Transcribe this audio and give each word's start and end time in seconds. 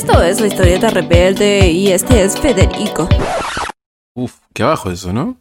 Esto 0.00 0.22
es 0.22 0.40
la 0.40 0.46
historieta 0.46 0.88
rebelde 0.88 1.68
y 1.70 1.88
este 1.88 2.24
es 2.24 2.40
Federico. 2.40 3.06
Uf, 4.14 4.38
qué 4.54 4.62
abajo 4.62 4.90
eso, 4.90 5.12
¿no? 5.12 5.36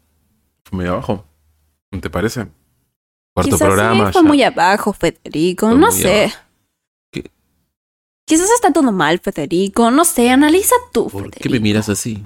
Fue 0.66 0.76
Muy 0.76 0.86
abajo. 0.86 1.24
¿No 1.92 2.02
te 2.02 2.10
parece? 2.10 2.46
Cuarto 3.34 3.52
Quizás 3.56 3.62
programa. 3.66 4.08
sí 4.08 4.12
fue 4.12 4.22
ya. 4.22 4.28
muy 4.28 4.44
abajo, 4.44 4.92
Federico. 4.92 5.70
Fue 5.70 5.78
no 5.78 5.94
sé. 5.94 6.24
abajo. 6.26 6.38
¿Qué? 7.10 7.32
Quizás 8.26 8.50
está 8.50 8.74
todo 8.74 8.92
mal, 8.92 9.20
Federico. 9.20 9.92
No 9.92 10.04
sé, 10.04 10.30
analiza 10.30 10.76
tú, 10.92 11.04
¿Por 11.08 11.22
Federico. 11.22 11.40
qué 11.42 11.50
me 11.50 11.62
miras 11.62 11.88
así? 11.88 12.22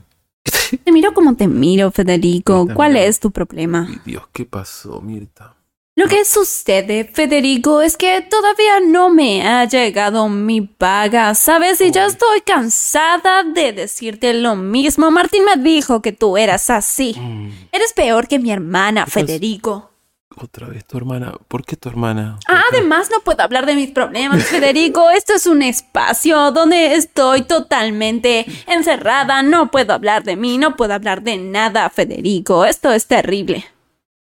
Te 0.84 0.92
miro 0.92 1.14
como 1.14 1.36
te 1.36 1.48
miro, 1.48 1.92
Federico. 1.92 2.68
¿Cuál 2.74 2.98
es 2.98 3.20
tu 3.20 3.30
problema? 3.30 3.86
Ay, 3.88 4.02
Dios, 4.06 4.24
¿qué 4.34 4.46
pasó, 4.46 5.02
Mirta? 5.02 5.54
Lo 5.96 6.08
que 6.08 6.26
sucede, 6.26 7.06
Federico, 7.06 7.82
es 7.84 7.98
que 7.98 8.22
todavía 8.22 8.80
no 8.84 9.12
me 9.12 9.48
ha 9.48 9.66
llegado 9.66 10.28
mi 10.28 10.62
paga, 10.62 11.36
¿sabes? 11.36 11.80
Y 11.82 11.92
ya 11.92 12.08
estoy 12.08 12.42
cansada 12.42 13.44
de 13.44 13.74
decirte 13.74 14.34
lo 14.34 14.56
mismo. 14.56 15.12
Martín 15.12 15.44
me 15.46 15.62
dijo 15.62 16.02
que 16.02 16.12
tú 16.12 16.36
eras 16.36 16.72
así. 16.72 17.14
Mm, 17.16 17.52
Eres 17.72 17.94
peor 17.94 18.28
que 18.28 18.40
mi 18.40 18.52
hermana, 18.52 19.06
Federico. 19.06 19.92
otra 20.36 20.66
vez 20.66 20.84
tu 20.84 20.98
hermana. 20.98 21.36
¿Por 21.48 21.64
qué 21.64 21.76
tu 21.76 21.90
hermana? 21.90 22.40
¿Por 22.48 22.56
Ah, 22.56 22.64
además 22.72 23.10
no 23.12 23.20
puedo 23.20 23.44
hablar 23.44 23.68
de 23.68 23.76
mis 23.76 23.92
problemas, 23.92 24.44
Federico. 24.46 25.12
Esto 25.16 25.34
es 25.36 25.46
un 25.46 25.62
espacio 25.62 26.50
donde 26.50 26.96
estoy 26.96 27.44
totalmente 27.44 28.48
encerrada. 28.66 29.44
No 29.44 29.70
puedo 29.70 29.94
hablar 29.94 30.24
de 30.24 30.38
mí, 30.38 30.58
no 30.58 30.76
puedo 30.76 30.96
hablar 30.96 31.22
de 31.22 31.38
nada, 31.38 31.88
Federico. 31.92 32.66
Esto 32.66 32.92
es 32.92 33.06
terrible. 33.06 33.64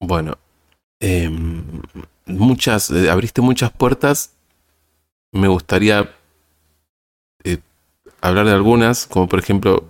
Bueno, 0.02 0.38
em, 1.04 1.64
muchas, 2.26 2.90
eh, 2.92 3.10
abriste 3.10 3.42
muchas 3.42 3.72
puertas. 3.72 4.32
Me 5.32 5.48
gustaría 5.48 6.10
eh, 7.44 7.58
hablar 8.22 8.46
de 8.46 8.54
algunas, 8.54 9.06
como 9.08 9.28
por 9.28 9.40
ejemplo, 9.40 9.84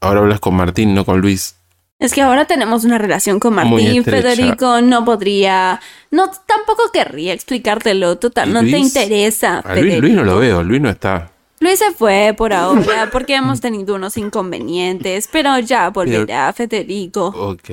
ahora 0.00 0.20
hablas 0.20 0.38
con 0.40 0.54
Martín, 0.54 0.94
no 0.94 1.04
con 1.04 1.20
Luis. 1.20 1.56
Es 1.98 2.14
que 2.14 2.22
ahora 2.22 2.46
tenemos 2.46 2.84
una 2.84 2.96
relación 2.96 3.40
con 3.40 3.54
Martín. 3.54 4.04
Federico. 4.04 4.80
No 4.80 5.04
podría. 5.04 5.80
No, 6.10 6.30
tampoco 6.46 6.90
querría 6.92 7.34
explicártelo. 7.34 8.16
Total, 8.16 8.50
no 8.52 8.60
te 8.60 8.70
Luis? 8.70 8.86
interesa. 8.96 9.58
A 9.58 9.74
Luis. 9.74 9.98
Luis 9.98 10.14
no 10.14 10.24
lo 10.24 10.38
veo, 10.38 10.62
Luis 10.62 10.80
no 10.80 10.88
está. 10.88 11.30
Luis 11.58 11.78
se 11.78 11.90
fue 11.90 12.34
por 12.38 12.54
ahora 12.54 13.10
porque 13.12 13.34
hemos 13.34 13.60
tenido 13.60 13.96
unos 13.96 14.16
inconvenientes, 14.16 15.28
pero 15.30 15.58
ya 15.58 15.90
volverá, 15.90 16.50
Federico. 16.54 17.26
Ok. 17.26 17.70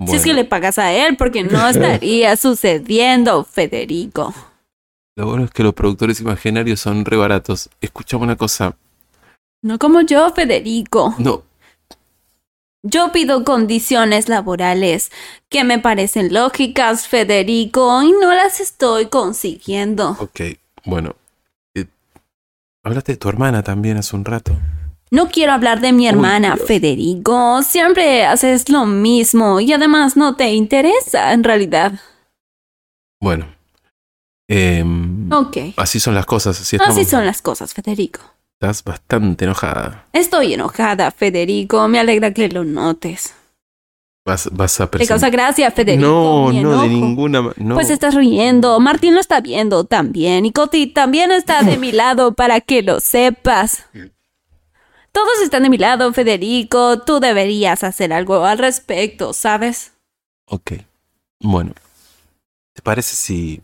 Si 0.00 0.04
Bueno, 0.06 0.16
es 0.18 0.24
que 0.24 0.32
le 0.32 0.44
pagas 0.46 0.78
a 0.78 0.92
él, 0.92 1.16
porque 1.18 1.44
no 1.44 1.68
estaría 1.68 2.34
sucediendo, 2.38 3.44
Federico. 3.44 4.32
Lo 5.14 5.26
bueno 5.26 5.44
es 5.44 5.50
que 5.50 5.62
los 5.62 5.74
productores 5.74 6.20
imaginarios 6.20 6.80
son 6.80 7.04
re 7.04 7.18
baratos. 7.18 7.68
Escuchame 7.82 8.24
una 8.24 8.36
cosa. 8.36 8.76
No 9.62 9.78
como 9.78 10.00
yo, 10.00 10.30
Federico. 10.32 11.14
No, 11.18 11.42
Yo 12.82 13.12
pido 13.12 13.44
condiciones 13.44 14.30
laborales 14.30 15.10
que 15.50 15.64
me 15.64 15.78
parecen 15.78 16.32
lógicas, 16.32 17.06
Federico, 17.06 18.02
y 18.02 18.12
no 18.12 18.32
las 18.32 18.60
estoy 18.60 19.06
consiguiendo. 19.06 20.16
ok. 20.18 20.40
Bueno. 20.86 21.14
eh, 21.74 21.84
hablaste 22.82 23.12
de 23.12 23.18
tu 23.18 23.28
hermana 23.28 23.62
también 23.62 23.98
hace 23.98 24.16
un 24.16 24.24
rato. 24.24 24.56
No 25.10 25.28
quiero 25.28 25.52
hablar 25.52 25.80
de 25.80 25.92
mi 25.92 26.06
hermana. 26.06 26.56
Federico. 26.56 27.62
Siempre 27.62 28.24
haces 28.24 28.68
lo 28.68 28.86
mismo 28.86 29.58
y 29.60 29.72
además 29.72 30.16
no 30.16 30.36
te 30.36 30.52
interesa, 30.52 31.32
en 31.32 31.42
realidad. 31.44 31.92
Bueno. 33.20 33.46
em, 34.48 35.32
Ok. 35.32 35.56
Así 35.76 36.00
son 36.00 36.14
las 36.14 36.26
cosas. 36.26 36.60
Así. 36.60 36.76
Así 36.84 37.04
son 37.04 37.24
las 37.26 37.42
cosas, 37.42 37.74
Federico. 37.74 38.20
Estás 38.60 38.84
bastante 38.84 39.44
enojada. 39.46 40.06
Estoy 40.12 40.54
enojada, 40.54 41.10
Federico. 41.10 41.88
Me 41.88 41.98
alegra 41.98 42.32
que 42.32 42.48
lo 42.48 42.64
notes. 42.64 43.34
Vas, 44.26 44.48
vas 44.52 44.78
a 44.80 44.90
Te 44.90 45.06
causa 45.06 45.30
gracia, 45.30 45.70
Federico. 45.70 46.06
No, 46.06 46.52
no, 46.52 46.82
de 46.82 46.88
ninguna 46.88 47.40
ma- 47.42 47.54
no. 47.56 47.74
Pues 47.74 47.88
estás 47.90 48.14
riendo. 48.14 48.78
Martín 48.78 49.14
lo 49.14 49.20
está 49.20 49.40
viendo 49.40 49.84
también. 49.84 50.44
Y 50.44 50.52
Coti 50.52 50.86
también 50.88 51.32
está 51.32 51.62
de 51.62 51.78
mi 51.78 51.90
lado 51.90 52.34
para 52.34 52.60
que 52.60 52.82
lo 52.82 53.00
sepas. 53.00 53.86
Todos 55.12 55.40
están 55.42 55.62
de 55.64 55.70
mi 55.70 55.78
lado, 55.78 56.12
Federico. 56.12 57.00
Tú 57.02 57.20
deberías 57.20 57.82
hacer 57.84 58.12
algo 58.12 58.44
al 58.44 58.58
respecto, 58.58 59.32
¿sabes? 59.32 59.92
Ok. 60.46 60.72
Bueno. 61.40 61.72
¿Te 62.74 62.82
parece 62.82 63.16
si 63.16 63.60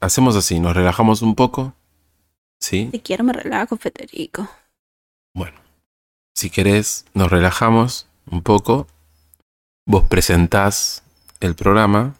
hacemos 0.00 0.36
así? 0.36 0.58
Nos 0.60 0.74
relajamos 0.74 1.22
un 1.22 1.34
poco. 1.34 1.74
¿Sí? 2.60 2.88
Si 2.92 3.00
quiero 3.00 3.24
me 3.24 3.32
relajo, 3.32 3.76
Federico. 3.76 4.48
Bueno. 5.34 5.58
Si 6.34 6.50
querés, 6.50 7.04
nos 7.14 7.30
relajamos 7.30 8.06
un 8.30 8.42
poco. 8.42 8.86
Vos 9.86 10.04
presentás 10.08 11.02
el 11.40 11.54
programa 11.54 12.14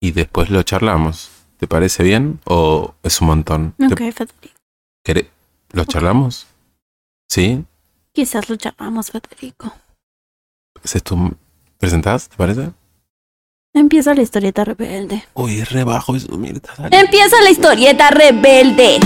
y 0.00 0.12
después 0.12 0.50
lo 0.50 0.62
charlamos. 0.62 1.30
¿Te 1.58 1.66
parece 1.66 2.02
bien 2.02 2.40
o 2.44 2.94
es 3.02 3.20
un 3.20 3.26
montón? 3.28 3.74
¿Te- 3.78 3.86
Ok, 3.86 4.14
Federico. 4.14 5.30
¿Lo 5.72 5.84
charlamos? 5.84 6.46
¿Sí? 7.30 7.64
Quizás 8.12 8.48
lo 8.50 8.56
llamamos, 8.56 9.12
Federico. 9.12 9.72
¿Ese 10.82 10.98
es 10.98 11.04
tu... 11.04 11.32
¿Presentás? 11.78 12.28
¿Te 12.28 12.36
parece? 12.36 12.72
Empieza 13.72 14.14
la 14.14 14.22
historieta 14.22 14.64
rebelde. 14.64 15.22
Uy, 15.34 15.60
es 15.60 15.70
re 15.70 15.84
bajo 15.84 16.16
eso, 16.16 16.26
dale. 16.26 16.98
Empieza 16.98 17.40
la 17.40 17.50
historieta 17.50 18.10
rebelde. 18.10 18.98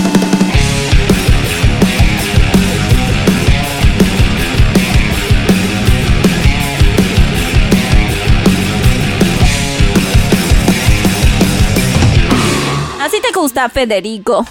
Así 12.99 13.21
te 13.21 13.39
gusta, 13.39 13.69
Federico. 13.69 14.43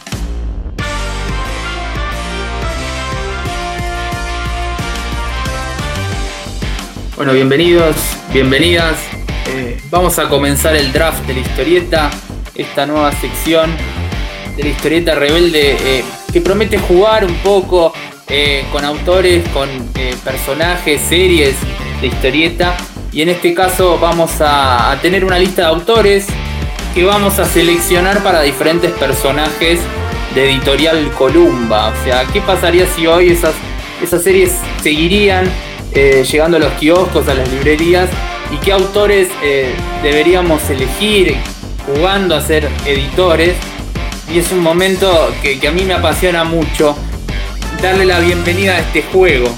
Bueno, 7.17 7.33
bienvenidos, 7.33 7.95
bienvenidas. 8.33 8.97
Eh, 9.47 9.81
vamos 9.89 10.19
a 10.19 10.29
comenzar 10.29 10.75
el 10.75 10.93
draft 10.93 11.25
de 11.27 11.35
la 11.35 11.41
historieta, 11.41 12.11
esta 12.57 12.87
nueva 12.87 13.13
sección 13.13 13.71
de 14.57 14.65
la 14.65 14.69
historieta 14.71 15.15
rebelde 15.15 15.77
eh, 15.81 16.05
que 16.33 16.41
promete 16.41 16.77
jugar 16.77 17.25
un 17.25 17.37
poco 17.37 17.93
eh, 18.27 18.65
con 18.73 18.85
autores, 18.85 19.49
con 19.51 19.69
personajes, 20.25 21.01
series 21.03 21.55
de 22.01 22.09
historieta. 22.09 22.77
Y 23.13 23.23
en 23.23 23.29
este 23.29 23.55
caso 23.55 23.97
vamos 24.01 24.41
a, 24.41 24.91
a 24.91 25.01
tener 25.01 25.25
una 25.25 25.39
lista 25.39 25.63
de 25.63 25.69
autores 25.69 26.27
que 26.97 27.05
vamos 27.05 27.39
a 27.39 27.45
seleccionar 27.45 28.25
para 28.25 28.43
diferentes 28.43 28.91
personajes 28.91 29.79
de 30.35 30.51
editorial 30.51 31.13
Columba. 31.13 31.91
O 31.91 32.05
sea, 32.05 32.25
¿qué 32.33 32.41
pasaría 32.41 32.89
si 32.89 33.07
hoy 33.07 33.31
esas, 33.31 33.55
esas 34.03 34.21
series 34.25 34.59
seguirían 34.83 35.49
eh, 35.95 36.25
llegando 36.29 36.57
a 36.57 36.61
los 36.61 36.73
kioscos, 36.73 37.29
a 37.29 37.35
las 37.35 37.49
librerías? 37.53 38.11
¿Y 38.53 38.57
qué 38.57 38.73
autores 38.73 39.29
eh, 39.43 39.73
deberíamos 40.03 40.69
elegir 40.69 41.37
jugando 41.87 42.35
a 42.35 42.41
ser 42.41 42.69
editores? 42.85 43.55
Y 44.33 44.39
es 44.39 44.51
un 44.51 44.61
momento 44.61 45.33
que, 45.41 45.67
a 45.67 45.71
mí 45.71 45.85
me 45.85 45.95
apasiona 45.95 46.43
mucho 46.43 46.97
darle 47.81 48.07
la 48.07 48.19
bienvenida 48.19 48.73
a 48.73 48.81
este 48.81 49.03
juego. 49.03 49.49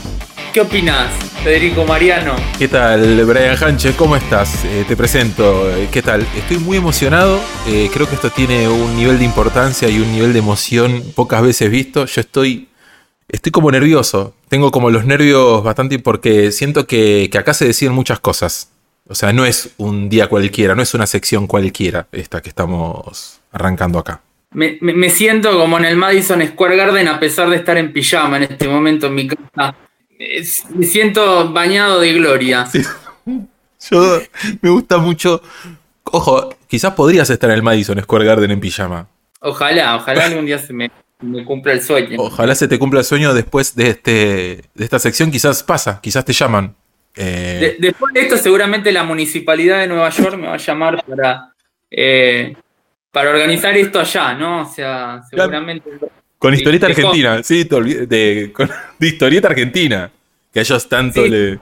¿Qué 0.52 0.60
opinas, 0.60 1.10
Federico 1.42 1.84
Mariano? 1.84 2.34
¿Qué 2.58 2.68
tal, 2.68 3.24
Brian 3.24 3.56
Hanche? 3.62 3.92
¿Cómo 3.92 4.16
estás? 4.16 4.64
Eh, 4.64 4.84
te 4.86 4.96
presento. 4.96 5.70
¿Qué 5.90 6.02
tal? 6.02 6.26
Estoy 6.36 6.58
muy 6.58 6.76
emocionado. 6.76 7.40
Creo 7.64 8.08
que 8.08 8.14
esto 8.14 8.30
tiene 8.30 8.68
un 8.68 8.96
nivel 8.96 9.18
de 9.18 9.24
importancia 9.24 9.88
y 9.88 10.00
un 10.00 10.12
nivel 10.12 10.32
de 10.32 10.40
emoción 10.40 11.02
pocas 11.14 11.42
veces 11.42 11.70
visto. 11.70 12.04
Yo 12.06 12.20
estoy, 12.20 12.68
estoy 13.28 13.52
como 13.52 13.70
nervioso. 13.70 14.34
Tengo 14.48 14.70
como 14.70 14.90
los 14.90 15.04
nervios 15.04 15.62
bastante 15.64 15.98
porque 15.98 16.52
siento 16.52 16.86
que, 16.86 17.28
que 17.30 17.38
acá 17.38 17.54
se 17.54 17.66
deciden 17.66 17.94
muchas 17.94 18.20
cosas. 18.20 18.70
O 19.08 19.14
sea, 19.14 19.32
no 19.32 19.44
es 19.44 19.70
un 19.76 20.08
día 20.08 20.28
cualquiera, 20.28 20.74
no 20.74 20.82
es 20.82 20.92
una 20.94 21.06
sección 21.06 21.46
cualquiera 21.46 22.06
esta 22.12 22.42
que 22.42 22.48
estamos 22.48 23.40
arrancando 23.52 23.98
acá. 23.98 24.20
Me, 24.50 24.78
me- 24.80 24.94
me 24.94 25.10
siento 25.10 25.58
como 25.58 25.78
en 25.78 25.84
el 25.84 25.96
Madison 25.96 26.44
Square 26.46 26.76
Garden 26.76 27.08
a 27.08 27.20
pesar 27.20 27.48
de 27.50 27.56
estar 27.56 27.76
en 27.76 27.92
pijama 27.92 28.38
en 28.38 28.44
este 28.44 28.66
momento 28.68 29.06
en 29.06 29.14
mi 29.14 29.28
casa. 29.28 29.74
Me 30.74 30.86
siento 30.86 31.52
bañado 31.52 32.00
de 32.00 32.14
gloria. 32.14 32.66
Yo 33.90 34.20
me 34.62 34.70
gusta 34.70 34.98
mucho. 34.98 35.42
Ojo, 36.04 36.50
quizás 36.68 36.94
podrías 36.94 37.28
estar 37.30 37.50
en 37.50 37.56
el 37.56 37.62
Madison 37.62 38.00
Square 38.00 38.24
Garden 38.24 38.50
en 38.50 38.60
pijama. 38.60 39.08
Ojalá, 39.40 39.96
ojalá 39.96 40.24
algún 40.24 40.46
día 40.46 40.58
se 40.58 40.72
me, 40.72 40.90
me 41.20 41.44
cumpla 41.44 41.72
el 41.72 41.82
sueño. 41.82 42.16
Ojalá 42.20 42.54
se 42.54 42.68
te 42.68 42.78
cumpla 42.78 43.00
el 43.00 43.06
sueño 43.06 43.32
después 43.34 43.74
de, 43.74 43.88
este, 43.90 44.10
de 44.74 44.84
esta 44.84 44.98
sección. 44.98 45.30
Quizás 45.30 45.62
pasa, 45.62 46.00
quizás 46.02 46.24
te 46.24 46.32
llaman. 46.32 46.74
Eh, 47.14 47.76
De- 47.78 47.88
después 47.88 48.12
de 48.12 48.20
esto, 48.20 48.36
seguramente 48.36 48.92
la 48.92 49.02
municipalidad 49.04 49.80
de 49.80 49.86
Nueva 49.86 50.10
York 50.10 50.36
me 50.36 50.46
va 50.48 50.54
a 50.54 50.58
llamar 50.58 51.02
para, 51.06 51.52
eh, 51.90 52.54
para 53.10 53.30
organizar 53.30 53.74
esto 53.76 53.98
allá, 54.00 54.34
¿no? 54.34 54.62
O 54.62 54.66
sea, 54.66 55.22
seguramente 55.30 55.88
Con 56.38 56.52
historieta 56.52 56.86
de 56.86 56.92
argentina, 56.92 57.42
sí, 57.42 57.64
te 57.64 57.74
olvid- 57.74 58.06
de, 58.06 58.52
con- 58.52 58.68
de 58.98 59.06
historieta 59.06 59.48
argentina. 59.48 60.10
Que 60.52 60.60
a 60.60 60.62
ellos 60.62 60.88
tanto 60.88 61.22
Sí. 61.22 61.28
le. 61.30 61.58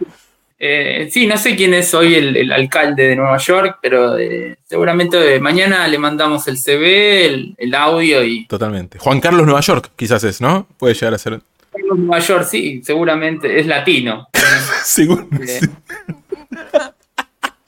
Eh, 0.66 1.10
sí, 1.10 1.26
no 1.26 1.36
sé 1.36 1.56
quién 1.56 1.74
es 1.74 1.92
hoy 1.92 2.14
el, 2.14 2.34
el 2.38 2.50
alcalde 2.50 3.06
de 3.08 3.16
Nueva 3.16 3.36
York, 3.36 3.80
pero 3.82 4.16
eh, 4.16 4.56
seguramente 4.64 5.38
mañana 5.38 5.86
le 5.86 5.98
mandamos 5.98 6.48
el 6.48 6.56
CV, 6.56 7.26
el, 7.26 7.54
el 7.58 7.74
audio 7.74 8.24
y. 8.24 8.46
Totalmente. 8.46 8.98
Juan 8.98 9.20
Carlos 9.20 9.44
Nueva 9.44 9.60
York, 9.60 9.90
quizás 9.94 10.24
es, 10.24 10.40
¿no? 10.40 10.66
Puede 10.78 10.94
llegar 10.94 11.12
a 11.12 11.18
ser. 11.18 11.42
Nueva 11.94 12.18
York, 12.18 12.46
sí, 12.50 12.80
seguramente 12.82 13.60
es 13.60 13.66
latino. 13.66 14.28
Seguro. 14.84 15.28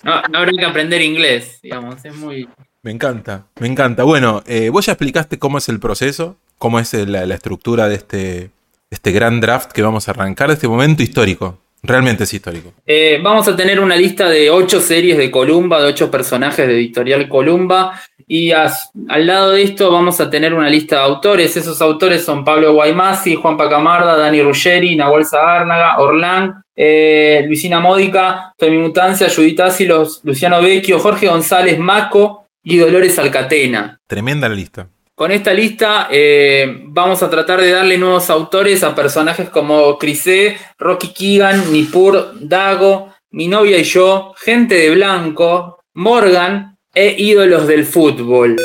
No, 0.02 0.22
no 0.31 0.38
habrá 0.38 0.52
que 0.58 0.64
aprender 0.64 1.02
inglés, 1.02 1.58
digamos, 1.62 2.02
es 2.02 2.16
muy. 2.16 2.48
Me 2.81 2.93
encanta, 2.93 3.44
me 3.60 3.66
encanta. 3.66 4.04
Bueno, 4.04 4.43
eh, 4.46 4.70
vos 4.70 4.87
ya 4.87 4.93
explicaste 4.93 5.38
cómo 5.38 5.58
es 5.58 5.69
el 5.69 5.81
proceso, 5.81 6.38
cómo 6.56 6.81
es 6.81 6.94
la, 6.94 7.26
la 7.26 7.34
estructura 7.34 7.90
de 7.90 7.96
este, 7.96 8.50
este 8.88 9.12
gran 9.12 9.43
draft 9.43 9.72
que 9.72 9.82
vamos 9.82 10.08
a 10.08 10.12
arrancar, 10.12 10.48
de 10.48 10.54
este 10.54 10.66
momento 10.66 11.02
histórico. 11.02 11.58
Realmente 11.86 12.24
es 12.24 12.34
histórico. 12.34 12.72
Eh, 12.86 13.18
vamos 13.22 13.46
a 13.48 13.56
tener 13.56 13.80
una 13.80 13.96
lista 13.96 14.28
de 14.28 14.50
ocho 14.50 14.80
series 14.80 15.16
de 15.18 15.30
Columba, 15.30 15.80
de 15.80 15.88
ocho 15.88 16.10
personajes 16.10 16.66
de 16.66 16.74
Editorial 16.74 17.28
Columba, 17.28 18.00
y 18.26 18.50
as- 18.52 18.90
al 19.08 19.26
lado 19.26 19.52
de 19.52 19.62
esto 19.62 19.90
vamos 19.92 20.20
a 20.20 20.28
tener 20.28 20.52
una 20.52 20.68
lista 20.68 20.96
de 20.96 21.02
autores. 21.02 21.56
Esos 21.56 21.80
autores 21.80 22.24
son 22.24 22.44
Pablo 22.44 22.72
Guaymasi, 22.74 23.36
Juan 23.36 23.56
Pacamarda, 23.56 24.16
Dani 24.16 24.42
Ruggeri, 24.42 24.96
Nahuel 24.96 25.24
Zagárnaga, 25.24 25.98
Orlán, 25.98 26.62
eh, 26.74 27.44
Luisina 27.46 27.80
Módica, 27.80 28.52
Femimutancia, 28.58 29.28
Judith 29.34 29.60
Ácilos, 29.60 30.20
Luciano 30.24 30.60
Vecchio, 30.60 30.98
Jorge 30.98 31.28
González 31.28 31.78
Maco 31.78 32.48
y 32.62 32.78
Dolores 32.78 33.18
Alcatena. 33.18 34.00
Tremenda 34.08 34.48
la 34.48 34.54
lista. 34.56 34.88
Con 35.16 35.32
esta 35.32 35.54
lista 35.54 36.08
eh, 36.10 36.82
vamos 36.88 37.22
a 37.22 37.30
tratar 37.30 37.58
de 37.58 37.70
darle 37.70 37.96
nuevos 37.96 38.28
autores 38.28 38.84
a 38.84 38.94
personajes 38.94 39.48
como 39.48 39.96
Crisé, 39.96 40.58
Rocky 40.78 41.08
Keegan, 41.14 41.72
Nippur, 41.72 42.32
Dago, 42.38 43.14
Mi 43.30 43.48
novia 43.48 43.78
y 43.78 43.84
yo, 43.84 44.34
Gente 44.36 44.74
de 44.74 44.90
Blanco, 44.90 45.80
Morgan 45.94 46.76
e 46.94 47.16
ídolos 47.16 47.66
del 47.66 47.86
fútbol. 47.86 48.56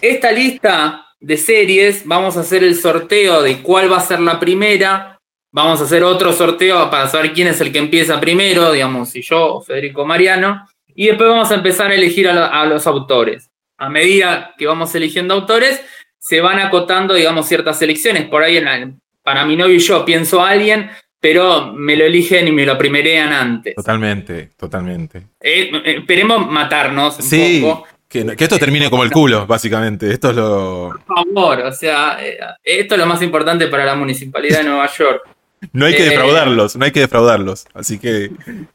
Esta 0.00 0.32
lista 0.32 1.06
de 1.20 1.36
series 1.36 2.04
vamos 2.04 2.36
a 2.36 2.40
hacer 2.40 2.64
el 2.64 2.74
sorteo 2.74 3.40
de 3.40 3.62
cuál 3.62 3.92
va 3.92 3.98
a 3.98 4.00
ser 4.00 4.18
la 4.18 4.40
primera. 4.40 5.20
Vamos 5.52 5.80
a 5.80 5.84
hacer 5.84 6.02
otro 6.02 6.32
sorteo 6.32 6.90
para 6.90 7.06
saber 7.06 7.32
quién 7.32 7.46
es 7.46 7.60
el 7.60 7.70
que 7.70 7.78
empieza 7.78 8.18
primero, 8.18 8.72
digamos, 8.72 9.10
si 9.10 9.22
yo 9.22 9.54
o 9.54 9.60
Federico 9.62 10.04
Mariano. 10.04 10.66
Y 10.96 11.06
después 11.06 11.28
vamos 11.28 11.52
a 11.52 11.54
empezar 11.54 11.92
a 11.92 11.94
elegir 11.94 12.28
a 12.28 12.66
los 12.66 12.88
autores. 12.88 13.51
A 13.82 13.88
medida 13.88 14.54
que 14.56 14.66
vamos 14.66 14.94
eligiendo 14.94 15.34
autores, 15.34 15.80
se 16.18 16.40
van 16.40 16.60
acotando, 16.60 17.14
digamos, 17.14 17.48
ciertas 17.48 17.78
selecciones. 17.78 18.28
Por 18.28 18.42
ahí, 18.42 18.56
en 18.58 18.64
la- 18.64 18.90
para 19.24 19.44
mi 19.44 19.56
novio 19.56 19.74
y 19.74 19.78
yo, 19.80 20.04
pienso 20.04 20.40
a 20.40 20.50
alguien, 20.50 20.88
pero 21.20 21.72
me 21.72 21.96
lo 21.96 22.04
eligen 22.04 22.46
y 22.48 22.52
me 22.52 22.64
lo 22.64 22.78
primerean 22.78 23.32
antes. 23.32 23.74
Totalmente, 23.74 24.50
totalmente. 24.56 25.22
Eh, 25.40 25.70
esperemos 25.84 26.48
matarnos 26.50 27.16
un 27.18 27.22
Sí, 27.24 27.60
poco. 27.62 27.86
que, 28.08 28.36
que 28.36 28.44
esto 28.44 28.58
termine 28.58 28.88
como 28.90 29.02
el 29.04 29.10
culo, 29.10 29.46
básicamente. 29.46 30.12
Esto 30.12 30.30
es 30.30 30.36
lo. 30.36 30.90
Por 31.06 31.24
favor, 31.24 31.60
o 31.66 31.72
sea, 31.72 32.18
eh, 32.24 32.38
esto 32.62 32.94
es 32.94 33.00
lo 33.00 33.06
más 33.06 33.20
importante 33.22 33.66
para 33.68 33.84
la 33.84 33.94
municipalidad 33.96 34.58
de 34.58 34.64
Nueva 34.64 34.88
York. 34.96 35.22
No 35.72 35.86
hay 35.86 35.94
que 35.94 36.02
Eh, 36.06 36.10
defraudarlos, 36.10 36.74
no 36.74 36.84
hay 36.84 36.90
que 36.90 36.98
defraudarlos. 36.98 37.66
Así 37.72 38.00
que 38.00 38.30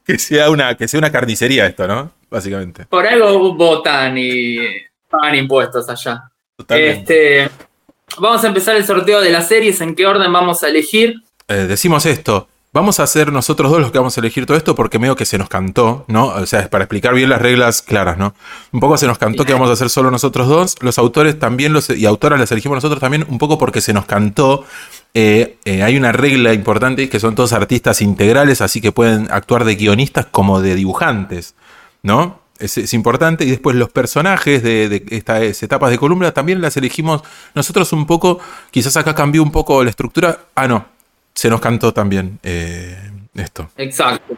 que 0.05 0.17
sea 0.17 0.49
una, 0.49 0.75
que 0.77 0.87
sea 0.87 0.97
una 0.99 1.11
carnicería 1.11 1.65
esto, 1.67 1.85
¿no? 1.85 2.13
Básicamente. 2.29 2.85
Por 2.85 3.05
algo 3.05 3.53
votan 3.55 4.17
y 4.17 4.57
pagan 5.09 5.35
impuestos 5.35 5.89
allá. 5.89 6.31
Totalmente. 6.55 7.43
Este, 7.43 7.55
vamos 8.19 8.43
a 8.43 8.47
empezar 8.47 8.75
el 8.75 8.85
sorteo 8.85 9.21
de 9.21 9.29
las 9.29 9.47
series. 9.47 9.79
¿En 9.81 9.95
qué 9.95 10.05
orden 10.05 10.31
vamos 10.31 10.63
a 10.63 10.69
elegir? 10.69 11.15
Eh, 11.47 11.65
decimos 11.67 12.05
esto. 12.05 12.47
Vamos 12.73 12.99
a 12.99 13.07
ser 13.07 13.31
nosotros 13.31 13.71
dos 13.71 13.81
los 13.81 13.91
que 13.91 13.97
vamos 13.97 14.17
a 14.17 14.19
elegir 14.19 14.45
todo 14.45 14.57
esto 14.57 14.75
porque 14.75 14.99
medio 14.99 15.15
que 15.15 15.25
se 15.25 15.37
nos 15.37 15.49
cantó, 15.49 16.05
¿no? 16.07 16.27
O 16.27 16.45
sea, 16.45 16.59
es 16.59 16.67
para 16.67 16.83
explicar 16.83 17.15
bien 17.15 17.29
las 17.29 17.41
reglas 17.41 17.81
claras, 17.81 18.17
¿no? 18.17 18.35
Un 18.71 18.79
poco 18.79 18.97
se 18.97 19.07
nos 19.07 19.17
cantó 19.17 19.45
que 19.45 19.53
vamos 19.53 19.69
a 19.69 19.73
hacer 19.73 19.89
solo 19.89 20.11
nosotros 20.11 20.47
dos. 20.47 20.75
Los 20.81 20.99
autores 20.99 21.39
también 21.39 21.73
los, 21.73 21.89
y 21.89 22.05
autoras 22.05 22.39
las 22.39 22.51
elegimos 22.51 22.75
nosotros 22.75 22.99
también, 22.99 23.25
un 23.29 23.37
poco 23.39 23.57
porque 23.57 23.81
se 23.81 23.93
nos 23.93 24.05
cantó. 24.05 24.65
Eh, 25.13 25.57
eh, 25.65 25.81
hay 25.81 25.97
una 25.97 26.11
regla 26.11 26.53
importante 26.53 27.09
que 27.09 27.19
son 27.19 27.33
todos 27.33 27.53
artistas 27.53 28.01
integrales, 28.01 28.61
así 28.61 28.81
que 28.81 28.91
pueden 28.91 29.27
actuar 29.31 29.63
de 29.63 29.75
guionistas 29.75 30.27
como 30.27 30.61
de 30.61 30.75
dibujantes, 30.75 31.55
¿no? 32.03 32.41
Es, 32.59 32.77
es 32.77 32.93
importante. 32.93 33.43
Y 33.45 33.49
después 33.51 33.75
los 33.75 33.89
personajes 33.89 34.63
de, 34.63 34.89
de 34.89 35.03
estas 35.09 35.61
etapas 35.63 35.89
de 35.91 35.97
columna 35.97 36.31
también 36.33 36.61
las 36.61 36.75
elegimos 36.77 37.21
nosotros 37.55 37.91
un 37.93 38.05
poco. 38.05 38.39
Quizás 38.71 38.95
acá 38.97 39.13
cambió 39.15 39.43
un 39.43 39.51
poco 39.51 39.83
la 39.83 39.89
estructura. 39.89 40.39
Ah, 40.55 40.67
no. 40.67 40.85
Se 41.33 41.49
nos 41.49 41.61
cantó 41.61 41.93
también 41.93 42.39
eh, 42.43 42.97
esto. 43.35 43.69
Exacto. 43.77 44.33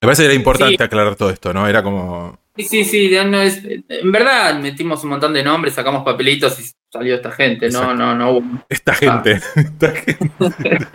Me 0.00 0.06
parece 0.06 0.22
que 0.22 0.26
era 0.26 0.34
importante 0.34 0.76
Sí. 0.76 0.82
aclarar 0.82 1.16
todo 1.16 1.30
esto, 1.30 1.52
¿no? 1.52 1.66
Era 1.68 1.82
como. 1.82 2.38
Sí, 2.56 2.64
sí, 2.64 2.84
sí. 2.84 3.10
no 3.26 3.40
es- 3.40 3.62
en 3.64 4.10
verdad 4.12 4.58
metimos 4.58 5.02
un 5.04 5.10
montón 5.10 5.32
de 5.34 5.42
nombres, 5.44 5.74
sacamos 5.74 6.04
papelitos 6.04 6.58
y 6.60 6.64
salió 6.92 7.16
esta 7.16 7.30
gente. 7.32 7.68
No, 7.70 7.80
Exacto. 7.80 7.94
no, 7.96 8.14
no 8.14 8.30
hubo. 8.32 8.64
Esta 8.68 8.94
gente. 8.94 9.40
esta 9.56 9.90
gente. 9.92 10.30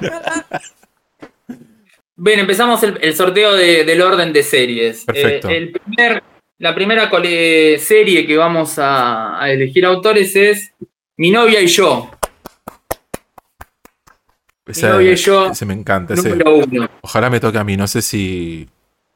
Bien, 2.15 2.39
empezamos 2.39 2.81
el, 2.83 2.97
el 3.01 3.15
sorteo 3.15 3.53
de- 3.55 3.83
del 3.85 4.01
orden 4.01 4.31
de 4.33 4.43
series. 4.43 5.03
Perfecto. 5.05 5.49
Eh, 5.49 5.57
el 5.57 5.71
primer, 5.71 6.23
la 6.63 6.73
primera 6.73 7.09
serie 7.77 8.25
que 8.25 8.37
vamos 8.37 8.79
a, 8.79 9.37
a 9.43 9.51
elegir 9.51 9.85
autores 9.85 10.33
es 10.37 10.71
Mi 11.17 11.29
novia 11.29 11.59
y 11.59 11.67
yo, 11.67 12.09
Ese, 14.65 14.87
novia 14.87 15.11
y 15.11 15.15
yo, 15.17 15.51
ese 15.51 15.65
me 15.65 15.73
encanta. 15.73 16.13
ese- 16.13 16.29
número 16.29 16.55
uno. 16.55 16.89
Ojalá 17.01 17.29
me 17.29 17.41
toque 17.41 17.57
a 17.57 17.65
mí. 17.65 17.75
No 17.75 17.85
sé 17.85 18.01
si. 18.01 18.69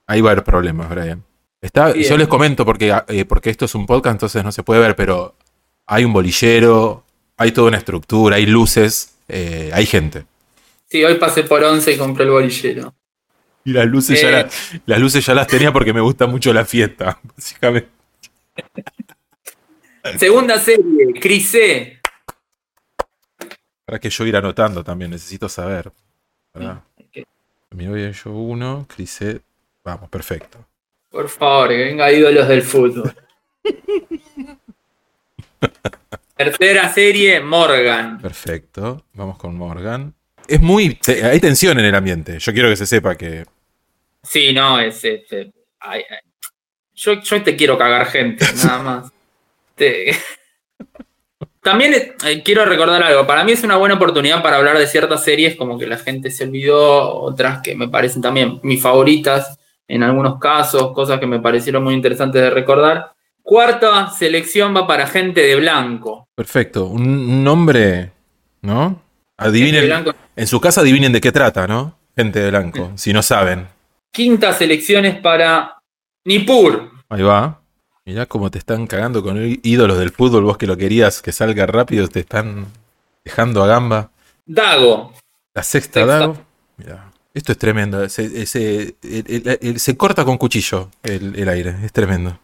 Ahí 0.06 0.20
va 0.20 0.30
a 0.30 0.34
haber 0.34 0.44
problemas, 0.44 0.90
Brian. 0.90 1.24
Está, 1.62 1.94
Bien. 1.94 2.08
yo 2.10 2.18
les 2.18 2.28
comento 2.28 2.66
porque, 2.66 2.94
eh, 3.08 3.24
porque 3.24 3.50
esto 3.50 3.64
es 3.64 3.74
un 3.76 3.86
podcast, 3.86 4.16
entonces 4.16 4.44
no 4.44 4.52
se 4.52 4.64
puede 4.64 4.82
ver, 4.82 4.96
pero 4.98 5.34
hay 5.86 6.04
un 6.04 6.12
bolillero, 6.12 7.06
hay 7.38 7.52
toda 7.54 7.70
una 7.70 7.78
estructura, 7.78 8.36
hay 8.36 8.46
luces, 8.46 9.18
eh, 9.30 9.72
hay 9.74 9.86
gente. 9.86 10.26
Sí, 10.86 11.02
hoy 11.04 11.16
pasé 11.16 11.44
por 11.44 11.64
11 11.64 11.94
y 11.94 11.98
compré 11.98 12.26
el 12.26 12.32
bolillero. 12.32 12.94
Y 13.68 13.74
las 13.74 13.86
luces, 13.86 14.22
ya 14.22 14.30
Eh. 14.30 14.32
la- 14.32 14.50
las 14.86 15.00
luces 15.00 15.26
ya 15.26 15.34
las 15.34 15.46
tenía 15.46 15.74
porque 15.74 15.92
me 15.92 16.00
gusta 16.00 16.26
mucho 16.26 16.54
la 16.54 16.64
fiesta, 16.64 17.20
básicamente. 17.36 17.90
Segunda 20.18 20.58
serie, 20.58 21.14
Crisé. 21.20 22.00
Para 23.84 24.00
que 24.00 24.10
yo 24.10 24.26
ir 24.26 24.38
anotando 24.38 24.86
también, 24.86 25.12
necesito 25.12 25.50
saber. 25.50 25.92
¿verdad? 26.54 26.82
Ok. 26.98 27.28
Mi 27.72 27.86
novia 27.88 28.08
y 28.10 28.14
yo 28.14 28.32
uno, 28.32 28.88
Crisé. 28.88 29.42
Vamos, 29.84 30.10
perfecto. 30.10 30.66
Por 31.10 31.28
favor, 31.28 31.68
que 31.68 31.78
venga 31.78 32.10
ídolos 32.10 32.48
del 32.48 32.62
fútbol. 32.64 33.14
Tercera 36.38 36.94
serie, 36.94 37.42
Morgan. 37.42 38.20
Perfecto. 38.22 39.04
Vamos 39.14 39.38
con 39.38 39.56
Morgan. 39.58 40.14
Es 40.48 40.62
muy. 40.62 40.98
hay 41.24 41.40
tensión 41.42 41.78
en 41.80 41.86
el 41.86 41.96
ambiente. 41.96 42.40
Yo 42.40 42.54
quiero 42.54 42.70
que 42.70 42.78
se 42.78 42.86
sepa 42.86 43.16
que. 43.16 43.46
Sí, 44.28 44.54
no, 44.54 44.80
es. 44.80 45.04
es- 45.04 45.32
es- 45.32 45.48
ay, 45.80 46.02
ay. 46.10 46.18
Yo, 46.94 47.14
yo 47.22 47.44
te 47.44 47.56
quiero 47.56 47.78
cagar 47.78 48.08
gente, 48.08 48.46
nada 48.66 48.80
más. 48.84 49.12
Te- 49.76 50.16
También 51.62 51.94
eh, 52.26 52.42
quiero 52.44 52.66
recordar 52.66 53.04
algo. 53.04 53.28
Para 53.28 53.44
mí 53.44 53.52
es 53.52 53.64
una 53.64 53.76
buena 53.76 53.96
oportunidad 53.96 54.42
para 54.42 54.58
hablar 54.58 54.78
de 54.78 54.88
ciertas 54.88 55.24
series, 55.24 55.56
como 55.58 55.78
que 55.78 55.86
la 55.86 55.98
gente 55.98 56.32
se 56.32 56.46
olvidó, 56.46 57.14
otras 57.22 57.62
que 57.62 57.76
me 57.76 57.90
parecen 57.90 58.22
también 58.22 58.60
mis 58.64 58.82
favoritas 58.82 59.60
en 59.88 60.04
algunos 60.04 60.40
casos, 60.40 60.94
cosas 60.94 61.20
que 61.20 61.28
me 61.28 61.40
parecieron 61.40 61.84
muy 61.84 61.94
interesantes 61.94 62.42
de 62.42 62.50
recordar. 62.50 63.12
Cuarta 63.44 64.10
selección 64.10 64.76
va 64.76 64.88
para 64.88 65.08
gente 65.08 65.42
de 65.42 65.56
blanco. 65.56 66.28
Perfecto. 66.36 66.86
Un, 66.86 67.44
nombre. 67.44 68.12
¿No? 68.62 69.02
Adivinen. 69.38 70.06
En 70.36 70.48
su 70.48 70.60
casa 70.60 70.82
adivinen 70.82 71.12
de 71.12 71.22
qué 71.22 71.32
trata, 71.32 71.68
¿no? 71.68 71.98
Gente 72.16 72.40
de 72.40 72.50
blanco. 72.50 72.92
Si 72.96 73.14
no 73.14 73.22
saben. 73.22 73.68
Quinta 74.12 74.54
selección 74.54 75.06
es 75.06 75.20
para 75.20 75.78
Nippur. 76.26 76.92
Ahí 77.10 77.22
va. 77.22 77.62
Mirá 78.06 78.26
cómo 78.26 78.50
te 78.50 78.58
están 78.58 78.88
cagando 78.88 79.22
con 79.22 79.38
ídolos 79.64 80.00
del 80.00 80.12
fútbol. 80.12 80.44
Vos 80.46 80.58
que 80.58 80.66
lo 80.68 80.78
querías 80.78 81.22
que 81.22 81.32
salga 81.32 81.66
rápido, 81.66 82.08
te 82.08 82.22
están 82.22 82.66
dejando 83.24 83.64
a 83.64 83.68
gamba. 83.68 84.10
Dago. 84.46 85.14
La 85.54 85.64
sexta 85.64 86.00
Sexta. 86.02 86.20
Dago. 86.20 86.38
Mirá. 86.78 87.12
Esto 87.34 87.52
es 87.52 87.58
tremendo. 87.58 88.08
Se, 88.10 88.46
se- 88.46 88.96
el- 89.04 89.26
el- 89.28 89.60
el- 89.62 89.80
se 89.80 89.96
corta 89.98 90.26
con 90.26 90.38
cuchillo 90.38 90.90
el, 91.04 91.36
el 91.38 91.50
aire. 91.50 91.76
Es 91.84 91.92
tremendo. 91.92 92.40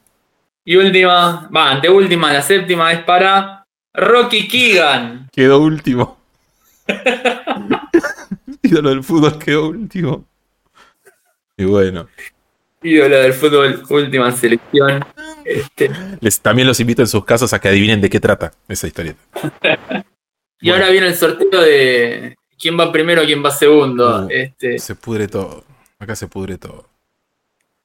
Y 0.65 0.75
última, 0.75 1.49
va, 1.55 1.71
anteúltima, 1.71 2.31
la 2.31 2.41
séptima 2.41 2.91
es 2.93 3.03
para 3.03 3.63
Rocky 3.93 4.47
Keegan. 4.47 5.29
Quedó 5.31 5.59
último. 5.59 6.17
Ídolo 8.61 8.89
del 8.89 9.03
fútbol 9.03 9.39
quedó 9.39 9.67
último. 9.69 10.25
Y 11.57 11.65
bueno. 11.65 12.07
Ídolo 12.81 13.17
del 13.17 13.33
fútbol, 13.33 13.83
última 13.89 14.31
selección. 14.31 15.05
Este, 15.45 15.89
Les, 16.19 16.39
también 16.41 16.67
los 16.67 16.79
invito 16.79 17.01
en 17.01 17.07
sus 17.07 17.23
casas 17.23 17.53
a 17.53 17.59
que 17.59 17.69
adivinen 17.69 18.01
de 18.01 18.09
qué 18.09 18.19
trata 18.19 18.51
esa 18.67 18.87
historieta. 18.87 19.19
Y 20.61 20.69
Bueno. 20.69 20.85
ahora 20.85 20.91
viene 20.93 21.07
el 21.07 21.15
sorteo 21.15 21.61
de 21.61 22.37
quién 22.57 22.79
va 22.79 22.89
primero, 22.89 23.25
quién 23.25 23.43
va 23.43 23.51
segundo. 23.51 24.25
Uh. 24.25 24.27
Este, 24.29 24.79
Se 24.79 24.95
pudre 24.95 25.27
todo. 25.27 25.65
Acá 25.99 26.15
se 26.15 26.27
pudre 26.27 26.57
todo. 26.57 26.87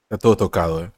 Está 0.04 0.16
todo 0.16 0.36
tocado, 0.36 0.84
¿eh? 0.84 0.90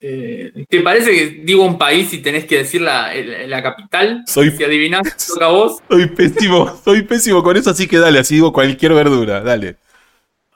eh, 0.00 0.64
¿Te 0.66 0.80
parece 0.80 1.10
que 1.10 1.26
digo 1.44 1.62
un 1.62 1.76
país 1.76 2.10
y 2.14 2.22
tenés 2.22 2.46
que 2.46 2.56
decir 2.58 2.80
la, 2.80 3.12
la 3.14 3.62
capital? 3.62 4.24
Soy- 4.26 4.50
Si 4.52 4.64
adivinás, 4.64 5.14
toca 5.28 5.48
vos. 5.48 5.76
Soy 5.90 6.06
pésimo, 6.06 6.80
soy 6.82 7.02
pésimo 7.02 7.42
con 7.42 7.54
eso, 7.54 7.68
así 7.68 7.86
que 7.86 7.98
dale, 7.98 8.18
así 8.18 8.36
digo 8.36 8.50
cualquier 8.50 8.94
verdura, 8.94 9.42
dale. 9.42 9.76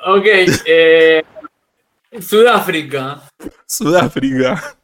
Ok. 0.06 0.24
eh, 0.64 1.22
Sudáfrica. 2.20 3.22
Sudáfrica. 3.66 4.76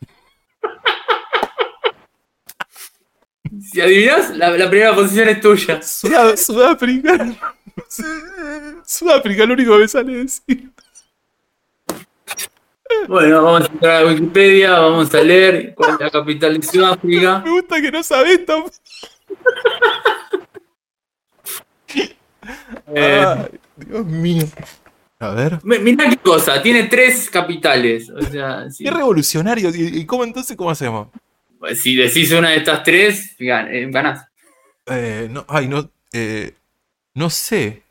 Si 3.60 3.80
adivinás, 3.80 4.30
la, 4.36 4.50
la 4.50 4.68
primera 4.70 4.94
posición 4.94 5.28
es 5.28 5.40
tuya. 5.40 5.80
Sudá- 5.82 6.36
Sudáfrica. 6.36 7.34
Sudáfrica, 8.86 9.44
lo 9.46 9.54
único 9.54 9.72
que 9.74 9.78
me 9.78 9.88
sale 9.88 10.12
decir. 10.24 10.70
Bueno, 13.08 13.42
vamos 13.42 13.62
a 13.68 13.72
entrar 13.72 14.02
a 14.02 14.06
Wikipedia, 14.06 14.78
vamos 14.78 15.14
a 15.14 15.22
leer 15.22 15.74
cuál 15.74 15.94
es 15.94 16.00
la 16.00 16.10
capital 16.10 16.60
de 16.60 16.66
Sudáfrica. 16.66 17.38
Me 17.40 17.50
gusta 17.50 17.80
que 17.80 17.90
no 17.90 18.02
sabés 18.02 18.44
tan... 18.44 18.64
Eh, 22.92 23.24
Ay, 23.26 23.60
Dios 23.76 24.06
mío. 24.06 24.44
A 25.20 25.30
ver. 25.34 25.58
mi- 25.64 25.78
mirá 25.78 26.08
qué 26.08 26.16
cosa, 26.16 26.60
tiene 26.62 26.84
tres 26.84 27.28
capitales. 27.30 28.10
O 28.10 28.20
sea, 28.22 28.66
Qué 28.78 28.90
revolucionario. 28.90 29.70
¿Y 29.74 30.00
y 30.00 30.06
cómo 30.06 30.24
entonces 30.24 30.56
cómo 30.56 30.70
hacemos? 30.70 31.08
si 31.74 31.94
decís 31.94 32.32
una 32.32 32.50
de 32.50 32.56
estas 32.56 32.82
tres, 32.82 33.36
eh, 33.38 33.86
ganás. 33.90 34.26
Eh, 34.86 35.28
no, 35.30 35.44
ay, 35.48 35.68
no. 35.68 35.90
eh, 36.12 36.54
no 37.14 37.28
sé. 37.30 37.82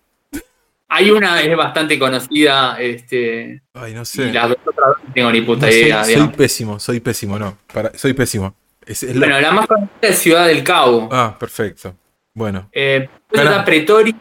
Hay 0.91 1.11
una 1.11 1.39
es 1.39 1.55
bastante 1.55 1.99
conocida, 1.99 2.81
este, 2.81 3.61
Ay, 3.75 3.93
no 3.93 4.01
y 4.01 4.05
sé. 4.05 4.33
las 4.33 4.49
dos 4.49 4.57
otras 4.65 4.95
no 5.05 5.13
tengo 5.13 5.31
ni 5.31 5.41
puta 5.41 5.67
No, 5.67 5.71
soy, 5.71 5.81
idea. 5.81 6.03
soy 6.03 6.13
digamos. 6.15 6.35
pésimo, 6.35 6.79
soy 6.79 6.99
pésimo, 6.99 7.37
no. 7.37 7.59
Para, 7.71 7.95
soy 7.95 8.13
pésimo. 8.13 8.55
Es- 8.87 9.03
es 9.03 9.15
Bueno, 9.19 9.39
la 9.39 9.51
más 9.51 9.67
conocida 9.67 9.91
es 10.01 10.17
Ciudad 10.17 10.47
del 10.47 10.63
Cabo. 10.63 11.07
Ah, 11.11 11.37
perfecto. 11.39 11.95
Bueno. 12.33 12.69
Eh, 12.71 13.07
está 13.31 13.63
Pretoria 13.63 14.15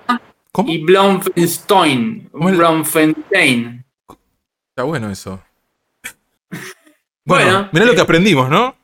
¿Cómo? 0.58 0.72
y 0.72 0.78
Bloemfontein. 0.78 2.28
¿Cómo 2.32 2.48
es 2.48 2.56
la- 2.56 2.58
Bloemfontein. 2.58 3.84
Está 4.70 4.82
bueno 4.82 5.10
eso. 5.10 5.40
Bueno, 7.24 7.44
Bueno, 7.44 7.68
mirá 7.72 7.84
lo 7.84 7.92
que 7.92 7.98
eh, 7.98 8.02
aprendimos, 8.02 8.48
¿no? 8.48 8.74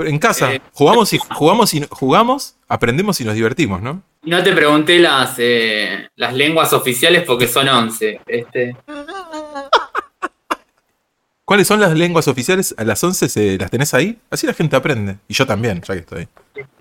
En 0.00 0.18
casa, 0.18 0.54
eh, 0.54 0.60
jugamos 0.72 1.12
y 1.12 1.18
jugamos 1.18 1.72
y 1.72 1.86
jugamos, 1.88 2.56
aprendemos 2.68 3.20
y 3.20 3.24
nos 3.24 3.34
divertimos, 3.36 3.80
¿no? 3.80 4.02
Y 4.24 4.30
no 4.30 4.42
te 4.42 4.52
pregunté 4.52 4.98
las, 4.98 5.36
eh, 5.38 6.08
las 6.16 6.34
lenguas 6.34 6.72
oficiales 6.72 7.22
porque 7.24 7.46
son 7.46 7.68
11. 7.68 8.20
Este, 8.26 8.76
¿Cuáles 11.44 11.66
son 11.68 11.78
las 11.80 11.92
lenguas 11.96 12.26
oficiales? 12.28 12.74
A 12.76 12.82
las 12.84 13.02
11 13.02 13.28
se, 13.28 13.56
las 13.58 13.70
tenés 13.70 13.94
ahí. 13.94 14.18
Así 14.30 14.46
la 14.48 14.54
gente 14.54 14.74
aprende. 14.74 15.18
Y 15.28 15.34
yo 15.34 15.46
también, 15.46 15.80
ya 15.82 15.94
que 15.94 16.00
estoy. 16.00 16.28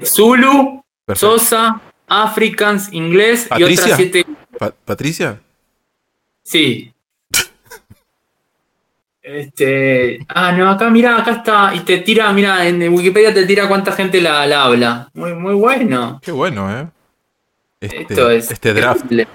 Zulu, 0.03 0.84
Perfecto. 1.05 1.38
Sosa, 1.39 1.81
Africans, 2.08 2.91
inglés 2.91 3.46
y 3.46 3.50
Patricia. 3.50 3.84
otras 3.84 3.98
siete. 3.98 4.25
Pa- 4.62 4.75
¿Patricia? 4.86 5.39
Sí. 6.44 6.94
Este. 9.24 10.20
Ah, 10.30 10.51
no, 10.51 10.70
acá 10.70 10.91
mira, 10.91 11.18
acá 11.18 11.32
está. 11.32 11.74
Y 11.74 11.80
te 11.80 11.98
tira, 11.98 12.32
mira, 12.32 12.68
en 12.68 12.94
Wikipedia 12.94 13.34
te 13.34 13.48
tira 13.48 13.68
cuánta 13.68 13.91
gente 13.91 14.22
la, 14.22 14.46
la 14.46 14.65
habla. 14.65 15.10
Muy, 15.15 15.34
muy 15.34 15.56
bueno. 15.56 16.20
Qué 16.22 16.32
bueno, 16.32 16.70
¿eh? 16.80 16.88
Este, 17.80 18.01
Esto 18.03 18.30
es. 18.30 18.51
este 18.51 18.74
draft 18.75 19.01
terrible. 19.01 19.27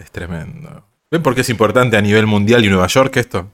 es 0.00 0.10
tremendo. 0.10 0.84
¿Ven 1.12 1.22
por 1.22 1.36
qué 1.36 1.42
es 1.42 1.48
importante 1.50 1.96
a 1.96 2.00
nivel 2.00 2.26
mundial 2.26 2.64
y 2.64 2.68
Nueva 2.68 2.88
York 2.88 3.16
esto? 3.18 3.48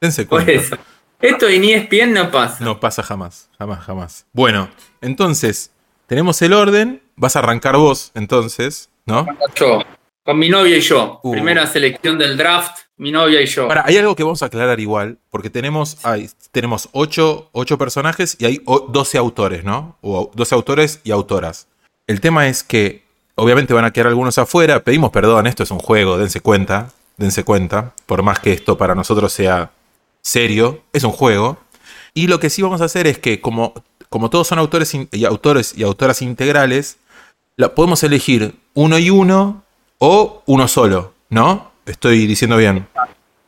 Dense 0.00 0.26
Por 0.26 0.42
cuenta. 0.44 0.60
eso. 0.64 0.76
Esto 1.20 1.48
en 1.48 1.62
ESPN 1.62 2.12
no 2.12 2.28
pasa. 2.32 2.64
No 2.64 2.80
pasa 2.80 3.04
jamás, 3.04 3.48
jamás, 3.56 3.84
jamás. 3.84 4.26
Bueno, 4.32 4.68
entonces, 5.00 5.70
tenemos 6.08 6.42
el 6.42 6.52
orden. 6.54 7.00
Vas 7.14 7.36
a 7.36 7.38
arrancar 7.40 7.76
vos, 7.76 8.10
entonces, 8.16 8.90
¿no? 9.06 9.26
Yo. 9.54 9.80
Con 10.24 10.38
mi 10.38 10.48
novia 10.48 10.76
y 10.76 10.80
yo. 10.80 11.20
Uh. 11.22 11.32
Primera 11.32 11.66
selección 11.66 12.16
del 12.18 12.36
draft, 12.36 12.78
mi 12.96 13.10
novia 13.10 13.40
y 13.40 13.46
yo. 13.46 13.64
Ahora, 13.64 13.82
hay 13.86 13.96
algo 13.96 14.14
que 14.14 14.22
vamos 14.22 14.42
a 14.42 14.46
aclarar 14.46 14.78
igual, 14.78 15.18
porque 15.30 15.50
tenemos, 15.50 15.98
hay, 16.04 16.30
tenemos 16.52 16.88
8, 16.92 17.50
personajes 17.78 18.36
y 18.38 18.44
hay 18.44 18.60
o- 18.64 18.86
12 18.88 19.18
autores, 19.18 19.64
¿no? 19.64 19.96
O 20.00 20.30
12 20.34 20.54
autores 20.54 21.00
y 21.02 21.10
autoras. 21.10 21.66
El 22.06 22.20
tema 22.20 22.46
es 22.48 22.62
que, 22.62 23.02
obviamente 23.34 23.74
van 23.74 23.84
a 23.84 23.92
quedar 23.92 24.08
algunos 24.08 24.38
afuera, 24.38 24.84
pedimos 24.84 25.10
perdón, 25.10 25.46
esto 25.46 25.62
es 25.64 25.70
un 25.70 25.78
juego, 25.80 26.18
dense 26.18 26.40
cuenta, 26.40 26.90
dense 27.16 27.42
cuenta, 27.44 27.92
por 28.06 28.22
más 28.22 28.38
que 28.38 28.52
esto 28.52 28.78
para 28.78 28.94
nosotros 28.94 29.32
sea 29.32 29.72
serio, 30.20 30.82
es 30.92 31.02
un 31.02 31.12
juego. 31.12 31.58
Y 32.14 32.28
lo 32.28 32.38
que 32.38 32.50
sí 32.50 32.62
vamos 32.62 32.80
a 32.80 32.84
hacer 32.84 33.06
es 33.08 33.18
que, 33.18 33.40
como, 33.40 33.74
como 34.08 34.30
todos 34.30 34.46
son 34.46 34.58
autores 34.60 34.94
y 34.94 35.24
autores 35.24 35.74
y 35.76 35.82
autoras 35.82 36.22
integrales, 36.22 36.98
la, 37.56 37.74
podemos 37.74 38.02
elegir 38.04 38.54
uno 38.74 38.98
y 38.98 39.10
uno 39.10 39.61
o 40.04 40.42
uno 40.46 40.66
solo, 40.66 41.14
¿no? 41.30 41.70
Estoy 41.86 42.26
diciendo 42.26 42.56
bien. 42.56 42.88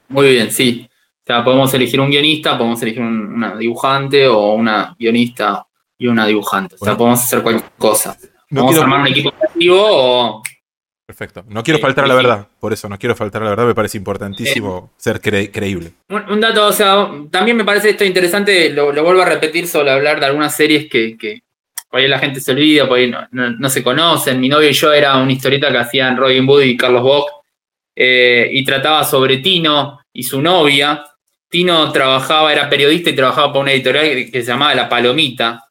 Muy 0.08 0.30
bien, 0.30 0.52
sí. 0.52 0.88
O 0.88 1.26
sea, 1.26 1.42
podemos 1.42 1.74
elegir 1.74 2.00
un 2.00 2.10
guionista, 2.10 2.56
podemos 2.56 2.80
elegir 2.82 3.02
un- 3.02 3.34
una 3.34 3.56
dibujante 3.56 4.28
o 4.28 4.52
una 4.54 4.94
guionista 4.96 5.66
y 5.98 6.06
una 6.06 6.26
dibujante. 6.26 6.76
O 6.76 6.78
sea, 6.78 6.84
Bueno. 6.92 6.98
podemos 6.98 7.20
hacer 7.24 7.42
cualquier 7.42 7.70
cosa. 7.76 8.16
No 8.50 8.60
Vamos 8.60 8.70
quiero- 8.72 8.82
armar 8.84 9.00
un 9.00 9.06
equipo 9.08 9.32
creativo 9.32 9.78
o. 9.80 10.42
Perfecto. 11.06 11.44
No 11.48 11.62
quiero 11.64 11.80
faltar 11.80 12.04
a 12.04 12.08
la 12.08 12.14
verdad. 12.14 12.48
Por 12.60 12.72
eso, 12.72 12.88
no 12.88 12.98
quiero 12.98 13.16
faltar 13.16 13.42
a 13.42 13.46
la 13.46 13.50
verdad. 13.50 13.66
Me 13.66 13.74
parece 13.74 13.98
importantísimo 13.98 14.92
ser 14.96 15.20
cre- 15.20 15.50
creíble. 15.52 15.92
Un, 16.08 16.22
un 16.30 16.40
dato, 16.40 16.66
o 16.66 16.72
sea, 16.72 17.08
también 17.30 17.56
me 17.56 17.64
parece 17.64 17.90
esto 17.90 18.04
interesante, 18.04 18.70
lo, 18.70 18.92
lo 18.92 19.02
vuelvo 19.02 19.22
a 19.22 19.26
repetir 19.26 19.66
sobre 19.66 19.90
hablar 19.90 20.20
de 20.20 20.26
algunas 20.26 20.54
series 20.56 20.88
que, 20.90 21.16
que 21.18 21.42
por 21.94 22.00
ahí 22.00 22.08
la 22.08 22.18
gente 22.18 22.40
se 22.40 22.50
olvida, 22.50 22.88
por 22.88 22.98
ahí 22.98 23.08
no, 23.30 23.70
se 23.70 23.84
conocen. 23.84 24.40
Mi 24.40 24.48
novio 24.48 24.68
y 24.68 24.72
yo 24.72 24.92
era 24.92 25.16
una 25.16 25.30
historieta 25.30 25.70
que 25.70 25.78
hacían 25.78 26.16
Robin 26.16 26.44
Hood 26.44 26.62
y 26.62 26.76
Carlos 26.76 27.04
Bock, 27.04 27.30
eh, 27.94 28.48
y 28.50 28.64
trataba 28.64 29.04
sobre 29.04 29.36
Tino 29.36 30.00
y 30.12 30.24
su 30.24 30.42
novia. 30.42 31.04
Tino 31.48 31.92
trabajaba, 31.92 32.52
era 32.52 32.68
periodista 32.68 33.10
y 33.10 33.14
trabajaba 33.14 33.52
para 33.52 33.60
una 33.60 33.70
editorial 33.70 34.28
que, 34.28 34.42
se 34.42 34.42
llamaba 34.42 34.74
La 34.74 34.88
Palomita. 34.88 35.66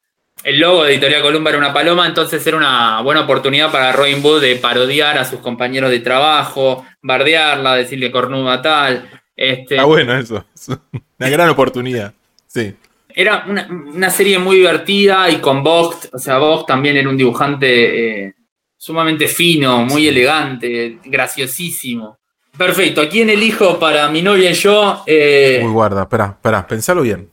El 0.45 0.61
logo 0.61 0.85
de 0.85 0.93
Editorial 0.93 1.23
Columba 1.23 1.49
era 1.49 1.59
una 1.59 1.73
paloma, 1.73 2.07
entonces 2.07 2.47
era 2.47 2.55
una 2.55 3.01
buena 3.01 3.23
oportunidad 3.23 3.69
para 3.69 3.91
Robin 3.91 4.21
Hood 4.21 4.43
de 4.43 4.55
parodiar 4.55 5.17
a 5.17 5.25
sus 5.25 5.41
compañeros 5.41 5.91
de 5.91 5.99
trabajo, 5.99 6.85
bardearla, 7.01 7.75
decirle 7.75 8.13
cornuda 8.13 8.61
tal. 8.61 9.09
Este, 9.35 9.75
Está 9.75 9.83
bueno 9.83 10.17
eso. 10.17 10.45
Es 10.55 10.69
una 11.19 11.29
gran 11.29 11.49
oportunidad. 11.49 12.13
Sí. 12.47 12.75
Era 13.15 13.45
una, 13.47 13.67
una 13.69 14.09
serie 14.09 14.39
muy 14.39 14.57
divertida 14.57 15.29
y 15.29 15.37
con 15.37 15.63
Vogt, 15.63 16.05
o 16.13 16.17
sea, 16.19 16.37
Vogt 16.37 16.67
también 16.67 16.97
era 16.97 17.09
un 17.09 17.17
dibujante 17.17 18.25
eh, 18.27 18.33
sumamente 18.77 19.27
fino, 19.27 19.85
muy 19.85 20.07
elegante, 20.07 20.99
graciosísimo. 21.05 22.17
Perfecto, 22.57 23.01
¿a 23.01 23.09
quién 23.09 23.29
elijo 23.29 23.79
para 23.79 24.07
mi 24.09 24.21
novia 24.21 24.51
y 24.51 24.53
yo? 24.53 25.03
Eh, 25.07 25.61
Uy, 25.63 25.71
guarda. 25.71 26.03
Espera, 26.03 26.25
espera. 26.35 26.67
Pensalo 26.67 27.01
bien. 27.01 27.27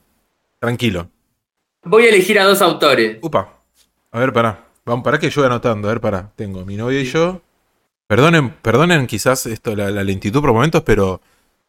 Tranquilo. 0.59 1.11
voy 1.85 2.05
a 2.07 2.09
elegir 2.09 2.39
a 2.39 2.45
dos 2.45 2.63
autores. 2.63 3.19
Upa. 3.21 3.61
A 4.13 4.19
ver, 4.19 4.33
pará. 4.33 4.65
Vamos, 4.87 5.05
para 5.05 5.19
que 5.19 5.29
yo 5.29 5.43
voy 5.43 5.47
anotando. 5.47 5.89
A 5.89 5.93
ver, 5.93 6.01
pará. 6.01 6.33
Tengo 6.37 6.65
mi 6.65 6.77
novia 6.77 7.01
y 7.01 7.05
yo. 7.05 7.43
Perdonen, 8.07 8.51
perdonen 8.63 9.07
quizás 9.07 9.45
esto, 9.47 9.77
la, 9.77 9.91
la 9.91 10.03
lentitud 10.03 10.41
por 10.41 10.53
momentos, 10.55 10.83
pero 10.85 11.21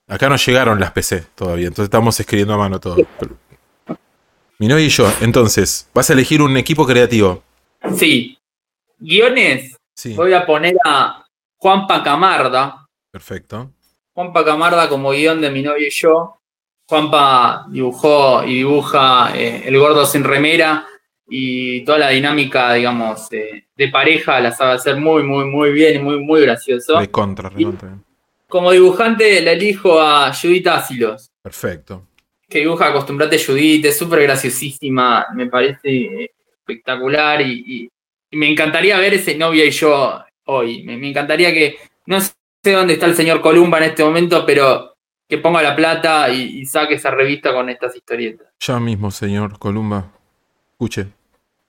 acá 0.08 0.30
no 0.30 0.38
llegaron 0.38 0.80
las 0.80 0.92
PC 0.92 1.26
todavía. 1.36 1.68
Entonces 1.68 1.86
estamos 1.86 2.18
escribiendo 2.20 2.54
a 2.54 2.58
mano 2.58 2.80
todo. 2.80 2.96
Pero- 3.20 3.36
Mi 4.62 4.68
novia 4.68 4.86
y 4.86 4.90
yo. 4.90 5.12
Entonces, 5.22 5.90
vas 5.92 6.08
a 6.12 6.14
elegir 6.14 6.40
un 6.40 6.56
equipo 6.56 6.86
creativo. 6.86 7.42
Sí. 7.96 8.38
Guiones, 9.00 9.76
Sí. 9.96 10.14
voy 10.14 10.34
a 10.34 10.46
poner 10.46 10.76
a 10.86 11.26
Juanpa 11.58 12.04
Camarda. 12.04 12.86
Perfecto. 13.10 13.72
Juanpa 14.14 14.46
Camarda 14.46 14.88
como 14.88 15.10
guion 15.14 15.42
de 15.42 15.50
mi 15.50 15.64
novia 15.64 15.88
y 15.88 15.90
yo. 15.90 16.38
Juanpa 16.88 17.66
dibujó 17.70 18.44
y 18.44 18.58
dibuja 18.58 19.32
eh, 19.36 19.64
El 19.66 19.80
Gordo 19.80 20.06
sin 20.06 20.24
remera 20.24 20.86
y 21.28 21.84
toda 21.84 21.98
la 21.98 22.10
dinámica, 22.10 22.72
digamos, 22.74 23.30
de, 23.30 23.66
de 23.76 23.88
pareja 23.88 24.40
la 24.42 24.52
sabe 24.52 24.74
hacer 24.74 24.98
muy, 24.98 25.24
muy, 25.24 25.46
muy 25.46 25.72
bien 25.72 25.96
y 25.96 26.00
muy, 26.04 26.20
muy 26.20 26.42
gracioso. 26.42 27.00
De 27.00 27.10
contra. 27.10 27.52
Como 28.48 28.72
dibujante 28.72 29.42
la 29.42 29.54
elijo 29.54 30.00
a 30.00 30.32
Judith 30.40 30.68
Asilos, 30.68 31.32
Perfecto. 31.42 32.10
Que 32.52 32.60
dibuja 32.60 32.88
Acostumbrate 32.88 33.44
Judith, 33.44 33.86
es 33.86 33.98
súper 33.98 34.24
graciosísima, 34.24 35.28
me 35.34 35.48
parece 35.48 35.90
eh, 35.90 36.32
espectacular 36.60 37.42
y, 37.42 37.90
me 38.34 38.50
encantaría 38.50 38.98
ver 38.98 39.16
ese 39.16 39.36
novia 39.36 39.66
y 39.66 39.72
yo 39.72 40.24
hoy. 40.46 40.84
Me, 40.84 40.96
me 40.96 41.10
encantaría 41.10 41.52
que, 41.52 41.76
no 42.06 42.22
sé 42.22 42.32
dónde 42.64 42.94
está 42.94 43.06
el 43.06 43.16
señor 43.16 43.42
Columba 43.42 43.78
en 43.80 43.86
este 43.86 44.06
momento, 44.06 44.46
pero 44.46 44.96
que 45.28 45.38
ponga 45.38 45.62
la 45.62 45.76
plata 45.76 46.30
y, 46.30 46.62
y 46.62 46.66
saque 46.66 46.94
esa 46.94 47.12
revista 47.12 47.54
con 47.54 47.70
estas 47.70 47.94
historietas. 47.94 48.48
Ya 48.58 48.80
mismo, 48.80 49.12
señor 49.12 49.60
Columba. 49.60 50.12
Escuche. 50.72 51.08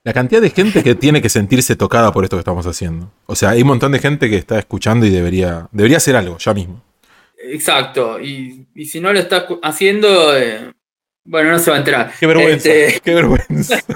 La 0.05 0.13
cantidad 0.13 0.41
de 0.41 0.51
gente 0.51 0.83
que 0.83 0.95
tiene 0.95 1.21
que 1.21 1.27
sentirse 1.27 1.75
tocada 1.75 2.13
por 2.13 2.23
esto 2.23 2.37
que 2.37 2.41
estamos 2.41 2.65
haciendo. 2.65 3.11
O 3.25 3.35
sea, 3.35 3.49
hay 3.49 3.61
un 3.61 3.67
montón 3.67 3.91
de 3.91 3.99
gente 3.99 4.29
que 4.29 4.37
está 4.37 4.57
escuchando 4.57 5.05
y 5.05 5.09
debería, 5.09 5.67
debería 5.73 5.97
hacer 5.97 6.15
algo 6.15 6.37
ya 6.37 6.53
mismo. 6.53 6.81
Exacto. 7.43 8.19
Y, 8.19 8.67
y 8.73 8.85
si 8.85 8.99
no 8.99 9.11
lo 9.13 9.19
está 9.19 9.47
haciendo, 9.61 10.35
eh, 10.37 10.71
bueno, 11.25 11.51
no 11.51 11.59
se 11.59 11.69
va 11.71 11.77
a 11.77 11.79
enterar. 11.79 12.13
Qué 12.19 12.25
vergüenza. 12.25 12.73
Este, 12.73 12.99
Qué 13.03 13.13
vergüenza. 13.13 13.83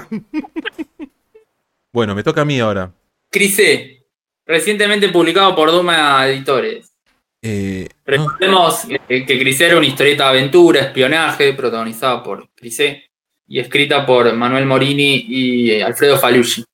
bueno, 1.92 2.14
me 2.14 2.22
toca 2.22 2.42
a 2.42 2.44
mí 2.44 2.60
ahora. 2.60 2.92
Crisé, 3.30 4.06
recientemente 4.46 5.08
publicado 5.08 5.54
por 5.54 5.70
Duma 5.70 6.26
Editores. 6.28 6.92
Eh, 7.40 7.88
no, 8.06 8.12
Recordemos 8.12 8.82
que, 9.08 9.24
que 9.24 9.38
Crisé 9.38 9.66
era 9.66 9.78
una 9.78 9.86
historieta 9.86 10.24
de 10.24 10.30
aventura, 10.30 10.80
espionaje, 10.80 11.52
protagonizada 11.54 12.22
por 12.22 12.48
Crisé 12.54 13.04
y 13.46 13.60
escrita 13.60 14.04
por 14.04 14.32
Manuel 14.34 14.66
Morini 14.66 15.24
y 15.28 15.80
Alfredo 15.80 16.18
Falucci. 16.18 16.64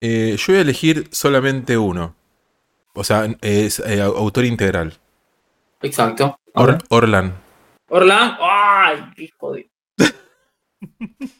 eh, 0.00 0.36
yo 0.38 0.44
voy 0.48 0.58
a 0.58 0.62
elegir 0.62 1.08
solamente 1.10 1.76
uno. 1.76 2.14
O 2.94 3.04
sea, 3.04 3.26
es 3.40 3.80
eh, 3.80 4.00
autor 4.00 4.44
integral. 4.44 4.94
Exacto. 5.82 6.38
Or- 6.54 6.78
Orlan. 6.90 7.34
Orlan, 7.88 8.36
¡ay! 8.40 9.04
¡Qué 9.16 9.28
jodido! 9.38 9.68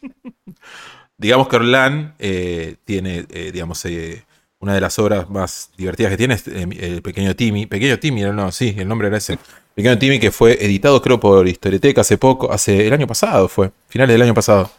Digamos 1.16 1.48
que 1.48 1.56
Orlan 1.56 2.14
eh, 2.18 2.76
tiene, 2.84 3.26
eh, 3.30 3.50
digamos, 3.52 3.84
eh, 3.84 4.24
una 4.58 4.74
de 4.74 4.80
las 4.80 4.98
obras 4.98 5.28
más 5.30 5.70
divertidas 5.76 6.10
que 6.10 6.16
tiene 6.16 6.34
es 6.34 6.48
eh, 6.48 6.66
el 6.80 7.02
pequeño 7.02 7.34
Timmy. 7.36 7.66
Pequeño 7.66 7.98
Timmy, 7.98 8.22
no, 8.22 8.50
sí, 8.50 8.74
el 8.76 8.88
nombre 8.88 9.08
era 9.08 9.18
ese. 9.18 9.38
Pequeño 9.74 9.98
Timmy 9.98 10.18
que 10.18 10.30
fue 10.32 10.64
editado 10.64 11.00
creo 11.00 11.20
por 11.20 11.46
Historieteca 11.48 12.00
hace 12.02 12.18
poco, 12.18 12.52
hace 12.52 12.86
el 12.86 12.92
año 12.92 13.06
pasado 13.06 13.48
fue, 13.48 13.70
finales 13.88 14.14
del 14.14 14.22
año 14.22 14.34
pasado. 14.34 14.70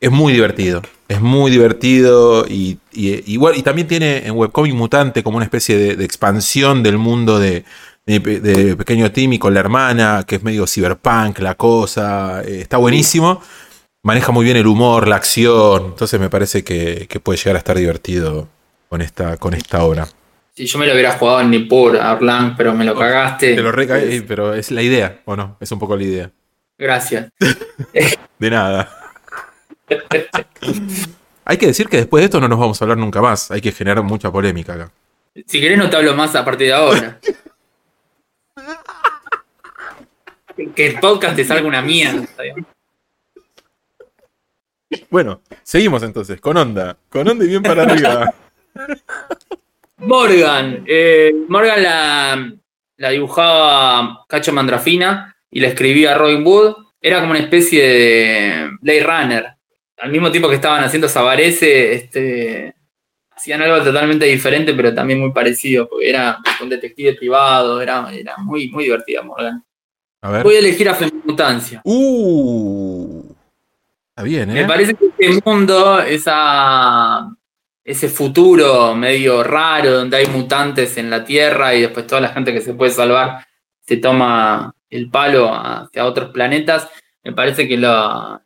Es 0.00 0.12
muy 0.12 0.32
divertido, 0.32 0.80
es 1.08 1.20
muy 1.20 1.50
divertido 1.50 2.46
y, 2.48 2.78
y- 2.92 3.32
igual 3.32 3.56
y 3.56 3.62
también 3.62 3.88
tiene 3.88 4.26
en 4.26 4.36
Webcomic 4.36 4.72
Mutante 4.74 5.24
como 5.24 5.36
una 5.38 5.44
especie 5.44 5.76
de, 5.76 5.96
de 5.96 6.04
expansión 6.04 6.84
del 6.84 6.98
mundo 6.98 7.40
de, 7.40 7.64
de, 8.08 8.20
Pe- 8.20 8.40
de 8.40 8.76
Pequeño 8.76 9.12
Timmy 9.12 9.38
con 9.38 9.54
la 9.54 9.60
hermana, 9.60 10.24
que 10.26 10.36
es 10.36 10.42
medio 10.42 10.66
cyberpunk, 10.66 11.38
la 11.38 11.54
cosa, 11.54 12.42
eh, 12.44 12.60
está 12.62 12.76
buenísimo 12.78 13.40
maneja 14.00 14.32
muy 14.32 14.44
bien 14.44 14.56
el 14.56 14.66
humor, 14.66 15.06
la 15.06 15.16
acción. 15.16 15.86
Entonces 15.88 16.18
me 16.18 16.30
parece 16.30 16.64
que, 16.64 17.06
que 17.10 17.20
puede 17.20 17.36
llegar 17.36 17.56
a 17.56 17.58
estar 17.58 17.76
divertido 17.76 18.48
con 18.88 19.02
esta, 19.02 19.36
con 19.36 19.52
esta 19.52 19.82
obra. 19.84 20.08
Si 20.54 20.64
yo 20.66 20.78
me 20.78 20.86
lo 20.86 20.92
hubiera 20.94 21.12
jugado 21.12 21.42
en 21.42 21.50
Nippur 21.50 21.98
a 21.98 22.14
Orlan, 22.14 22.56
pero 22.56 22.72
me 22.74 22.84
lo 22.86 22.96
cagaste. 22.96 23.54
Te 23.54 23.60
lo 23.60 23.70
reca 23.70 23.98
eh, 23.98 24.22
pero 24.26 24.54
es 24.54 24.70
la 24.70 24.82
idea, 24.82 25.20
¿o 25.26 25.36
no? 25.36 25.58
Es 25.60 25.70
un 25.72 25.78
poco 25.78 25.94
la 25.94 26.04
idea. 26.04 26.30
Gracias. 26.78 27.28
De 28.38 28.50
nada. 28.50 28.88
Hay 31.44 31.56
que 31.58 31.66
decir 31.66 31.88
que 31.88 31.98
después 31.98 32.22
de 32.22 32.26
esto 32.26 32.40
no 32.40 32.48
nos 32.48 32.58
vamos 32.58 32.80
a 32.80 32.84
hablar 32.84 32.96
nunca 32.98 33.20
más. 33.20 33.50
Hay 33.50 33.60
que 33.60 33.72
generar 33.72 34.02
mucha 34.04 34.30
polémica 34.30 34.72
acá. 34.74 34.90
Si 35.46 35.60
querés 35.60 35.76
no 35.76 35.90
te 35.90 35.96
hablo 35.96 36.14
más 36.14 36.34
a 36.34 36.44
partir 36.44 36.68
de 36.68 36.72
ahora. 36.72 37.18
que 40.74 40.86
el 40.86 41.00
podcast 41.00 41.36
te 41.36 41.44
salga 41.44 41.66
una 41.66 41.82
mierda. 41.82 42.26
Bueno, 45.10 45.42
seguimos 45.62 46.02
entonces, 46.02 46.40
con 46.40 46.56
onda. 46.56 46.96
Con 47.08 47.28
onda 47.28 47.44
y 47.44 47.48
bien 47.48 47.62
para 47.62 47.82
arriba. 47.82 48.34
Morgan. 49.98 50.84
eh, 50.86 51.32
Morgan 51.48 51.82
la, 51.82 52.52
la 52.96 53.10
dibujaba 53.10 54.24
Cacho 54.28 54.52
Mandrafina 54.52 55.36
y 55.50 55.60
la 55.60 55.68
escribía 55.68 56.16
Robin 56.16 56.44
Wood. 56.44 56.76
Era 57.00 57.20
como 57.20 57.32
una 57.32 57.40
especie 57.40 57.82
de 57.82 58.70
Blade 58.80 59.04
Runner. 59.04 59.46
Al 59.98 60.10
mismo 60.10 60.30
tiempo 60.30 60.48
que 60.48 60.54
estaban 60.56 60.84
haciendo 60.84 61.08
Sabarese, 61.08 61.92
este, 61.92 62.74
hacían 63.30 63.62
algo 63.62 63.82
totalmente 63.84 64.26
diferente, 64.26 64.74
pero 64.74 64.94
también 64.94 65.20
muy 65.20 65.32
parecido, 65.32 65.88
porque 65.88 66.08
era 66.08 66.38
un 66.62 66.68
detective 66.68 67.14
privado, 67.14 67.80
era, 67.80 68.08
era 68.12 68.36
muy, 68.38 68.68
muy 68.70 68.84
divertida 68.84 69.22
Morgan. 69.22 69.64
A 70.22 70.30
ver. 70.30 70.42
Voy 70.42 70.56
a 70.56 70.58
elegir 70.58 70.88
a 70.88 70.94
Femimutancia. 70.94 71.80
Uh. 71.84 73.22
Está 74.10 74.22
bien, 74.22 74.52
Me 74.52 74.62
¿eh? 74.62 74.66
parece 74.66 74.94
que 74.94 75.06
este 75.16 75.42
mundo, 75.48 76.00
esa, 76.00 77.28
ese 77.84 78.08
futuro 78.08 78.94
medio 78.96 79.44
raro 79.44 79.92
donde 79.92 80.16
hay 80.16 80.26
mutantes 80.26 80.96
en 80.96 81.08
la 81.08 81.24
Tierra 81.24 81.74
y 81.74 81.82
después 81.82 82.06
toda 82.06 82.20
la 82.20 82.30
gente 82.30 82.52
que 82.52 82.60
se 82.60 82.74
puede 82.74 82.90
salvar 82.90 83.46
se 83.80 83.96
toma 83.98 84.74
el 84.90 85.08
palo 85.10 85.54
hacia 85.54 86.04
otros 86.04 86.30
planetas, 86.30 86.88
me 87.22 87.32
parece 87.32 87.68
que 87.68 87.76
lo, 87.76 88.40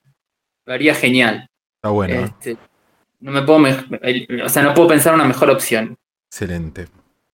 lo 0.65 0.73
haría 0.73 0.95
genial. 0.95 1.49
Está 1.77 1.89
bueno. 1.89 2.15
¿eh? 2.15 2.25
Este, 2.25 2.57
no 3.21 3.33
me 3.33 3.43
puedo, 3.43 3.65
o 4.45 4.49
sea, 4.49 4.63
no 4.63 4.75
puedo 4.75 4.89
pensar 4.89 5.15
una 5.15 5.25
mejor 5.25 5.51
opción. 5.51 5.97
Excelente. 6.31 6.89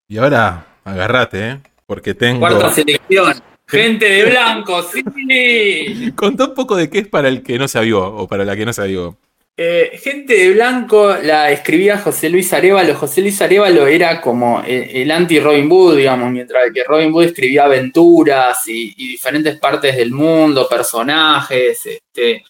Y 0.06 0.18
ahora, 0.18 0.64
agárrate, 0.84 1.48
¿eh? 1.50 1.60
Porque 1.86 2.14
tengo. 2.14 2.40
Cuarta 2.40 2.70
selección. 2.70 3.34
Gente 3.68 4.08
de 4.08 4.24
blanco, 4.24 4.82
sí. 4.82 6.12
Contá 6.16 6.46
un 6.46 6.54
poco 6.54 6.74
de 6.74 6.88
qué 6.88 7.00
es 7.00 7.08
para 7.08 7.28
el 7.28 7.42
que 7.42 7.58
no 7.58 7.68
se 7.68 7.78
avivó 7.78 8.06
o 8.06 8.26
para 8.26 8.44
la 8.44 8.56
que 8.56 8.64
no 8.64 8.72
se 8.72 8.82
avivó. 8.82 9.16
Eh, 9.60 9.98
Gente 10.00 10.34
de 10.34 10.54
Blanco 10.54 11.16
la 11.20 11.50
escribía 11.50 11.98
José 11.98 12.30
Luis 12.30 12.52
Arevalo. 12.52 12.94
José 12.94 13.20
Luis 13.20 13.42
Arevalo 13.42 13.88
era 13.88 14.20
como 14.20 14.62
el, 14.64 14.88
el 14.90 15.10
anti-Robin 15.10 15.68
Hood, 15.68 15.96
digamos, 15.96 16.30
mientras 16.30 16.70
que 16.72 16.84
Robin 16.84 17.12
Hood 17.12 17.24
escribía 17.24 17.64
aventuras 17.64 18.68
y, 18.68 18.94
y 18.96 19.08
diferentes 19.08 19.58
partes 19.58 19.96
del 19.96 20.12
mundo, 20.12 20.68
personajes, 20.68 21.84
este, 21.84 22.44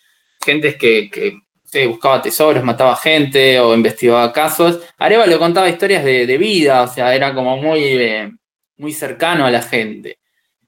gentes 0.45 0.77
que, 0.77 1.11
buscaba 1.87 2.21
tesoros, 2.21 2.63
mataba 2.63 2.95
gente 2.95 3.59
o 3.59 3.75
investigaba 3.75 4.31
casos. 4.31 4.81
Arevalo 4.99 5.39
contaba 5.39 5.69
historias 5.69 6.05
de, 6.05 6.27
de 6.27 6.39
vida, 6.39 6.83
o 6.83 6.89
sea, 6.89 7.15
era 7.15 7.35
como 7.35 7.57
muy, 7.57 7.81
eh, 7.85 8.31
muy 8.77 8.93
cercano 8.93 9.47
a 9.47 9.51
la 9.51 9.63
gente. 9.63 10.19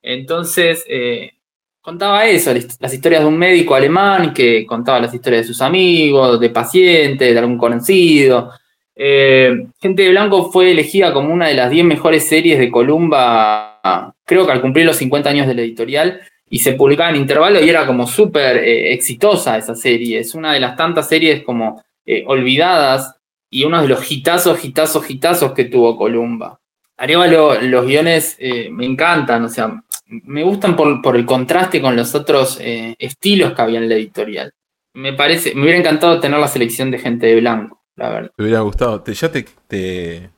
Entonces, 0.02 0.84
eh, 0.88 1.32
contaba 1.80 2.26
eso, 2.26 2.52
las- 2.52 2.94
historias 2.94 3.22
de 3.22 3.28
un 3.28 3.38
médico 3.38 3.74
alemán 3.74 4.32
que 4.34 4.64
contaba 4.66 5.00
las 5.00 5.14
historias 5.14 5.42
de 5.42 5.48
sus 5.48 5.60
amigos, 5.62 6.38
de 6.40 6.50
pacientes, 6.50 7.32
de 7.32 7.38
algún 7.38 7.58
conocido. 7.58 8.50
Eh, 8.94 9.66
Gente 9.80 10.02
de 10.02 10.10
Blanco 10.10 10.50
fue 10.50 10.70
elegida 10.72 11.12
como 11.12 11.32
una 11.32 11.48
de 11.48 11.54
las 11.54 11.70
10 11.70 11.84
mejores 11.84 12.28
series 12.28 12.58
de 12.58 12.70
Columba, 12.70 14.14
creo 14.26 14.44
que 14.46 14.52
al 14.52 14.60
cumplir 14.60 14.84
los 14.86 14.96
50 14.96 15.30
años 15.30 15.46
de 15.46 15.54
la 15.54 15.62
editorial, 15.62 16.20
y 16.50 16.58
se 16.58 16.72
publicaba 16.72 17.10
en 17.10 17.16
intervalo 17.16 17.64
y 17.64 17.68
era 17.70 17.86
como 17.86 18.06
súper 18.06 18.58
eh, 18.58 18.92
exitosa 18.92 19.56
esa 19.56 19.74
serie. 19.74 20.18
Es 20.18 20.34
una 20.34 20.52
de 20.52 20.60
las 20.60 20.76
tantas 20.76 21.08
series 21.08 21.42
como 21.44 21.82
olvidadas 22.26 23.14
y 23.48 23.64
uno 23.64 23.80
de 23.82 23.86
los 23.88 24.10
hitazos, 24.10 24.64
hitazos, 24.64 25.08
hitazos 25.08 25.52
que 25.52 25.64
tuvo 25.66 25.96
Columba. 25.96 26.58
Arevalo, 26.96 27.60
los 27.62 27.86
guiones 27.86 28.36
me 28.72 28.84
encantan, 28.84 29.44
o 29.44 29.48
sea, 29.48 29.82
me 30.10 30.42
gustan 30.42 30.76
por, 30.76 31.00
por 31.02 31.16
el 31.16 31.24
contraste 31.24 31.80
con 31.80 31.96
los 31.96 32.14
otros 32.14 32.58
eh, 32.60 32.94
estilos 32.98 33.52
que 33.54 33.62
había 33.62 33.78
en 33.78 33.88
la 33.88 33.94
editorial. 33.94 34.52
Me 34.94 35.12
parece, 35.12 35.54
me 35.54 35.62
hubiera 35.62 35.78
encantado 35.78 36.18
tener 36.20 36.38
la 36.38 36.48
selección 36.48 36.90
de 36.90 36.98
gente 36.98 37.26
de 37.26 37.40
blanco, 37.40 37.80
la 37.96 38.08
verdad. 38.10 38.30
Te 38.36 38.42
hubiera 38.42 38.60
gustado. 38.60 39.00
Te- 39.02 39.14
ya 39.14 39.30
te, 39.30 39.46
te- 39.68 40.30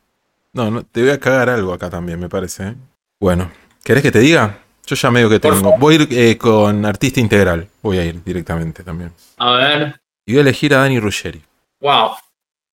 No, 0.53 0.71
no, 0.71 0.83
te 0.85 1.01
voy 1.01 1.11
a 1.11 1.19
cagar 1.19 1.49
algo 1.49 1.73
acá 1.73 1.89
también, 1.89 2.21
me 2.21 2.29
parece. 2.29 2.69
¿eh? 2.69 2.75
Bueno, 3.21 3.51
¿querés 3.83 4.03
que 4.03 4.13
te 4.13 4.19
diga? 4.21 4.59
Yo 4.87 4.95
ya 4.97 5.11
medio 5.11 5.31
que 5.31 5.41
tengo. 5.41 5.79
Voy 5.79 5.95
a 5.95 6.03
ir 6.03 6.09
eh, 6.11 6.37
con 6.37 6.85
artista 6.85 7.21
integral. 7.21 7.69
Voy 7.83 7.99
a 7.99 8.05
ir 8.05 8.23
directamente 8.23 8.83
también. 8.85 9.13
A 9.39 9.53
ver, 9.57 10.01
Y 10.27 10.33
voy 10.33 10.39
a 10.41 10.43
elegir 10.43 10.75
a 10.75 10.79
Dani 10.79 11.01
Ruggeri. 11.01 11.41
wow. 11.81 12.11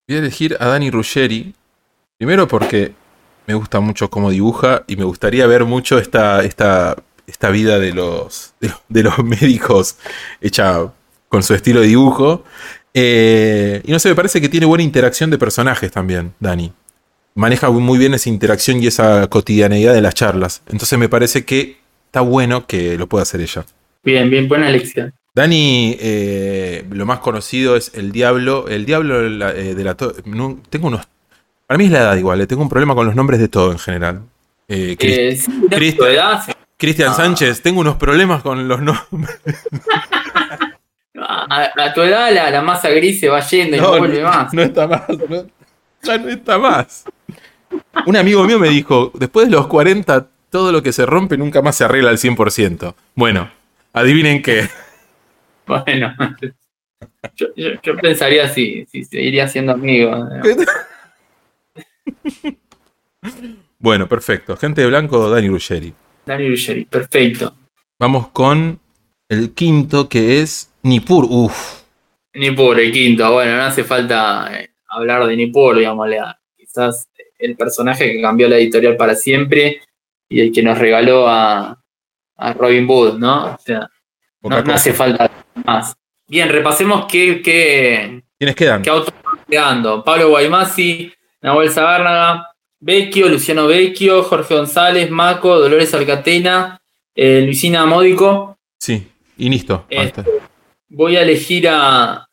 Voy 0.08 0.18
a 0.18 0.20
elegir 0.20 0.58
a 0.60 0.66
Dani 0.68 0.90
Ruggeri. 0.92 1.54
Primero 2.18 2.48
porque 2.48 2.92
me 3.50 3.56
gusta 3.56 3.80
mucho 3.80 4.12
cómo 4.12 4.30
dibuja 4.30 4.84
y 4.86 4.96
me 4.96 5.06
gustaría 5.06 5.48
ver 5.48 5.66
mucho 5.66 5.98
esta, 5.98 6.44
esta, 6.44 6.96
esta 7.26 7.50
vida 7.50 7.80
de 7.80 7.94
los, 7.94 8.54
de, 8.62 8.72
de 8.90 9.02
los 9.02 9.18
médicos 9.24 9.98
hecha 10.40 10.92
con 11.30 11.42
su 11.42 11.56
estilo 11.56 11.82
de 11.82 11.88
dibujo. 11.88 12.44
Eh, 12.94 13.82
y 13.84 13.92
no 13.92 13.98
sé, 13.98 14.10
me 14.10 14.16
parece 14.16 14.40
que 14.40 14.50
tiene 14.50 14.68
buena 14.68 14.84
interacción 14.84 15.32
de 15.32 15.40
personajes 15.40 15.92
también, 15.92 16.34
Dani. 16.40 16.72
Maneja 17.34 17.72
muy 17.72 17.98
bien 17.98 18.14
esa 18.14 18.30
interacción 18.30 18.84
y 18.84 18.88
esa 18.88 19.26
cotidianeidad 19.26 19.96
de 19.96 20.02
las 20.02 20.14
charlas. 20.14 20.62
Entonces 20.68 21.00
me 21.00 21.10
parece 21.10 21.44
que 21.44 21.78
está 22.06 22.22
bueno 22.22 22.68
que 22.68 23.00
lo 23.00 23.10
pueda 23.10 23.24
hacer 23.24 23.42
ella. 23.42 23.66
Bien, 24.04 24.30
bien, 24.30 24.48
buena 24.48 24.70
elección. 24.70 25.12
Dani, 25.34 25.98
eh, 26.00 26.86
lo 26.92 27.08
más 27.08 27.18
conocido 27.18 27.76
es 27.76 27.94
El 27.96 28.12
Diablo. 28.12 28.68
El 28.68 28.86
Diablo 28.86 29.24
de 29.24 29.30
la, 29.32 29.52
eh, 29.56 29.74
de 29.74 29.84
la 29.84 29.98
no, 30.26 30.62
tengo 30.70 30.90
unos. 30.90 31.08
Para 31.69 31.77
mí 31.77 31.86
es 31.86 31.91
la 31.91 31.99
edad 31.99 32.15
igual, 32.17 32.41
eh, 32.41 32.47
tengo 32.47 32.63
un 32.63 32.69
problema 32.69 32.95
con 32.95 33.05
los 33.05 33.13
nombres 33.13 33.39
de 33.39 33.47
todo 33.47 33.71
en 33.71 33.77
general. 33.77 34.21
Eh, 34.67 34.97
Eh, 34.99 35.36
sí, 35.36 35.51
Cristian. 35.69 35.97
tu 35.97 36.05
edad, 36.05 36.41
sí. 36.43 36.51
Cristian 36.77 37.10
ah. 37.12 37.13
Sánchez, 37.13 37.62
tengo 37.62 37.79
unos 37.82 37.95
problemas 37.97 38.41
con 38.41 38.67
los 38.67 38.82
nombres. 38.82 39.39
a, 41.21 41.69
a 41.77 41.93
tu 41.93 42.01
edad 42.01 42.34
la, 42.34 42.49
la 42.49 42.62
masa 42.63 42.89
gris 42.89 43.19
se 43.19 43.29
va 43.29 43.41
yendo 43.41 43.77
y 43.77 43.79
no, 43.79 43.97
vuelve 43.99 44.23
más. 44.23 44.51
no 44.51 44.63
está 44.63 44.88
más. 44.88 45.03
no- 45.10 45.45
ya 46.01 46.17
no 46.17 46.29
está 46.29 46.58
más. 46.58 47.03
Un 48.08 48.17
amigo 48.17 48.43
mío 48.45 48.58
me 48.58 48.69
dijo: 48.69 49.12
después 49.13 49.47
de 49.47 49.51
los 49.51 49.67
40, 49.67 50.27
todo 50.49 50.71
lo 50.71 50.82
que 50.82 50.91
se 50.91 51.05
rompe 51.05 51.38
nunca 51.38 51.62
más 51.62 51.75
se 51.75 51.84
arregla 51.84 52.10
al 52.10 52.17
100%. 52.17 52.95
Bueno, 53.13 53.47
adivinen 53.93 54.41
qué. 54.41 54.67
Bueno, 55.67 56.15
Yo, 57.36 57.47
yo- 57.55 57.79
yo 57.84 57.95
pensaría 57.97 58.47
si, 58.49 58.88
si 58.91 59.03
seguiría 59.03 59.47
siendo 59.47 59.73
amigo. 59.73 60.12
¿no? 62.24 62.52
Bueno, 63.82 64.08
perfecto. 64.10 64.58
Gente 64.58 64.82
de 64.82 64.88
blanco, 64.88 65.30
Dani 65.30 65.48
Ruggeri. 65.48 65.93
Dani 66.26 66.50
Ruggeri, 66.50 66.84
perfecto. 66.86 67.54
Vamos 67.98 68.28
con 68.30 68.78
el 69.30 69.54
quinto 69.54 70.10
que 70.10 70.41
es 70.41 70.69
Nippur. 70.84 71.26
Uf. 71.30 71.82
Ni 72.34 72.52
por 72.52 72.78
el 72.80 72.91
quinto, 72.91 73.32
bueno, 73.32 73.56
no 73.56 73.63
hace 73.63 73.84
falta 73.86 74.50
eh, 74.54 74.69
hablar 74.89 75.26
de 75.28 75.36
Nippur, 75.38 75.78
digámosle. 75.78 76.19
a- 76.19 76.38
Quizás 76.58 77.08
el 77.38 77.56
personaje 77.56 78.12
que 78.12 78.22
cambió 78.22 78.48
la 78.50 78.58
editorial 78.58 78.95
para 78.98 79.15
siempre 79.15 79.82
y 80.28 80.41
el 80.41 80.52
que 80.52 80.62
nos 80.62 80.78
regaló 80.78 81.28
a, 81.28 81.82
a 82.38 82.54
Robin 82.54 82.86
Hood, 82.86 83.17
¿no? 83.17 83.54
O 83.56 83.58
sea, 83.60 83.89
no, 84.43 84.56
hace 84.74 84.93
falta 84.93 85.32
más. 85.65 85.95
Bien, 86.28 86.48
repasemos 86.50 87.06
qué, 87.10 87.41
qué, 87.41 88.22
¿Quiénes 88.38 88.56
quedan? 88.56 88.82
qué 88.84 88.91
quedando. 89.50 90.04
Pablo 90.04 90.30
Guaymasi, 90.30 91.12
Nahuel 91.41 91.71
Zabárnaga, 91.71 92.54
Vecchio, 92.80 93.28
Luciano 93.28 93.67
Vecchio, 93.67 94.23
Jorge 94.23 94.56
González, 94.56 95.10
Maco, 95.10 95.60
Dolores 95.60 95.93
Alcatena, 95.93 96.82
eh, 97.15 97.41
Luisina 97.45 97.86
Módico. 97.86 98.58
Sí, 98.78 99.08
y 99.38 99.49
listo. 99.49 99.86
Eh. 99.89 100.12
Voy 100.89 101.17
a 101.17 101.21
elegir 101.21 101.67
a 101.69 102.28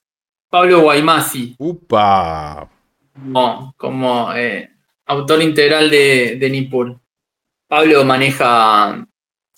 Pablo 0.48 0.80
Guaymasi. 0.80 1.56
Upa. 1.58 2.68
como, 3.12 3.74
como 3.76 4.32
eh, 4.34 4.70
autor 5.06 5.42
integral 5.42 5.90
de, 5.90 6.36
de 6.38 6.50
Nippur. 6.50 6.98
Pablo 7.68 8.04
maneja, 8.04 9.04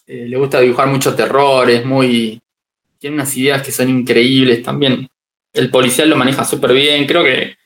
eh, 0.07 0.27
le 0.27 0.37
gusta 0.39 0.61
dibujar 0.61 0.89
mucho 0.89 1.15
terror, 1.15 1.69
es 1.69 1.85
muy, 1.85 2.41
tiene 2.99 3.17
unas 3.17 3.37
ideas 3.37 3.63
que 3.63 3.71
son 3.71 3.91
increíbles 3.91 4.63
también. 4.63 5.07
El 5.53 5.71
policial 5.71 6.09
lo 6.09 6.17
maneja 6.17 6.45
súper 6.45 6.73
bien, 6.73 7.07
creo 7.07 7.23
que, 7.23 7.58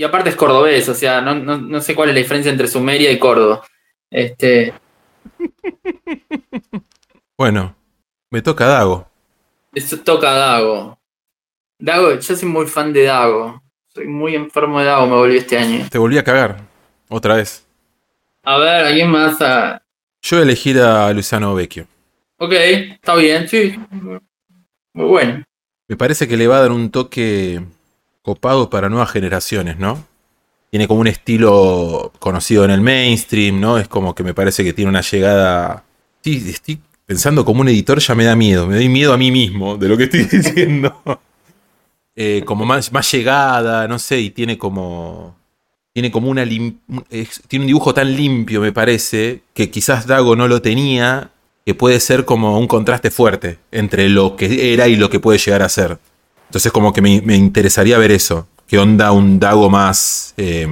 y 0.00 0.04
aparte 0.04 0.30
es 0.30 0.36
cordobés, 0.36 0.88
o 0.88 0.94
sea, 0.94 1.20
no, 1.20 1.34
no- 1.34 1.58
no 1.58 1.80
sé 1.82 1.94
cuál 1.94 2.08
es 2.08 2.14
la 2.14 2.20
diferencia 2.22 2.50
entre 2.50 2.66
Sumeria 2.68 3.12
y 3.12 3.18
Córdoba. 3.18 3.62
Este, 4.10 4.72
Bueno, 7.36 7.74
me 8.30 8.40
toca 8.40 8.66
Dago. 8.66 9.06
eso 9.74 9.98
toca 9.98 10.30
a 10.30 10.38
Dago. 10.38 10.98
Dago, 11.78 12.14
yo 12.18 12.36
soy 12.36 12.48
muy 12.48 12.66
fan 12.66 12.92
de 12.94 13.04
Dago. 13.04 13.62
Soy 13.88 14.06
muy 14.06 14.34
enfermo 14.34 14.78
de 14.80 14.86
Dago, 14.86 15.06
me 15.06 15.16
volví 15.16 15.36
este 15.36 15.58
año. 15.58 15.86
Te 15.90 15.98
volví 15.98 16.16
a 16.16 16.24
cagar. 16.24 16.56
Otra 17.10 17.34
vez. 17.36 17.66
A 18.42 18.56
ver, 18.56 18.86
¿a 18.86 18.92
quién 18.92 19.10
más? 19.10 19.40
A... 19.42 19.82
Yo 20.22 20.40
elegir 20.40 20.78
a 20.80 21.12
Luciano 21.12 21.54
Vecchio. 21.54 21.86
Ok, 22.38 22.52
está 22.52 23.16
bien, 23.16 23.46
sí. 23.48 23.78
Muy 24.94 25.06
bueno. 25.06 25.44
Me 25.88 25.96
parece 25.96 26.26
que 26.26 26.36
le 26.38 26.46
va 26.46 26.56
a 26.56 26.60
dar 26.62 26.72
un 26.72 26.90
toque 26.90 27.60
copado 28.22 28.70
para 28.70 28.88
nuevas 28.88 29.10
generaciones, 29.10 29.78
¿no? 29.78 30.04
Tiene 30.70 30.86
como 30.86 31.00
un 31.00 31.06
estilo 31.08 32.12
conocido 32.20 32.64
en 32.64 32.70
el 32.70 32.80
mainstream, 32.80 33.60
¿no? 33.60 33.78
Es 33.78 33.88
como 33.88 34.14
que 34.14 34.22
me 34.22 34.34
parece 34.34 34.62
que 34.62 34.72
tiene 34.72 34.88
una 34.90 35.00
llegada. 35.00 35.84
Sí, 36.22 36.44
estoy 36.48 36.78
pensando 37.06 37.44
como 37.44 37.60
un 37.62 37.68
editor 37.68 37.98
ya 37.98 38.14
me 38.14 38.24
da 38.24 38.36
miedo. 38.36 38.66
Me 38.66 38.76
doy 38.76 38.88
miedo 38.88 39.12
a 39.12 39.16
mí 39.16 39.30
mismo 39.32 39.76
de 39.76 39.88
lo 39.88 39.96
que 39.96 40.04
estoy 40.04 40.24
diciendo. 40.30 40.94
Eh, 42.14 42.42
como 42.44 42.64
más, 42.64 42.90
llegada, 43.12 43.88
no 43.88 43.98
sé, 43.98 44.20
y 44.20 44.30
tiene 44.30 44.58
como. 44.58 45.36
Tiene 45.92 46.10
como 46.12 46.28
una. 46.28 46.44
lim- 46.44 46.78
tiene 47.48 47.64
un 47.64 47.66
dibujo 47.66 47.92
tan 47.94 48.14
limpio, 48.14 48.60
me 48.60 48.72
parece, 48.72 49.42
que 49.54 49.70
quizás 49.70 50.06
Dago 50.06 50.36
no 50.36 50.46
lo 50.46 50.62
tenía, 50.62 51.30
que 51.66 51.74
puede 51.74 51.98
ser 51.98 52.24
como 52.24 52.58
un 52.58 52.68
contraste 52.68 53.10
fuerte 53.10 53.58
entre 53.72 54.08
lo 54.08 54.36
que 54.36 54.72
era 54.72 54.86
y 54.86 54.94
lo 54.96 55.10
que 55.10 55.18
puede 55.18 55.38
llegar 55.38 55.62
a 55.62 55.68
ser. 55.68 55.98
Entonces 56.50 56.72
como 56.72 56.92
que 56.92 57.00
me, 57.00 57.22
me 57.22 57.36
interesaría 57.36 57.96
ver 57.96 58.10
eso. 58.10 58.48
¿Qué 58.66 58.76
onda 58.76 59.12
un 59.12 59.38
Dago 59.38 59.70
más 59.70 60.34
eh, 60.36 60.66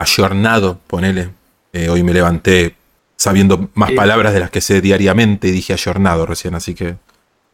ayornado, 0.00 0.80
ponele? 0.88 1.28
Eh, 1.72 1.88
hoy 1.88 2.02
me 2.02 2.12
levanté 2.12 2.74
sabiendo 3.14 3.70
más 3.74 3.92
palabras 3.92 4.34
de 4.34 4.40
las 4.40 4.50
que 4.50 4.60
sé 4.60 4.80
diariamente 4.80 5.46
y 5.46 5.52
dije 5.52 5.72
ayornado 5.72 6.26
recién, 6.26 6.56
así 6.56 6.74
que 6.74 6.96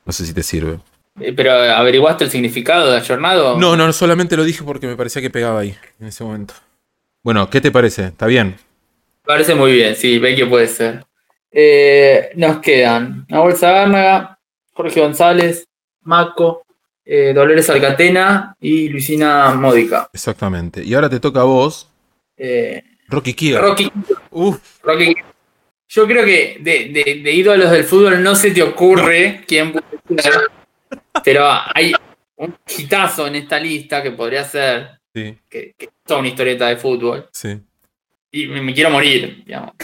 no 0.07 0.13
sé 0.15 0.25
si 0.25 0.33
te 0.33 0.43
sirve. 0.43 0.79
Eh, 1.21 1.35
Pero 1.37 1.53
averiguaste 1.53 2.25
el 2.25 2.31
significado 2.31 2.91
de 2.91 2.97
ayornado. 2.97 3.59
No, 3.59 3.77
no, 3.77 3.93
solamente 3.93 4.35
lo 4.35 4.45
dije 4.45 4.65
porque 4.65 4.87
me 4.87 4.97
parecía 4.97 5.21
que 5.21 5.29
pegaba 5.29 5.61
ahí, 5.61 5.77
en 6.01 6.07
ese 6.07 6.25
momento. 6.25 6.55
Bueno, 7.23 7.51
¿qué 7.51 7.61
te 7.61 7.71
parece? 7.71 8.07
¿Está 8.07 8.25
bien? 8.25 8.57
Parece 9.27 9.55
muy 9.55 9.73
bien, 9.73 9.95
sí, 9.95 10.19
Vecchio 10.19 10.49
puede 10.49 10.69
ser. 10.69 11.05
Eh, 11.51 12.31
nos 12.35 12.61
quedan 12.61 13.27
Nahuel 13.29 13.57
Zabárnaga, 13.57 14.39
Jorge 14.73 15.01
González, 15.01 15.67
Maco, 16.01 16.62
eh, 17.05 17.33
Dolores 17.35 17.69
Alcatena 17.71 18.55
y 18.61 18.89
Luisina 18.89 19.55
Módica. 19.55 20.09
Exactamente. 20.13 20.83
Y 20.85 20.95
ahora 20.95 21.09
te 21.11 21.21
toca 21.21 21.41
a 21.41 21.45
vos, 21.45 21.89
Eh, 22.37 22.83
Rocky 23.09 23.35
Kiga. 23.35 23.61
Rocky, 23.61 23.91
Uf, 24.31 24.59
Rocky. 24.83 25.15
Yo 25.89 26.07
creo 26.07 26.25
que 26.25 26.59
de, 26.61 26.89
de- 26.89 27.21
de 27.23 27.33
ídolos 27.33 27.71
del 27.71 27.85
fútbol 27.85 28.23
no 28.23 28.35
se 28.35 28.51
te 28.53 28.63
ocurre 28.63 29.45
quién 29.47 29.73
puede 29.73 30.23
ser, 30.23 30.33
pero 31.23 31.47
hay 31.75 31.93
un 32.37 32.57
hitazo 32.79 33.27
en 33.27 33.35
esta 33.37 33.59
lista 33.61 34.03
que 34.03 34.13
podría 34.13 34.43
ser 34.45 34.99
sí, 35.15 35.37
que, 35.51 35.75
que 35.77 35.85
es 35.87 35.91
toda 36.07 36.21
una 36.21 36.29
historieta 36.29 36.69
de 36.69 36.77
fútbol. 36.77 37.29
sí. 37.33 37.61
y 38.31 38.47
me, 38.47 38.63
me 38.63 38.73
quiero 38.73 38.89
morir, 38.91 39.43
digamos. 39.45 39.75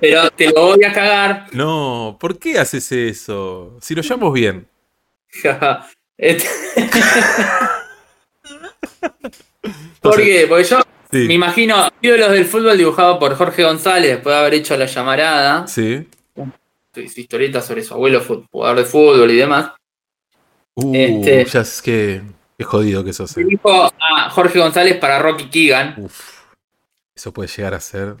Pero 0.00 0.30
te 0.30 0.50
lo 0.50 0.66
voy 0.76 0.84
a 0.84 0.92
cagar. 0.92 1.46
No, 1.52 2.16
¿por 2.20 2.38
qué 2.38 2.58
haces 2.58 2.90
eso? 2.92 3.78
Si 3.80 3.94
lo 3.94 4.02
llamamos 4.02 4.32
bien. 4.34 4.66
Este- 6.18 6.48
¿Por 10.00 10.16
qué? 10.16 10.46
Porque 10.48 10.64
yo 10.64 10.80
Sí. 11.10 11.18
me 11.28 11.34
imagino 11.34 11.88
ídolos 12.02 12.30
del 12.32 12.46
fútbol 12.46 12.76
dibujado 12.76 13.18
por 13.18 13.34
Jorge 13.36 13.62
González 13.62 14.10
después 14.12 14.34
de 14.34 14.40
haber 14.40 14.54
hecho 14.54 14.76
la 14.76 14.86
llamarada, 14.86 15.66
Sí. 15.66 16.08
su 16.34 17.08
su 17.08 17.20
historieta 17.20 17.60
sobre 17.62 17.82
su 17.84 17.94
abuelo 17.94 18.22
jugador 18.50 18.78
de 18.78 18.84
fútbol 18.84 19.30
y 19.30 19.36
demás. 19.36 19.72
Uh, 20.74 20.92
Este- 20.94 21.44
ya 21.44 21.60
es 21.60 21.80
que. 21.82 22.22
Qué 22.58 22.64
jodido 22.64 23.04
que 23.04 23.12
sos. 23.12 23.36
eh. 23.36 23.44
Dibujo 23.44 23.84
a 24.00 24.30
Jorge 24.30 24.58
González 24.58 24.96
para 24.96 25.18
Rocky 25.18 25.48
Keegan. 25.50 25.94
Uf. 25.98 26.40
Eso 27.14 27.32
puede 27.32 27.48
llegar 27.48 27.74
a 27.74 27.80
ser. 27.80 28.16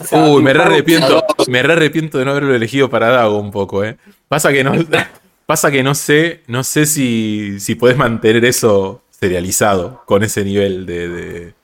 O 0.00 0.04
sea, 0.04 0.22
Uy, 0.24 0.42
me 0.42 0.52
re 0.52 0.62
arrepiento. 0.62 1.24
Me 1.48 1.62
re 1.62 1.72
arrepiento 1.72 2.18
de 2.18 2.24
no 2.24 2.30
haberlo 2.30 2.54
elegido 2.54 2.88
para 2.88 3.08
Dago 3.08 3.38
un 3.38 3.50
poco, 3.50 3.84
eh. 3.84 3.96
Pasa 4.28 4.52
que 4.52 4.62
no. 4.64 4.72
Pasa 5.48 5.70
que 5.70 5.82
no 5.82 5.94
sé. 5.94 6.42
No 6.46 6.62
sé 6.62 6.84
si. 6.84 7.58
si 7.58 7.74
podés 7.74 7.96
mantener 7.96 8.44
eso 8.44 9.02
serializado 9.08 10.02
con 10.04 10.22
ese 10.22 10.44
nivel 10.44 10.84
de. 10.84 11.08
de- 11.08 11.54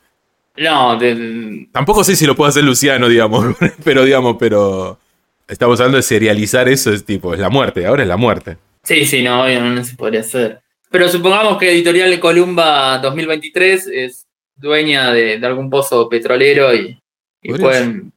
No, 0.56 0.96
de- 0.98 1.68
Tampoco 1.70 2.02
sé 2.02 2.16
si 2.16 2.24
lo 2.26 2.34
puede 2.34 2.48
hacer 2.48 2.64
Luciano, 2.64 3.08
digamos. 3.10 3.54
Pero, 3.84 4.02
digamos, 4.04 4.36
pero. 4.38 4.98
Estamos 5.46 5.78
hablando 5.80 5.98
de 5.98 6.02
serializar 6.02 6.66
eso, 6.70 6.90
es 6.90 7.04
tipo, 7.04 7.34
es 7.34 7.40
la 7.40 7.50
muerte, 7.50 7.84
ahora 7.84 8.02
es 8.02 8.08
la 8.08 8.16
muerte. 8.16 8.56
sí, 8.82 9.04
sí, 9.04 9.22
no, 9.22 9.42
obvio, 9.44 9.60
no 9.60 9.84
se 9.84 9.94
podría 9.94 10.20
hacer. 10.20 10.62
Pero 10.90 11.06
supongamos 11.10 11.58
que 11.58 11.70
Editorial 11.70 12.18
Columba 12.18 12.96
2023 13.00 13.86
es 13.88 14.26
dueña 14.56 15.12
de, 15.12 15.38
de 15.38 15.46
algún 15.46 15.68
pozo 15.68 16.08
petrolero 16.08 16.74
y, 16.74 16.98
pueden 17.42 18.10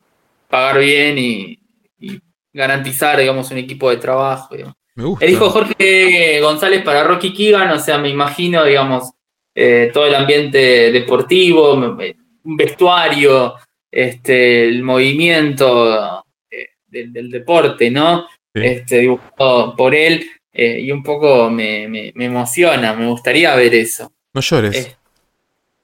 pagar 0.49 0.79
bien 0.79 1.17
y, 1.17 1.59
y 1.99 2.21
garantizar, 2.53 3.19
digamos, 3.19 3.51
un 3.51 3.57
equipo 3.57 3.89
de 3.89 3.97
trabajo. 3.97 4.55
digamos. 4.55 4.76
Me 4.97 5.03
gusta. 5.05 5.25
Elijo 5.25 5.49
Jorge 5.49 6.41
González 6.41 6.81
para 6.83 7.03
Rocky 7.03 7.31
Keegan, 7.33 7.69
o 7.71 7.79
sea, 7.79 7.97
me 7.97 8.09
imagino, 8.09 8.63
digamos, 8.65 9.11
eh, 9.55 9.89
todo 9.93 10.05
el 10.07 10.15
ambiente 10.15 10.91
deportivo, 10.91 11.73
un 11.73 12.57
vestuario, 12.57 13.55
este, 13.91 14.67
el 14.67 14.83
movimiento 14.83 16.23
eh, 16.51 16.67
del, 16.87 17.13
del 17.13 17.29
deporte, 17.31 17.89
¿no? 17.91 18.27
Sí. 18.53 18.61
Este, 18.63 18.99
dibujado 18.99 19.75
por 19.75 19.93
él, 19.95 20.25
eh, 20.51 20.79
y 20.81 20.91
un 20.91 21.03
poco 21.03 21.49
me, 21.49 21.87
me- 21.87 22.11
me 22.15 22.25
emociona, 22.25 22.93
me 22.93 23.07
gustaría 23.07 23.55
ver 23.55 23.75
eso. 23.75 24.11
No 24.33 24.41
llores. 24.41 24.97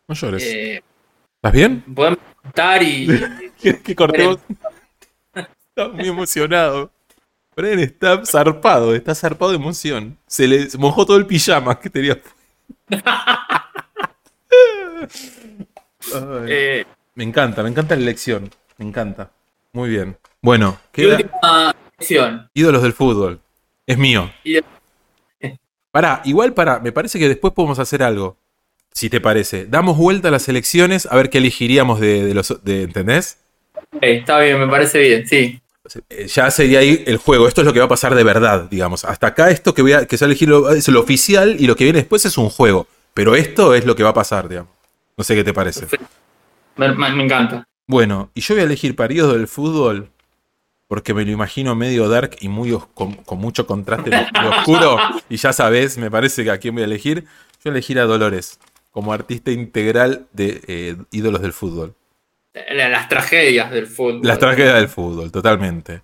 No 0.07 0.15
llores. 0.15 0.43
¿Estás 0.43 1.51
bien? 1.53 1.81
podemos 1.93 2.19
contar 2.41 2.81
y. 2.83 3.07
¿Quieres 3.61 3.81
que 3.81 3.95
cortemos? 3.95 4.37
Está 5.35 5.87
muy 5.89 6.07
emocionado. 6.07 6.91
Bren 7.55 7.79
está 7.79 8.25
zarpado, 8.25 8.95
está 8.95 9.13
zarpado 9.15 9.51
de 9.51 9.57
emoción. 9.57 10.17
Se 10.27 10.47
le 10.47 10.67
mojó 10.77 11.05
todo 11.05 11.17
el 11.17 11.25
pijama 11.25 11.79
que 11.79 11.89
tenía. 11.89 12.19
Eh, 16.47 16.85
me 17.15 17.23
encanta, 17.23 17.63
me 17.63 17.69
encanta 17.69 17.95
la 17.95 18.01
elección. 18.01 18.49
Me 18.77 18.85
encanta. 18.85 19.31
Muy 19.71 19.89
bien. 19.89 20.17
Bueno, 20.41 20.77
queda 20.91 21.17
última 21.17 21.75
sección. 21.97 22.49
ídolos 22.53 22.83
del 22.83 22.93
fútbol. 22.93 23.39
Es 23.87 23.97
mío. 23.97 24.31
Pará, 25.91 26.21
igual 26.25 26.53
para, 26.53 26.79
me 26.79 26.91
parece 26.91 27.17
que 27.19 27.27
después 27.27 27.53
podemos 27.53 27.79
hacer 27.79 28.03
algo. 28.03 28.37
Si 28.91 29.09
te 29.09 29.21
parece. 29.21 29.65
Damos 29.65 29.97
vuelta 29.97 30.27
a 30.27 30.31
las 30.31 30.47
elecciones 30.49 31.07
a 31.09 31.15
ver 31.15 31.29
qué 31.29 31.39
elegiríamos 31.39 31.99
de, 31.99 32.23
de 32.23 32.33
los. 32.33 32.63
De, 32.63 32.83
¿Entendés? 32.83 33.39
está 34.01 34.39
bien, 34.39 34.59
me 34.59 34.67
parece 34.67 34.99
bien, 34.99 35.27
sí. 35.27 35.62
Eh, 36.09 36.27
ya 36.27 36.49
sería 36.49 36.79
ahí 36.79 37.03
el 37.05 37.17
juego. 37.17 37.47
Esto 37.47 37.61
es 37.61 37.67
lo 37.67 37.73
que 37.73 37.79
va 37.79 37.85
a 37.85 37.89
pasar 37.89 38.15
de 38.15 38.23
verdad, 38.23 38.67
digamos. 38.69 39.05
Hasta 39.05 39.27
acá 39.27 39.49
esto 39.49 39.73
que 39.73 39.81
voy 39.81 39.93
a, 39.93 40.05
que 40.05 40.15
es 40.15 40.87
lo 40.87 40.99
oficial 40.99 41.57
y 41.59 41.67
lo 41.67 41.75
que 41.75 41.83
viene 41.83 41.99
después 41.99 42.25
es 42.25 42.37
un 42.37 42.49
juego. 42.49 42.87
Pero 43.13 43.35
esto 43.35 43.75
es 43.75 43.85
lo 43.85 43.95
que 43.95 44.03
va 44.03 44.09
a 44.09 44.13
pasar, 44.13 44.49
digamos. 44.49 44.71
No 45.17 45.23
sé 45.23 45.35
qué 45.35 45.43
te 45.43 45.53
parece. 45.53 45.87
Me, 46.75 46.87
encanta. 47.23 47.67
Bueno, 47.85 48.31
y 48.33 48.41
yo 48.41 48.55
voy 48.55 48.61
a 48.61 48.65
elegir 48.65 48.95
periodo 48.95 49.33
del 49.33 49.47
fútbol 49.47 50.09
porque 50.87 51.13
me 51.13 51.25
lo 51.25 51.31
imagino 51.31 51.75
medio 51.75 52.07
dark 52.09 52.37
y 52.39 52.49
muy 52.49 52.77
con, 52.93 53.15
con 53.15 53.39
mucho 53.39 53.67
contraste 53.67 54.11
oscuro. 54.59 54.97
Y 55.29 55.37
ya 55.37 55.53
sabes, 55.53 55.97
me 55.97 56.09
parece 56.09 56.43
que 56.43 56.51
a 56.51 56.57
quién 56.57 56.75
voy 56.75 56.83
a 56.83 56.85
elegir. 56.85 57.23
Yo 57.23 57.65
voy 57.65 57.71
a 57.71 57.73
elegir 57.73 57.99
a 57.99 58.05
Dolores 58.05 58.59
como 58.91 59.11
artista 59.11 59.51
integral 59.51 60.27
de 60.33 60.61
eh, 60.67 60.95
ídolos 61.11 61.41
del 61.41 61.53
fútbol. 61.53 61.95
La- 62.53 62.89
Las 62.89 63.09
tragedias 63.09 63.71
del 63.71 63.87
fútbol. 63.87 64.21
Las 64.23 64.39
tragedias 64.39 64.75
del 64.75 64.87
fútbol, 64.87 65.31
totalmente. 65.31 66.01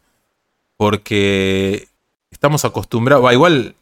Porque 0.77 1.87
estamos 2.31 2.65
acostumbrados, 2.65 3.31
igual, 3.33 3.75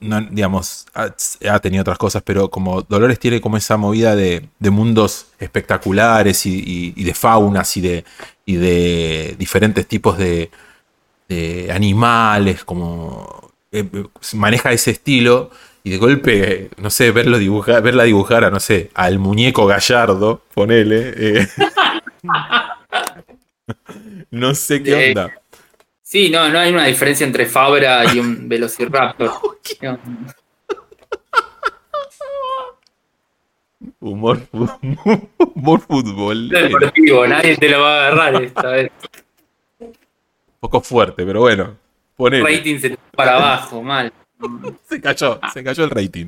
no, 0.00 0.20
digamos, 0.20 0.86
ha, 0.94 1.58
tenido 1.60 1.82
otras 1.82 1.98
cosas, 1.98 2.22
pero 2.22 2.50
como 2.50 2.82
Dolores 2.82 3.18
tiene 3.18 3.40
como 3.40 3.56
esa 3.56 3.76
movida 3.76 4.14
de, 4.14 4.48
de 4.58 4.70
mundos 4.70 5.28
espectaculares 5.38 6.46
y, 6.46 6.92
de 6.92 7.14
faunas 7.14 7.76
y 7.76 7.80
de, 7.80 8.04
y 8.46 8.56
de 8.56 9.34
diferentes 9.38 9.86
tipos 9.86 10.16
de, 10.18 10.50
de 11.28 11.70
animales, 11.72 12.64
como 12.64 13.52
eh, 13.72 13.88
eh, 13.92 14.04
maneja 14.34 14.72
ese 14.72 14.92
estilo. 14.92 15.50
Y 15.86 15.90
de 15.90 15.98
golpe, 15.98 16.70
no 16.78 16.88
sé, 16.88 17.10
verlo 17.10 17.36
dibujar, 17.38 17.82
verla 17.82 18.04
dibujar 18.04 18.42
a, 18.44 18.50
no 18.50 18.58
sé, 18.58 18.90
al 18.94 19.18
muñeco 19.18 19.66
gallardo, 19.66 20.40
ponele. 20.54 21.12
eh. 21.14 21.46
no 24.30 24.54
sé 24.54 24.82
qué 24.82 24.92
Eh, 24.92 25.08
onda. 25.10 25.30
Sí, 26.02 26.30
no, 26.30 26.48
no 26.48 26.58
hay 26.58 26.72
una 26.72 26.86
diferencia 26.86 27.26
entre 27.26 27.44
Fabra 27.44 28.02
y 28.14 28.18
un 28.18 28.48
Velociraptor. 28.54 29.30
No. 29.82 29.98
Humor, 34.00 34.40
humor 34.52 35.80
fútbol. 35.80 36.48
Deportivo, 36.48 37.26
nadie 37.26 37.56
te 37.56 37.68
lo 37.68 37.80
va 37.80 37.94
a 37.94 38.06
agarrar 38.06 38.42
esta 38.42 38.68
vez. 38.68 38.90
Un 39.80 39.92
poco 40.60 40.80
fuerte, 40.80 41.26
pero 41.26 41.40
bueno. 41.40 41.64
El 41.64 41.76
Ponele. 42.16 42.56
rating 42.56 42.78
se 42.78 42.96
para 43.14 43.36
abajo, 43.36 43.82
mal. 43.82 44.10
Se 44.88 45.00
cayó, 45.00 45.40
se 45.52 45.64
cayó 45.64 45.84
el 45.84 45.90
rating. 45.90 46.26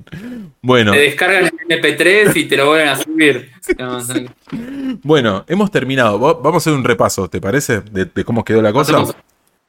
Bueno, 0.63 0.93
Te 0.93 0.99
descargan 0.99 1.45
el 1.47 1.53
MP3 1.81 2.37
y 2.37 2.45
te 2.47 2.57
lo 2.57 2.67
vuelven 2.67 2.89
a 2.89 2.97
subir. 2.97 3.51
No, 3.79 3.99
no. 4.01 4.99
bueno, 5.03 5.45
hemos 5.49 5.71
terminado. 5.71 6.19
Va- 6.21 6.35
Vamos 6.35 6.55
a 6.55 6.59
hacer 6.59 6.73
un 6.73 6.85
repaso, 6.85 7.29
¿te 7.29 7.41
parece? 7.41 7.81
De, 7.81 8.05
de 8.07 8.25
cómo 8.25 8.45
quedó 8.45 8.63
la 8.63 8.73
cosa. 8.73 8.93
Hacemos- 8.93 9.17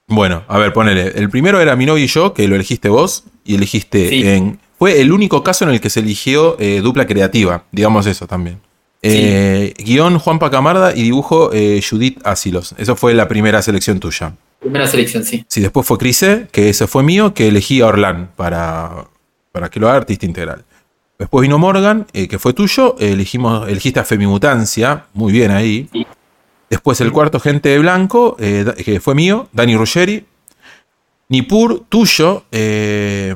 Bueno, 0.08 0.44
a 0.48 0.58
ver, 0.60 0.72
ponele. 0.74 1.08
El 1.16 1.30
primero 1.30 1.60
era 1.60 1.76
mi 1.76 1.86
novio 1.86 2.04
y 2.04 2.08
yo, 2.08 2.34
que 2.34 2.48
lo 2.48 2.56
elegiste 2.56 2.90
vos, 2.90 3.24
y 3.44 3.56
elegiste 3.56 4.10
Sí. 4.10 4.28
en. 4.28 4.60
Fue 4.78 5.02
el 5.02 5.12
único 5.12 5.44
caso 5.44 5.66
en 5.66 5.72
el 5.72 5.82
que 5.82 5.90
se 5.90 6.02
eligió 6.02 6.56
eh, 6.60 6.82
dupla 6.84 7.08
creativa, 7.08 7.64
digamos 7.72 8.06
eso 8.06 8.28
también. 8.28 8.60
Eh, 9.02 9.74
Guión 9.78 10.20
Juanpa 10.20 10.50
Camarda 10.52 10.96
y 10.96 11.02
dibujo 11.04 11.52
eh, 11.54 11.82
Judith 11.88 12.20
Asilos. 12.26 12.76
Esa 12.78 12.96
fue 12.96 13.14
la 13.16 13.28
primera 13.28 13.62
selección 13.64 14.00
tuya. 14.00 14.36
Primera 14.60 14.88
selección, 14.88 15.24
sí. 15.24 15.46
Sí, 15.48 15.62
después 15.62 15.86
fue 15.86 15.98
Crise, 15.98 16.48
que 16.52 16.70
ese 16.70 16.88
fue 16.88 17.04
mío, 17.04 17.34
que 17.34 17.48
elegí 17.48 17.82
a 17.82 17.88
Orlán 17.88 18.32
para, 18.36 19.06
para 19.52 19.70
que 19.70 19.80
lo 19.80 19.88
haga 19.88 19.98
artista 19.98 20.26
integral. 20.26 20.66
Después 21.20 21.42
vino 21.42 21.58
Morgan, 21.58 22.06
eh, 22.14 22.28
que 22.28 22.38
fue 22.40 22.54
tuyo, 22.54 22.96
eh, 23.00 23.12
elegimos, 23.14 23.68
elegiste 23.68 24.00
a 24.00 24.04
Femimutancia, 24.04 25.06
muy 25.14 25.32
bien 25.32 25.52
ahí. 25.52 25.90
Sí. 25.92 26.06
Después 26.70 27.00
el 27.02 27.12
cuarto, 27.12 27.40
Gente 27.40 27.70
de 27.70 27.80
Blanco, 27.80 28.36
eh, 28.40 28.66
que 28.84 29.00
fue 29.00 29.16
mío, 29.16 29.48
Dani 29.54 29.76
Ruggeri. 29.78 30.26
Nipur, 31.30 31.84
tuyo, 31.90 32.44
eh, 32.52 33.34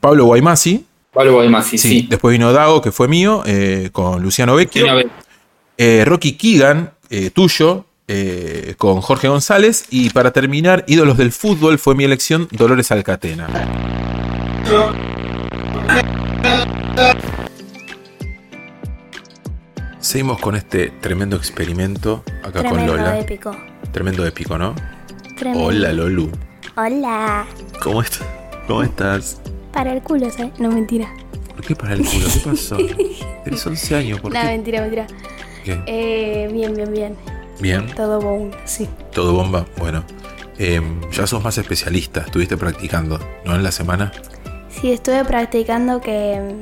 Pablo 0.00 0.24
Guaymasi. 0.26 0.84
Pablo 1.12 1.34
Guaymasi, 1.34 1.78
Sí. 1.78 1.88
sí. 1.88 2.06
Después 2.08 2.32
vino 2.32 2.52
Dago, 2.52 2.80
que 2.82 2.92
fue 2.92 3.08
mío, 3.08 3.42
con 3.92 4.22
Luciano 4.22 4.54
Vecchio. 4.54 4.84
Una 4.84 4.94
vez. 4.94 5.06
Eh, 5.78 6.04
Rocky 6.06 6.32
Keegan, 6.32 6.92
tuyo, 7.32 7.86
eh, 8.12 8.74
con 8.76 9.00
Jorge 9.00 9.28
González. 9.28 9.84
Y 9.90 10.10
para 10.10 10.32
terminar, 10.32 10.84
ídolos 10.88 11.16
del 11.16 11.30
fútbol 11.30 11.78
fue 11.78 11.94
mi 11.94 12.02
elección, 12.02 12.48
Dolores 12.50 12.90
Alcatena. 12.90 13.46
Seguimos 20.00 20.38
con 20.40 20.56
este 20.56 20.90
tremendo 21.00 21.36
experimento 21.36 22.22
acá 22.40 22.62
con 22.62 22.62
Tremendo, 22.62 22.96
Lola. 22.96 23.18
épico. 23.18 23.56
Tremendo 23.92 24.26
épico, 24.26 24.56
¿no? 24.58 24.74
Tremendo. 25.36 25.64
Hola, 25.66 25.92
Lolu. 25.92 26.30
Hola. 26.76 27.46
¿Cómo 27.82 28.02
estás? 28.02 28.26
¿Cómo 28.66 28.82
estás? 28.82 29.40
Para 29.72 29.92
el 29.92 30.02
culo, 30.02 30.30
¿sabes? 30.30 30.58
No, 30.58 30.70
mentira. 30.70 31.12
¿Por 31.54 31.64
qué 31.64 31.76
para 31.76 31.94
el 31.94 32.04
culo? 32.04 32.26
¿Qué 32.32 32.40
pasó? 32.40 32.76
Tienes 33.44 33.66
11 33.66 33.94
años, 33.96 34.20
¿por 34.20 34.32
No, 34.32 34.40
qué? 34.40 34.46
mentira, 34.46 34.80
mentira. 34.80 35.06
¿Qué? 35.64 35.78
Eh, 35.86 36.48
bien, 36.52 36.74
bien, 36.74 36.92
bien. 36.92 37.16
Bien. 37.60 37.86
Todo 37.94 38.20
bon, 38.20 38.50
sí. 38.64 38.88
Todo 39.12 39.32
bomba. 39.34 39.66
Bueno, 39.76 40.04
em, 40.58 41.00
ya 41.10 41.26
sos 41.26 41.42
más 41.42 41.58
especialista. 41.58 42.20
Estuviste 42.20 42.56
practicando, 42.56 43.18
¿no? 43.44 43.54
En 43.54 43.62
la 43.62 43.72
semana. 43.72 44.12
Sí, 44.70 44.92
estuve 44.92 45.24
practicando 45.24 46.00
que. 46.00 46.54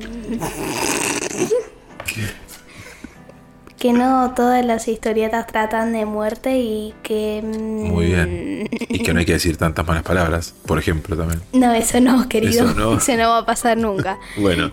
que 3.79 3.93
no 3.93 4.33
todas 4.35 4.65
las 4.65 4.89
historietas 4.89 5.47
tratan 5.47 5.93
de 5.93 6.05
muerte 6.05 6.59
y 6.59 6.95
que. 7.03 7.43
mm, 7.45 7.83
Muy 7.89 8.07
bien. 8.07 8.69
Y 8.89 9.01
que 9.03 9.13
no 9.13 9.21
hay 9.21 9.27
que 9.27 9.35
decir 9.35 9.57
tantas 9.57 9.87
malas 9.87 10.03
palabras, 10.03 10.55
por 10.67 10.79
ejemplo, 10.79 11.17
también. 11.17 11.41
No, 11.53 11.73
eso 11.73 12.01
no, 12.01 12.29
querido. 12.29 12.65
Eso 12.65 12.75
no. 12.75 12.97
Eso 12.99 13.17
no 13.17 13.29
va 13.29 13.39
a 13.39 13.47
pasar 13.47 13.77
nunca. 13.77 14.19
Bueno, 14.37 14.73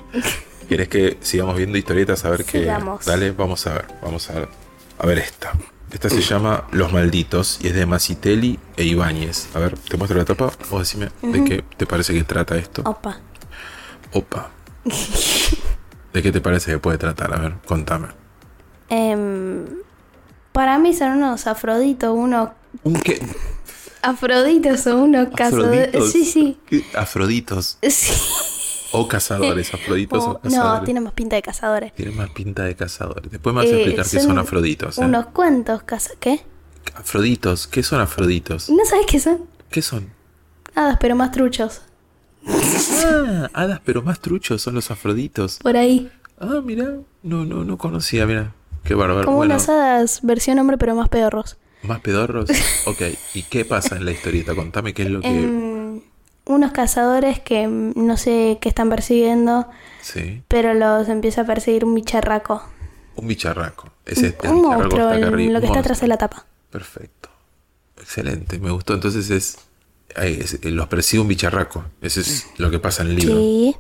¿querés 0.68 0.88
que 0.88 1.18
sigamos 1.22 1.56
viendo 1.56 1.78
historietas? 1.78 2.26
A 2.26 2.32
ver 2.32 2.46
qué. 2.46 2.60
Sigamos. 2.62 3.06
Dale, 3.06 3.32
vamos 3.32 3.68
a 3.68 3.74
ver. 3.74 3.86
Vamos 4.02 4.30
a 4.30 4.34
ver. 4.34 4.50
A 4.98 5.06
ver 5.06 5.20
esta. 5.20 5.52
Esta 5.92 6.10
se 6.10 6.22
llama 6.22 6.66
Los 6.72 6.92
Malditos 6.92 7.60
y 7.62 7.68
es 7.68 7.76
de 7.76 7.86
Macitelli 7.86 8.60
e 8.76 8.84
Ibáñez. 8.84 9.48
A 9.56 9.60
ver, 9.60 9.78
te 9.78 9.98
muestro 9.98 10.18
la 10.18 10.26
tapa. 10.26 10.52
Vos 10.70 10.80
decime 10.80 11.10
de 11.22 11.44
qué 11.44 11.64
te 11.78 11.86
parece 11.86 12.14
que 12.14 12.24
trata 12.24 12.58
esto. 12.58 12.82
Opa. 12.86 13.20
Opa. 14.12 14.50
¿De 16.14 16.22
qué 16.22 16.32
te 16.32 16.42
parece 16.42 16.72
que 16.72 16.80
puede 16.80 16.98
tratar? 16.98 17.34
A 17.34 17.38
ver, 17.40 17.56
contame. 17.66 18.08
Em, 18.90 19.66
para 20.52 20.80
mí 20.80 20.94
son 20.94 21.18
unos 21.18 21.48
afroditos, 21.48 22.14
unos. 22.14 22.50
¿Un 22.84 22.96
qué? 22.96 23.26
Afroditos 24.02 24.88
o 24.88 24.98
unos. 24.98 25.28
Afroditos. 25.40 26.12
Sí, 26.12 26.26
sí. 26.26 26.60
¿Qué? 26.68 26.86
Afroditos. 26.96 27.78
Sí. 27.82 28.14
O 28.98 29.08
cazadores. 29.08 29.74
Afroditos 29.74 30.24
o 30.24 30.40
cazadores. 30.40 30.80
no, 30.80 30.86
tiene 30.86 31.00
más 31.02 31.14
pinta 31.14 31.36
de 31.36 31.42
cazadores. 31.42 31.94
Tienen 31.94 32.16
más 32.18 32.30
pinta 32.32 32.64
de 32.64 32.76
cazadores. 32.76 33.32
Después 33.32 33.54
me 33.56 33.62
vas 33.64 33.72
a 33.72 33.76
Eh, 33.76 33.78
explicar 33.82 34.06
qué 34.10 34.20
son 34.20 34.38
afroditos. 34.40 34.98
¿eh? 34.98 35.02
Unos 35.06 35.26
cuantos 35.28 35.84
cazadores. 35.84 36.20
¿Qué? 36.20 36.42
Afroditos. 36.96 37.68
¿Qué 37.68 37.84
son 37.84 38.02
afroditos? 38.02 38.70
¿No 38.70 38.86
sabes 38.86 39.06
qué 39.08 39.20
son? 39.20 39.42
¿Qué 39.70 39.82
son? 39.82 40.10
Hadas, 40.76 40.98
pero 41.00 41.16
más 41.16 41.32
truchos. 41.32 41.82
Ah, 42.48 43.50
hadas, 43.54 43.82
pero 43.84 44.02
más 44.02 44.20
truchos 44.20 44.62
son 44.62 44.76
los 44.76 44.92
afroditos. 44.92 45.60
Por 45.62 45.78
ahí. 45.78 46.12
Ah, 46.40 46.62
mira. 46.64 46.86
No, 47.24 47.46
no, 47.46 47.64
no 47.64 47.78
conocía, 47.78 48.26
mira. 48.26 48.54
Qué 48.84 48.94
bárbaro. 48.94 49.26
Como 49.26 49.38
Bueno, 49.38 49.56
unas 49.56 49.68
hadas 49.70 50.20
versión 50.22 50.60
hombre, 50.60 50.78
pero 50.78 50.94
más 50.96 51.10
pedorros. 51.10 51.58
más 51.84 52.00
pedorros. 52.02 52.50
Ok. 52.86 53.02
¿Y 53.34 53.44
qué 53.44 53.66
pasa 53.66 53.96
en 53.96 54.06
la 54.06 54.12
historieta? 54.12 54.54
Contame 54.54 54.94
qué 54.94 55.04
es 55.04 55.10
lo 55.10 55.22
que. 55.22 55.28
Em, 55.28 55.85
unos 56.46 56.72
cazadores 56.72 57.40
que 57.40 57.68
no 57.68 58.18
sé 58.18 58.58
qué 58.62 58.70
están 58.70 58.90
persiguiendo, 58.90 59.68
Sí. 60.02 60.44
pero 60.48 60.74
los 60.74 61.10
empieza 61.10 61.42
a 61.42 61.46
perseguir 61.46 61.86
un 61.86 61.96
bicharraco. 61.96 62.62
Un 63.16 63.28
bicharraco. 63.28 63.90
Es 64.06 64.22
este. 64.22 64.48
un 64.50 64.62
monstruo, 64.62 65.12
está 65.12 65.28
el- 65.28 65.54
lo 65.54 65.60
que 65.60 65.66
está 65.68 65.80
atrás 65.80 66.02
de 66.02 66.08
la 66.08 66.18
tapa. 66.18 66.46
Perfecto. 66.70 67.30
Excelente, 67.98 68.60
me 68.60 68.70
gustó. 68.72 68.94
Entonces 68.94 69.30
es, 69.30 69.58
es- 70.16 70.64
los 70.66 70.88
persigue 70.88 71.22
un 71.22 71.28
bicharraco. 71.28 71.86
Eso 72.02 72.20
es 72.22 72.48
lo 72.58 72.70
que 72.70 72.80
pasa 72.80 73.04
en 73.04 73.10
el 73.10 73.16
libro. 73.16 73.36
Sí. 73.38 73.76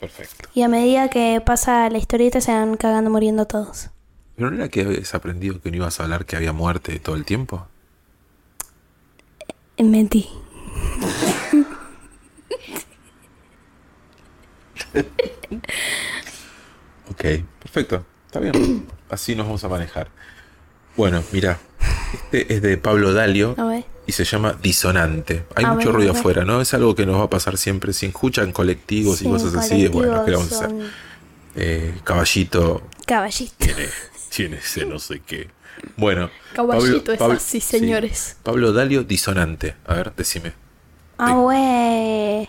Perfecto. 0.00 0.48
Y 0.54 0.62
a 0.62 0.68
medida 0.68 1.08
que 1.08 1.42
pasa 1.44 1.88
la 1.90 1.98
historieta 1.98 2.40
se 2.40 2.52
van 2.52 2.76
cagando 2.76 3.10
muriendo 3.10 3.46
todos. 3.46 3.88
¿Pero 4.36 4.50
no 4.50 4.56
era 4.56 4.68
que 4.68 4.82
habías 4.82 5.14
aprendido 5.14 5.60
que 5.60 5.70
no 5.70 5.76
ibas 5.78 5.98
a 5.98 6.02
hablar 6.04 6.26
que 6.26 6.36
había 6.36 6.52
muerte 6.52 6.98
todo 7.00 7.16
el 7.16 7.24
tiempo? 7.24 7.66
Eh, 9.78 9.84
Mentí. 9.84 10.28
Ok, 17.10 17.24
perfecto. 17.60 18.04
Está 18.26 18.40
bien. 18.40 18.86
Así 19.08 19.34
nos 19.36 19.46
vamos 19.46 19.62
a 19.64 19.68
manejar. 19.68 20.08
Bueno, 20.96 21.22
mira. 21.32 21.58
Este 22.12 22.52
es 22.54 22.62
de 22.62 22.78
Pablo 22.78 23.12
Dalio 23.12 23.54
y 24.06 24.12
se 24.12 24.24
llama 24.24 24.56
Disonante. 24.60 25.44
Hay 25.54 25.64
A 25.64 25.72
mucho 25.74 25.88
ver, 25.88 25.96
ruido 25.96 26.12
afuera, 26.12 26.44
¿no? 26.44 26.60
Es 26.60 26.72
algo 26.74 26.94
que 26.94 27.06
nos 27.06 27.20
va 27.20 27.24
a 27.24 27.30
pasar 27.30 27.58
siempre. 27.58 27.92
Si 27.92 28.06
escuchan 28.06 28.52
colectivos 28.52 29.22
y 29.22 29.24
cosas 29.24 29.54
así, 29.54 29.88
bueno, 29.88 30.24
¿qué 30.24 30.32
vamos 30.32 30.52
a 30.52 30.64
hacer? 30.66 30.76
Eh, 31.56 31.94
caballito 32.04 32.82
Caballito. 33.06 33.54
tiene, 33.58 33.86
tiene 34.34 34.56
ese 34.58 34.84
no 34.84 34.98
sé 34.98 35.20
qué. 35.24 35.48
Bueno. 35.96 36.30
Caballito 36.54 37.12
es 37.12 37.20
así, 37.20 37.60
señores. 37.60 38.36
Pablo 38.42 38.72
Dalio, 38.72 39.04
disonante. 39.04 39.74
A 39.86 39.94
ver, 39.94 40.12
decime. 40.16 40.52
Ah, 41.18 41.34
güey. 41.34 42.48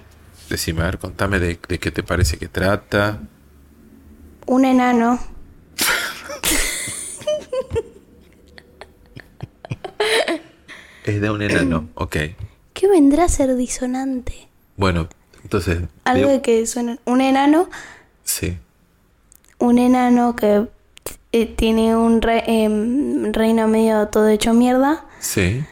Decime, 0.50 0.82
a 0.82 0.86
ver, 0.86 0.98
contame 1.00 1.40
de, 1.40 1.60
de 1.68 1.80
qué 1.80 1.92
te 1.92 2.04
parece 2.04 2.38
que 2.38 2.48
trata. 2.48 3.20
Un 4.46 4.64
enano. 4.66 5.20
Es 11.06 11.22
de 11.22 11.30
un 11.32 11.42
enano, 11.42 11.90
ok. 11.96 12.16
¿Qué 12.74 12.88
vendrá 12.88 13.26
a 13.26 13.30
ser 13.30 13.56
disonante? 13.56 14.48
Bueno, 14.76 15.08
entonces. 15.44 15.80
Algo 16.04 16.30
de- 16.30 16.42
que 16.42 16.66
suena. 16.68 16.98
Un 17.06 17.22
enano. 17.22 17.70
Sí. 18.24 18.58
Un 19.60 19.80
enano 19.80 20.36
que 20.36 20.68
eh, 21.32 21.46
tiene 21.56 21.96
un 21.96 22.22
re- 22.22 22.44
em, 22.46 23.34
reino 23.34 23.68
medio 23.68 24.08
todo 24.10 24.28
hecho 24.28 24.54
mierda. 24.54 25.06
Sí. 25.20 25.64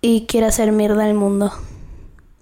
Y 0.00 0.26
quiere 0.26 0.46
hacer 0.46 0.72
mierda 0.72 1.04
al 1.04 1.14
mundo. 1.14 1.52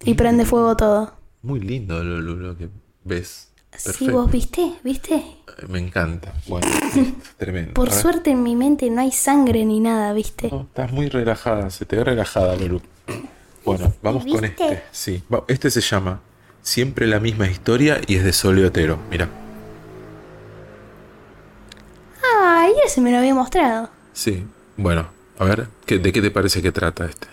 Y 0.04 0.14
prende 0.14 0.44
fuego 0.44 0.76
todo. 0.76 1.14
Muy 1.42 1.61
lindo 1.61 2.02
lo, 2.02 2.20
lo- 2.20 2.37
lo 2.37 2.57
que 2.57 2.68
ves. 3.05 3.48
Sí, 3.74 3.85
Perfecto. 3.85 4.12
vos 4.12 4.31
viste, 4.31 4.72
viste. 4.85 5.24
Me 5.68 5.78
encanta. 5.78 6.33
Bueno, 6.46 6.66
tremendo. 7.38 7.72
Por 7.74 7.90
suerte 7.90 8.31
en 8.31 8.42
mi 8.42 8.55
mente 8.55 8.90
no 8.90 9.00
hay 9.00 9.12
sangre 9.12 9.64
ni 9.64 9.81
nada, 9.81 10.12
viste. 10.12 10.48
No, 10.50 10.62
estás 10.62 10.92
muy 10.92 11.09
relajada, 11.09 11.70
se 11.70 11.85
te 11.87 11.96
ve 11.96 12.05
relajada, 12.05 12.55
Lulu. 12.57 12.83
Bueno, 13.64 13.92
vamos 14.02 14.24
con 14.26 14.44
este. 14.44 14.83
Sí, 14.92 15.22
este 15.48 15.70
se 15.70 15.81
llama 15.81 16.20
Siempre 16.62 17.07
la 17.07 17.18
misma 17.18 17.48
historia 17.48 18.00
y 18.07 18.16
es 18.16 18.24
de 18.24 18.33
Sole 18.33 18.64
Otero. 18.66 18.98
Mira, 19.11 19.28
Ay, 22.44 22.72
ese 22.87 23.00
me 23.00 23.11
lo 23.11 23.18
había 23.18 23.35
mostrado. 23.35 23.90
sí. 24.12 24.44
Bueno, 24.76 25.07
a 25.38 25.44
ver, 25.44 25.68
¿qué- 25.87 25.98
¿de 25.98 26.12
qué 26.12 26.22
te 26.22 26.31
parece 26.31 26.62
que 26.62 26.72
trata 26.72 27.05
este? 27.05 27.26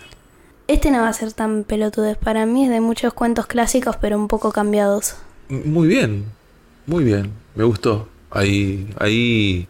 Este 0.70 0.90
no 0.92 1.00
va 1.02 1.08
a 1.08 1.12
ser 1.12 1.32
tan 1.32 1.64
pelotudes. 1.64 2.16
Para 2.16 2.46
mí 2.46 2.62
es 2.64 2.70
de 2.70 2.80
muchos 2.80 3.12
cuentos 3.12 3.46
clásicos, 3.46 3.96
pero 3.96 4.16
un 4.16 4.28
poco 4.28 4.52
cambiados. 4.52 5.16
Muy 5.48 5.88
bien, 5.88 6.26
muy 6.86 7.02
bien, 7.02 7.32
me 7.56 7.64
gustó. 7.64 8.08
Ahí, 8.30 8.88
ahí, 9.00 9.66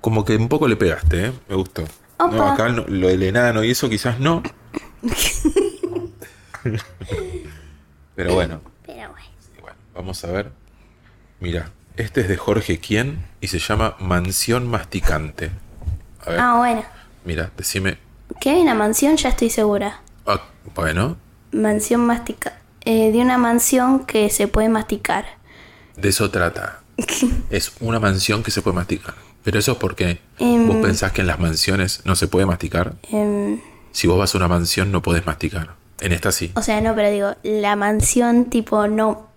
como 0.00 0.24
que 0.24 0.36
un 0.36 0.48
poco 0.48 0.68
le 0.68 0.76
pegaste, 0.76 1.26
¿eh? 1.26 1.32
Me 1.48 1.56
gustó. 1.56 1.82
No, 2.20 2.46
acá 2.46 2.68
no- 2.68 2.84
lo 2.86 3.08
del 3.08 3.24
enano 3.24 3.64
y 3.64 3.72
eso 3.72 3.88
quizás 3.88 4.20
no. 4.20 4.42
Pero 8.14 8.34
bueno, 8.34 8.60
Pero 8.86 9.10
bueno, 9.60 9.76
vamos 9.92 10.22
a 10.24 10.30
ver. 10.30 10.52
Mira, 11.40 11.72
este 11.96 12.20
es 12.20 12.28
de 12.28 12.36
Jorge 12.36 12.78
Quien 12.78 13.26
y 13.40 13.48
se 13.48 13.58
llama 13.58 13.96
Mansión 13.98 14.68
Masticante. 14.70 15.50
A 16.24 16.30
ver, 16.30 16.38
Ah, 16.40 16.54
bueno. 16.58 16.84
mira, 17.24 17.50
decime. 17.56 17.98
Que 18.40 18.50
hay 18.50 18.60
una 18.62 18.74
mansión, 18.74 19.16
ya 19.16 19.30
estoy 19.30 19.50
segura. 19.50 20.00
Ah, 20.26 20.40
bueno, 20.74 21.16
Mansión 21.52 22.04
mastica. 22.06 22.54
eh, 22.84 23.12
de 23.12 23.18
una 23.18 23.38
mansión 23.38 24.04
que 24.06 24.28
se 24.30 24.48
puede 24.48 24.68
masticar. 24.68 25.24
de 25.96 26.08
eso 26.08 26.30
trata. 26.30 26.80
Es 27.50 27.72
una 27.80 27.98
mansión 28.00 28.42
que 28.42 28.50
se 28.50 28.62
puede 28.62 28.76
masticar. 28.76 29.14
Pero 29.42 29.58
eso 29.58 29.72
es 29.72 29.78
porque 29.78 30.20
Em. 30.38 30.66
vos 30.66 30.76
pensás 30.78 31.12
que 31.12 31.20
en 31.20 31.26
las 31.26 31.38
mansiones 31.38 32.00
no 32.04 32.16
se 32.16 32.28
puede 32.28 32.46
masticar. 32.46 32.94
Em, 33.10 33.60
Si 33.92 34.06
vos 34.08 34.18
vas 34.18 34.34
a 34.34 34.38
una 34.38 34.48
mansión 34.48 34.90
no 34.90 35.02
podés 35.02 35.24
masticar. 35.26 35.74
En 36.00 36.12
esta 36.12 36.32
sí. 36.32 36.50
o 36.56 36.62
sea, 36.62 36.80
no, 36.80 36.94
pero 36.94 37.10
digo, 37.10 37.34
la 37.44 37.76
mansión, 37.76 38.46
tipo, 38.46 38.88
no 38.88 39.28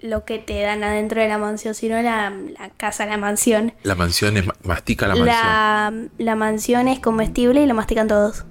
lo 0.00 0.24
que 0.24 0.38
te 0.38 0.60
dan 0.62 0.82
adentro 0.82 1.20
de 1.20 1.28
la 1.28 1.38
mansión, 1.38 1.74
sino 1.74 2.00
la, 2.02 2.30
la 2.30 2.70
casa, 2.70 3.04
la 3.06 3.16
mansión. 3.18 3.72
La 3.84 3.94
mansión 3.94 4.36
es 4.36 4.44
mastica 4.64 5.06
la 5.06 5.14
mansión. 5.14 5.36
La, 5.36 5.92
la 6.18 6.34
mansión 6.36 6.88
es 6.88 6.98
comestible 7.00 7.62
y 7.62 7.66
lo 7.66 7.74
mastican 7.74 8.08
todos. 8.08 8.44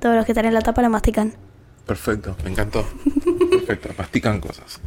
Todos 0.00 0.16
los 0.16 0.24
que 0.24 0.32
están 0.32 0.46
en 0.46 0.54
la 0.54 0.62
tapa 0.62 0.82
lo 0.82 0.90
mastican. 0.90 1.34
Perfecto, 1.86 2.36
me 2.44 2.50
encantó. 2.50 2.86
Perfecto, 3.50 3.90
mastican 3.98 4.40
cosas. 4.40 4.80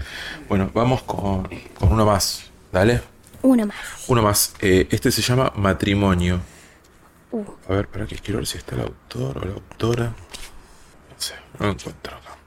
Bueno, 0.49 0.71
vamos 0.73 1.03
con, 1.03 1.47
con 1.77 1.91
uno 1.91 2.05
más. 2.05 2.49
Dale. 2.71 3.01
Una 3.43 3.65
más. 3.65 3.77
Uno 4.07 4.23
más. 4.23 4.53
Eh, 4.59 4.87
este 4.89 5.11
se 5.11 5.21
llama 5.21 5.51
Matrimonio. 5.55 6.39
Uh. 7.31 7.45
A 7.69 7.73
ver, 7.73 7.87
para 7.87 8.07
que 8.07 8.15
quiero 8.15 8.37
ver 8.37 8.47
si 8.47 8.57
está 8.57 8.75
el 8.75 8.81
autor 8.81 9.37
o 9.37 9.45
la 9.45 9.53
autora. 9.53 10.05
No 10.05 11.15
sé, 11.17 11.35
no 11.59 11.65
lo 11.67 11.71
encuentro 11.73 12.15
acá. 12.17 12.37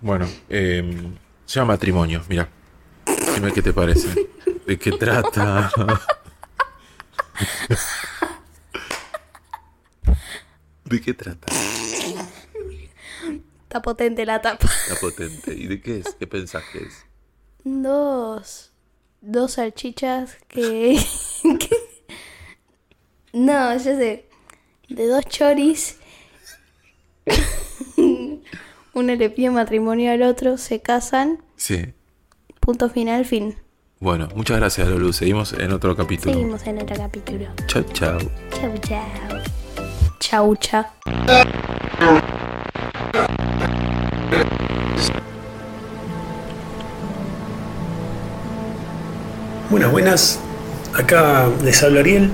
Bueno, 0.00 0.28
eh, 0.48 1.12
se 1.46 1.60
llama 1.60 1.74
Matrimonio, 1.74 2.22
mira. 2.28 2.48
Dime 3.34 3.52
qué 3.52 3.62
te 3.62 3.72
parece. 3.72 4.28
¿De 4.66 4.78
qué 4.78 4.92
trata? 4.92 5.70
¿De 10.84 11.00
qué 11.00 11.14
trata? 11.14 11.46
Está 13.74 13.82
potente 13.82 14.24
la 14.24 14.40
tapa. 14.40 14.68
La 14.88 14.94
potente. 15.00 15.52
¿Y 15.52 15.66
de 15.66 15.80
qué 15.80 15.98
es? 15.98 16.14
¿Qué 16.16 16.28
pensás 16.28 16.62
que 16.72 16.78
es? 16.78 17.04
Dos. 17.64 18.70
Dos 19.20 19.54
salchichas 19.54 20.36
que. 20.46 20.96
que- 21.42 21.76
No, 23.32 23.72
ya 23.72 23.78
sé. 23.78 24.28
De 24.88 25.08
dos 25.08 25.24
choris. 25.26 25.98
Uno 27.96 29.12
le 29.16 29.28
pide 29.30 29.50
matrimonio 29.50 30.12
al 30.12 30.22
otro, 30.22 30.56
se 30.56 30.80
casan. 30.80 31.42
Sí. 31.56 31.94
Punto 32.60 32.88
final, 32.88 33.24
fin. 33.24 33.56
Bueno, 33.98 34.28
muchas 34.36 34.58
gracias, 34.58 34.86
Lulu. 34.86 35.12
Seguimos 35.12 35.52
en 35.54 35.72
otro 35.72 35.96
capítulo. 35.96 36.32
Seguimos 36.32 36.64
en 36.64 36.80
otro 36.80 36.94
capítulo. 36.96 37.48
Chao, 37.66 37.82
chao. 37.92 38.18
Chau, 38.52 38.78
chau. 40.20 40.54
Chau, 40.54 40.56
chau. 40.58 42.34
Buenas, 49.74 49.90
buenas. 49.90 50.38
Acá 50.94 51.48
les 51.64 51.82
habla 51.82 51.98
Ariel. 51.98 52.30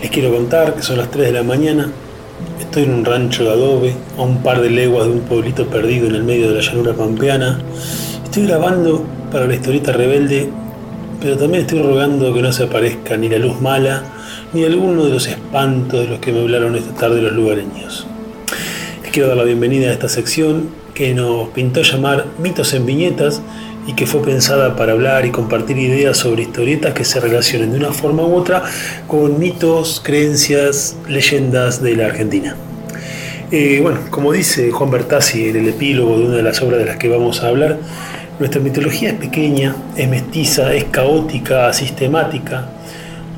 Les 0.00 0.10
quiero 0.10 0.32
contar 0.32 0.74
que 0.74 0.82
son 0.82 0.96
las 0.96 1.10
3 1.10 1.26
de 1.26 1.32
la 1.32 1.42
mañana. 1.42 1.92
Estoy 2.58 2.84
en 2.84 2.94
un 2.94 3.04
rancho 3.04 3.44
de 3.44 3.50
adobe, 3.50 3.94
a 4.16 4.22
un 4.22 4.42
par 4.42 4.62
de 4.62 4.70
leguas 4.70 5.04
de 5.04 5.12
un 5.12 5.20
pueblito 5.20 5.66
perdido 5.66 6.06
en 6.06 6.14
el 6.14 6.22
medio 6.22 6.48
de 6.48 6.54
la 6.54 6.60
llanura 6.62 6.94
pampeana. 6.94 7.60
Estoy 8.24 8.46
grabando 8.46 9.04
para 9.30 9.46
la 9.46 9.54
historieta 9.54 9.92
rebelde, 9.92 10.48
pero 11.20 11.36
también 11.36 11.64
estoy 11.64 11.82
rogando 11.82 12.32
que 12.32 12.40
no 12.40 12.50
se 12.54 12.64
aparezca 12.64 13.18
ni 13.18 13.28
la 13.28 13.36
luz 13.36 13.60
mala, 13.60 14.04
ni 14.54 14.64
alguno 14.64 15.04
de 15.04 15.10
los 15.10 15.26
espantos 15.26 16.00
de 16.00 16.06
los 16.06 16.20
que 16.20 16.32
me 16.32 16.40
hablaron 16.40 16.74
esta 16.74 16.94
tarde 16.94 17.20
los 17.20 17.34
lugareños. 17.34 18.06
Les 19.02 19.12
quiero 19.12 19.28
dar 19.28 19.36
la 19.36 19.44
bienvenida 19.44 19.90
a 19.90 19.92
esta 19.92 20.08
sección 20.08 20.70
que 20.94 21.12
nos 21.12 21.50
pintó 21.50 21.82
llamar 21.82 22.24
Mitos 22.38 22.72
en 22.72 22.86
Viñetas 22.86 23.42
y 23.86 23.94
que 23.94 24.06
fue 24.06 24.22
pensada 24.22 24.76
para 24.76 24.92
hablar 24.92 25.26
y 25.26 25.30
compartir 25.30 25.78
ideas 25.78 26.16
sobre 26.16 26.42
historietas 26.42 26.94
que 26.94 27.04
se 27.04 27.20
relacionen 27.20 27.72
de 27.72 27.78
una 27.78 27.92
forma 27.92 28.22
u 28.22 28.34
otra 28.34 28.62
con 29.06 29.38
mitos, 29.38 30.00
creencias, 30.04 30.96
leyendas 31.08 31.82
de 31.82 31.96
la 31.96 32.06
Argentina. 32.06 32.56
Eh, 33.50 33.80
bueno, 33.82 34.00
como 34.10 34.32
dice 34.32 34.70
Juan 34.70 34.90
Bertazzi 34.90 35.48
en 35.48 35.56
el 35.56 35.68
epílogo 35.68 36.18
de 36.18 36.24
una 36.26 36.36
de 36.36 36.42
las 36.42 36.62
obras 36.62 36.78
de 36.78 36.86
las 36.86 36.96
que 36.96 37.08
vamos 37.08 37.42
a 37.42 37.48
hablar, 37.48 37.78
nuestra 38.38 38.60
mitología 38.60 39.10
es 39.10 39.16
pequeña, 39.16 39.76
es 39.96 40.08
mestiza, 40.08 40.72
es 40.74 40.84
caótica, 40.84 41.72
sistemática, 41.72 42.68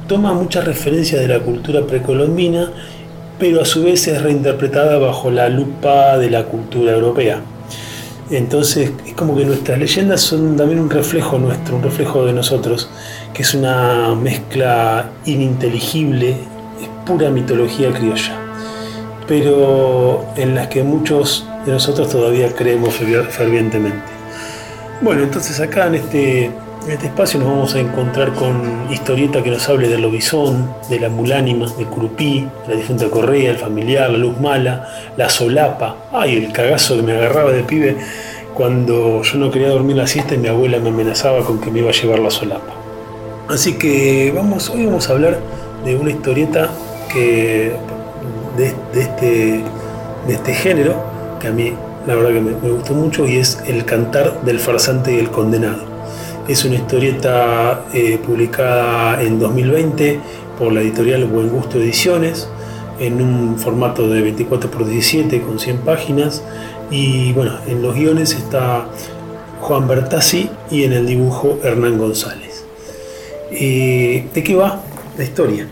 toma 0.06 0.32
muchas 0.32 0.64
referencias 0.64 1.20
de 1.20 1.28
la 1.28 1.40
cultura 1.40 1.86
precolombina, 1.86 2.70
pero 3.38 3.60
a 3.60 3.64
su 3.64 3.82
vez 3.82 4.06
es 4.06 4.22
reinterpretada 4.22 4.98
bajo 4.98 5.30
la 5.30 5.48
lupa 5.48 6.16
de 6.18 6.30
la 6.30 6.44
cultura 6.44 6.92
europea. 6.92 7.40
Entonces 8.30 8.90
es 9.06 9.12
como 9.14 9.36
que 9.36 9.44
nuestras 9.44 9.78
leyendas 9.78 10.22
son 10.22 10.56
también 10.56 10.80
un 10.80 10.88
reflejo 10.90 11.38
nuestro, 11.38 11.76
un 11.76 11.82
reflejo 11.82 12.24
de 12.24 12.32
nosotros, 12.32 12.88
que 13.34 13.42
es 13.42 13.54
una 13.54 14.14
mezcla 14.14 15.10
ininteligible, 15.26 16.30
es 16.30 16.88
pura 17.04 17.28
mitología 17.30 17.90
criolla, 17.92 18.32
pero 19.28 20.24
en 20.36 20.54
las 20.54 20.68
que 20.68 20.82
muchos 20.82 21.46
de 21.66 21.72
nosotros 21.72 22.08
todavía 22.08 22.54
creemos 22.54 22.98
fervi- 22.98 23.26
fervientemente. 23.28 24.02
Bueno, 25.02 25.22
entonces 25.22 25.60
acá 25.60 25.86
en 25.88 25.96
este, 25.96 26.50
en 26.86 26.92
este 26.92 27.06
espacio 27.06 27.40
nos 27.40 27.48
vamos 27.48 27.74
a 27.74 27.80
encontrar 27.80 28.34
con 28.34 28.86
historieta 28.90 29.42
que 29.42 29.50
nos 29.50 29.66
hable 29.68 29.88
del 29.88 30.02
lobizón, 30.02 30.74
de 30.90 31.00
la 31.00 31.08
mulánima, 31.08 31.66
de 31.78 31.84
Curupí, 31.86 32.46
la 32.68 32.74
difunta 32.74 33.08
Correa, 33.08 33.50
el 33.50 33.56
familiar, 33.56 34.10
la 34.10 34.18
luz 34.18 34.38
mala, 34.38 34.88
la 35.16 35.28
solapa. 35.30 35.96
Ay, 36.12 36.36
el 36.36 36.52
cagazo 36.52 36.96
que 36.96 37.02
me 37.02 37.12
agarraba 37.12 37.52
de 37.52 37.62
pibe 37.62 37.96
cuando 38.52 39.22
yo 39.22 39.38
no 39.38 39.50
quería 39.50 39.70
dormir 39.70 39.96
la 39.96 40.06
siesta 40.06 40.34
y 40.34 40.38
mi 40.38 40.48
abuela 40.48 40.78
me 40.78 40.90
amenazaba 40.90 41.44
con 41.44 41.58
que 41.58 41.70
me 41.70 41.78
iba 41.78 41.88
a 41.88 41.92
llevar 41.92 42.18
la 42.18 42.30
solapa. 42.30 42.74
Así 43.48 43.74
que 43.74 44.32
vamos, 44.34 44.68
hoy 44.68 44.84
vamos 44.84 45.08
a 45.08 45.12
hablar 45.12 45.38
de 45.84 45.96
una 45.96 46.10
historieta 46.10 46.68
que 47.10 47.76
de, 48.58 48.74
este, 48.94 49.64
este 50.28 50.54
género 50.54 51.02
que 51.40 51.48
a 51.48 51.50
mí 51.50 51.72
la 52.06 52.14
verdad 52.14 52.32
que 52.32 52.40
me 52.40 52.70
gustó 52.70 52.92
mucho 52.92 53.26
y 53.26 53.38
es 53.38 53.58
El 53.66 53.86
cantar 53.86 54.42
del 54.42 54.58
farsante 54.58 55.14
y 55.14 55.18
el 55.18 55.30
condenado. 55.30 55.93
Es 56.46 56.62
una 56.66 56.74
historieta 56.74 57.86
eh, 57.94 58.18
publicada 58.18 59.22
en 59.22 59.38
2020 59.38 60.20
por 60.58 60.74
la 60.74 60.82
editorial 60.82 61.24
Buen 61.24 61.48
Gusto 61.48 61.78
Ediciones. 61.78 62.48
en 63.00 63.20
un 63.20 63.58
formato 63.58 64.08
de 64.08 64.20
24 64.20 64.70
x 64.70 64.86
17 64.86 65.40
con 65.40 65.58
100 65.58 65.78
páginas. 65.78 66.42
Y 66.90 67.32
bueno, 67.32 67.58
en 67.66 67.80
los 67.80 67.94
guiones 67.94 68.34
está 68.34 68.86
Juan 69.62 69.88
Bertazzi 69.88 70.50
y 70.70 70.84
en 70.84 70.92
el 70.92 71.06
dibujo 71.06 71.58
Hernán 71.62 71.96
González. 71.96 72.66
Eh, 73.50 74.26
¿De 74.34 74.44
qué 74.44 74.54
va 74.54 74.82
la 75.16 75.24
historia? 75.24 75.66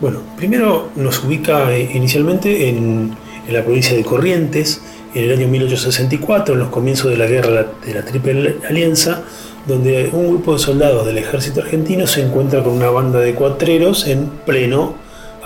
Bueno, 0.00 0.20
primero 0.38 0.88
nos 0.96 1.22
ubica 1.22 1.70
eh, 1.70 1.90
inicialmente 1.92 2.70
en, 2.70 3.14
en 3.46 3.54
la 3.54 3.62
provincia 3.62 3.94
de 3.94 4.04
Corrientes, 4.04 4.80
en 5.14 5.24
el 5.24 5.32
año 5.32 5.48
1864, 5.48 6.54
en 6.54 6.60
los 6.60 6.70
comienzos 6.70 7.10
de 7.10 7.18
la 7.18 7.26
guerra 7.26 7.66
de 7.84 7.94
la 7.94 8.04
Triple 8.04 8.56
Alianza, 8.68 9.22
donde 9.68 10.08
un 10.14 10.28
grupo 10.28 10.54
de 10.54 10.60
soldados 10.60 11.04
del 11.04 11.18
ejército 11.18 11.60
argentino 11.60 12.06
se 12.06 12.22
encuentra 12.22 12.64
con 12.64 12.72
una 12.72 12.88
banda 12.88 13.20
de 13.20 13.34
cuatreros 13.34 14.06
en 14.06 14.26
pleno 14.46 14.94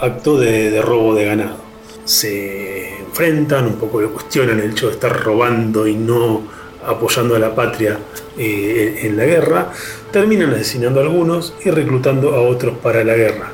acto 0.01 0.39
de, 0.39 0.81
robo 0.81 1.13
de 1.17 1.25
ganado. 1.25 1.57
Se 2.05 3.01
enfrentan, 3.01 3.67
un 3.67 3.75
poco 3.75 4.01
le 4.01 4.07
cuestionan 4.07 4.61
el 4.61 4.71
hecho 4.71 4.87
de 4.87 4.93
estar 4.93 5.25
robando 5.25 5.89
y 5.89 5.97
no 5.97 6.43
apoyando 6.87 7.35
a 7.35 7.41
la 7.41 7.53
patria 7.53 7.99
eh, 8.39 9.01
en 9.03 9.17
la 9.17 9.25
guerra, 9.25 9.73
terminan 10.13 10.51
asesinando 10.51 11.01
a 11.01 11.03
algunos 11.03 11.55
y 11.65 11.71
reclutando 11.71 12.35
a 12.35 12.43
otros 12.43 12.79
para 12.79 13.03
la 13.03 13.15
guerra, 13.15 13.51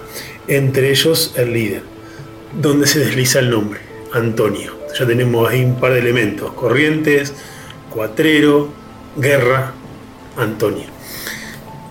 entre 0.48 0.90
ellos 0.90 1.32
el 1.36 1.52
líder, 1.54 1.82
donde 2.60 2.86
se 2.86 2.98
desliza 2.98 3.38
el 3.38 3.50
nombre, 3.50 3.80
Antonio. 4.12 4.72
Ya 4.98 5.06
tenemos 5.06 5.48
ahí 5.48 5.64
un 5.64 5.76
par 5.76 5.94
de 5.94 6.00
elementos, 6.00 6.52
corrientes, 6.52 7.32
cuatrero, 7.90 8.68
guerra, 9.16 9.74
Antonio. 10.38 10.84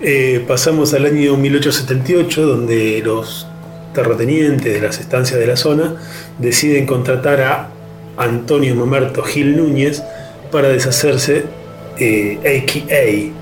Eh, 0.02 0.44
pasamos 0.48 0.94
al 0.94 1.06
año 1.06 1.38
1878, 1.38 2.46
donde 2.46 3.02
los 3.04 3.48
terratenientes 3.94 4.74
de 4.74 4.80
las 4.80 5.00
estancias 5.00 5.40
de 5.40 5.48
la 5.48 5.58
zona 5.58 5.96
deciden 6.38 6.86
contratar 6.86 7.42
a 7.42 7.70
Antonio 8.18 8.76
Mamerto 8.76 9.24
Gil 9.24 9.58
Núñez 9.58 10.04
para 10.52 10.70
deshacerse, 10.70 11.46
eh, 12.00 12.40
a.k.a. 12.40 13.34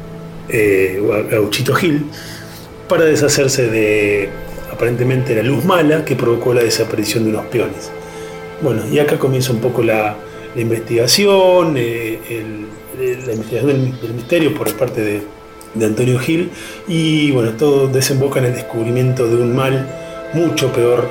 Eh, 0.47 1.01
Gauchito 1.29 1.73
Gil, 1.73 2.05
para 2.87 3.05
deshacerse 3.05 3.69
de 3.69 4.29
aparentemente 4.71 5.35
la 5.35 5.43
luz 5.43 5.65
mala 5.65 6.05
que 6.05 6.15
provocó 6.15 6.53
la 6.53 6.63
desaparición 6.63 7.23
de 7.23 7.29
unos 7.31 7.45
peones. 7.45 7.91
Bueno, 8.61 8.83
y 8.91 8.99
acá 8.99 9.17
comienza 9.17 9.51
un 9.51 9.59
poco 9.59 9.83
la, 9.83 10.15
investigación, 10.55 11.75
eh, 11.77 12.17
la 12.97 13.33
investigación 13.33 13.67
del, 14.01 14.13
misterio 14.13 14.53
por 14.55 14.71
parte 14.75 15.01
de, 15.01 15.85
Antonio 15.85 16.17
Gil, 16.19 16.51
y 16.87 17.31
bueno, 17.31 17.51
todo 17.51 17.87
desemboca 17.89 18.39
en 18.39 18.45
el 18.45 18.53
descubrimiento 18.53 19.27
de 19.27 19.35
un 19.35 19.53
mal 19.53 19.85
mucho 20.33 20.71
peor 20.71 21.09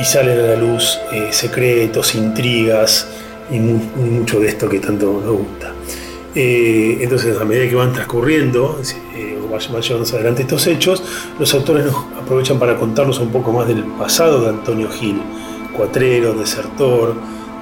y 0.00 0.04
salen 0.04 0.38
a 0.38 0.42
la 0.42 0.56
luz 0.56 1.00
eh, 1.12 1.28
secretos, 1.32 2.14
intrigas 2.14 3.08
y 3.50 3.58
mucho 3.58 4.38
de 4.38 4.46
esto 4.46 4.68
que 4.68 4.78
tanto 4.78 5.20
nos 5.24 5.38
gusta. 5.38 5.72
Eh, 6.36 6.98
entonces, 7.00 7.36
a 7.40 7.44
medida 7.44 7.68
que 7.68 7.74
van 7.74 7.92
transcurriendo 7.92 8.80
o 8.80 9.48
vayan 9.48 10.02
adelante 10.02 10.42
estos 10.42 10.68
hechos, 10.68 11.02
los 11.40 11.52
autores 11.52 11.86
nos 11.86 11.96
aprovechan 12.22 12.60
para 12.60 12.76
contarnos 12.76 13.18
un 13.18 13.32
poco 13.32 13.52
más 13.52 13.66
del 13.66 13.82
pasado 13.82 14.42
de 14.42 14.50
Antonio 14.50 14.88
Gil 14.88 15.20
cuatrero, 15.80 16.34
desertor, 16.34 17.14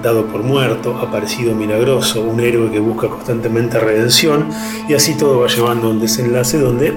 dado 0.02 0.26
por 0.26 0.42
muerto, 0.42 0.96
aparecido 0.98 1.54
milagroso, 1.54 2.22
un 2.22 2.40
héroe 2.40 2.70
que 2.70 2.80
busca 2.80 3.08
constantemente 3.08 3.78
redención, 3.78 4.48
y 4.88 4.94
así 4.94 5.16
todo 5.16 5.40
va 5.40 5.48
llevando 5.48 5.88
a 5.88 5.90
un 5.90 6.00
desenlace 6.00 6.58
donde 6.58 6.94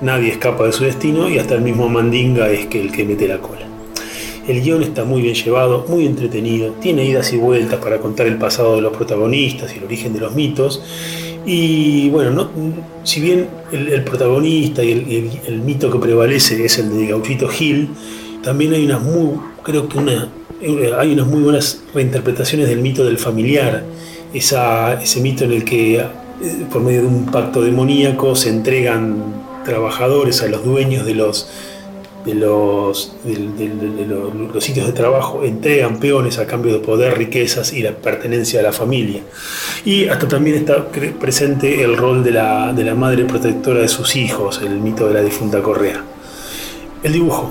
nadie 0.00 0.30
escapa 0.30 0.64
de 0.64 0.72
su 0.72 0.84
destino 0.84 1.28
y 1.28 1.38
hasta 1.38 1.54
el 1.54 1.62
mismo 1.62 1.88
Mandinga 1.88 2.50
es 2.50 2.66
que 2.66 2.80
el 2.80 2.92
que 2.92 3.04
mete 3.04 3.26
la 3.26 3.38
cola. 3.38 3.62
El 4.46 4.60
guion 4.60 4.82
está 4.82 5.04
muy 5.04 5.22
bien 5.22 5.34
llevado, 5.34 5.86
muy 5.88 6.04
entretenido, 6.04 6.72
tiene 6.72 7.06
idas 7.06 7.32
y 7.32 7.38
vueltas 7.38 7.80
para 7.80 7.98
contar 7.98 8.26
el 8.26 8.36
pasado 8.36 8.76
de 8.76 8.82
los 8.82 8.94
protagonistas 8.94 9.74
y 9.74 9.78
el 9.78 9.84
origen 9.84 10.12
de 10.12 10.20
los 10.20 10.34
mitos. 10.34 10.82
Y 11.46 12.10
bueno, 12.10 12.30
no, 12.30 12.50
si 13.04 13.20
bien 13.20 13.48
el, 13.72 14.04
protagonista 14.04 14.84
y 14.84 15.40
el, 15.46 15.60
mito 15.60 15.90
que 15.90 15.98
prevalece 15.98 16.62
es 16.62 16.78
el 16.78 16.94
de 16.94 17.06
Gauchito 17.06 17.48
Gil, 17.48 17.88
también 18.42 18.74
hay 18.74 18.84
una 18.84 18.98
muy, 18.98 19.38
creo 19.62 19.88
que 19.88 19.96
una 19.96 20.28
hay 20.98 21.12
unas 21.12 21.26
muy 21.26 21.42
buenas 21.42 21.80
reinterpretaciones 21.92 22.68
del 22.68 22.80
mito 22.80 23.04
del 23.04 23.18
familiar, 23.18 23.84
ese 24.32 25.20
mito 25.20 25.44
en 25.44 25.52
el 25.52 25.64
que 25.64 25.96
eh, 25.96 26.06
por 26.72 26.82
medio 26.82 27.02
de 27.02 27.06
un 27.06 27.26
pacto 27.26 27.62
demoníaco 27.62 28.34
se 28.34 28.48
entregan 28.48 29.22
trabajadores 29.64 30.42
a 30.42 30.48
los 30.48 30.64
dueños 30.64 31.06
de 31.06 31.14
los 31.14 31.48
de 32.24 32.34
los, 32.34 33.12
los, 33.24 34.64
sitios 34.64 34.86
de 34.86 34.92
trabajo 34.92 35.44
entregan 35.44 36.00
peones 36.00 36.38
a 36.38 36.46
cambio 36.46 36.72
de 36.72 36.78
poder, 36.78 37.18
riquezas 37.18 37.74
y 37.74 37.82
la 37.82 37.92
pertenencia 37.92 38.60
a 38.60 38.62
la 38.62 38.72
familia. 38.72 39.20
Y 39.84 40.08
hasta 40.08 40.26
también 40.26 40.56
está 40.56 40.88
presente 40.88 41.82
el 41.82 41.98
rol 41.98 42.24
de 42.24 42.30
la, 42.30 42.72
de 42.72 42.82
la 42.82 42.94
madre 42.94 43.26
protectora 43.26 43.80
de 43.80 43.88
sus 43.88 44.16
hijos, 44.16 44.62
el 44.62 44.80
mito 44.80 45.06
de 45.06 45.12
la 45.12 45.20
difunta 45.20 45.60
Correa. 45.60 46.02
El 47.02 47.12
dibujo. 47.12 47.50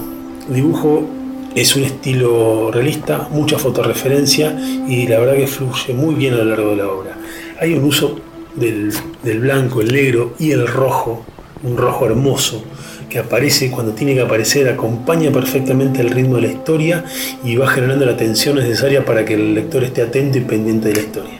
El 0.50 0.56
dibujo 0.56 1.08
es 1.56 1.76
un 1.76 1.84
estilo 1.84 2.72
realista, 2.72 3.28
mucha 3.32 3.58
fotorreferencia 3.58 4.58
y 4.88 5.08
la 5.08 5.20
verdad 5.20 5.36
que 5.36 5.48
fluye 5.48 5.94
muy 5.94 6.16
bien 6.16 6.34
a 6.34 6.38
lo 6.38 6.46
largo 6.46 6.72
de 6.72 6.76
la 6.78 6.88
obra. 6.88 7.18
Hay 7.60 7.74
un 7.74 7.84
uso 7.84 8.20
del, 8.56 8.92
blanco, 9.40 9.82
el 9.82 9.94
negro 9.94 10.34
y 10.40 10.52
el 10.52 10.68
rojo, 10.68 11.24
un 11.64 11.78
rojo 11.78 12.06
hermoso 12.06 12.64
que 13.10 13.20
aparece 13.20 13.70
cuando 13.70 13.94
tiene 13.94 14.16
que 14.16 14.22
aparecer, 14.22 14.68
acompaña 14.68 15.32
perfectamente 15.32 16.02
el 16.02 16.10
ritmo 16.10 16.38
de 16.38 16.42
la 16.42 16.48
historia 16.48 17.06
y 17.44 17.56
va 17.56 17.68
generando 17.68 18.06
la 18.06 18.18
tensión 18.18 18.56
necesaria 18.56 19.06
para 19.06 19.24
que 19.24 19.36
el 19.36 19.54
lector 19.54 19.84
esté 19.84 20.02
atento 20.02 20.40
y 20.40 20.42
pendiente 20.42 20.90
de 20.90 20.96
la 20.96 21.02
historia. 21.02 21.40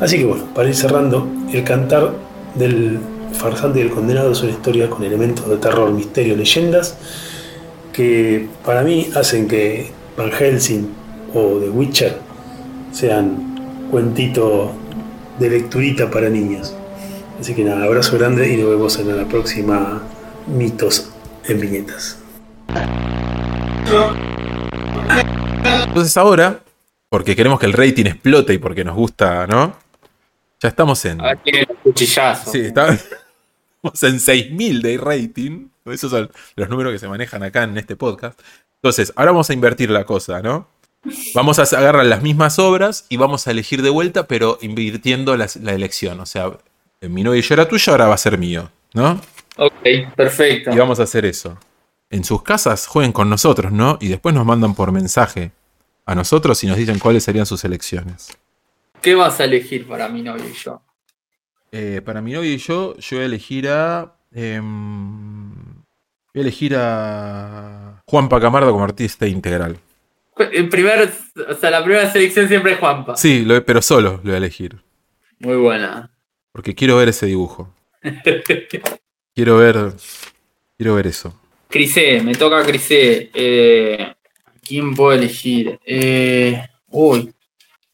Así 0.00 0.18
que 0.18 0.24
bueno, 0.24 0.46
para 0.52 0.68
ir 0.68 0.74
cerrando, 0.74 1.28
el 1.52 1.62
cantar 1.62 2.12
del 2.56 2.98
farsante 3.34 3.78
y 3.78 3.82
el 3.82 3.90
condenado 3.90 4.32
es 4.32 4.42
una 4.42 4.50
historia 4.50 4.90
con 4.90 5.04
elementos 5.04 5.48
de 5.48 5.56
terror, 5.58 5.92
misterio, 5.92 6.36
leyendas 6.36 6.96
que 7.92 8.48
para 8.64 8.82
mí 8.82 9.10
hacen 9.14 9.48
que 9.48 9.90
Van 10.16 10.30
Helsing 10.30 10.88
o 11.34 11.58
The 11.58 11.68
Witcher 11.68 12.18
sean 12.92 13.88
cuentito 13.90 14.72
de 15.38 15.50
lecturita 15.50 16.10
para 16.10 16.28
niños. 16.28 16.74
Así 17.40 17.54
que 17.54 17.64
nada, 17.64 17.84
abrazo 17.84 18.16
grande 18.18 18.52
y 18.52 18.56
nos 18.56 18.70
vemos 18.70 18.98
en 18.98 19.16
la 19.16 19.24
próxima 19.24 20.02
Mitos 20.46 21.10
en 21.44 21.60
Viñetas. 21.60 22.18
Entonces 25.86 26.16
ahora, 26.16 26.60
porque 27.08 27.36
queremos 27.36 27.58
que 27.60 27.66
el 27.66 27.72
rating 27.72 28.06
explote 28.06 28.54
y 28.54 28.58
porque 28.58 28.84
nos 28.84 28.96
gusta, 28.96 29.46
¿no? 29.46 29.76
Ya 30.60 30.68
estamos 30.68 31.04
en... 31.04 31.20
A 31.20 31.34
ver, 31.34 31.68
cuchillazo. 31.82 32.50
Sí, 32.50 32.60
estamos 32.66 34.02
en 34.02 34.20
6000 34.20 34.82
de 34.82 34.96
rating. 34.98 35.68
Esos 35.86 36.10
son 36.10 36.30
los 36.56 36.68
números 36.68 36.92
que 36.92 36.98
se 36.98 37.08
manejan 37.08 37.42
acá 37.42 37.64
en 37.64 37.76
este 37.76 37.96
podcast. 37.96 38.38
Entonces, 38.76 39.12
ahora 39.16 39.32
vamos 39.32 39.50
a 39.50 39.52
invertir 39.52 39.90
la 39.90 40.04
cosa, 40.04 40.42
¿no? 40.42 40.68
Vamos 41.34 41.58
a 41.58 41.62
agarrar 41.62 42.04
las 42.06 42.22
mismas 42.22 42.58
obras 42.58 43.06
y 43.08 43.16
vamos 43.16 43.46
a 43.46 43.50
elegir 43.50 43.82
de 43.82 43.90
vuelta, 43.90 44.28
pero 44.28 44.58
invirtiendo 44.60 45.36
la, 45.36 45.46
elección. 45.66 46.20
O 46.20 46.26
sea, 46.26 46.52
mi 47.00 47.24
novio 47.24 47.40
y 47.40 47.42
yo 47.42 47.54
era 47.54 47.66
tuyo, 47.66 47.92
ahora 47.92 48.06
va 48.06 48.14
a 48.14 48.18
ser 48.18 48.38
mío, 48.38 48.70
¿no? 48.94 49.20
Ok, 49.56 50.14
perfecto. 50.14 50.70
Y 50.72 50.78
vamos 50.78 51.00
a 51.00 51.04
hacer 51.04 51.24
eso. 51.24 51.58
En 52.10 52.24
sus 52.24 52.42
casas 52.42 52.86
jueguen 52.86 53.12
con 53.12 53.28
nosotros, 53.28 53.72
¿no? 53.72 53.98
Y 54.00 54.08
después 54.08 54.34
nos 54.34 54.46
mandan 54.46 54.74
por 54.74 54.92
mensaje 54.92 55.50
a 56.06 56.14
nosotros 56.14 56.62
y 56.62 56.66
nos 56.66 56.76
dicen 56.76 56.98
cuáles 56.98 57.24
serían 57.24 57.46
sus 57.46 57.64
elecciones. 57.64 58.36
¿Qué 59.00 59.14
vas 59.14 59.40
a 59.40 59.44
elegir 59.44 59.86
para 59.88 60.08
mi 60.08 60.22
novio 60.22 60.48
y 60.48 60.54
yo? 60.54 60.80
Eh, 61.72 62.00
para 62.04 62.20
mi 62.20 62.32
novio 62.32 62.52
y 62.52 62.58
yo, 62.58 62.96
yo 62.98 63.16
voy 63.16 63.22
a 63.22 63.26
elegir 63.26 63.68
a. 63.68 64.14
Em, 64.34 65.52
voy 65.52 66.36
a 66.36 66.40
elegir 66.40 66.74
a 66.76 68.02
Juanpa 68.06 68.40
Camardo 68.40 68.72
como 68.72 68.84
artista 68.84 69.26
integral. 69.26 69.78
El 70.38 70.68
primer, 70.68 71.12
o 71.48 71.54
sea, 71.54 71.70
la 71.70 71.84
primera 71.84 72.10
selección 72.10 72.48
siempre 72.48 72.72
es 72.72 72.78
Juanpa. 72.78 73.16
Sí, 73.16 73.46
pero 73.66 73.82
solo 73.82 74.12
lo 74.12 74.22
voy 74.22 74.32
a 74.32 74.36
elegir. 74.38 74.76
Muy 75.38 75.56
buena. 75.56 76.10
Porque 76.52 76.74
quiero 76.74 76.96
ver 76.96 77.08
ese 77.08 77.26
dibujo. 77.26 77.74
quiero 79.34 79.56
ver. 79.58 79.92
Quiero 80.76 80.94
ver 80.94 81.06
eso. 81.06 81.38
Crisé, 81.68 82.22
me 82.22 82.34
toca 82.34 82.62
Crisé. 82.64 83.30
Eh, 83.32 84.14
¿Quién 84.66 84.94
puedo 84.94 85.12
elegir? 85.12 85.78
Eh, 85.84 86.66
uy. 86.88 87.32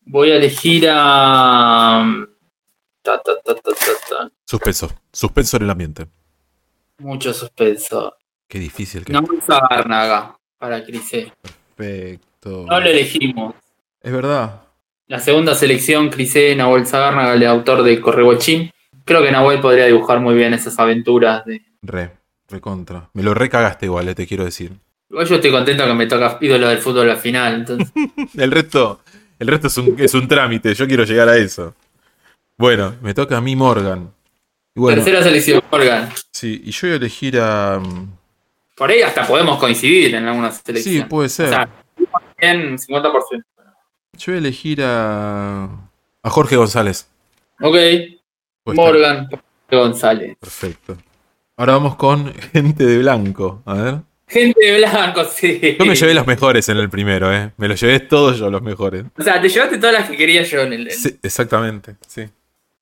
Voy 0.04 0.30
a 0.30 0.36
elegir 0.36 0.86
a. 0.90 2.26
suspenso. 4.44 4.90
Suspenso 5.12 5.56
en 5.58 5.62
el 5.64 5.70
ambiente. 5.70 6.06
Mucho 6.98 7.32
suspenso. 7.32 8.14
Qué 8.48 8.58
difícil 8.58 9.04
que 9.04 9.12
No 9.12 9.22
Garnaga 9.70 10.36
para 10.58 10.84
Crisé. 10.84 11.32
Perfecto. 11.76 12.66
No 12.68 12.80
lo 12.80 12.88
elegimos. 12.88 13.54
Es 14.02 14.12
verdad. 14.12 14.62
La 15.06 15.20
segunda 15.20 15.54
selección, 15.54 16.10
Crisé, 16.10 16.54
Nahuel 16.56 16.86
Zagárnaga, 16.86 17.34
el 17.34 17.46
autor 17.46 17.82
de 17.82 18.00
Correbochín. 18.00 18.70
Creo 19.04 19.22
que 19.22 19.32
Nahuel 19.32 19.60
podría 19.60 19.86
dibujar 19.86 20.20
muy 20.20 20.34
bien 20.34 20.52
esas 20.54 20.78
aventuras 20.78 21.44
de. 21.44 21.62
Re, 21.82 22.10
recontra. 22.48 23.08
Me 23.14 23.22
lo 23.22 23.32
recagaste 23.32 23.86
igual, 23.86 24.08
eh, 24.08 24.14
te 24.14 24.26
quiero 24.26 24.44
decir. 24.44 24.72
Igual 25.08 25.26
yo 25.26 25.36
estoy 25.36 25.50
contento 25.50 25.86
que 25.86 25.94
me 25.94 26.06
toca 26.06 26.36
ídolo 26.40 26.68
del 26.68 26.78
fútbol 26.78 27.10
al 27.10 27.16
final. 27.16 27.54
Entonces. 27.54 27.90
El 28.36 28.50
resto, 28.50 29.00
el 29.38 29.46
resto 29.48 29.68
es 29.68 29.78
un, 29.78 29.94
es 29.98 30.14
un 30.14 30.28
trámite. 30.28 30.74
Yo 30.74 30.86
quiero 30.86 31.04
llegar 31.04 31.28
a 31.28 31.36
eso. 31.36 31.74
Bueno, 32.58 32.96
me 33.00 33.14
toca 33.14 33.36
a 33.36 33.40
mí 33.40 33.54
Morgan. 33.54 34.12
Bueno, 34.78 35.02
Tercera 35.02 35.22
selección, 35.22 35.62
Morgan. 35.70 36.08
sí, 36.32 36.62
y 36.64 36.70
yo 36.70 36.88
voy 36.88 36.92
a 36.92 36.96
elegir 36.96 37.38
a. 37.40 37.78
mm, 37.80 38.16
Por 38.76 38.90
ahí 38.90 39.02
hasta 39.02 39.26
podemos 39.26 39.58
coincidir 39.58 40.14
en 40.14 40.26
algunas 40.26 40.56
Sí, 40.56 40.62
selecciones. 40.66 41.08
puede 41.08 41.28
ser. 41.28 41.46
O 41.46 41.50
sea, 41.50 41.68
en 42.38 42.78
50%. 42.78 43.44
Yo 44.14 44.32
voy 44.32 44.34
a 44.34 44.38
elegir 44.38 44.82
a. 44.82 45.64
a 46.22 46.30
Jorge 46.30 46.56
González. 46.56 47.08
Ok, 47.60 47.72
Pues 47.72 48.78
está 48.78 48.82
Morgan 48.82 49.28
González. 49.70 50.36
Perfecto. 50.38 50.96
Ahora 51.56 51.72
vamos 51.72 51.96
con 51.96 52.32
gente 52.52 52.86
de 52.86 52.98
blanco. 52.98 53.62
A 53.66 53.74
ver. 53.74 53.94
Gente 54.28 54.60
de 54.64 54.76
blanco, 54.78 55.24
sí. 55.24 55.76
Yo 55.78 55.86
me 55.86 55.94
llevé 55.96 56.12
los 56.14 56.26
mejores 56.26 56.68
en 56.68 56.76
el 56.76 56.88
primero, 56.90 57.32
¿eh? 57.34 57.50
Me 57.56 57.66
los 57.66 57.80
llevé 57.80 57.98
todos 58.00 58.38
yo 58.38 58.50
los 58.50 58.60
mejores. 58.62 59.04
O 59.18 59.22
sea, 59.22 59.40
te 59.40 59.48
llevaste 59.48 59.78
todas 59.78 59.94
las 59.94 60.08
que 60.10 60.16
quería 60.16 60.42
yo 60.42 60.60
en 60.60 60.72
el. 60.74 60.90
Sí, 60.92 61.18
exactamente, 61.22 61.96
sí. 62.06 62.24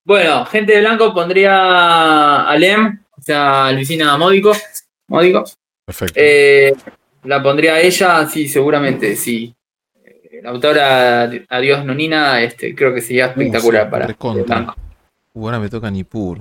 Bueno, 0.06 0.46
gente 0.46 0.72
de 0.72 0.80
blanco 0.80 1.12
pondría 1.12 2.42
a 2.48 2.56
Lem, 2.56 3.00
o 3.18 3.20
sea, 3.20 3.66
a 3.66 3.72
Luisina 3.72 4.16
Módico. 4.16 4.52
Módico. 5.08 5.44
Perfecto. 5.84 6.14
Eh, 6.16 6.72
la 7.24 7.42
pondría 7.42 7.74
a 7.74 7.80
ella, 7.80 8.24
sí, 8.26 8.46
seguramente, 8.48 9.16
sí. 9.16 9.52
Eh, 10.04 10.40
La 10.44 10.50
autora 10.50 11.28
Adiós 11.48 11.84
Nonina, 11.84 12.40
este, 12.40 12.72
creo 12.72 12.94
que 12.94 13.00
sería 13.00 13.26
espectacular 13.26 13.88
Uh, 13.88 13.90
para 13.90 14.06
blanco. 14.06 14.74
Uh, 15.34 15.44
ahora 15.46 15.58
me 15.58 15.68
toca 15.68 15.90
Nipur. 15.90 16.38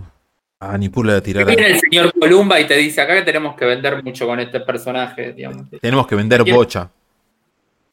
Ah, 0.60 0.78
Nipur 0.78 1.04
le 1.08 1.14
voy 1.14 1.20
a 1.20 1.24
tirar. 1.24 1.46
Viene 1.46 1.64
a- 1.66 1.68
el 1.70 1.80
señor 1.80 2.14
Columba 2.20 2.60
y 2.60 2.68
te 2.68 2.76
dice 2.78 3.02
acá 3.02 3.16
que 3.16 3.24
tenemos 3.24 3.56
que 3.56 3.66
vender 3.66 4.04
mucho 4.04 4.28
con 4.28 4.40
este 4.40 4.60
personaje, 4.60 5.34
digamos. 5.34 5.68
Tenemos 5.82 6.06
que 6.06 6.14
vender 6.16 6.44
bocha. 6.44 6.88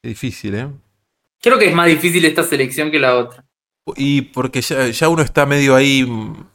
Qué 0.03 0.09
difícil, 0.09 0.55
¿eh? 0.55 0.69
Creo 1.41 1.59
que 1.59 1.67
es 1.69 1.75
más 1.75 1.87
difícil 1.87 2.23
esta 2.27 2.43
selección 2.43 2.91
que 2.91 2.99
la 2.99 3.17
otra. 3.17 3.43
Y 3.97 4.23
porque 4.23 4.61
ya, 4.61 4.89
ya 4.89 5.09
uno 5.09 5.23
está 5.23 5.45
medio 5.47 5.75
ahí, 5.75 6.07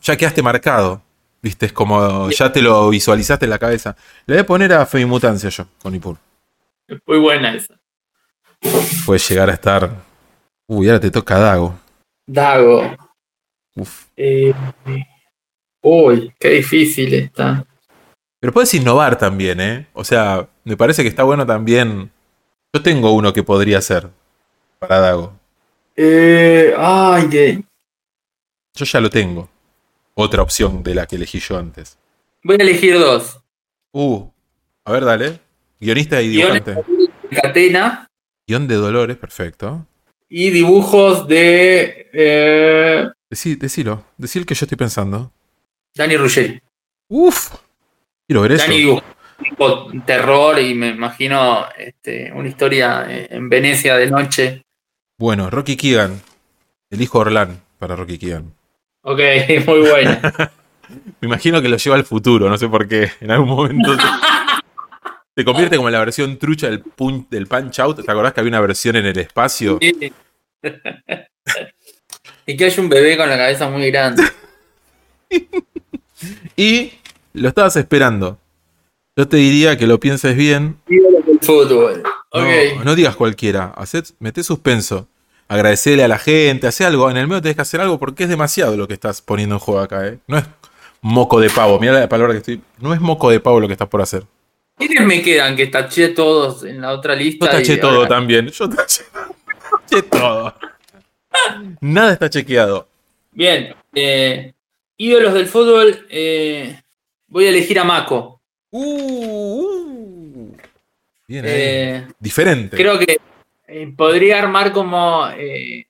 ya 0.01 0.15
quedaste 0.15 0.41
marcado. 0.41 1.01
Viste, 1.41 1.67
es 1.67 1.73
como 1.73 2.30
ya 2.32 2.51
te 2.51 2.61
lo 2.61 2.89
visualizaste 2.89 3.45
en 3.45 3.51
la 3.51 3.59
cabeza. 3.59 3.95
Le 4.25 4.36
voy 4.36 4.41
a 4.41 4.45
poner 4.45 4.73
a 4.73 4.86
Femimutancia 4.86 5.49
yo, 5.49 5.65
con 5.82 5.93
Nipur. 5.93 6.17
Es 6.88 6.99
muy 7.05 7.19
buena 7.19 7.53
esa. 7.53 7.75
Puede 9.05 9.19
llegar 9.19 9.49
a 9.49 9.53
estar. 9.53 9.91
Uy, 10.67 10.88
ahora 10.88 10.99
te 10.99 11.11
toca 11.11 11.38
Dago. 11.38 11.75
Dago. 12.25 12.95
Uf. 13.75 14.05
Eh, 14.15 14.53
uy, 15.82 16.34
qué 16.39 16.49
difícil 16.49 17.13
está. 17.13 17.65
Pero 18.39 18.53
puedes 18.53 18.73
innovar 18.73 19.17
también, 19.17 19.61
¿eh? 19.61 19.88
O 19.93 20.03
sea, 20.03 20.47
me 20.63 20.75
parece 20.75 21.03
que 21.03 21.09
está 21.09 21.23
bueno 21.23 21.45
también. 21.45 22.11
Yo 22.73 22.82
tengo 22.82 23.11
uno 23.11 23.34
que 23.34 23.43
podría 23.43 23.82
ser 23.82 24.09
para 24.80 24.99
Dago. 24.99 25.34
Eh, 25.97 26.73
ay, 26.77 27.27
que. 27.27 27.63
Yo 28.75 28.85
ya 28.85 29.01
lo 29.01 29.09
tengo. 29.09 29.49
Otra 30.13 30.43
opción 30.43 30.83
de 30.83 30.95
la 30.95 31.07
que 31.07 31.15
elegí 31.15 31.39
yo 31.39 31.57
antes. 31.57 31.97
Voy 32.43 32.57
a 32.59 32.63
elegir 32.63 32.97
dos. 32.99 33.39
Uh, 33.91 34.29
a 34.85 34.91
ver, 34.91 35.05
dale. 35.05 35.39
Guionista 35.79 36.21
y 36.21 36.29
dibujante. 36.29 36.75
de 36.75 37.41
Catena 37.41 38.07
Guión 38.47 38.67
de 38.67 38.75
Dolores, 38.75 39.17
perfecto. 39.17 39.85
y 40.29 40.49
dibujos 40.51 41.27
de 41.27 42.09
eh, 42.13 43.09
Decí, 43.29 43.55
decilo, 43.55 44.05
decir 44.17 44.45
que 44.45 44.55
yo 44.55 44.65
estoy 44.65 44.77
pensando. 44.77 45.33
Dani 45.93 46.15
Ruggeri. 46.15 46.61
Uf, 47.09 47.51
quiero 48.25 48.41
ver 48.41 48.53
eso. 48.53 48.63
Dani 48.63 48.77
dibuja 48.77 49.03
tipo 49.37 49.91
terror 50.05 50.59
y 50.59 50.73
me 50.73 50.89
imagino 50.89 51.65
este, 51.77 52.31
una 52.31 52.47
historia 52.47 53.05
eh, 53.09 53.27
en 53.31 53.49
Venecia 53.49 53.95
de 53.97 54.09
noche. 54.09 54.63
Bueno, 55.18 55.49
Rocky 55.49 55.76
Keegan. 55.78 56.22
Elijo 56.89 57.20
Orlán 57.20 57.59
para 57.80 57.95
Rocky 57.95 58.18
Keegan. 58.18 58.53
Ok, 59.01 59.20
muy 59.68 59.80
buena. 59.89 60.22
Me 61.20 61.28
imagino 61.28 61.61
que 61.61 61.68
lo 61.70 61.78
lleva 61.78 61.95
al 61.97 62.05
futuro, 62.05 62.49
no 62.49 62.57
sé 62.57 62.70
por 62.70 62.88
qué. 62.88 63.11
En 63.20 63.32
algún 63.32 63.49
momento 63.49 63.93
se, 63.95 64.01
se 65.36 65.43
convierte 65.45 65.76
como 65.76 65.89
en 65.89 65.93
la 65.93 65.99
versión 65.99 66.38
trucha 66.38 66.70
del, 66.70 66.84
pun- 66.84 67.28
del 67.30 67.47
Punch 67.47 67.80
Out. 67.80 68.05
¿Te 68.05 68.11
acordás 68.11 68.34
que 68.34 68.39
había 68.39 68.51
una 68.51 68.61
versión 68.61 68.95
en 68.95 69.05
el 69.07 69.18
espacio? 69.20 69.80
Sí. 69.82 70.13
y 72.45 72.55
que 72.57 72.65
hay 72.65 72.80
un 72.80 72.88
bebé 72.89 73.18
con 73.18 73.28
la 73.28 73.38
cabeza 73.38 73.70
muy 73.70 73.89
grande. 73.91 74.24
Y 76.55 76.93
lo 77.34 77.49
estabas 77.49 77.76
esperando. 77.76 78.38
Yo 79.18 79.28
te 79.28 79.38
diría 79.38 79.78
que 79.78 79.88
lo 79.88 79.99
pienses 79.99 80.36
bien. 80.38 80.78
El 80.88 81.39
No, 82.34 82.95
digas 82.95 83.15
cualquiera. 83.15 83.73
Hacé, 83.75 84.03
meté 84.19 84.43
suspenso. 84.43 85.07
Agradecerle 85.47 86.03
a 86.03 86.07
la 86.07 86.19
gente, 86.19 86.67
hace 86.67 86.84
algo. 86.86 87.09
En 87.09 87.17
el 87.17 87.28
medio 87.28 87.41
tenés 87.41 87.55
que 87.55 87.61
hacer 87.61 87.80
algo 87.82 87.97
porque 87.99 88.23
es 88.23 88.30
demasiado 88.30 88.75
lo 88.75 88.88
que 88.88 88.93
estás 88.93 89.21
poniendo 89.21 89.55
en 89.55 89.59
juego 89.59 89.80
acá, 89.80 90.05
¿eh? 90.07 90.19
No 90.28 90.38
es 90.38 90.43
moco 91.01 91.39
de 91.39 91.49
pavo. 91.49 91.80
Mira 91.80 91.93
la 91.93 92.09
palabra 92.09 92.34
que 92.34 92.39
estoy. 92.39 92.61
No 92.80 92.93
es 92.93 92.99
moco 92.99 93.30
de 93.30 93.39
pavo 93.39 93.59
lo 93.61 93.67
que 93.67 93.73
estás 93.73 93.88
por 93.88 94.01
hacer. 94.01 94.23
¿Quiénes 94.78 95.05
me 95.05 95.21
quedan? 95.21 95.55
Que 95.55 95.67
taché 95.67 96.09
todos 96.09 96.63
en 96.63 96.82
la 96.82 96.91
otra 96.91 97.15
lista. 97.15 97.45
Yo 97.45 97.51
taché 97.51 97.73
y 97.75 97.80
todo 97.80 97.91
ahora- 97.95 98.09
también. 98.09 98.47
Yo 98.49 98.69
taché, 98.69 99.03
taché 99.89 100.01
todo. 100.03 100.53
Nada 101.82 102.13
está 102.13 102.30
chequeado. 102.30 102.88
Bien. 103.32 103.73
eh, 103.93 104.53
ídolos 104.97 105.34
del 105.34 105.47
fútbol. 105.47 106.05
eh, 106.09 106.82
voy 107.28 107.45
a 107.45 107.49
elegir 107.49 107.80
a 107.80 107.84
Mako. 107.86 108.41
Uh, 108.69 108.82
uh. 109.61 109.86
Bien. 111.28 111.43
Eh, 111.47 112.07
Diferente. 112.19 112.78
creo 112.78 112.97
que 112.97 113.17
eh, 113.67 113.93
podría 113.95 114.39
armar 114.39 114.71
como, 114.71 115.28
eh, 115.38 115.86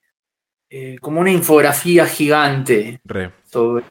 como 1.00 1.20
una 1.20 1.30
infografía 1.30 2.06
gigante 2.06 3.00
Re. 3.04 3.30
sobre. 3.44 3.84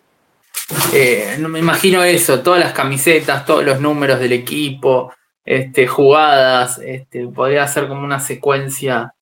no 1.39 1.47
me 1.47 1.59
imagino 1.59 2.03
eso, 2.03 2.41
todas 2.41 2.59
las 2.59 2.73
camisetas, 2.73 3.45
todos 3.45 3.63
los 3.63 3.79
números 3.79 4.19
del 4.19 4.33
equipo, 4.33 5.13
este, 5.45 5.87
jugadas, 5.87 6.79
este, 6.79 7.25
podría 7.27 7.65
ser 7.67 7.87
como 7.87 8.03
una 8.03 8.19
secuencia 8.19 9.13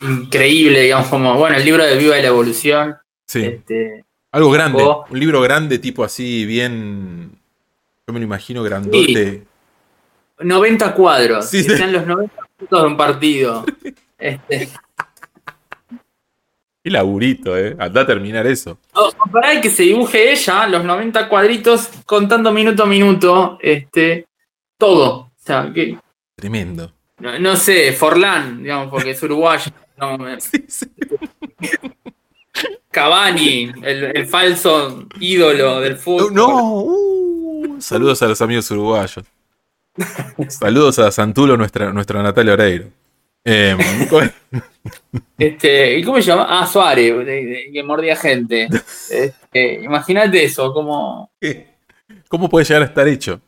increíble, 0.00 0.80
digamos, 0.82 1.08
como, 1.08 1.34
bueno, 1.36 1.56
el 1.56 1.64
libro 1.64 1.84
de 1.84 1.96
Viva 1.96 2.16
la 2.16 2.28
Evolución, 2.28 2.96
Sí. 3.26 3.42
este, 3.44 4.04
Algo 4.32 4.50
grande. 4.50 4.82
Un 5.10 5.18
libro 5.18 5.40
grande, 5.40 5.78
tipo 5.78 6.04
así, 6.04 6.44
bien. 6.46 7.32
Yo 8.06 8.12
me 8.14 8.20
lo 8.20 8.24
imagino 8.24 8.62
grandote. 8.62 9.42
90 10.40 10.94
cuadros, 10.94 11.48
Sí, 11.48 11.62
sean 11.64 11.92
los 11.92 12.06
90 12.06 12.34
minutos 12.58 12.82
de 12.82 12.86
un 12.86 12.96
partido. 12.96 13.64
Este, 14.18 14.68
Y 16.82 16.90
laburito, 16.90 17.56
¿eh? 17.58 17.76
Anda 17.78 18.02
a 18.02 18.06
terminar 18.06 18.46
eso. 18.46 18.78
Oh, 18.94 19.10
para 19.32 19.60
que 19.60 19.70
se 19.70 19.82
dibuje 19.84 20.30
ella, 20.32 20.66
los 20.68 20.84
90 20.84 21.28
cuadritos, 21.28 21.88
contando 22.06 22.52
minuto 22.52 22.84
a 22.84 22.86
minuto, 22.86 23.58
este, 23.60 24.26
todo. 24.78 25.12
O 25.14 25.30
sea, 25.38 25.70
que, 25.74 25.98
Tremendo. 26.36 26.92
no, 27.18 27.38
no 27.38 27.56
sé, 27.56 27.92
Forlán, 27.92 28.62
digamos, 28.62 28.88
porque 28.88 29.10
es 29.10 29.22
uruguayo. 29.22 29.70
no, 29.96 30.18
Sí, 30.40 30.64
sí. 30.68 30.86
Cavani, 32.90 33.72
el, 33.82 34.16
el 34.16 34.26
falso 34.26 35.06
ídolo 35.20 35.80
del 35.80 35.96
fútbol. 35.96 36.32
No. 36.32 36.82
uh, 36.84 37.76
saludos 37.80 38.22
a 38.22 38.28
los 38.28 38.40
amigos 38.40 38.70
uruguayos. 38.70 39.24
Saludos 40.48 40.98
a 40.98 41.10
Santulo, 41.10 41.56
nuestra, 41.56 41.92
nuestra 41.92 42.22
Natalia 42.22 42.52
Oreiro. 42.52 42.86
Eh, 43.44 43.76
Este, 45.38 45.98
¿Y 45.98 46.02
cómo 46.04 46.16
se 46.16 46.22
llama? 46.22 46.46
Ah, 46.48 46.66
Suárez, 46.66 47.14
que 47.72 47.82
mordía 47.84 48.16
gente. 48.16 48.68
Este, 49.10 49.74
Imagínate 49.82 50.44
eso, 50.44 50.72
como. 50.72 51.30
¿Cómo 52.28 52.48
puede 52.48 52.64
llegar 52.64 52.82
a 52.82 52.86
estar 52.86 53.06
hecho? 53.06 53.40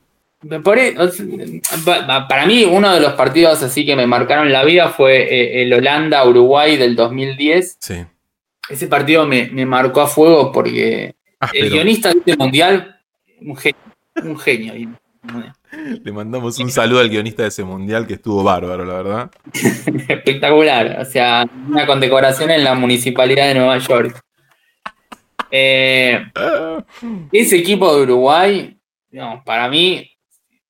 Para 2.28 2.46
mí, 2.46 2.64
uno 2.64 2.92
de 2.94 3.00
los 3.00 3.14
partidos 3.14 3.60
así 3.62 3.84
que 3.84 3.96
me 3.96 4.06
marcaron 4.06 4.52
la 4.52 4.64
vida 4.64 4.88
fue 4.90 5.22
eh, 5.22 5.62
el 5.62 5.72
Holanda-Uruguay 5.72 6.76
del 6.76 6.94
2010. 6.94 7.78
Sí. 7.80 8.04
Ese 8.68 8.86
partido 8.86 9.26
me, 9.26 9.48
me 9.50 9.66
marcó 9.66 10.00
a 10.02 10.06
fuego 10.06 10.52
porque 10.52 11.06
el 11.06 11.14
Áspero. 11.40 11.70
guionista 11.70 12.10
de 12.12 12.18
este 12.18 12.36
mundial, 12.36 13.00
un 13.40 13.56
genio. 13.56 13.80
Un 14.22 14.38
genio. 14.38 14.74
Le 16.02 16.12
mandamos 16.12 16.58
un 16.58 16.70
saludo 16.70 17.00
al 17.00 17.08
guionista 17.10 17.42
de 17.42 17.48
ese 17.48 17.64
mundial 17.64 18.06
que 18.06 18.14
estuvo 18.14 18.42
bárbaro, 18.42 18.84
la 18.84 18.94
verdad. 18.94 19.30
Espectacular. 20.08 20.98
O 21.00 21.04
sea, 21.04 21.44
una 21.68 21.86
condecoración 21.86 22.50
en 22.50 22.64
la 22.64 22.74
municipalidad 22.74 23.48
de 23.48 23.54
Nueva 23.54 23.78
York. 23.78 24.20
Eh, 25.50 26.20
ese 27.32 27.56
equipo 27.56 27.94
de 27.96 28.02
Uruguay, 28.02 28.78
para 29.44 29.68
mí, 29.68 30.10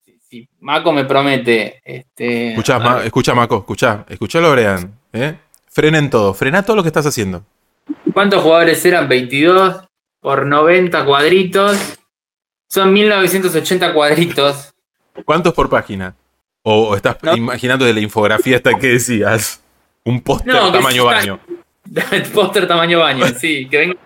si, 0.05 0.18
si 0.20 0.49
Maco 0.61 0.92
me 0.92 1.05
promete. 1.05 1.80
Este, 1.84 2.51
Escuchá, 2.51 2.78
Ma- 2.78 3.05
escuchá, 3.05 3.34
Maco, 3.34 3.59
escuchá. 3.59 4.05
Escuchá, 4.09 4.40
Brean. 4.40 4.94
¿eh? 5.12 5.36
Frenen 5.66 6.11
todo. 6.11 6.34
Frena 6.34 6.62
todo 6.62 6.76
lo 6.76 6.82
que 6.82 6.88
estás 6.88 7.07
haciendo. 7.07 7.44
¿Cuántos 8.12 8.42
jugadores 8.42 8.84
eran? 8.84 9.09
22 9.09 9.84
por 10.20 10.46
90 10.46 11.05
cuadritos. 11.05 11.99
Son 12.68 12.92
1980 12.92 13.92
cuadritos. 13.94 14.74
¿Cuántos 15.24 15.52
por 15.54 15.68
página? 15.68 16.14
¿O 16.62 16.94
estás 16.94 17.16
No. 17.22 17.34
imaginando 17.36 17.84
de 17.84 17.94
la 17.94 18.00
infografía 18.00 18.56
esta 18.56 18.74
que 18.78 18.88
decías? 18.88 19.62
Un 20.04 20.20
póster 20.20 20.54
No, 20.54 20.70
tamaño 20.72 21.04
baño. 21.06 21.40
Póster 22.34 22.66
tamaño 22.68 22.98
baño, 23.00 23.26
sí. 23.28 23.66
Que 23.68 23.78
venga, 23.78 23.96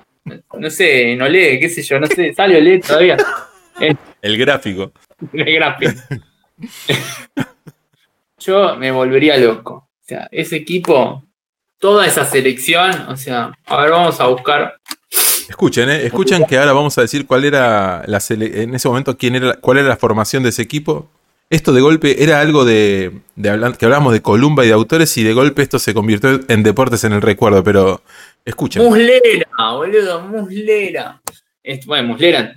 no 0.59 0.71
sé, 0.71 1.13
en 1.13 1.23
OLED, 1.23 1.59
qué 1.61 1.69
sé 1.69 1.83
yo, 1.83 1.99
no 1.99 2.07
sé, 2.07 2.33
sale 2.33 2.57
OLED 2.59 2.85
todavía. 2.85 3.17
En 3.81 3.99
El 4.21 4.39
gráfico. 4.39 4.93
el 5.33 5.55
gráfico. 5.55 5.93
Yo 8.39 8.77
me 8.77 8.91
volvería 8.91 9.37
loco. 9.37 9.89
O 10.01 10.05
sea, 10.05 10.29
ese 10.33 10.57
equipo, 10.57 11.23
toda 11.79 12.07
esa 12.07 12.25
selección, 12.25 12.91
o 13.09 13.17
sea, 13.17 13.53
a 13.67 13.81
ver, 13.83 13.91
vamos 13.91 14.21
a 14.21 14.27
buscar. 14.27 14.77
Escuchen, 15.49 15.89
¿eh? 15.91 16.07
Escuchen 16.07 16.45
que 16.47 16.59
ahora 16.59 16.73
vamos 16.73 16.97
a 16.99 17.03
decir 17.03 17.27
cuál 17.27 17.45
era 17.45 18.03
la 18.07 18.19
sele- 18.21 18.63
en 18.63 18.75
ese 18.75 18.89
momento 18.89 19.17
quién 19.17 19.35
era, 19.37 19.55
cuál 19.55 19.79
era 19.79 19.89
la 19.89 19.97
formación 19.97 20.43
de 20.43 20.51
ese 20.51 20.63
equipo. 20.63 21.09
Esto 21.51 21.73
de 21.73 21.83
golpe 21.83 22.23
era 22.25 22.41
algo 22.41 22.65
de, 22.65 23.13
que 23.37 23.85
hablábamos 23.85 24.15
de 24.15 24.23
Columba 24.23 24.65
y 24.65 24.69
de 24.69 24.73
autores 24.75 25.15
y 25.19 25.23
de 25.23 25.35
golpe 25.35 25.61
esto 25.63 25.79
se 25.79 25.93
convirtió 25.93 26.41
en 26.49 26.63
deportes 26.63 27.05
en 27.05 27.13
el 27.13 27.21
recuerdo, 27.21 27.63
pero 27.63 28.01
escuchen. 28.45 28.83
Muslera, 28.83 29.47
boludo, 29.75 30.23
Muslera. 30.23 31.21
Es- 31.63 31.85
bueno, 31.85 32.09
Muslera 32.09 32.55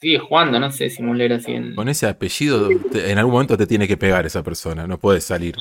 sigue 0.00 0.18
jugando, 0.18 0.58
no 0.58 0.72
sé 0.72 0.88
si 0.88 1.02
Muslera 1.02 1.38
sigue 1.38 1.58
en- 1.58 1.74
Con 1.74 1.88
ese 1.90 2.06
apellido 2.06 2.70
en 2.94 3.18
algún 3.18 3.32
momento 3.34 3.58
te 3.58 3.66
tiene 3.66 3.86
que 3.86 3.98
pegar 3.98 4.24
esa 4.24 4.42
persona, 4.42 4.86
no 4.86 4.96
puedes 4.98 5.24
salir. 5.24 5.56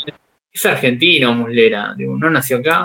Es 0.52 0.66
argentino, 0.66 1.34
Muslera. 1.34 1.94
digo, 1.98 2.18
no 2.18 2.30
nació 2.30 2.58
acá. 2.60 2.84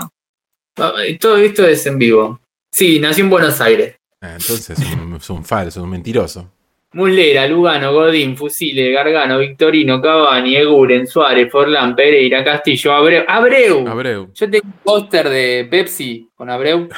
Ah, 0.77 0.91
Todo 1.19 1.37
esto 1.37 1.65
es 1.65 1.85
en 1.85 1.97
vivo. 1.97 2.41
Sí, 2.75 2.99
nació 2.99 3.23
en 3.23 3.29
Buenos 3.29 3.61
Aires. 3.61 3.95
Ah, 4.19 4.33
Entonces 4.33 4.77
es 4.77 4.93
un, 4.95 5.15
es 5.15 5.29
un 5.29 5.45
falso, 5.45 5.81
un 5.81 5.89
mentiroso. 5.89 6.51
Muslera, 6.91 7.47
Lugano, 7.47 7.93
Godín, 7.93 8.35
Fusile, 8.35 8.91
Gargano, 8.91 9.39
Victorino, 9.39 10.01
Cavani, 10.01 10.57
Eguren, 10.57 11.07
Suárez, 11.07 11.49
Forlán, 11.49 11.95
Pereira, 11.95 12.43
Castillo, 12.43 12.91
Abreu. 12.93 13.23
¡Abreu! 13.29 13.87
Abreu. 13.87 14.29
Yo 14.33 14.49
tengo 14.49 14.65
un 14.65 14.73
póster 14.83 15.29
de 15.29 15.65
Pepsi 15.71 16.27
con 16.35 16.49
Abreu. 16.49 16.89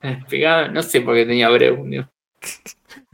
pegado, 0.30 0.68
no 0.68 0.80
sé 0.84 1.00
por 1.00 1.16
qué 1.16 1.26
tenía 1.26 1.48
Abreu. 1.48 1.84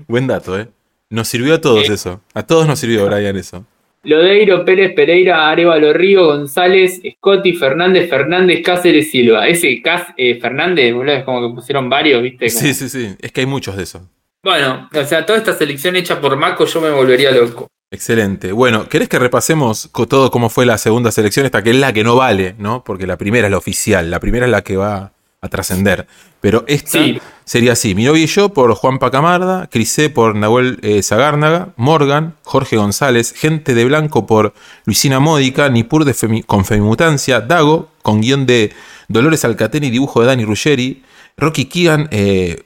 Buen 0.07 0.27
dato, 0.27 0.61
¿eh? 0.61 0.69
Nos 1.09 1.29
sirvió 1.29 1.55
a 1.55 1.61
todos 1.63 1.89
Eh. 1.89 1.95
eso. 1.95 2.21
A 2.35 2.43
todos 2.43 2.67
nos 2.67 2.79
sirvió, 2.79 3.07
Brian, 3.07 3.37
eso. 3.39 3.65
Lodeiro, 4.05 4.65
Pérez, 4.65 4.93
Pereira, 4.95 5.49
Arevalo, 5.49 5.93
Río, 5.93 6.27
González, 6.27 7.01
Scotty, 7.19 7.53
Fernández, 7.55 8.09
Fernández, 8.11 8.63
Cáceres, 8.65 9.11
Silva. 9.11 9.47
Ese 9.47 9.81
Cas- 9.81 10.13
eh, 10.17 10.39
Fernández, 10.41 10.93
boludo, 10.93 11.15
es 11.15 11.25
como 11.25 11.49
que 11.49 11.55
pusieron 11.55 11.89
varios, 11.89 12.23
¿viste? 12.23 12.49
Como- 12.49 12.61
Sí, 12.61 12.75
sí, 12.75 12.89
sí. 12.89 13.15
Es 13.21 13.31
que 13.33 13.41
hay 13.43 13.47
muchos 13.47 13.77
de 13.77 13.85
esos. 13.85 14.03
Bueno, 14.45 14.89
o 14.93 15.05
sea, 15.05 15.25
toda 15.25 15.39
esta 15.39 15.53
selección 15.53 15.95
hecha 15.95 16.21
por 16.21 16.37
Maco, 16.37 16.65
yo 16.67 16.81
me 16.81 16.91
volvería 16.91 17.31
loco. 17.31 17.69
Excelente. 17.93 18.53
Bueno, 18.53 18.89
¿querés 18.89 19.09
que 19.09 19.19
repasemos 19.19 19.91
todo 20.09 20.31
cómo 20.31 20.49
fue 20.49 20.67
la 20.67 20.79
segunda 20.79 21.13
selección? 21.13 21.45
Esta 21.47 21.63
que 21.63 21.71
es 21.71 21.77
la 21.77 21.93
que 21.93 22.03
no 22.03 22.17
vale, 22.17 22.55
¿no? 22.59 22.83
Porque 22.83 23.07
la 23.07 23.19
primera 23.19 23.47
es 23.47 23.51
la 23.51 23.59
oficial, 23.59 24.11
la 24.11 24.19
primera 24.19 24.47
es 24.47 24.51
la 24.51 24.63
que 24.63 24.77
va 24.79 25.12
a 25.43 25.49
trascender. 25.49 26.07
Pero 26.40 26.64
esta 26.68 26.99
Sí. 27.05 27.20
sería 27.45 27.72
así: 27.72 27.95
Mi 27.95 28.05
novio 28.05 28.22
y 28.22 28.26
yo 28.26 28.49
por 28.51 28.72
Juan 28.74 28.99
Pacamarda, 28.99 29.66
Crisé 29.70 30.09
por 30.09 30.34
Nahuel 30.36 30.78
eh, 30.82 31.03
Zagárnaga, 31.03 31.70
Morgan, 31.76 32.36
Jorge 32.45 32.76
González, 32.76 33.34
Gente 33.36 33.74
de 33.74 33.84
Blanco 33.84 34.26
por 34.26 34.55
Luisina 34.86 35.20
Módica, 35.20 35.68
Nipur 35.68 36.05
de 36.05 36.14
Femi- 36.14 36.47
con 36.47 36.64
Femimutancia, 36.64 37.40
Dago 37.40 37.90
con 38.03 38.20
guion 38.20 38.47
de 38.47 38.72
Dolores 39.09 39.45
Alcatén 39.45 39.84
y 39.84 39.90
dibujo 39.90 40.20
de 40.20 40.28
Dani 40.28 40.45
Ruggeri, 40.45 41.03
Rocky 41.36 41.66
Keegan 41.66 42.09
eh, 42.12 42.62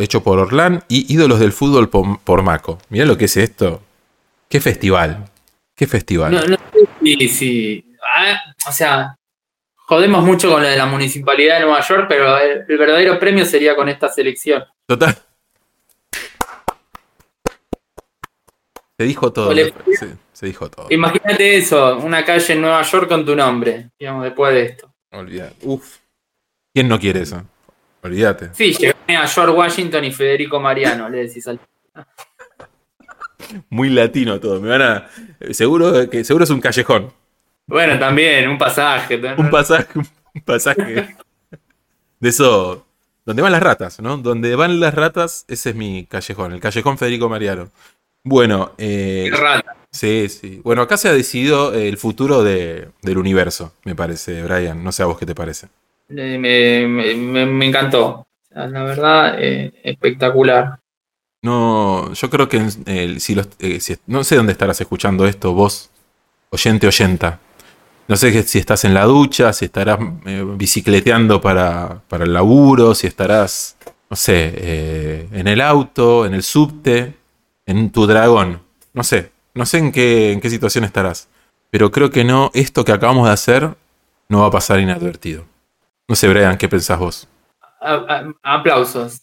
hecho 0.00 0.22
por 0.22 0.38
Orlán 0.38 0.82
y 0.88 1.12
Ídolos 1.12 1.40
del 1.40 1.52
Fútbol 1.52 1.88
por, 1.90 2.18
por 2.20 2.42
Maco. 2.42 2.78
Mirá 2.88 3.04
lo 3.04 3.16
que 3.16 3.26
es 3.26 3.36
esto. 3.36 3.82
Qué 4.48 4.60
festival. 4.60 5.30
Qué 5.76 5.86
festival. 5.86 6.32
No, 6.32 6.44
no 6.46 6.56
si, 7.02 7.28
si- 7.28 7.84
ah, 8.16 8.36
o 8.68 8.72
sea, 8.72 9.16
jodemos 9.86 10.24
mucho 10.24 10.50
con 10.50 10.62
lo 10.62 10.68
de 10.68 10.76
la 10.76 10.86
municipalidad 10.86 11.58
de 11.58 11.64
Nueva 11.64 11.80
York, 11.80 12.06
pero 12.08 12.36
el, 12.38 12.64
el 12.68 12.78
verdadero 12.78 13.18
premio 13.18 13.44
sería 13.44 13.76
con 13.76 13.88
esta 13.88 14.08
selección. 14.08 14.64
Total. 14.86 15.16
Se 18.96 19.04
dijo 19.04 19.32
todo. 19.32 19.52
Se, 19.54 19.72
se 20.32 20.46
dijo 20.46 20.70
todo. 20.70 20.86
Imagínate 20.90 21.56
eso, 21.56 21.98
una 21.98 22.24
calle 22.24 22.54
en 22.54 22.60
Nueva 22.60 22.82
York 22.82 23.08
con 23.08 23.24
tu 23.24 23.34
nombre, 23.34 23.90
digamos, 23.98 24.24
después 24.24 24.54
de 24.54 24.62
esto. 24.62 24.94
Olvidate. 25.12 25.56
Uf. 25.62 25.98
¿Quién 26.72 26.88
no 26.88 26.98
quiere 26.98 27.22
eso? 27.22 27.42
Olvídate. 28.02 28.50
Sí, 28.52 28.72
llegué 28.72 29.16
a 29.16 29.26
George 29.26 29.52
Washington 29.52 30.04
y 30.04 30.12
Federico 30.12 30.60
Mariano, 30.60 31.08
le 31.08 31.26
decís 31.26 31.46
al... 31.46 31.58
Muy 33.68 33.90
latino 33.90 34.40
todo. 34.40 34.60
Me 34.60 34.68
van 34.68 34.82
a. 34.82 35.10
Seguro 35.52 36.08
que 36.08 36.24
seguro 36.24 36.44
es 36.44 36.50
un 36.50 36.60
callejón. 36.60 37.12
Bueno, 37.66 37.98
también, 37.98 38.48
un 38.48 38.58
pasaje. 38.58 39.16
Un 39.38 39.50
pasaje. 39.50 39.86
Un 40.34 40.40
pasaje. 40.44 41.16
De 42.20 42.28
eso. 42.28 42.86
Donde 43.24 43.40
van 43.40 43.52
las 43.52 43.62
ratas, 43.62 44.00
¿no? 44.00 44.18
Donde 44.18 44.54
van 44.54 44.80
las 44.80 44.92
ratas, 44.94 45.46
ese 45.48 45.70
es 45.70 45.76
mi 45.76 46.04
callejón. 46.04 46.52
El 46.52 46.60
callejón 46.60 46.98
Federico 46.98 47.28
Mariano. 47.30 47.70
Bueno, 48.22 48.72
eh, 48.76 49.30
rata. 49.32 49.76
Sí, 49.90 50.28
sí. 50.28 50.60
Bueno, 50.62 50.82
acá 50.82 50.96
se 50.98 51.08
ha 51.08 51.12
decidido 51.12 51.72
el 51.72 51.96
futuro 51.96 52.42
de- 52.42 52.88
del 53.02 53.16
universo, 53.18 53.72
me 53.84 53.94
parece, 53.94 54.42
Brian. 54.42 54.82
No 54.84 54.92
sé 54.92 55.02
a 55.02 55.06
vos 55.06 55.18
qué 55.18 55.24
te 55.24 55.34
parece. 55.34 55.68
Eh, 56.10 56.36
Me, 56.38 56.86
me- 56.86 57.14
me- 57.14 57.46
me 57.46 57.66
encantó. 57.66 58.26
La 58.50 58.66
verdad, 58.82 59.36
eh, 59.38 59.72
espectacular. 59.82 60.78
No, 61.42 62.12
yo 62.12 62.30
creo 62.30 62.48
que 62.48 62.62
eh, 62.86 63.16
si 63.20 63.34
los, 63.34 63.48
eh, 63.58 63.80
si- 63.80 63.96
no 64.06 64.22
sé 64.24 64.36
dónde 64.36 64.52
estarás 64.52 64.80
escuchando 64.80 65.26
esto, 65.26 65.52
vos, 65.54 65.90
oyente, 66.50 66.86
oyenta. 66.86 67.40
No 68.06 68.16
sé 68.16 68.42
si 68.42 68.58
estás 68.58 68.84
en 68.84 68.92
la 68.92 69.04
ducha, 69.04 69.52
si 69.52 69.64
estarás 69.64 69.98
eh, 70.26 70.44
bicicleteando 70.56 71.40
para, 71.40 72.02
para 72.08 72.24
el 72.24 72.34
laburo, 72.34 72.94
si 72.94 73.06
estarás, 73.06 73.76
no 74.10 74.16
sé, 74.16 74.52
eh, 74.56 75.28
en 75.32 75.48
el 75.48 75.60
auto, 75.62 76.26
en 76.26 76.34
el 76.34 76.42
subte, 76.42 77.14
en 77.64 77.90
tu 77.90 78.06
dragón. 78.06 78.62
No 78.92 79.02
sé, 79.04 79.32
no 79.54 79.64
sé 79.64 79.78
en 79.78 79.90
qué, 79.90 80.32
en 80.32 80.40
qué 80.40 80.50
situación 80.50 80.84
estarás. 80.84 81.28
Pero 81.70 81.90
creo 81.90 82.10
que 82.10 82.24
no, 82.24 82.50
esto 82.52 82.84
que 82.84 82.92
acabamos 82.92 83.26
de 83.26 83.32
hacer 83.32 83.74
no 84.28 84.40
va 84.40 84.46
a 84.48 84.50
pasar 84.50 84.80
inadvertido. 84.80 85.46
No 86.06 86.14
sé, 86.14 86.28
Brian, 86.28 86.58
¿qué 86.58 86.68
pensás 86.68 86.98
vos? 86.98 87.28
A- 87.80 87.94
a- 88.42 88.56
aplausos. 88.58 89.22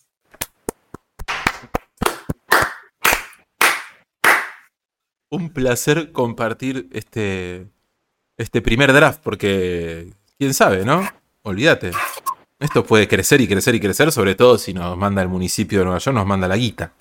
un 5.29 5.49
placer 5.53 6.11
compartir 6.11 6.89
este, 6.91 7.67
este 8.41 8.61
primer 8.61 8.91
draft, 8.93 9.21
porque 9.23 10.07
quién 10.37 10.53
sabe, 10.53 10.83
¿no? 10.85 11.07
Olvídate. 11.43 11.91
Esto 12.59 12.85
puede 12.85 13.07
crecer 13.07 13.41
y 13.41 13.47
crecer 13.47 13.73
y 13.75 13.79
crecer, 13.79 14.11
sobre 14.11 14.35
todo 14.35 14.57
si 14.57 14.73
nos 14.73 14.95
manda 14.97 15.21
el 15.21 15.27
municipio 15.27 15.79
de 15.79 15.85
Nueva 15.85 15.99
York, 15.99 16.15
nos 16.15 16.25
manda 16.27 16.47
la 16.47 16.57
guita. 16.57 16.91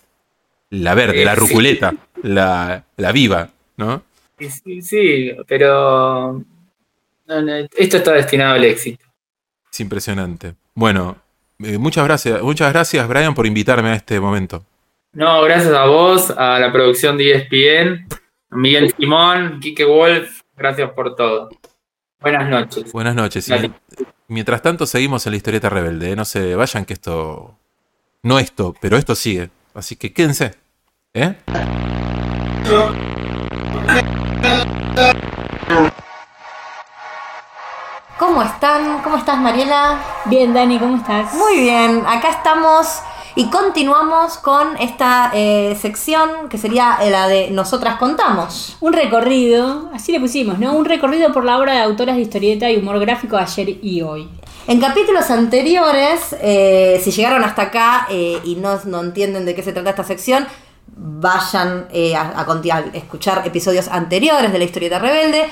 La 0.70 0.94
verde, 0.94 1.22
Eh, 1.22 1.24
la 1.24 1.34
sí. 1.34 1.40
ruculeta, 1.40 1.92
la, 2.22 2.84
la 2.96 3.12
viva, 3.12 3.50
¿no? 3.76 4.02
Sí, 4.38 4.80
sí, 4.80 5.32
pero 5.46 6.42
no, 7.26 7.42
no, 7.42 7.52
esto 7.76 7.96
está 7.98 8.12
destinado 8.12 8.54
al 8.54 8.64
éxito. 8.64 9.04
Es 9.70 9.80
impresionante. 9.80 10.54
Bueno, 10.74 11.16
eh, 11.58 11.76
muchas 11.76 12.04
gracias, 12.04 12.40
muchas 12.40 12.72
gracias, 12.72 13.06
Brian, 13.06 13.34
por 13.34 13.46
invitarme 13.46 13.90
a 13.90 13.94
este 13.96 14.18
momento. 14.18 14.64
No, 15.12 15.42
gracias 15.42 15.74
a 15.74 15.84
vos, 15.86 16.30
a 16.30 16.58
la 16.58 16.72
producción 16.72 17.18
de 17.18 17.32
ESPN, 17.32 18.06
a 18.50 18.56
Miguel 18.56 18.94
Simón, 18.96 19.58
Quique 19.60 19.84
Wolf, 19.84 20.40
gracias 20.60 20.90
por 20.90 21.16
todo. 21.16 21.48
Buenas 22.20 22.48
noches. 22.48 22.92
Buenas 22.92 23.14
noches. 23.14 23.48
Y 23.48 23.72
mientras 24.28 24.60
tanto, 24.60 24.86
seguimos 24.86 25.26
en 25.26 25.32
la 25.32 25.38
historieta 25.38 25.70
rebelde. 25.70 26.12
¿eh? 26.12 26.16
No 26.16 26.26
se 26.26 26.54
vayan 26.54 26.84
que 26.84 26.92
esto. 26.92 27.56
No 28.22 28.38
esto, 28.38 28.74
pero 28.80 28.98
esto 28.98 29.14
sigue. 29.14 29.50
Así 29.72 29.96
que 29.96 30.12
quédense. 30.12 30.54
¿Eh? 31.14 31.34
¿Cómo 38.18 38.42
están? 38.42 39.02
¿Cómo 39.02 39.16
estás, 39.16 39.38
Mariela? 39.38 39.98
Bien, 40.26 40.52
Dani, 40.52 40.78
¿cómo 40.78 40.96
estás? 40.96 41.32
Muy 41.32 41.60
bien, 41.60 42.04
acá 42.06 42.30
estamos 42.32 43.00
y 43.36 43.50
continuamos 43.50 44.38
con 44.38 44.76
esta 44.78 45.30
eh, 45.34 45.76
sección 45.80 46.48
que 46.48 46.58
sería 46.58 46.98
la 47.10 47.28
de 47.28 47.50
Nosotras 47.50 47.96
Contamos. 47.96 48.76
Un 48.80 48.92
recorrido, 48.92 49.90
así 49.92 50.12
le 50.12 50.20
pusimos, 50.20 50.58
¿no? 50.58 50.72
Un 50.74 50.84
recorrido 50.84 51.32
por 51.32 51.44
la 51.44 51.58
obra 51.58 51.74
de 51.74 51.80
autoras 51.80 52.16
de 52.16 52.22
historieta 52.22 52.70
y 52.70 52.76
humor 52.76 52.98
gráfico 52.98 53.36
de 53.36 53.42
ayer 53.42 53.68
y 53.82 54.02
hoy. 54.02 54.28
En 54.66 54.78
capítulos 54.80 55.30
anteriores, 55.30 56.36
eh, 56.40 57.00
si 57.02 57.10
llegaron 57.10 57.42
hasta 57.44 57.62
acá 57.62 58.06
eh, 58.10 58.40
y 58.44 58.56
no, 58.56 58.78
no 58.84 59.00
entienden 59.00 59.44
de 59.44 59.54
qué 59.54 59.62
se 59.62 59.72
trata 59.72 59.90
esta 59.90 60.04
sección, 60.04 60.46
vayan 60.96 61.88
eh, 61.92 62.14
a, 62.14 62.38
a 62.38 62.80
escuchar 62.92 63.42
episodios 63.46 63.88
anteriores 63.88 64.52
de 64.52 64.58
la 64.58 64.64
historieta 64.64 64.98
rebelde. 64.98 65.48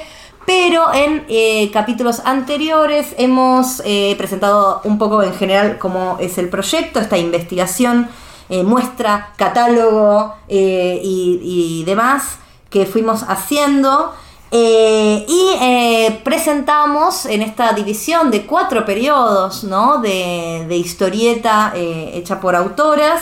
Pero 0.49 0.95
en 0.95 1.27
eh, 1.29 1.71
capítulos 1.75 2.23
anteriores 2.25 3.15
hemos 3.19 3.83
eh, 3.85 4.15
presentado 4.17 4.81
un 4.85 4.97
poco 4.97 5.23
en 5.23 5.35
general 5.35 5.77
cómo 5.77 6.17
es 6.21 6.39
el 6.39 6.49
proyecto, 6.49 7.01
esta 7.01 7.19
investigación, 7.19 8.09
eh, 8.49 8.63
muestra, 8.63 9.35
catálogo 9.37 10.37
y, 10.49 11.85
demás 11.85 12.39
que 12.71 12.87
fuimos 12.87 13.25
haciendo. 13.25 14.15
Y 14.51 16.17
presentamos 16.25 17.27
en 17.27 17.43
esta 17.43 17.75
división 17.75 18.31
de 18.31 18.47
cuatro 18.47 18.87
periodos 18.87 19.65
¿no? 19.65 19.99
de, 19.99 20.65
de 20.67 20.77
historieta 20.79 21.75
hecha 21.77 22.41
por 22.41 22.57
autoras, 22.57 23.21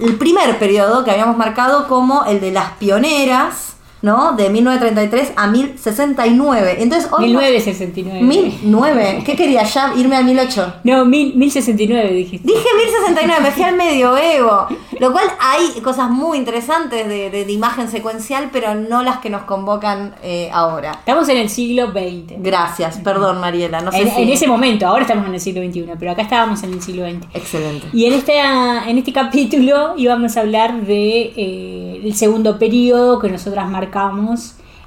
el 0.00 0.16
primer 0.16 0.56
periodo 0.60 1.02
que 1.02 1.10
habíamos 1.10 1.36
marcado 1.36 1.88
como 1.88 2.24
el 2.24 2.40
de 2.40 2.52
las 2.52 2.70
pioneras, 2.74 3.77
¿no? 4.02 4.32
De 4.32 4.50
1933 4.50 5.32
a 5.36 5.46
1069. 5.48 6.76
Entonces, 6.80 7.10
hoy 7.12 7.26
1969. 7.26 8.22
1009. 8.22 9.22
¿Qué 9.24 9.36
quería 9.36 9.62
ya? 9.64 9.92
Irme 9.96 10.16
al 10.16 10.24
1008. 10.24 10.74
No, 10.84 11.04
mil, 11.04 11.34
1069 11.36 12.12
dijiste. 12.12 12.46
Dije 12.46 12.66
1069, 12.76 13.40
me 13.42 13.50
fui 13.50 13.62
al 13.62 13.76
medioevo. 13.76 14.66
Lo 15.00 15.12
cual 15.12 15.26
hay 15.40 15.80
cosas 15.82 16.10
muy 16.10 16.38
interesantes 16.38 17.06
de, 17.08 17.30
de- 17.30 17.44
de 17.44 17.52
imagen 17.52 17.88
secuencial, 17.88 18.50
pero 18.52 18.74
no 18.74 19.02
las 19.02 19.18
que 19.18 19.30
nos 19.30 19.42
convocan 19.42 20.14
eh, 20.22 20.50
ahora. 20.52 20.92
Estamos 20.92 21.28
en 21.28 21.38
el 21.38 21.48
siglo 21.48 21.92
XX. 21.92 22.34
Gracias, 22.42 22.98
perdón 22.98 23.40
Mariela, 23.40 23.80
no 23.80 23.92
sé 23.92 24.02
en, 24.02 24.10
si... 24.14 24.22
en 24.22 24.28
ese 24.30 24.46
momento, 24.48 24.86
ahora 24.86 25.02
estamos 25.02 25.26
en 25.28 25.34
el 25.34 25.40
siglo 25.40 25.62
XXI, 25.62 25.84
pero 25.98 26.10
acá 26.12 26.22
estábamos 26.22 26.62
en 26.64 26.72
el 26.72 26.82
siglo 26.82 27.04
XX. 27.08 27.26
Excelente. 27.34 27.86
Y 27.92 28.06
en 28.06 28.14
este, 28.14 28.38
en 28.38 28.98
este 28.98 29.12
capítulo 29.12 29.94
íbamos 29.96 30.36
a 30.36 30.40
hablar 30.40 30.82
de 30.82 31.32
eh, 31.36 32.00
el 32.04 32.14
segundo 32.14 32.58
periodo 32.58 33.18
que 33.20 33.28
nosotras 33.30 33.68
marcamos 33.68 33.87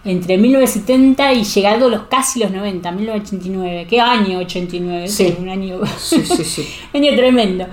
entre 0.03 0.37
1970 0.37 1.33
y 1.33 1.43
llegando 1.43 1.89
los 1.89 2.03
casi 2.03 2.39
los 2.39 2.51
90, 2.51 2.91
1989. 2.91 3.87
¿Qué 3.89 3.99
año 4.01 4.39
89? 4.39 5.07
Sí. 5.07 5.35
Un 5.39 5.49
año, 5.49 5.79
Sí, 5.97 6.23
sí, 6.25 6.43
sí. 6.43 6.67
año 6.93 7.15
tremendo. 7.15 7.67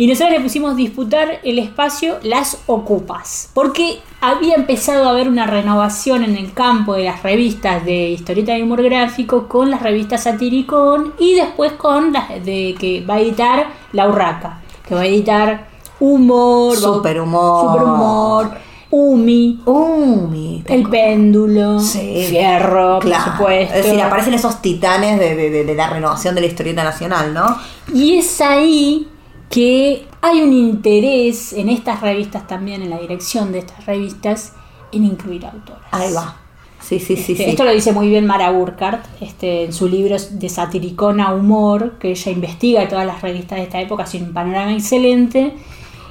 Y 0.00 0.06
nosotros 0.06 0.32
le 0.32 0.40
pusimos 0.40 0.76
disputar 0.76 1.40
el 1.44 1.58
espacio 1.58 2.20
las 2.22 2.62
ocupas, 2.64 3.50
porque 3.52 3.98
había 4.22 4.54
empezado 4.54 5.06
a 5.06 5.10
haber 5.10 5.28
una 5.28 5.46
renovación 5.46 6.24
en 6.24 6.36
el 6.36 6.54
campo 6.54 6.94
de 6.94 7.04
las 7.04 7.22
revistas 7.22 7.84
de 7.84 8.08
historieta 8.08 8.56
y 8.56 8.62
humor 8.62 8.82
gráfico 8.82 9.46
con 9.46 9.70
las 9.70 9.82
revistas 9.82 10.22
Satiricón 10.22 11.12
y 11.18 11.34
después 11.34 11.72
con 11.72 12.14
las 12.14 12.30
de 12.30 12.74
que 12.80 13.04
va 13.04 13.16
a 13.16 13.20
editar 13.20 13.66
La 13.92 14.08
Urraca, 14.08 14.62
que 14.88 14.94
va 14.94 15.02
a 15.02 15.06
editar 15.06 15.68
Humor, 16.00 16.78
Superhumor. 16.78 17.72
Superhumor, 17.74 18.50
Umi, 18.90 19.60
Umi. 19.66 20.64
El 20.66 20.88
Péndulo, 20.88 21.78
Sí. 21.80 22.24
Fierro, 22.28 22.98
Claro. 22.98 23.24
por 23.24 23.32
supuesto. 23.34 23.74
Es 23.76 23.84
decir, 23.84 24.00
aparecen 24.02 24.34
esos 24.34 24.60
titanes 24.60 25.18
de, 25.18 25.36
de- 25.36 25.50
de- 25.50 25.64
de 25.64 25.74
la 25.74 25.88
renovación 25.88 26.34
de 26.34 26.40
la 26.40 26.46
historieta 26.48 26.82
nacional, 26.82 27.32
¿no? 27.32 27.56
Y 27.94 28.16
es 28.16 28.40
ahí 28.40 29.06
que 29.48 30.06
hay 30.20 30.42
un 30.42 30.52
interés 30.52 31.52
en 31.52 31.68
estas 31.68 32.00
revistas 32.00 32.46
también, 32.46 32.82
en 32.82 32.90
la 32.90 32.98
dirección 32.98 33.52
de 33.52 33.60
estas 33.60 33.86
revistas, 33.86 34.52
en 34.92 35.04
incluir 35.04 35.46
autoras. 35.46 35.82
Ahí 35.92 36.12
va. 36.12 36.36
Sí, 36.80 36.98
sí, 36.98 37.14
sí, 37.16 37.32
Este, 37.32 37.44
sí. 37.44 37.50
Esto 37.50 37.64
lo 37.64 37.72
dice 37.72 37.92
muy 37.92 38.08
bien 38.08 38.26
Mara 38.26 38.50
Burkhardt 38.50 39.04
este, 39.20 39.64
en 39.64 39.72
su 39.72 39.86
libro 39.88 40.16
de 40.30 40.48
Satiricona 40.48 41.32
Humor, 41.34 41.98
que 42.00 42.10
ella 42.10 42.32
investiga 42.32 42.88
todas 42.88 43.06
las 43.06 43.22
revistas 43.22 43.58
de 43.58 43.64
esta 43.64 43.80
época, 43.80 44.04
hace 44.04 44.16
un 44.18 44.32
panorama 44.32 44.72
excelente, 44.72 45.54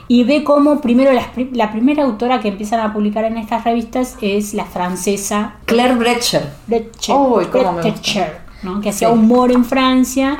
y 0.09 0.23
ve 0.25 0.43
cómo 0.43 0.81
primero 0.81 1.11
pri- 1.33 1.51
la 1.53 1.71
primera 1.71 2.03
autora 2.03 2.41
que 2.41 2.49
empiezan 2.49 2.81
a 2.81 2.91
publicar 2.91 3.23
en 3.23 3.37
estas 3.37 3.63
revistas 3.63 4.17
es 4.21 4.53
la 4.53 4.65
francesa 4.65 5.53
Claire 5.65 5.95
Brecher. 5.95 6.49
Brecher, 6.67 7.15
me 7.15 7.81
Brecher, 7.81 8.41
¿no? 8.63 8.81
que 8.81 8.89
hacía 8.89 9.07
Sí. 9.07 9.13
humor 9.13 9.51
en 9.53 9.63
Francia 9.63 10.37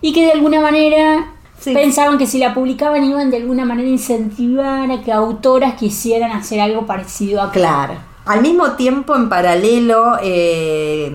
y 0.00 0.12
que 0.12 0.24
de 0.24 0.32
alguna 0.32 0.60
manera 0.60 1.32
Sí. 1.60 1.74
pensaban 1.74 2.16
que 2.16 2.26
si 2.26 2.38
la 2.38 2.54
publicaban 2.54 3.04
iban 3.04 3.30
de 3.30 3.36
alguna 3.36 3.66
manera 3.66 3.86
a 3.88 3.92
incentivar 3.92 4.90
a 4.90 5.02
que 5.02 5.12
autoras 5.12 5.74
quisieran 5.74 6.32
hacer 6.32 6.58
algo 6.60 6.86
parecido 6.86 7.42
a 7.42 7.50
Claro. 7.52 7.94
Al 8.24 8.42
mismo 8.42 8.72
tiempo, 8.72 9.16
en 9.16 9.28
paralelo, 9.28 10.16
eh, 10.22 11.14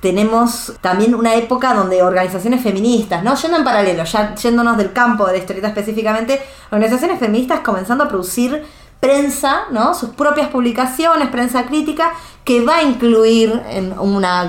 tenemos 0.00 0.72
también 0.80 1.14
una 1.14 1.34
época 1.34 1.74
donde 1.74 2.02
organizaciones 2.02 2.62
feministas, 2.62 3.24
¿no? 3.24 3.34
Yendo 3.34 3.56
en 3.56 3.64
paralelo, 3.64 4.04
ya 4.04 4.34
yéndonos 4.34 4.76
del 4.76 4.92
campo 4.92 5.26
de 5.26 5.32
la 5.32 5.38
historieta 5.38 5.68
específicamente, 5.68 6.40
organizaciones 6.70 7.18
feministas 7.18 7.60
comenzando 7.60 8.04
a 8.04 8.08
producir 8.08 8.64
prensa, 9.00 9.62
¿no? 9.70 9.94
Sus 9.94 10.10
propias 10.10 10.48
publicaciones, 10.48 11.28
prensa 11.28 11.64
crítica, 11.66 12.12
que 12.44 12.64
va 12.64 12.76
a 12.76 12.82
incluir 12.82 13.62
en 13.70 13.98
una 13.98 14.48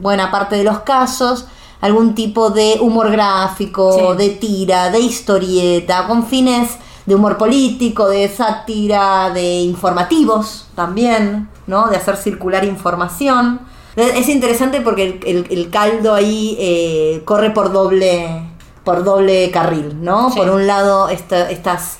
buena 0.00 0.30
parte 0.30 0.56
de 0.56 0.64
los 0.64 0.80
casos 0.80 1.46
algún 1.80 2.14
tipo 2.14 2.50
de 2.50 2.78
humor 2.80 3.10
gráfico, 3.10 3.92
Sí. 3.92 4.16
de 4.16 4.30
tira, 4.30 4.90
de 4.90 5.00
historieta, 5.00 6.06
con 6.06 6.26
fines 6.26 6.76
de 7.04 7.14
humor 7.14 7.36
político, 7.36 8.08
de 8.08 8.28
sátira, 8.28 9.30
de 9.30 9.60
informativos 9.60 10.66
también, 10.74 11.48
¿no? 11.66 11.88
De 11.88 11.96
hacer 11.96 12.16
circular 12.16 12.64
información. 12.64 13.60
Es 13.96 14.14
es 14.16 14.28
interesante 14.28 14.80
porque 14.80 15.04
el, 15.04 15.20
el- 15.26 15.46
el 15.50 15.70
caldo 15.70 16.14
ahí 16.14 16.56
eh, 16.60 17.22
corre 17.24 17.50
por 17.50 17.72
doble, 17.72 18.26
por 18.84 19.04
doble 19.04 19.50
carril, 19.50 20.02
¿no? 20.02 20.30
Sí. 20.30 20.38
Por 20.38 20.50
un 20.50 20.66
lado, 20.66 21.08
esta- 21.08 21.50
estas... 21.50 21.96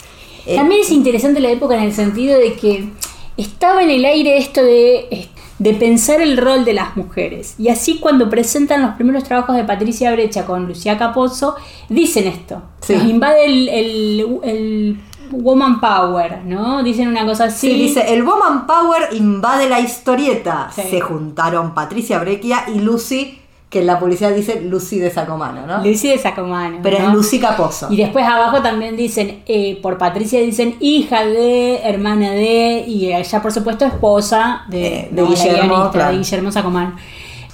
eh, 0.47 0.57
También 0.57 0.83
es 0.83 0.91
interesante 0.91 1.41
la 1.41 1.51
época 1.51 1.77
en 1.77 1.83
el 1.85 1.93
sentido 1.95 2.39
de 2.39 2.53
que 2.55 2.91
estaba 3.37 3.83
en 3.83 3.91
el 3.91 4.05
aire 4.05 4.39
esto 4.39 4.63
de, 4.63 5.29
de 5.59 5.73
pensar 5.75 6.21
el 6.21 6.37
rol 6.37 6.65
de 6.65 6.75
las 6.75 6.97
mujeres. 6.97 7.55
Y 7.59 7.69
así 7.69 7.99
cuando 7.99 8.29
presentan 8.31 8.83
los 8.83 8.95
primeros 8.95 9.25
trabajos 9.25 9.57
de 9.57 9.65
Patricia 9.65 10.13
Brecha 10.13 10.45
con 10.47 10.67
Lucía 10.67 10.97
Capozzo, 10.99 11.57
dicen 11.89 12.27
esto. 12.29 12.63
Sí. 12.83 12.95
Nos 12.95 13.05
invade 13.05 13.45
el, 13.47 13.69
el- 13.69 14.39
el 14.45 14.97
woman 15.31 15.81
power, 15.81 16.43
¿no? 16.45 16.83
Dicen 16.83 17.09
una 17.09 17.24
cosa 17.24 17.45
así. 17.45 17.70
Sí, 17.70 17.74
dice, 17.74 18.14
el 18.14 18.22
Woman 18.22 18.66
Power 18.66 19.09
invade 19.12 19.68
la 19.68 19.81
historieta. 19.81 20.68
Sí. 20.74 20.83
Se 20.91 21.01
juntaron 21.01 21.74
Patricia 21.74 22.18
Breccia 22.18 22.64
y 22.74 22.79
Lucy, 22.81 23.41
que 23.68 23.81
en 23.81 23.87
la 23.87 23.99
publicidad 23.99 24.33
dice 24.33 24.61
Lucy 24.61 24.99
de 24.99 25.11
Sacomano, 25.11 25.66
¿no? 25.66 25.85
Lucy 25.85 26.09
de 26.09 26.18
Sacomano. 26.18 26.79
Pero 26.83 26.99
¿no? 27.01 27.09
es 27.09 27.14
Lucy 27.14 27.41
Caposo. 27.41 27.89
Y 27.91 27.97
después 27.97 28.24
abajo 28.24 28.62
también 28.62 28.97
dicen, 28.97 29.43
eh, 29.47 29.79
por 29.83 29.99
Patricia 29.99 30.41
dicen 30.41 30.77
hija 30.81 31.24
de, 31.24 31.79
hermana 31.83 32.31
de, 32.31 32.85
y 32.87 33.12
ella 33.12 33.43
por 33.43 33.53
supuesto 33.53 33.85
esposa 33.85 34.62
de, 34.68 34.87
Eh, 34.87 35.09
de 35.11 35.22
no, 35.22 35.29
la 35.29 35.35
Guillermo, 35.35 35.74
guionista, 35.74 35.91
claro. 35.91 36.12
de 36.12 36.18
Guillermo 36.18 36.53
Sacomán. 36.53 36.97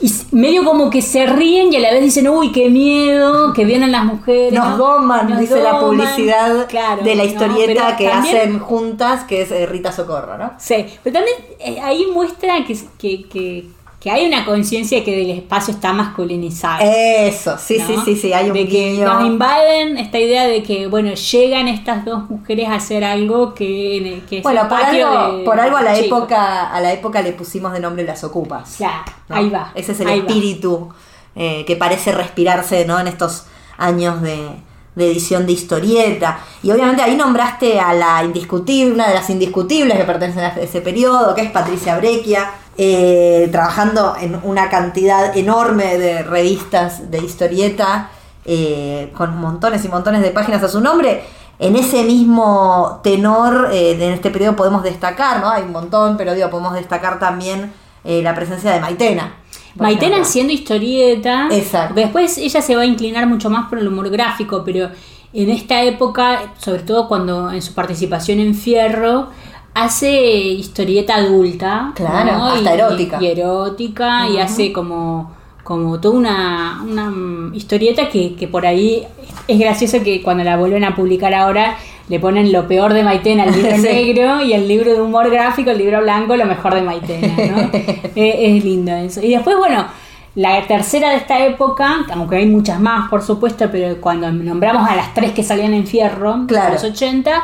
Y 0.03 0.13
medio 0.33 0.65
como 0.65 0.91
que 0.91 1.01
se 1.01 1.27
ríen 1.27 1.73
y 1.73 1.77
a 1.77 1.81
la 1.81 1.93
vez 1.93 2.03
dicen, 2.03 2.29
uy, 2.29 2.51
qué 2.51 2.69
miedo, 2.69 3.53
que 3.53 3.65
vienen 3.65 3.93
las 3.93 4.05
mujeres. 4.05 4.53
Nos 4.53 4.71
¿no? 4.71 4.77
doman, 4.79 5.31
Nos 5.31 5.39
dice 5.39 5.63
la 5.63 5.79
publicidad 5.79 6.67
Claro, 6.69 7.03
de 7.05 7.15
la 7.15 7.25
historieta 7.25 7.97
que 7.97 8.09
también- 8.09 8.37
hacen 8.37 8.59
juntas, 8.59 9.23
que 9.25 9.43
es 9.43 9.53
eh, 9.53 9.65
Rita 9.67 9.93
Socorro, 9.93 10.37
¿no? 10.37 10.55
Sí, 10.59 10.87
pero 11.05 11.15
también 11.15 11.37
eh, 11.61 11.79
ahí 11.81 12.07
muestra 12.13 12.65
que, 12.65 12.77
que, 12.99 13.29
que, 13.29 13.65
que 14.03 14.11
hay 14.11 14.27
una 14.27 14.45
conciencia 14.45 15.05
que 15.05 15.23
el 15.23 15.31
espacio 15.31 15.73
está 15.75 15.93
masculinizado. 15.93 16.83
Eso, 16.83 17.57
sí, 17.57 17.79
¿no? 17.79 17.87
sí, 17.87 17.95
sí, 18.05 18.17
sí, 18.17 18.33
hay 18.33 18.49
un 18.49 18.55
de 18.55 18.67
que 18.67 18.91
guiño. 18.95 19.07
nos 19.07 19.25
invaden 19.27 19.97
esta 19.97 20.19
idea 20.19 20.47
de 20.49 20.63
que 20.65 20.89
bueno 20.89 21.15
llegan 21.15 21.69
estas 21.69 22.05
dos 22.05 22.29
mujeres 22.29 22.69
a 22.69 22.75
hacer 22.75 23.05
algo 23.05 23.55
que, 23.55 24.23
que 24.29 24.39
es 24.39 24.43
Bueno, 24.43 24.69
por 24.69 24.79
algo, 24.83 25.37
de- 25.39 25.45
por 25.45 25.61
algo 25.61 25.77
a 25.77 25.83
la 25.83 25.97
época, 25.97 26.71
a 26.75 26.81
la 26.81 26.93
época 26.93 27.23
le 27.23 27.33
pusimos 27.33 27.73
de 27.73 27.79
nombre 27.79 28.05
las 28.05 28.25
ocupas. 28.25 28.75
Claro, 28.77 29.05
¿no? 29.29 29.37
ahí 29.37 29.49
va. 29.51 29.71
Ese 29.77 29.93
es 29.93 30.01
el 30.01 30.09
espíritu 30.09 30.89
eh, 31.37 31.65
que 31.65 31.77
parece 31.77 32.11
respirarse 32.11 32.85
¿no? 32.85 32.99
en 32.99 33.07
estos 33.07 33.45
años 33.79 34.21
de, 34.21 34.49
de 34.97 35.07
edición 35.07 35.47
de 35.47 35.53
historieta. 35.53 36.41
Y 36.65 36.73
obviamente 36.73 37.03
ahí 37.03 37.15
nombraste 37.17 37.79
a 37.79 37.95
la 37.95 38.25
indiscutible, 38.25 38.95
una 38.95 39.07
de 39.09 39.15
las 39.15 39.31
indiscutibles 39.31 39.97
que 39.97 40.05
pertenecen 40.05 40.43
a 40.43 40.49
ese 40.49 40.81
periodo, 40.81 41.35
que 41.37 41.43
es 41.43 41.51
Patricia 41.53 41.97
Breccia, 41.99 42.51
eh, 42.79 43.49
trabajando 43.53 44.15
en 44.21 44.39
una 44.43 44.71
cantidad 44.71 45.37
enorme 45.37 45.99
de 45.99 46.23
revistas 46.23 47.11
de 47.11 47.19
historieta, 47.19 48.11
eh, 48.45 49.13
con 49.17 49.37
montones 49.37 49.85
y 49.85 49.89
montones 49.89 50.21
de 50.23 50.31
páginas 50.31 50.63
a 50.63 50.69
su 50.69 50.81
nombre. 50.81 51.23
En 51.59 51.77
ese 51.77 52.03
mismo 52.03 53.01
tenor, 53.05 53.69
eh, 53.73 53.93
en 53.93 54.13
este 54.13 54.31
periodo 54.31 54.57
podemos 54.57 54.83
destacar, 54.83 55.41
¿no? 55.41 55.49
Hay 55.49 55.63
un 55.63 55.71
montón, 55.71 56.17
pero 56.17 56.35
digo, 56.35 56.51
podemos 56.51 56.75
destacar 56.75 57.21
también 57.21 57.73
eh, 58.03 58.21
la 58.21 58.35
presencia 58.35 58.73
de 58.73 58.81
Maitena. 58.81 59.37
Maitena 59.77 60.07
ejemplo. 60.07 60.23
haciendo 60.29 60.53
historieta. 60.53 61.49
Exacto. 61.53 61.95
Después 61.95 62.37
ella 62.37 62.61
se 62.61 62.75
va 62.75 62.83
a 62.83 62.85
inclinar 62.85 63.29
mucho 63.29 63.49
más 63.49 63.69
por 63.69 63.79
el 63.79 63.87
humor 63.87 64.11
gráfico, 64.11 64.63
pero 64.65 64.91
en 65.33 65.51
esta 65.51 65.83
época, 65.83 66.53
sobre 66.59 66.83
todo 66.83 67.07
cuando 67.07 67.53
en 67.53 67.63
su 67.63 67.75
participación 67.75 68.41
en 68.41 68.57
Fierro, 68.57 69.29
hace 69.75 70.11
historieta 70.11 71.17
adulta. 71.17 71.93
Claro, 71.95 72.33
¿no? 72.39 72.47
hasta 72.47 72.71
Y- 72.75 72.79
erótica. 72.79 73.19
Y, 73.21 73.27
erótica, 73.27 74.29
y 74.29 74.39
hace 74.39 74.73
como, 74.73 75.33
como 75.65 76.01
toda 76.01 76.17
una, 76.19 76.83
una 76.89 77.11
mm, 77.11 77.55
historieta 77.55 78.09
que, 78.09 78.35
que 78.35 78.49
por 78.49 78.67
ahí 78.67 79.05
es 79.49 79.59
gracioso 79.59 80.03
que 80.03 80.23
cuando 80.23 80.45
la 80.45 80.57
vuelven 80.57 80.85
a 80.85 80.95
publicar 80.95 81.33
ahora 81.35 81.77
le 82.09 82.21
ponen 82.21 82.53
lo 82.53 82.67
peor 82.69 82.93
de 82.93 83.03
Maitena, 83.05 83.45
el 83.45 83.53
libro 83.55 83.71
Sí. 83.77 83.83
negro, 83.83 84.43
y 84.43 84.53
el 84.53 84.69
libro 84.69 84.93
de 84.93 85.01
humor 85.01 85.31
gráfico, 85.31 85.71
el 85.71 85.79
libro 85.79 86.01
blanco, 86.03 86.37
lo 86.37 86.45
mejor 86.45 86.75
de 86.75 86.83
Maitena, 86.83 87.29
¿no? 87.29 87.71
Es 88.15 88.65
lindo 88.65 88.93
eso. 88.93 89.23
Y 89.23 89.31
después, 89.31 89.57
bueno, 89.57 89.87
la 90.35 90.67
tercera 90.67 91.11
de 91.11 91.17
esta 91.17 91.45
época, 91.47 92.05
aunque 92.13 92.37
hay 92.37 92.47
muchas 92.47 92.81
más, 92.81 93.09
por 93.09 93.23
supuesto, 93.23 93.67
pero 93.71 93.99
cuando 94.01 94.31
nombramos 94.33 94.89
a 94.89 94.97
las 94.97 95.15
tres 95.15 95.33
que 95.33 95.43
salían 95.43 95.73
en 95.75 95.87
Fierro, 95.87 96.45
Claro. 96.47 96.69
en 96.69 96.73
los 96.75 96.85
80, 96.85 97.43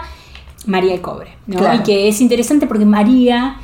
María 0.69 0.95
el 0.95 1.01
Cobre, 1.01 1.31
¿no? 1.47 1.59
Claro. 1.59 1.81
Y 1.81 1.83
que 1.83 2.09
es 2.09 2.21
interesante 2.21 2.67
porque 2.67 2.85
María 2.85 3.57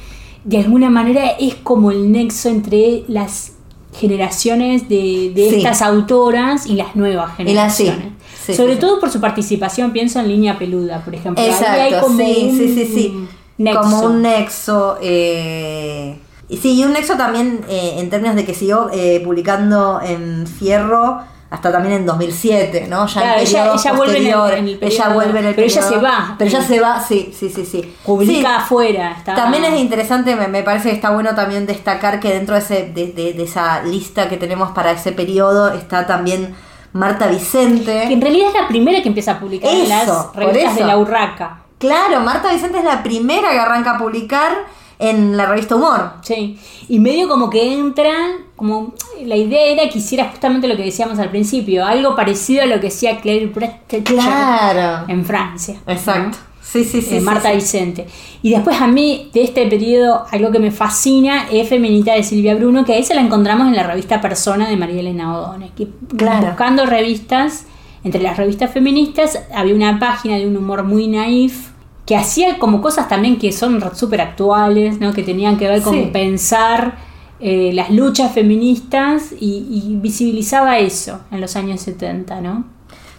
de 0.44 0.58
alguna 0.58 0.90
manera 0.90 1.26
es 1.40 1.54
como 1.54 1.90
el 1.90 2.10
nexo 2.12 2.48
entre 2.48 3.04
las 3.08 3.52
generaciones 3.94 4.88
de, 4.88 5.32
de 5.34 5.50
Sí. 5.50 5.56
estas 5.56 5.80
autoras 5.82 6.66
y 6.66 6.74
las 6.74 6.96
nuevas 6.96 7.36
generaciones. 7.36 8.08
Sí, 8.44 8.54
Sobre 8.54 8.74
sí, 8.74 8.80
todo 8.80 8.98
por 9.00 9.10
su 9.10 9.20
participación, 9.20 9.92
pienso 9.92 10.20
en 10.20 10.28
Línea 10.28 10.58
Peluda, 10.58 11.02
por 11.04 11.14
ejemplo. 11.14 11.42
Ahí 11.42 11.50
hay 11.50 11.54
Exacto, 11.54 12.06
como 12.06 12.18
sí, 12.18 12.48
un 12.50 12.58
sí, 12.58 12.74
sí, 12.74 12.86
sí. 12.92 13.14
nexo. 13.56 13.80
Como 13.82 14.00
un 14.02 14.22
nexo. 14.22 14.96
eh, 15.00 16.18
sí, 16.50 16.74
y 16.74 16.84
un 16.84 16.92
nexo 16.92 17.16
también 17.16 17.60
eh, 17.70 17.94
en 17.98 18.10
términos 18.10 18.36
de 18.36 18.44
que 18.44 18.52
siguió 18.52 18.90
eh, 18.92 19.22
publicando 19.24 20.00
en 20.02 20.46
Fierro 20.46 21.20
hasta 21.50 21.70
también 21.70 21.94
en 21.96 22.06
2007, 22.06 22.86
¿no? 22.88 23.06
Ya 23.06 23.20
Claro, 23.20 23.40
en 23.40 23.46
ella- 23.46 23.72
ella 23.74 23.92
vuelve 23.92 24.16
en 24.18 24.26
el- 24.26 24.32
en 24.32 24.68
el 24.68 24.68
ella 24.68 24.78
periodo- 25.04 25.14
vuelve 25.14 25.38
en 25.40 25.46
el 25.46 25.54
pero 25.54 25.66
ella 25.66 25.80
periodo- 25.80 25.94
se 25.94 26.04
va. 26.04 26.34
Pero 26.38 26.50
ella 26.50 26.62
se 26.62 26.80
va, 26.80 27.00
sí, 27.00 27.34
sí, 27.38 27.48
sí, 27.48 27.64
sí. 27.64 27.94
Publica 28.04 28.32
Sí, 28.40 28.44
afuera. 28.46 29.14
está- 29.18 29.34
También 29.34 29.64
es 29.64 29.78
interesante, 29.78 30.34
me, 30.34 30.48
me 30.48 30.62
parece 30.62 30.88
que 30.90 30.94
está 30.96 31.10
bueno 31.10 31.34
también 31.34 31.66
destacar 31.66 32.18
que 32.18 32.32
dentro 32.32 32.54
de, 32.54 32.60
ese, 32.60 32.90
de, 32.94 33.12
de- 33.12 33.32
de 33.34 33.42
esa 33.44 33.82
lista 33.84 34.28
que 34.28 34.36
tenemos 34.36 34.70
para 34.72 34.90
ese 34.92 35.12
periodo 35.12 35.68
está 35.72 36.06
también 36.06 36.54
Marta 36.92 37.26
Vicente. 37.28 38.04
Que 38.08 38.14
en 38.14 38.20
realidad 38.20 38.48
es 38.54 38.60
la 38.62 38.68
primera 38.68 39.00
que 39.02 39.08
empieza 39.08 39.32
a 39.32 39.40
publicar 39.40 39.70
en 39.72 39.82
Eso, 39.82 40.32
las 40.32 40.36
revistas 40.36 40.74
de 40.76 40.84
la 40.84 40.98
Urraca. 40.98 41.58
Claro, 41.78 42.20
Marta 42.20 42.52
Vicente 42.52 42.78
es 42.78 42.84
la 42.84 43.02
primera 43.02 43.50
que 43.50 43.58
arranca 43.58 43.92
a 43.92 43.98
publicar 43.98 44.52
en 44.98 45.36
la 45.36 45.46
revista 45.46 45.76
Humor. 45.76 46.12
Sí, 46.22 46.58
y 46.88 46.98
medio 46.98 47.28
como 47.28 47.50
que 47.50 47.72
entra, 47.74 48.12
como 48.56 48.94
la 49.24 49.36
idea 49.36 49.66
era 49.66 49.88
que 49.88 49.98
hiciera 49.98 50.26
justamente 50.30 50.68
lo 50.68 50.76
que 50.76 50.84
decíamos 50.84 51.18
al 51.18 51.30
principio, 51.30 51.84
algo 51.84 52.14
parecido 52.14 52.62
a 52.62 52.66
lo 52.66 52.80
que 52.80 52.88
hacía 52.88 53.20
Claire 53.20 53.46
Brecht 53.46 54.04
Claro. 54.04 55.04
en 55.08 55.24
Francia. 55.24 55.76
¿no? 55.86 55.92
Exacto. 55.92 56.38
Sí, 56.62 56.82
sí, 56.84 57.02
sí. 57.02 57.16
Eh, 57.16 57.18
sí, 57.20 57.24
Marta 57.24 57.50
sí. 57.50 57.56
Vicente. 57.56 58.06
Y 58.42 58.50
después 58.50 58.80
a 58.80 58.86
mí, 58.88 59.30
de 59.32 59.44
este 59.44 59.66
periodo, 59.68 60.24
algo 60.32 60.50
que 60.50 60.58
me 60.58 60.70
fascina 60.72 61.46
es 61.50 61.68
Feminita 61.68 62.14
de 62.14 62.22
Silvia 62.24 62.54
Bruno, 62.56 62.84
que 62.84 62.94
ahí 62.94 63.04
se 63.04 63.14
la 63.14 63.20
encontramos 63.20 63.68
en 63.68 63.76
la 63.76 63.84
revista 63.84 64.20
Persona 64.20 64.68
de 64.68 64.76
María 64.76 65.00
Elena 65.00 65.38
O'Donnell. 65.38 65.70
Que 65.76 65.86
Claro. 66.16 66.48
buscando 66.48 66.84
revistas, 66.86 67.66
entre 68.02 68.22
las 68.22 68.36
revistas 68.36 68.72
feministas, 68.72 69.38
había 69.54 69.74
una 69.74 69.98
página 70.00 70.36
de 70.36 70.48
un 70.48 70.56
humor 70.56 70.82
muy 70.82 71.06
naif 71.06 71.68
que 72.06 72.16
hacía 72.16 72.58
como 72.58 72.82
cosas 72.82 73.08
también 73.08 73.38
que 73.38 73.50
son 73.52 73.82
súper 73.94 74.20
actuales, 74.20 75.00
¿no? 75.00 75.12
que 75.12 75.22
tenían 75.22 75.56
que 75.56 75.68
ver 75.68 75.82
con 75.82 75.94
Sí. 75.94 76.10
pensar 76.12 76.96
eh, 77.40 77.72
las 77.74 77.90
luchas 77.90 78.32
feministas 78.32 79.32
y, 79.38 79.66
y 79.70 79.96
visibilizaba 80.00 80.78
eso 80.78 81.20
en 81.30 81.40
los 81.40 81.56
años 81.56 81.80
70, 81.80 82.40
¿no? 82.40 82.64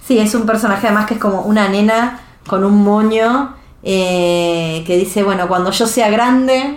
Sí, 0.08 0.18
es 0.20 0.34
un 0.36 0.46
personaje 0.46 0.88
además 0.88 1.06
que 1.08 1.16
es 1.16 1.20
como 1.20 1.42
una 1.42 1.68
nena 1.68 2.20
con 2.48 2.64
un 2.64 2.84
moño 2.84 3.54
eh, 3.84 4.84
que 4.88 4.98
dice, 4.98 5.24
bueno, 5.24 5.48
cuando 5.48 5.72
yo 5.72 5.86
sea 5.88 6.10
grande, 6.10 6.76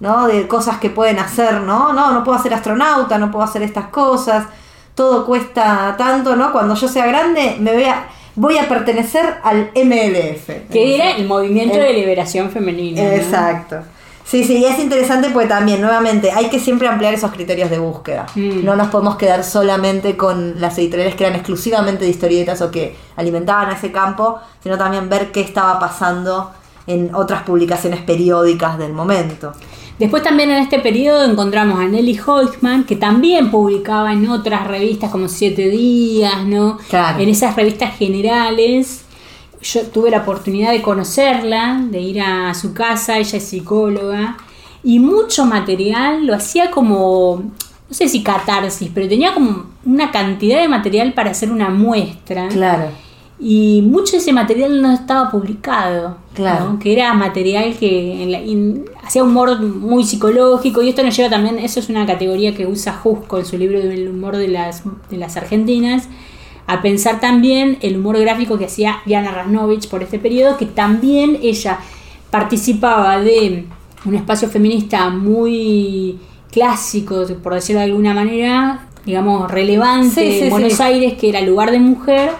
¿no? 0.00 0.26
De 0.26 0.46
cosas 0.48 0.78
que 0.78 0.90
pueden 0.90 1.18
hacer, 1.18 1.60
¿no? 1.62 1.92
No, 1.92 2.12
no 2.12 2.24
puedo 2.24 2.38
ser 2.42 2.52
astronauta, 2.54 3.16
no 3.18 3.30
puedo 3.30 3.44
hacer 3.44 3.62
estas 3.62 3.86
cosas, 3.86 4.46
todo 4.94 5.24
cuesta 5.24 5.94
tanto, 5.96 6.34
¿no? 6.36 6.52
Cuando 6.52 6.74
yo 6.74 6.88
sea 6.88 7.06
grande 7.06 7.56
me 7.60 7.72
voy 7.72 7.84
a, 7.84 8.06
voy 8.34 8.58
a 8.58 8.68
pertenecer 8.68 9.36
al 9.42 9.70
MLF. 9.74 10.68
Que 10.70 10.94
era 10.96 11.10
el 11.16 11.26
movimiento 11.26 11.76
El- 11.76 11.82
de 11.82 11.92
liberación 11.92 12.50
femenina. 12.50 13.02
¿no? 13.02 13.08
Exacto. 13.10 13.76
Sí, 14.24 14.44
sí, 14.44 14.58
y 14.58 14.64
es 14.64 14.78
interesante 14.78 15.28
porque 15.30 15.48
también, 15.48 15.80
nuevamente, 15.82 16.30
hay 16.30 16.46
que 16.48 16.58
siempre 16.58 16.88
ampliar 16.88 17.12
esos 17.12 17.32
criterios 17.32 17.68
de 17.68 17.78
búsqueda. 17.78 18.26
Mm. 18.34 18.64
No 18.64 18.76
nos 18.76 18.88
podemos 18.88 19.16
quedar 19.16 19.44
solamente 19.44 20.16
con 20.16 20.58
las 20.60 20.78
editoriales 20.78 21.16
que 21.16 21.24
eran 21.24 21.36
exclusivamente 21.36 22.04
de 22.04 22.10
historietas 22.10 22.62
o 22.62 22.70
que 22.70 22.96
alimentaban 23.16 23.68
a 23.68 23.74
ese 23.74 23.92
campo, 23.92 24.38
sino 24.62 24.78
también 24.78 25.08
ver 25.10 25.32
qué 25.32 25.40
estaba 25.40 25.78
pasando 25.78 26.50
en 26.86 27.14
otras 27.14 27.42
publicaciones 27.42 28.00
periódicas 28.00 28.78
del 28.78 28.92
momento. 28.92 29.52
Después 30.02 30.24
también 30.24 30.50
en 30.50 30.58
este 30.58 30.80
periodo 30.80 31.24
encontramos 31.24 31.78
a 31.78 31.84
Nelly 31.86 32.18
Hoytman, 32.26 32.82
que 32.82 32.96
también 32.96 33.52
publicaba 33.52 34.12
en 34.12 34.28
otras 34.28 34.66
revistas 34.66 35.12
como 35.12 35.28
Siete 35.28 35.68
Días, 35.68 36.44
¿no? 36.44 36.78
Claro. 36.88 37.20
En 37.20 37.28
esas 37.28 37.54
revistas 37.54 37.96
generales. 37.96 39.04
Yo 39.62 39.82
tuve 39.82 40.10
la 40.10 40.18
oportunidad 40.18 40.72
de 40.72 40.82
conocerla, 40.82 41.80
de 41.88 42.00
ir 42.00 42.20
a 42.20 42.52
su 42.52 42.74
casa, 42.74 43.18
ella 43.18 43.38
es 43.38 43.44
psicóloga, 43.44 44.36
y 44.82 44.98
mucho 44.98 45.46
material 45.46 46.26
lo 46.26 46.34
hacía 46.34 46.72
como, 46.72 47.44
no 47.88 47.94
sé 47.94 48.08
si 48.08 48.24
catarsis, 48.24 48.90
pero 48.92 49.08
tenía 49.08 49.32
como 49.32 49.66
una 49.84 50.10
cantidad 50.10 50.60
de 50.60 50.66
material 50.66 51.12
para 51.12 51.30
hacer 51.30 51.52
una 51.52 51.68
muestra. 51.68 52.48
Claro. 52.48 52.90
Y 53.44 53.82
mucho 53.82 54.12
de 54.12 54.18
ese 54.18 54.32
material 54.32 54.80
no 54.80 54.92
estaba 54.92 55.28
publicado. 55.28 56.16
Claro. 56.32 56.72
¿no? 56.72 56.78
Que 56.78 56.92
era 56.92 57.12
material 57.12 57.76
que 57.76 58.86
hacía 59.02 59.24
humor 59.24 59.60
muy 59.60 60.04
psicológico. 60.04 60.80
Y 60.80 60.90
esto 60.90 61.02
nos 61.02 61.16
lleva 61.16 61.28
también, 61.28 61.58
eso 61.58 61.80
es 61.80 61.88
una 61.88 62.06
categoría 62.06 62.54
que 62.54 62.66
usa 62.66 62.92
Jusco 62.92 63.38
en 63.38 63.44
su 63.44 63.58
libro 63.58 63.80
del 63.80 64.08
humor 64.08 64.36
de 64.36 64.46
las, 64.46 64.84
de 65.10 65.16
las 65.16 65.36
argentinas, 65.36 66.08
a 66.68 66.80
pensar 66.82 67.18
también 67.18 67.78
el 67.82 67.96
humor 67.96 68.16
gráfico 68.20 68.58
que 68.58 68.66
hacía 68.66 68.98
Diana 69.06 69.32
Rasnovich 69.32 69.88
por 69.88 70.04
este 70.04 70.20
periodo, 70.20 70.56
que 70.56 70.66
también 70.66 71.40
ella 71.42 71.80
participaba 72.30 73.18
de 73.18 73.66
un 74.04 74.14
espacio 74.14 74.48
feminista 74.48 75.10
muy 75.10 76.18
clásico, 76.52 77.26
por 77.42 77.54
decirlo 77.54 77.80
de 77.80 77.86
alguna 77.86 78.14
manera, 78.14 78.86
digamos, 79.04 79.50
relevante 79.50 80.30
Sí, 80.30 80.38
sí, 80.38 80.44
en 80.44 80.50
Buenos 80.50 80.74
sí. 80.74 80.82
Aires, 80.82 81.14
que 81.14 81.28
era 81.28 81.40
lugar 81.40 81.72
de 81.72 81.80
mujer, 81.80 82.30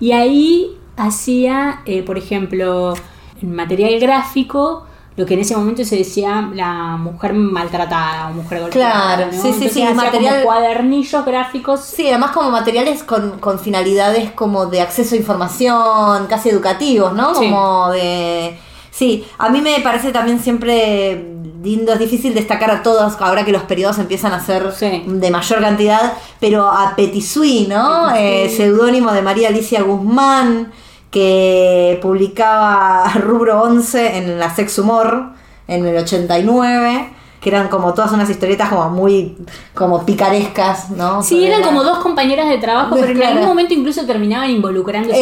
y 0.00 0.12
ahí 0.12 0.76
hacía, 0.96 1.80
eh, 1.86 2.02
por 2.02 2.18
ejemplo, 2.18 2.94
en 3.40 3.54
material 3.54 3.98
gráfico, 4.00 4.84
lo 5.16 5.26
que 5.26 5.34
en 5.34 5.40
ese 5.40 5.56
momento 5.56 5.84
se 5.84 5.96
decía 5.96 6.48
la 6.54 6.96
mujer 6.96 7.34
maltratada 7.34 8.28
o 8.28 8.34
mujer 8.34 8.60
golpeada. 8.60 9.16
Claro, 9.16 9.26
¿no? 9.26 9.32
sí, 9.32 9.38
sí, 9.38 9.46
Entonces 9.48 9.72
sí, 9.72 9.82
material- 9.94 10.42
como 10.42 10.44
cuadernillos 10.54 11.24
gráficos. 11.24 11.80
Sí, 11.80 12.08
además 12.08 12.30
como 12.30 12.50
materiales 12.50 13.02
con, 13.02 13.38
con 13.40 13.58
finalidades 13.58 14.30
como 14.32 14.66
de 14.66 14.80
acceso 14.80 15.16
a 15.16 15.18
información, 15.18 16.26
casi 16.28 16.50
educativos, 16.50 17.12
¿no? 17.14 17.34
Sí. 17.34 17.46
Como 17.46 17.90
de... 17.90 18.56
Sí, 18.90 19.24
a 19.38 19.48
mí 19.48 19.60
me 19.60 19.80
parece 19.80 20.12
también 20.12 20.38
siempre 20.40 21.14
lindo, 21.62 21.92
es 21.92 21.98
difícil 21.98 22.34
destacar 22.34 22.70
a 22.70 22.82
todos 22.82 23.16
ahora 23.20 23.44
que 23.44 23.52
los 23.52 23.62
periodos 23.62 23.98
empiezan 23.98 24.32
a 24.32 24.40
ser 24.44 24.72
Sí. 24.72 25.04
de 25.06 25.30
mayor 25.30 25.60
cantidad, 25.60 26.12
pero 26.40 26.68
a 26.68 26.94
Petisui, 26.96 27.66
¿no? 27.68 28.08
Petit 28.08 28.20
Eh, 28.20 28.54
seudónimo 28.56 29.12
de 29.12 29.22
María 29.22 29.48
Alicia 29.48 29.82
Guzmán, 29.82 30.72
que 31.10 31.98
publicaba 32.02 33.10
Rubro 33.14 33.62
11 33.62 34.18
en 34.18 34.38
la 34.38 34.54
Sex 34.54 34.78
Humor 34.78 35.30
en 35.66 35.86
el 35.86 35.96
89, 35.96 37.10
que 37.40 37.50
eran 37.50 37.68
como 37.68 37.94
todas 37.94 38.10
unas 38.12 38.28
historietas 38.28 38.68
como 38.68 38.90
muy 38.90 39.36
como 39.74 40.04
picarescas, 40.04 40.90
¿no? 40.90 41.22
Sí, 41.22 41.34
Sobre 41.36 41.46
eran 41.48 41.60
la- 41.60 41.66
como 41.68 41.84
dos 41.84 41.98
compañeras 41.98 42.48
de 42.48 42.58
trabajo, 42.58 42.96
pero 42.98 43.08
en 43.12 43.22
algún 43.22 43.46
momento 43.46 43.74
incluso 43.74 44.04
terminaban 44.06 44.50
involucrándose 44.50 45.18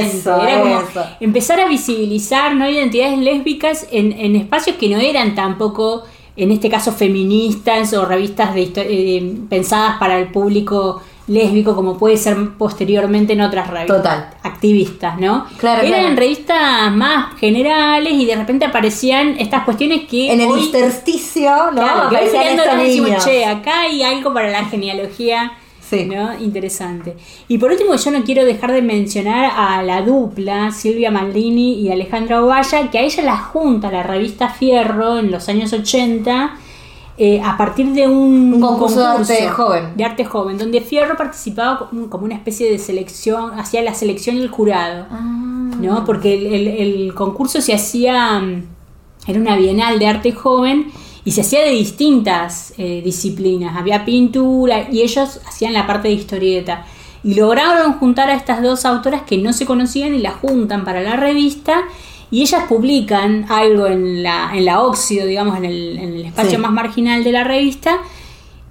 Eso, 0.00 0.10
sexualmente. 0.10 0.52
Era 0.52 0.60
como 0.62 0.80
eso. 0.80 1.04
empezar 1.20 1.60
a 1.60 1.68
visibilizar 1.68 2.54
no 2.56 2.68
identidades 2.68 3.18
lésbicas 3.18 3.86
en, 3.92 4.12
en 4.12 4.34
espacios 4.36 4.76
que 4.76 4.88
no 4.88 4.98
eran 4.98 5.34
tampoco, 5.36 6.02
en 6.36 6.50
este 6.50 6.68
caso, 6.68 6.90
feministas 6.92 7.92
o 7.94 8.04
revistas 8.04 8.54
de 8.54 8.72
eh, 8.76 9.36
pensadas 9.48 9.98
para 9.98 10.18
el 10.18 10.28
público 10.32 11.00
lésbico, 11.28 11.74
como 11.74 11.98
puede 11.98 12.16
ser 12.16 12.36
posteriormente 12.56 13.32
en 13.32 13.40
otras 13.40 13.68
revistas 13.68 13.96
Total. 13.96 14.30
activistas, 14.42 15.18
¿no? 15.18 15.46
Claro, 15.58 15.82
eran 15.82 16.00
claro. 16.00 16.16
revistas 16.16 16.92
más 16.94 17.34
generales 17.38 18.12
y 18.12 18.24
de 18.26 18.36
repente 18.36 18.64
aparecían 18.64 19.34
estas 19.38 19.64
cuestiones 19.64 20.02
que 20.08 20.32
En 20.32 20.40
el 20.40 20.48
hoy- 20.48 20.66
intersticio, 20.66 21.50
¿no? 21.72 21.82
Claro, 21.82 22.10
que 22.10 22.16
hoy 22.16 22.84
decimos, 22.84 23.24
che, 23.24 23.44
acá 23.44 23.80
hay 23.80 24.02
algo 24.02 24.32
para 24.32 24.50
la 24.50 24.64
genealogía 24.66 25.52
Sí. 25.88 26.04
¿no? 26.06 26.36
interesante. 26.40 27.16
Y 27.46 27.58
por 27.58 27.70
último, 27.70 27.94
yo 27.94 28.10
no 28.10 28.24
quiero 28.24 28.44
dejar 28.44 28.72
de 28.72 28.82
mencionar 28.82 29.52
a 29.56 29.80
la 29.84 30.02
dupla, 30.02 30.72
Silvia 30.72 31.12
Maldini 31.12 31.74
y 31.80 31.92
Alejandra 31.92 32.42
Ovalla, 32.42 32.90
que 32.90 32.98
a 32.98 33.02
ella 33.02 33.22
la 33.22 33.36
junta 33.36 33.92
la 33.92 34.02
revista 34.02 34.48
Fierro 34.48 35.18
en 35.18 35.30
los 35.30 35.48
años 35.48 35.72
80. 35.72 36.56
Eh, 37.18 37.40
a 37.42 37.56
partir 37.56 37.92
de 37.92 38.06
un, 38.06 38.54
Un 38.54 38.60
concurso 38.60 39.00
de 39.00 39.06
arte 39.06 39.48
joven. 39.48 39.96
de 39.96 40.04
arte 40.04 40.24
joven, 40.24 40.58
donde 40.58 40.80
Fierro 40.80 41.16
participaba 41.16 41.88
como 42.10 42.24
una 42.24 42.34
especie 42.34 42.70
de 42.70 42.78
selección, 42.78 43.58
hacía 43.58 43.82
la 43.82 43.94
selección 43.94 44.36
y 44.36 44.40
el 44.40 44.48
jurado. 44.50 45.06
Ah. 45.10 45.70
¿no? 45.80 46.04
Porque 46.04 46.34
el, 46.34 46.46
el- 46.46 46.68
el 46.68 47.14
concurso 47.14 47.60
se 47.60 47.74
hacía, 47.74 48.38
mm, 48.40 48.62
era 49.28 49.40
una 49.40 49.56
bienal 49.56 49.98
de 49.98 50.06
arte 50.06 50.32
joven 50.32 50.86
y 51.24 51.32
se 51.32 51.40
hacía 51.40 51.60
de 51.64 51.70
distintas 51.70 52.72
eh, 52.78 53.00
disciplinas. 53.04 53.76
Había 53.76 54.04
pintura 54.04 54.88
y 54.90 55.02
ellos 55.02 55.40
hacían 55.46 55.72
la 55.72 55.86
parte 55.86 56.08
de 56.08 56.14
historieta. 56.14 56.84
Y 57.24 57.34
lograron 57.34 57.94
juntar 57.94 58.28
a 58.30 58.34
estas 58.34 58.62
dos 58.62 58.84
autoras 58.84 59.22
que 59.22 59.36
no 59.38 59.52
se 59.52 59.66
conocían 59.66 60.14
y 60.14 60.18
las 60.18 60.34
juntan 60.34 60.84
para 60.84 61.00
la 61.02 61.16
revista. 61.16 61.82
Y 62.30 62.42
ellas 62.42 62.64
publican 62.68 63.46
algo 63.48 63.86
en 63.86 64.22
la, 64.22 64.50
en 64.54 64.64
la 64.64 64.82
óxido, 64.82 65.26
digamos, 65.26 65.56
en 65.58 65.64
el, 65.64 65.98
en 65.98 66.14
el 66.14 66.24
espacio 66.26 66.52
Sí. 66.52 66.56
más 66.58 66.72
marginal 66.72 67.22
de 67.24 67.32
la 67.32 67.44
revista. 67.44 67.98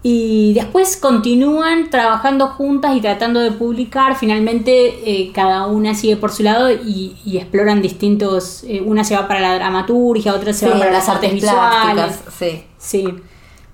Y 0.08 0.54
después 0.54 0.98
continúan 0.98 1.90
trabajando 1.90 2.48
juntas 2.50 2.96
y 2.96 3.02
tratando 3.02 3.40
de 3.40 3.52
publicar. 3.52 4.16
Finalmente 4.16 5.00
eh, 5.04 5.32
cada 5.34 5.66
una 5.66 5.96
sigue 5.96 6.16
por 6.16 6.32
su 6.32 6.44
lado 6.44 6.70
y, 6.70 7.16
y 7.26 7.38
exploran 7.38 7.82
distintos... 7.82 8.64
eh, 8.68 8.82
una 8.86 9.04
se 9.04 9.16
va 9.16 9.28
para 9.28 9.40
la 9.40 9.56
dramaturgia, 9.56 10.34
otra 10.36 10.54
se 10.54 10.66
Sí, 10.68 10.72
va 10.72 10.78
para 10.78 10.92
las 10.92 11.10
artes 11.10 11.42
plásticas, 11.42 12.20
sí. 12.38 12.64
Sí. 12.78 13.06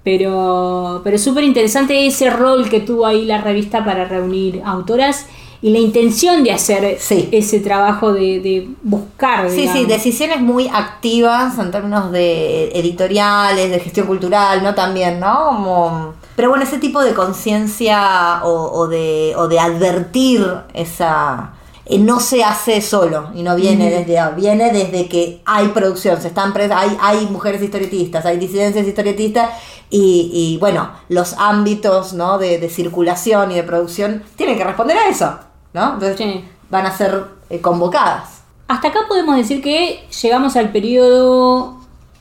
Pero, 0.03 1.01
pero 1.03 1.15
es 1.17 1.23
súper 1.23 1.43
interesante 1.43 2.07
ese 2.07 2.29
rol 2.29 2.69
que 2.69 2.79
tuvo 2.79 3.05
ahí 3.05 3.25
la 3.25 3.39
revista 3.41 3.83
para 3.85 4.05
reunir 4.05 4.61
autoras 4.65 5.27
y 5.61 5.69
la 5.71 5.77
intención 5.79 6.43
de 6.43 6.51
hacer 6.51 6.97
Sí. 6.99 7.29
ese 7.31 7.59
trabajo 7.59 8.13
de, 8.13 8.39
de 8.39 8.69
buscar. 8.81 9.49
Sí, 9.49 9.67
sí, 9.67 9.85
decisiones 9.85 10.41
muy 10.41 10.67
activas 10.67 11.57
en 11.59 11.69
términos 11.71 12.11
de 12.11 12.69
editoriales, 12.77 13.69
de 13.69 13.79
gestión 13.79 14.07
cultural, 14.07 14.63
¿no? 14.63 14.73
También, 14.73 15.19
¿no? 15.19 15.45
Como... 15.45 16.13
Pero 16.35 16.49
bueno, 16.49 16.63
ese 16.63 16.79
tipo 16.79 17.01
de 17.03 17.13
conciencia 17.13 18.41
o, 18.43 18.71
o 18.79 18.87
de, 18.87 19.33
o 19.37 19.47
de 19.47 19.59
advertir 19.59 20.43
esa... 20.73 21.53
eh, 21.85 21.99
no 21.99 22.19
se 22.19 22.43
hace 22.43 22.81
solo 22.81 23.29
y 23.35 23.43
no 23.43 23.55
viene 23.55 23.89
desde 23.91 24.17
viene 24.35 24.71
desde 24.71 25.07
que 25.07 25.41
hay 25.45 25.67
producción, 25.69 26.19
se 26.21 26.29
están 26.29 26.53
pres- 26.53 26.71
hay, 26.73 26.97
hay 27.01 27.27
mujeres 27.27 27.61
historietistas, 27.61 28.25
hay 28.25 28.37
disidencias 28.37 28.87
historietistas 28.87 29.49
y, 29.89 30.31
y, 30.33 30.57
bueno, 30.57 30.89
los 31.09 31.33
ámbitos 31.37 32.13
¿no? 32.13 32.37
de, 32.37 32.57
de 32.59 32.69
circulación 32.69 33.51
y 33.51 33.55
de 33.55 33.63
producción 33.63 34.23
tienen 34.37 34.57
que 34.57 34.63
responder 34.63 34.97
a 34.97 35.09
eso, 35.09 35.37
¿no? 35.73 35.93
Entonces 35.93 36.17
Sí. 36.17 36.43
van 36.69 36.85
a 36.85 36.91
ser 36.95 37.25
eh, 37.49 37.59
convocadas. 37.61 38.41
Hasta 38.67 38.87
acá 38.89 38.99
podemos 39.07 39.35
decir 39.35 39.61
que 39.61 40.07
llegamos 40.21 40.55
al 40.55 40.71
periodo 40.71 41.77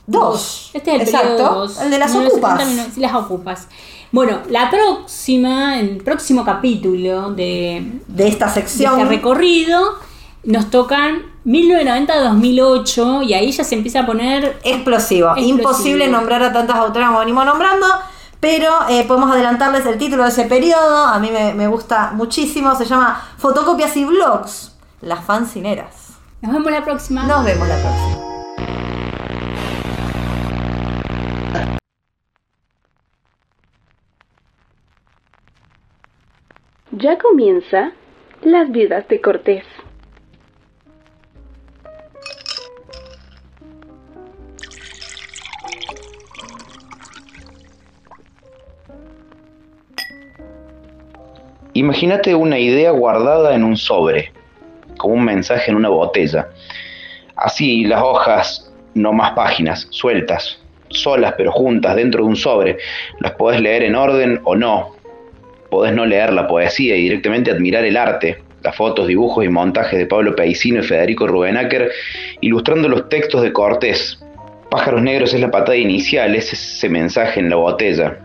Dos. 0.06 0.70
Este 0.74 0.90
es 0.90 0.96
el 0.96 1.02
Exacto. 1.02 1.28
periodo 1.36 1.54
dos. 1.60 1.80
El 1.80 1.90
de 1.90 1.98
las 1.98 2.10
1970, 2.10 2.48
ocupas. 2.64 2.88
19- 2.88 2.94
sí, 2.94 3.00
las 3.00 3.14
ocupas. 3.14 3.68
Bueno, 4.10 4.38
la 4.48 4.68
próxima, 4.68 5.78
el 5.78 5.98
próximo 5.98 6.44
capítulo 6.44 7.30
de, 7.30 7.92
de 8.08 8.26
esta 8.26 8.46
de 8.46 8.52
sección. 8.54 8.94
este 8.98 9.04
recorrido, 9.08 9.94
nos 10.42 10.68
tocan 10.70 11.22
1990-2008 11.46 13.22
y 13.24 13.34
ahí 13.34 13.52
ya 13.52 13.62
se 13.64 13.74
empieza 13.74 14.00
a 14.00 14.06
poner 14.06 14.58
explosivo. 14.64 15.28
Explosivo. 15.28 15.58
Imposible 15.58 16.08
nombrar 16.08 16.42
a 16.42 16.52
tantas 16.52 16.76
autoras 16.76 17.08
como 17.08 17.20
venimos 17.20 17.44
nombrando, 17.46 17.86
pero 18.40 18.88
eh, 18.88 19.04
podemos 19.06 19.30
adelantarles 19.30 19.86
el 19.86 19.98
título 19.98 20.24
de 20.24 20.30
ese 20.30 20.44
periodo. 20.46 21.04
A 21.04 21.18
mí 21.18 21.30
me, 21.30 21.54
me 21.54 21.68
gusta 21.68 22.12
muchísimo. 22.12 22.74
Se 22.74 22.86
llama 22.86 23.22
Fotocopias 23.36 23.96
y 23.96 24.04
Blogs, 24.04 24.76
las 25.02 25.24
fancineras. 25.24 26.18
Nos 26.40 26.54
vemos 26.54 26.72
la 26.72 26.84
próxima. 26.84 27.22
Nos 27.24 27.44
vemos 27.44 27.68
la 27.68 27.76
próxima. 27.76 28.30
Ya 36.92 37.18
comienza 37.18 37.92
Las 38.42 38.70
viudas 38.70 39.06
de 39.08 39.20
Cortés. 39.20 39.64
Imagínate 51.90 52.36
una 52.36 52.56
idea 52.56 52.92
guardada 52.92 53.52
en 53.52 53.64
un 53.64 53.76
sobre, 53.76 54.30
como 54.96 55.14
un 55.14 55.24
mensaje 55.24 55.72
en 55.72 55.76
una 55.76 55.88
botella. 55.88 56.46
Así 57.34 57.84
las 57.84 58.00
hojas, 58.00 58.72
no 58.94 59.12
más 59.12 59.32
páginas, 59.32 59.88
sueltas, 59.90 60.62
solas 60.90 61.34
pero 61.36 61.50
juntas 61.50 61.96
dentro 61.96 62.22
de 62.22 62.28
un 62.28 62.36
sobre. 62.36 62.78
Las 63.18 63.32
podés 63.32 63.60
leer 63.60 63.82
en 63.82 63.96
orden 63.96 64.40
o 64.44 64.54
no. 64.54 64.90
Podés 65.68 65.92
no 65.92 66.06
leer 66.06 66.32
la 66.32 66.46
poesía 66.46 66.94
y 66.94 67.02
directamente 67.02 67.50
admirar 67.50 67.84
el 67.84 67.96
arte, 67.96 68.40
las 68.62 68.76
fotos, 68.76 69.08
dibujos 69.08 69.44
y 69.44 69.48
montajes 69.48 69.98
de 69.98 70.06
Pablo 70.06 70.36
Paisino 70.36 70.78
y 70.78 70.84
Federico 70.84 71.26
Rubenacker, 71.26 71.90
ilustrando 72.40 72.88
los 72.88 73.08
textos 73.08 73.42
de 73.42 73.52
Cortés. 73.52 74.24
Pájaros 74.70 75.02
Negros 75.02 75.34
es 75.34 75.40
la 75.40 75.50
patada 75.50 75.76
inicial, 75.76 76.36
es 76.36 76.52
ese 76.52 76.88
mensaje 76.88 77.40
en 77.40 77.50
la 77.50 77.56
botella, 77.56 78.16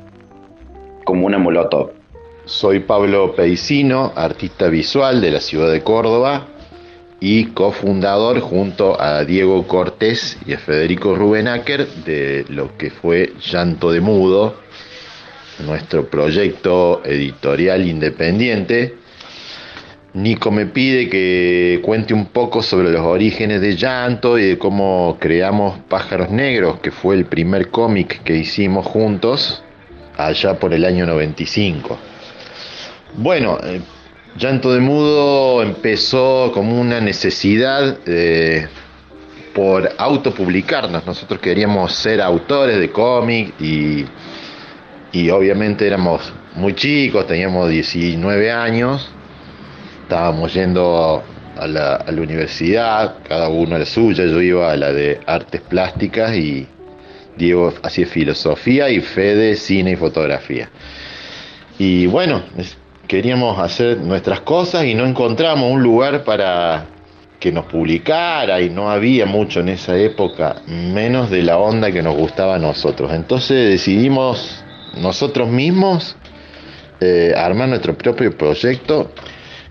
como 1.03 1.25
una 1.25 1.39
molotov. 1.39 2.04
Soy 2.45 2.81
Pablo 2.81 3.35
Peicino, 3.35 4.13
artista 4.15 4.67
visual 4.67 5.19
de 5.19 5.31
la 5.31 5.39
ciudad 5.39 5.71
de 5.71 5.81
Córdoba 5.81 6.45
y 7.19 7.45
cofundador 7.45 8.39
junto 8.39 9.01
a 9.01 9.25
Diego 9.25 9.65
Cortés 9.67 10.37
y 10.45 10.53
a 10.53 10.59
Federico 10.59 11.15
Rubenacker 11.15 11.87
de 12.05 12.45
lo 12.49 12.77
que 12.77 12.91
fue 12.91 13.33
Llanto 13.51 13.91
de 13.91 13.99
Mudo, 13.99 14.59
nuestro 15.65 16.07
proyecto 16.07 17.01
editorial 17.03 17.87
independiente. 17.87 18.93
Nico 20.13 20.51
me 20.51 20.67
pide 20.67 21.09
que 21.09 21.79
cuente 21.81 22.13
un 22.13 22.27
poco 22.27 22.61
sobre 22.61 22.91
los 22.91 23.01
orígenes 23.01 23.59
de 23.59 23.75
Llanto 23.75 24.37
y 24.37 24.49
de 24.49 24.57
cómo 24.59 25.17
creamos 25.19 25.79
Pájaros 25.89 26.29
Negros, 26.29 26.79
que 26.79 26.91
fue 26.91 27.15
el 27.15 27.25
primer 27.25 27.69
cómic 27.71 28.21
que 28.21 28.35
hicimos 28.35 28.85
juntos 28.85 29.63
allá 30.15 30.59
por 30.59 30.75
el 30.75 30.85
año 30.85 31.07
95. 31.07 31.97
Bueno, 33.17 33.57
eh, 33.63 33.81
Llanto 34.37 34.73
de 34.73 34.81
Mudo 34.81 35.63
empezó 35.63 36.51
como 36.53 36.79
una 36.79 36.99
necesidad 36.99 37.97
eh, 38.05 38.67
por 39.53 39.89
autopublicarnos. 39.97 41.05
Nosotros 41.05 41.39
queríamos 41.39 41.93
ser 41.93 42.21
autores 42.21 42.77
de 42.77 42.91
cómic 42.91 43.53
y, 43.61 44.05
y 45.13 45.29
obviamente 45.29 45.87
éramos 45.87 46.33
muy 46.55 46.75
chicos, 46.75 47.25
teníamos 47.25 47.69
19 47.69 48.51
años, 48.51 49.09
estábamos 50.03 50.53
yendo 50.53 51.23
a 51.57 51.67
la, 51.67 52.03
universidad, 52.09 53.15
cada 53.27 53.47
uno 53.47 53.77
a 53.77 53.79
la 53.79 53.85
suya, 53.85 54.25
yo 54.25 54.41
iba 54.41 54.71
a 54.71 54.75
la 54.75 54.91
de 54.91 55.21
artes 55.25 55.61
plásticas 55.61 56.35
y 56.35 56.67
Diego 57.37 57.73
hacía 57.81 58.07
filosofía 58.07 58.89
y 58.89 58.99
Fede 58.99 59.55
cine 59.55 59.91
y 59.91 59.95
fotografía. 59.95 60.69
Y 61.77 62.07
bueno, 62.07 62.43
queríamos 63.07 63.59
hacer 63.59 63.97
nuestras 63.97 64.41
cosas 64.41 64.85
y 64.85 64.93
no 64.93 65.05
encontramos 65.05 65.71
un 65.71 65.81
lugar 65.81 66.23
para 66.23 66.85
que 67.39 67.51
nos 67.51 67.65
publicara 67.65 68.61
y 68.61 68.69
no 68.69 68.89
había 68.89 69.25
mucho 69.25 69.59
en 69.59 69.69
esa 69.69 69.97
época, 69.97 70.61
menos 70.67 71.29
de 71.29 71.43
la 71.43 71.57
onda 71.57 71.91
que 71.91 72.01
nos 72.01 72.15
gustaba 72.15 72.55
a 72.55 72.59
nosotros. 72.59 73.13
Entonces 73.13 73.69
decidimos 73.69 74.63
nosotros 74.97 75.49
mismos 75.49 76.15
eh, 77.01 77.33
armar 77.35 77.69
nuestro 77.69 77.97
propio 77.97 78.35
proyecto, 78.35 79.11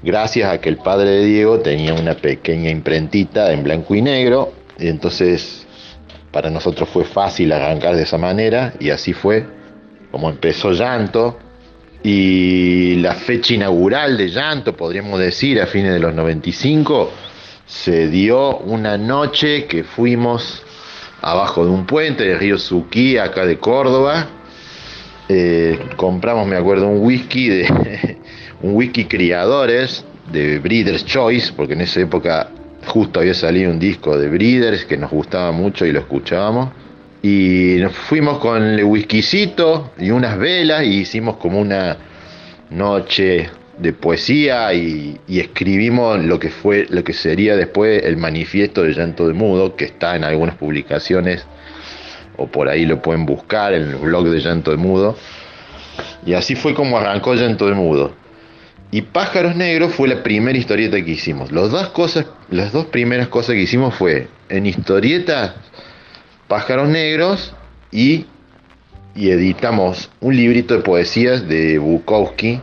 gracias 0.03 0.53
a 0.53 0.61
que 0.61 0.69
el 0.69 0.77
padre 0.77 1.11
de 1.11 1.25
Diego 1.25 1.61
tenía 1.61 1.95
una 1.95 2.15
pequeña 2.15 2.71
imprentita 2.71 3.53
en 3.53 3.65
blanco 3.65 3.95
y 3.95 4.03
negro, 4.03 4.53
y 4.79 4.89
entonces 4.89 5.67
para 6.31 6.51
nosotros 6.51 6.89
fue 6.89 7.05
fácil 7.05 7.53
arrancar 7.53 7.95
de 7.95 8.03
esa 8.03 8.19
manera 8.19 8.75
y 8.81 8.91
así 8.91 9.13
fue 9.13 9.47
como 10.11 10.29
empezó 10.29 10.73
Llanto. 10.73 11.39
Y 12.07 12.97
la 12.97 13.15
fecha 13.15 13.55
inaugural 13.55 14.19
de 14.19 14.29
Llanto, 14.29 14.77
podríamos 14.77 15.19
decir, 15.19 15.59
a 15.59 15.67
fines 15.67 15.95
de 15.95 16.01
los 16.01 16.15
95, 16.15 17.11
se 17.65 18.09
dio 18.09 18.59
una 18.59 18.99
noche 18.99 19.65
que 19.65 19.85
fuimos 19.85 20.63
abajo 21.23 21.65
de 21.65 21.71
un 21.71 21.87
puente 21.87 22.25
de 22.25 22.37
Río 22.37 22.59
Suquí, 22.59 23.17
acá 23.17 23.47
de 23.47 23.59
Córdoba. 23.59 24.29
Eh, 25.31 25.79
compramos, 25.97 26.47
me 26.47 26.57
acuerdo, 26.57 26.89
un 26.89 27.03
whisky 27.03 27.49
de 27.49 28.19
un 28.63 28.75
whisky 28.75 29.07
criadores 29.07 30.05
de 30.31 30.59
Breeders 30.59 31.07
Choice, 31.07 31.55
porque 31.57 31.73
en 31.73 31.81
esa 31.81 32.01
época 32.01 32.51
justo 32.87 33.21
había 33.21 33.33
salido 33.33 33.71
un 33.71 33.79
disco 33.79 34.19
de 34.19 34.29
Breeders 34.29 34.85
que 34.85 34.99
nos 34.99 35.11
gustaba 35.11 35.53
mucho 35.53 35.87
y 35.87 35.93
lo 35.93 36.01
escuchábamos. 36.01 36.84
Y 37.25 37.77
nos 37.81 37.95
fuimos 37.95 38.37
con 38.37 38.63
el 38.63 38.85
whiskycito 38.85 39.93
y 39.99 40.11
unas 40.11 40.37
velas 40.37 40.85
y 40.85 40.99
hicimos 40.99 41.39
como 41.39 41.59
una 41.59 41.97
noche 42.69 43.49
de 43.79 43.95
poesía 43.95 44.75
y, 44.75 45.19
y 45.27 45.41
escribimos 45.41 46.23
lo 46.23 46.39
que 46.39 46.51
fue 46.51 46.87
lo 46.91 47.03
que 47.03 47.15
sería 47.15 47.57
después 47.57 48.05
el 48.05 48.19
manifiesto 48.19 48.83
de 48.83 48.93
llanto 48.93 49.27
de 49.27 49.33
mudo 49.33 49.75
que 49.75 49.87
está 49.87 50.17
en 50.17 50.25
algunas 50.25 50.57
publicaciones 50.57 51.47
o 52.37 52.47
por 52.47 52.69
ahí 52.69 52.85
lo 52.85 53.01
pueden 53.01 53.25
buscar 53.25 53.73
en 53.73 53.89
el 53.89 53.97
blog 53.97 54.29
de 54.29 54.41
llanto 54.41 54.71
de 54.71 54.77
mudo. 54.77 55.17
Y 56.27 56.35
así 56.35 56.57
fue 56.57 56.75
como 56.75 56.99
arrancó 56.99 57.35
llanto 57.37 57.69
de 57.69 57.75
mudo. 57.75 58.13
Y 58.91 59.01
pájaros 59.01 59.57
negros 59.57 59.95
fue 59.95 60.09
la 60.09 60.23
primera 60.23 60.59
historieta 60.59 61.03
que 61.03 61.13
hicimos. 61.13 61.51
Los 61.53 61.71
dos 61.71 61.89
cosas 61.89 62.27
las 62.51 62.71
dos 62.71 62.85
primeras 62.85 63.29
cosas 63.29 63.55
que 63.55 63.63
hicimos 63.63 63.95
fue 63.95 64.29
en 64.51 64.67
historieta 64.67 65.55
pájaros 66.55 66.89
negros 66.89 67.53
y 67.91 68.27
editamos 69.17 70.09
un 70.21 70.37
librito 70.37 70.75
de 70.77 70.83
poesías 70.83 71.49
de 71.49 71.81
Bukowski 71.81 72.61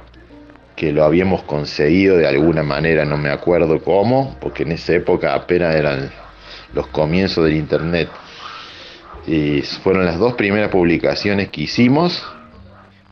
que 0.77 0.93
lo 0.93 1.03
habíamos 1.03 1.43
conseguido 1.43 2.15
de 2.15 2.25
alguna 2.25 2.63
manera, 2.63 3.03
no 3.03 3.17
me 3.17 3.29
acuerdo 3.29 3.83
cómo, 3.83 4.37
porque 4.39 4.63
en 4.63 4.71
esa 4.71 4.93
época 4.93 5.33
apenas 5.33 5.75
eran 5.75 6.09
los 6.73 6.87
comienzos 6.87 7.43
del 7.43 7.57
internet. 7.57 8.07
Y 9.27 9.59
fueron 9.83 10.05
las 10.05 10.17
dos 10.17 10.35
primeras 10.35 10.69
publicaciones 10.69 11.49
que 11.49 11.63
hicimos 11.63 12.25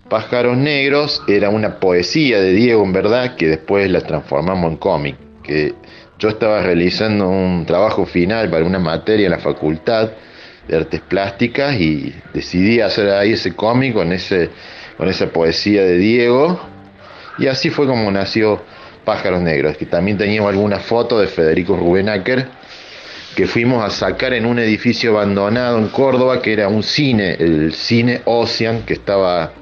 Pájaros 0.07 0.55
Negros 0.55 1.21
era 1.27 1.49
una 1.49 1.75
poesía 1.81 2.39
de 2.39 2.53
Diego, 2.53 2.85
en 2.85 2.93
verdad, 2.93 3.35
que 3.35 3.49
después 3.49 3.91
la 3.91 3.99
transformamos 3.99 4.71
en 4.71 4.77
cómic. 4.77 5.17
Que 5.43 5.73
yo 6.19 6.29
estaba 6.29 6.61
realizando 6.61 7.27
un 7.27 7.65
trabajo 7.65 8.05
final 8.05 8.49
para 8.49 8.63
una 8.63 8.79
materia 8.79 9.25
en 9.25 9.31
la 9.31 9.39
facultad 9.39 10.11
de 10.69 10.77
artes 10.77 11.01
plásticas 11.01 11.75
y 11.79 12.13
decidí 12.33 12.79
hacer 12.79 13.09
ahí 13.09 13.33
ese 13.33 13.55
cómic 13.55 13.93
con, 13.93 14.13
ese, 14.13 14.49
con 14.97 15.09
esa 15.09 15.27
poesía 15.27 15.83
de 15.83 15.97
Diego. 15.97 16.59
Y 17.39 17.47
así 17.47 17.69
fue 17.69 17.87
como 17.87 18.11
nació 18.11 18.61
Pájaros 19.03 19.41
Negros, 19.41 19.77
que 19.77 19.85
también 19.85 20.17
teníamos 20.17 20.51
algunas 20.51 20.83
fotos 20.83 21.21
de 21.21 21.27
Federico 21.27 21.75
Rubenacker 21.75 22.47
que 23.35 23.47
fuimos 23.47 23.83
a 23.83 23.89
sacar 23.89 24.33
en 24.33 24.45
un 24.45 24.59
edificio 24.59 25.11
abandonado 25.11 25.77
en 25.77 25.87
Córdoba, 25.87 26.41
que 26.41 26.53
era 26.53 26.67
un 26.67 26.83
cine, 26.83 27.35
el 27.39 27.73
cine 27.73 28.21
Ocean, 28.25 28.83
que 28.83 28.93
estaba 28.93 29.53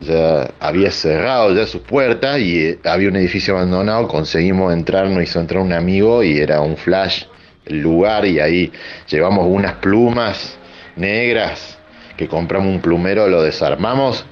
ya 0.00 0.50
había 0.60 0.90
cerrado 0.90 1.54
ya 1.54 1.66
sus 1.66 1.80
puertas 1.80 2.38
y 2.38 2.58
eh, 2.58 2.78
había 2.84 3.08
un 3.08 3.16
edificio 3.16 3.56
abandonado, 3.56 4.06
conseguimos 4.08 4.72
entrar, 4.72 5.08
nos 5.08 5.22
hizo 5.22 5.40
entrar 5.40 5.62
un 5.62 5.72
amigo 5.72 6.22
y 6.22 6.38
era 6.38 6.60
un 6.60 6.76
flash 6.76 7.24
lugar 7.66 8.24
y 8.26 8.40
ahí 8.40 8.72
llevamos 9.08 9.46
unas 9.48 9.74
plumas 9.74 10.58
negras 10.96 11.78
que 12.16 12.28
compramos 12.28 12.68
un 12.68 12.80
plumero, 12.80 13.28
lo 13.28 13.42
desarmamos 13.42 14.24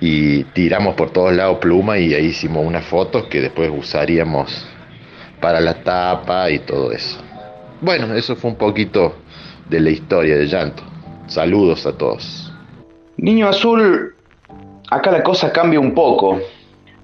y 0.00 0.44
tiramos 0.44 0.94
por 0.94 1.10
todos 1.10 1.32
lados 1.32 1.58
plumas 1.58 1.98
y 2.00 2.14
ahí 2.14 2.26
hicimos 2.26 2.64
unas 2.64 2.84
fotos 2.84 3.24
que 3.26 3.40
después 3.40 3.70
usaríamos 3.74 4.66
para 5.40 5.60
la 5.60 5.82
tapa 5.82 6.50
y 6.50 6.60
todo 6.60 6.92
eso. 6.92 7.20
Bueno, 7.80 8.14
eso 8.14 8.36
fue 8.36 8.50
un 8.50 8.56
poquito 8.56 9.16
de 9.68 9.80
la 9.80 9.90
historia 9.90 10.36
de 10.36 10.46
Llanto. 10.46 10.82
Saludos 11.26 11.86
a 11.86 11.96
todos. 11.96 12.52
Niño 13.16 13.48
Azul, 13.48 14.14
acá 14.90 15.10
la 15.10 15.22
cosa 15.22 15.52
cambia 15.52 15.80
un 15.80 15.94
poco. 15.94 16.40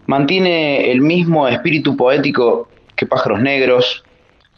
Mantiene 0.06 0.90
el 0.90 1.00
mismo 1.00 1.48
espíritu 1.48 1.96
poético 1.96 2.68
que 2.96 3.06
Pájaros 3.06 3.40
Negros, 3.40 4.04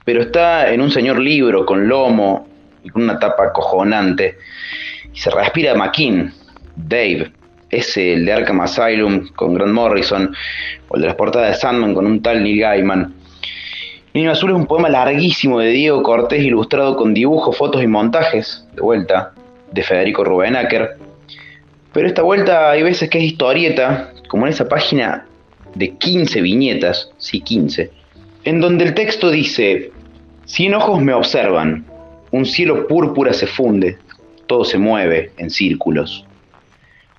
pero 0.04 0.22
está 0.22 0.72
en 0.72 0.80
un 0.80 0.90
señor 0.90 1.18
libro 1.18 1.64
con 1.64 1.88
lomo 1.88 2.48
y 2.82 2.88
con 2.90 3.02
una 3.02 3.18
tapa 3.18 3.52
cojonante. 3.52 4.38
Y 5.12 5.18
se 5.18 5.30
respira 5.30 5.74
McKean, 5.74 6.32
Dave, 6.76 7.32
ese 7.70 8.14
el 8.14 8.24
de 8.24 8.32
Arkham 8.32 8.60
Asylum 8.60 9.28
con 9.34 9.54
Grant 9.54 9.72
Morrison, 9.72 10.34
o 10.88 10.96
el 10.96 11.02
de 11.02 11.08
las 11.08 11.16
portadas 11.16 11.48
de 11.48 11.60
Sandman 11.60 11.94
con 11.94 12.06
un 12.06 12.22
tal 12.22 12.42
Neil 12.42 12.60
Gaiman. 12.60 13.14
Niño 14.14 14.30
Azul 14.30 14.50
es 14.50 14.56
un 14.56 14.66
poema 14.66 14.90
larguísimo 14.90 15.58
de 15.58 15.70
Diego 15.70 16.02
Cortés 16.02 16.42
ilustrado 16.42 16.96
con 16.96 17.14
dibujos, 17.14 17.56
fotos 17.56 17.82
y 17.82 17.86
montajes, 17.86 18.66
de 18.74 18.82
vuelta, 18.82 19.32
de 19.70 19.82
Federico 19.82 20.22
Rubenacker. 20.22 20.98
Pero 21.94 22.06
esta 22.06 22.20
vuelta 22.20 22.70
hay 22.70 22.82
veces 22.82 23.08
que 23.08 23.18
es 23.18 23.24
historieta, 23.24 24.12
como 24.28 24.46
en 24.46 24.52
esa 24.52 24.68
página 24.68 25.26
de 25.74 25.96
15 25.96 26.42
viñetas, 26.42 27.10
sí 27.16 27.40
15, 27.40 27.90
en 28.44 28.60
donde 28.60 28.84
el 28.84 28.94
texto 28.94 29.30
dice, 29.30 29.92
cien 30.46 30.74
ojos 30.74 31.00
me 31.00 31.12
observan, 31.12 31.86
un 32.32 32.44
cielo 32.44 32.88
púrpura 32.88 33.32
se 33.32 33.46
funde, 33.46 33.98
todo 34.46 34.64
se 34.64 34.78
mueve 34.78 35.30
en 35.36 35.50
círculos. 35.50 36.24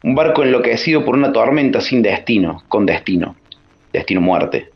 Un 0.04 0.16
barco 0.16 0.44
enloquecido 0.44 1.06
por 1.06 1.16
una 1.16 1.32
tormenta 1.32 1.80
sin 1.80 2.02
destino, 2.02 2.64
con 2.68 2.86
destino, 2.86 3.38
destino 3.94 4.20
muerte. 4.20 4.70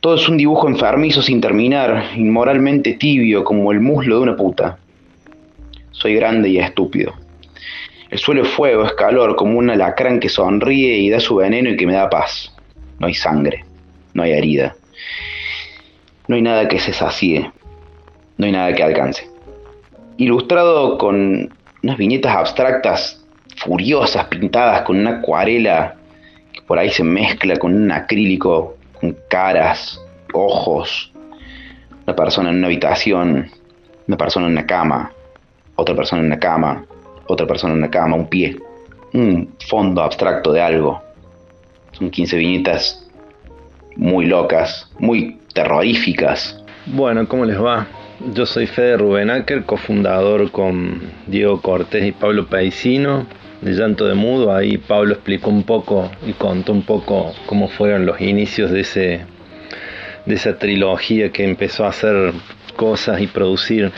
Todo 0.00 0.14
es 0.14 0.26
un 0.28 0.38
dibujo 0.38 0.66
enfermizo 0.66 1.20
sin 1.20 1.40
terminar, 1.40 2.12
inmoralmente 2.16 2.94
tibio 2.94 3.44
como 3.44 3.70
el 3.70 3.80
muslo 3.80 4.16
de 4.16 4.22
una 4.22 4.36
puta. 4.36 4.78
Soy 5.90 6.14
grande 6.14 6.48
y 6.48 6.58
estúpido. 6.58 7.12
El 8.10 8.18
suelo 8.18 8.42
es 8.42 8.48
fuego, 8.48 8.84
es 8.84 8.94
calor, 8.94 9.36
como 9.36 9.58
un 9.58 9.70
alacrán 9.70 10.20
que 10.20 10.28
sonríe 10.28 10.96
y 10.98 11.10
da 11.10 11.20
su 11.20 11.36
veneno 11.36 11.70
y 11.70 11.76
que 11.76 11.86
me 11.86 11.92
da 11.92 12.08
paz. 12.08 12.54
No 12.98 13.06
hay 13.06 13.14
sangre, 13.14 13.64
no 14.14 14.22
hay 14.22 14.32
herida. 14.32 14.74
No 16.32 16.36
hay 16.36 16.42
nada 16.42 16.66
que 16.66 16.78
se 16.78 16.94
sacie, 16.94 17.52
no 18.38 18.46
hay 18.46 18.52
nada 18.52 18.72
que 18.72 18.82
alcance. 18.82 19.30
Ilustrado 20.16 20.96
con 20.96 21.52
unas 21.82 21.98
viñetas 21.98 22.34
abstractas, 22.34 23.22
furiosas, 23.58 24.24
pintadas 24.28 24.80
con 24.80 24.98
una 24.98 25.18
acuarela 25.18 25.94
que 26.54 26.62
por 26.62 26.78
ahí 26.78 26.88
se 26.88 27.04
mezcla 27.04 27.58
con 27.58 27.74
un 27.74 27.92
acrílico 27.92 28.78
con 28.98 29.14
caras, 29.28 30.00
ojos, 30.32 31.12
una 32.06 32.16
persona 32.16 32.48
en 32.48 32.56
una 32.56 32.68
habitación, 32.68 33.50
una 34.08 34.16
persona 34.16 34.46
en 34.46 34.52
una 34.52 34.64
cama, 34.64 35.12
otra 35.76 35.94
persona 35.94 36.22
en 36.22 36.28
una 36.28 36.38
cama, 36.38 36.86
otra 37.26 37.46
persona 37.46 37.74
en 37.74 37.80
una 37.80 37.90
cama, 37.90 38.16
un 38.16 38.26
pie, 38.26 38.56
un 39.12 39.54
fondo 39.68 40.02
abstracto 40.02 40.50
de 40.50 40.62
algo. 40.62 40.98
Son 41.90 42.10
15 42.10 42.38
viñetas 42.38 43.06
muy 43.96 44.24
locas, 44.24 44.90
muy 44.98 45.41
terroríficas. 45.52 46.62
Bueno, 46.86 47.28
¿cómo 47.28 47.44
les 47.44 47.60
va? 47.60 47.86
Yo 48.34 48.46
soy 48.46 48.66
Fede 48.66 48.96
Rubenacker, 48.96 49.64
cofundador 49.64 50.50
con 50.50 51.00
Diego 51.26 51.60
Cortés 51.60 52.04
y 52.04 52.12
Pablo 52.12 52.46
Paisino 52.46 53.26
de 53.60 53.72
Llanto 53.72 54.06
de 54.06 54.14
Mudo. 54.14 54.54
Ahí 54.54 54.78
Pablo 54.78 55.14
explicó 55.14 55.50
un 55.50 55.64
poco 55.64 56.10
y 56.26 56.32
contó 56.32 56.72
un 56.72 56.82
poco 56.82 57.32
cómo 57.46 57.68
fueron 57.68 58.06
los 58.06 58.20
inicios 58.20 58.70
de, 58.70 58.80
ese, 58.80 59.26
de 60.26 60.34
esa 60.34 60.58
trilogía 60.58 61.30
que 61.30 61.44
empezó 61.44 61.84
a 61.84 61.88
hacer 61.88 62.32
cosas 62.76 63.20
y 63.20 63.26
producir 63.26 63.92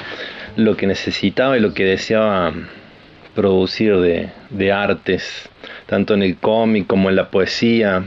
lo 0.56 0.76
que 0.76 0.86
necesitaba 0.86 1.56
y 1.56 1.60
lo 1.60 1.74
que 1.74 1.84
deseaba 1.84 2.52
producir 3.34 3.96
de, 3.98 4.30
de 4.50 4.72
artes, 4.72 5.48
tanto 5.86 6.14
en 6.14 6.22
el 6.22 6.36
cómic 6.36 6.86
como 6.86 7.10
en 7.10 7.16
la 7.16 7.30
poesía 7.30 8.04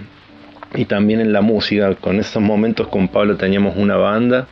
y 0.76 0.86
también 0.86 1.20
en 1.20 1.34
la 1.34 1.42
música. 1.42 1.96
Con 1.96 2.20
esos 2.20 2.42
momentos 2.42 2.88
con 2.88 3.08
Pablo 3.08 3.38
teníamos 3.38 3.76
una 3.78 3.96
banda 3.96 4.48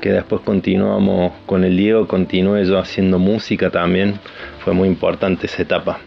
que 0.00 0.12
después 0.12 0.42
continuamos 0.42 1.32
con 1.46 1.64
el 1.64 1.76
Diego, 1.76 2.06
continué 2.06 2.66
yo 2.66 2.78
haciendo 2.78 3.18
música 3.18 3.70
también, 3.70 4.18
fue 4.58 4.74
muy 4.74 4.86
importante 4.88 5.46
esa 5.46 5.62
etapa. 5.62 5.98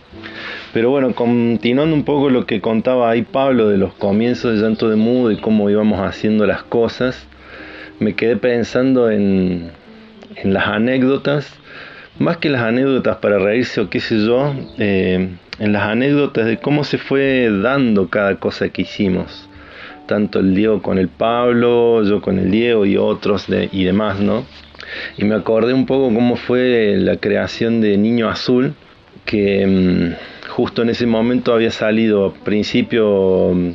Pero 0.71 0.91
bueno, 0.91 1.15
continuando 1.15 1.95
un 1.95 2.03
poco 2.03 2.29
lo 2.29 2.45
que 2.45 2.61
contaba 2.61 3.09
ahí 3.09 3.23
Pablo 3.23 3.69
de 3.69 3.77
los 3.77 3.93
comienzos 3.93 4.53
de 4.53 4.61
Llanto 4.61 4.89
de 4.89 4.97
Mudo 4.97 5.31
y 5.31 5.38
cómo 5.38 5.69
íbamos 5.69 5.99
haciendo 5.99 6.45
las 6.45 6.61
cosas, 6.61 7.27
me 7.99 8.13
quedé 8.13 8.38
pensando 8.38 9.09
en, 9.09 9.71
en 10.35 10.53
las 10.53 10.67
anécdotas, 10.67 11.51
más 12.20 12.38
que 12.38 12.49
las 12.49 12.61
anécdotas 12.61 13.18
para 13.18 13.39
reírse 13.39 13.82
o 13.82 13.89
qué 13.89 13.99
sé 13.99 14.26
yo, 14.26 14.53
eh, 14.78 15.30
en 15.59 15.74
las 15.74 15.84
anécdotas 15.84 16.45
de 16.45 16.57
cómo 16.57 16.84
se 16.84 16.97
fue 16.97 17.49
dando 17.61 18.09
cada 18.09 18.36
cosa 18.36 18.70
que 18.70 18.84
hicimos. 18.84 19.49
Tanto 20.07 20.39
el 20.39 20.55
Diego 20.55 20.82
con 20.82 20.97
el 20.97 21.09
Pablo, 21.09 22.03
yo 22.03 22.22
con 22.22 22.39
el 22.39 22.49
Diego 22.49 22.86
y 22.86 22.97
otros 22.97 23.47
de, 23.47 23.70
y 23.72 23.84
demás, 23.84 24.20
¿no? 24.20 24.45
Y 25.18 25.26
me 25.26 25.36
acordé 25.36 25.74
un 25.74 25.86
poco 25.86 26.13
cómo 26.13 26.38
fue 26.38 26.95
la 26.97 27.18
creación 27.18 27.82
de 27.82 27.97
Niño 27.97 28.30
Azul, 28.30 28.74
que 29.26 29.68
mm, 29.68 30.49
justo 30.49 30.82
en 30.82 30.89
ese 30.89 31.05
momento 31.05 31.53
había 31.53 31.72
salido 31.72 32.28
al 32.28 32.43
principio 32.43 33.51
mm, 33.53 33.72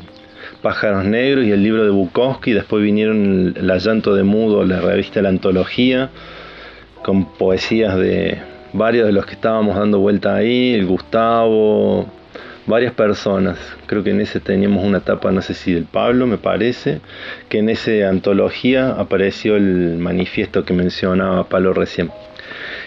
Pájaros 0.62 1.04
Negros 1.04 1.44
y 1.44 1.50
el 1.50 1.62
libro 1.62 1.84
de 1.84 1.90
Bukowski, 1.90 2.52
después 2.52 2.82
vinieron 2.82 3.54
La 3.60 3.78
Llanto 3.78 4.14
de 4.14 4.22
Mudo, 4.22 4.64
la 4.64 4.80
revista 4.80 5.20
La 5.20 5.28
Antología, 5.28 6.10
con 7.02 7.24
poesías 7.24 7.96
de 7.96 8.38
varios 8.72 9.06
de 9.06 9.12
los 9.12 9.26
que 9.26 9.34
estábamos 9.34 9.76
dando 9.76 9.98
vuelta 9.98 10.34
ahí, 10.34 10.74
el 10.74 10.86
Gustavo, 10.86 12.06
varias 12.66 12.92
personas. 12.92 13.58
Creo 13.86 14.02
que 14.02 14.10
en 14.10 14.20
ese 14.20 14.40
teníamos 14.40 14.84
una 14.84 14.98
etapa, 14.98 15.30
no 15.30 15.42
sé 15.42 15.54
si 15.54 15.72
del 15.72 15.84
Pablo, 15.84 16.26
me 16.26 16.38
parece, 16.38 17.00
que 17.48 17.58
en 17.58 17.68
esa 17.68 18.08
antología 18.08 18.90
apareció 18.90 19.56
el 19.56 19.98
manifiesto 19.98 20.64
que 20.64 20.74
mencionaba 20.74 21.48
Pablo 21.48 21.72
recién. 21.74 22.10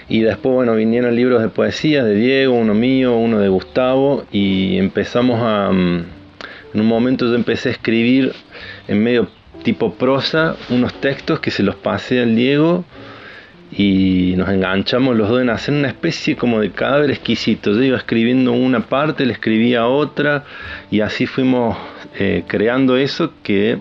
Y 0.07 0.21
después, 0.21 0.53
bueno, 0.53 0.75
vinieron 0.75 1.15
libros 1.15 1.41
de 1.41 1.49
poesía 1.49 2.03
de 2.03 2.15
Diego, 2.15 2.53
uno 2.53 2.73
mío, 2.73 3.15
uno 3.15 3.39
de 3.39 3.49
Gustavo, 3.49 4.23
y 4.31 4.77
empezamos 4.77 5.39
a... 5.41 5.69
En 5.71 6.81
un 6.81 6.87
momento 6.87 7.25
yo 7.25 7.35
empecé 7.35 7.69
a 7.69 7.71
escribir 7.71 8.33
en 8.87 9.01
medio 9.01 9.29
tipo 9.63 9.93
prosa 9.93 10.55
unos 10.69 10.93
textos 10.99 11.39
que 11.39 11.49
se 11.49 11.63
los 11.63 11.75
pasé 11.75 12.21
al 12.21 12.35
Diego 12.35 12.83
y 13.77 14.35
nos 14.37 14.49
enganchamos 14.49 15.17
los 15.17 15.27
dos 15.27 15.41
en 15.41 15.49
hacer 15.49 15.73
una 15.73 15.89
especie 15.89 16.37
como 16.37 16.61
de 16.61 16.71
cadáver 16.71 17.11
exquisito. 17.11 17.73
Yo 17.73 17.83
iba 17.83 17.97
escribiendo 17.97 18.53
una 18.53 18.81
parte, 18.81 19.25
le 19.25 19.33
escribía 19.33 19.87
otra 19.87 20.45
y 20.91 21.01
así 21.01 21.25
fuimos 21.25 21.77
eh, 22.17 22.43
creando 22.47 22.95
eso 22.95 23.33
que 23.43 23.77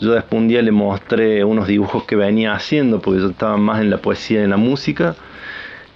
yo 0.00 0.12
después 0.12 0.42
un 0.42 0.48
día 0.48 0.60
le 0.60 0.72
mostré 0.72 1.44
unos 1.44 1.66
dibujos 1.66 2.04
que 2.04 2.16
venía 2.16 2.52
haciendo 2.52 3.00
porque 3.00 3.20
yo 3.20 3.30
estaba 3.30 3.56
más 3.56 3.80
en 3.80 3.88
la 3.88 3.98
poesía 3.98 4.40
y 4.40 4.44
en 4.44 4.50
la 4.50 4.56
música 4.58 5.16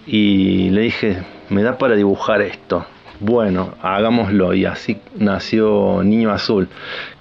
y 0.07 0.71
le 0.71 0.83
dije, 0.83 1.19
me 1.51 1.63
da 1.63 1.77
para 1.77 1.95
dibujar 1.95 2.41
esto. 2.41 2.87
Bueno, 3.19 3.75
hagámoslo 3.81 4.53
y 4.55 4.67
así 4.67 4.99
nació 5.19 6.03
Niño 6.05 6.31
Azul, 6.31 6.69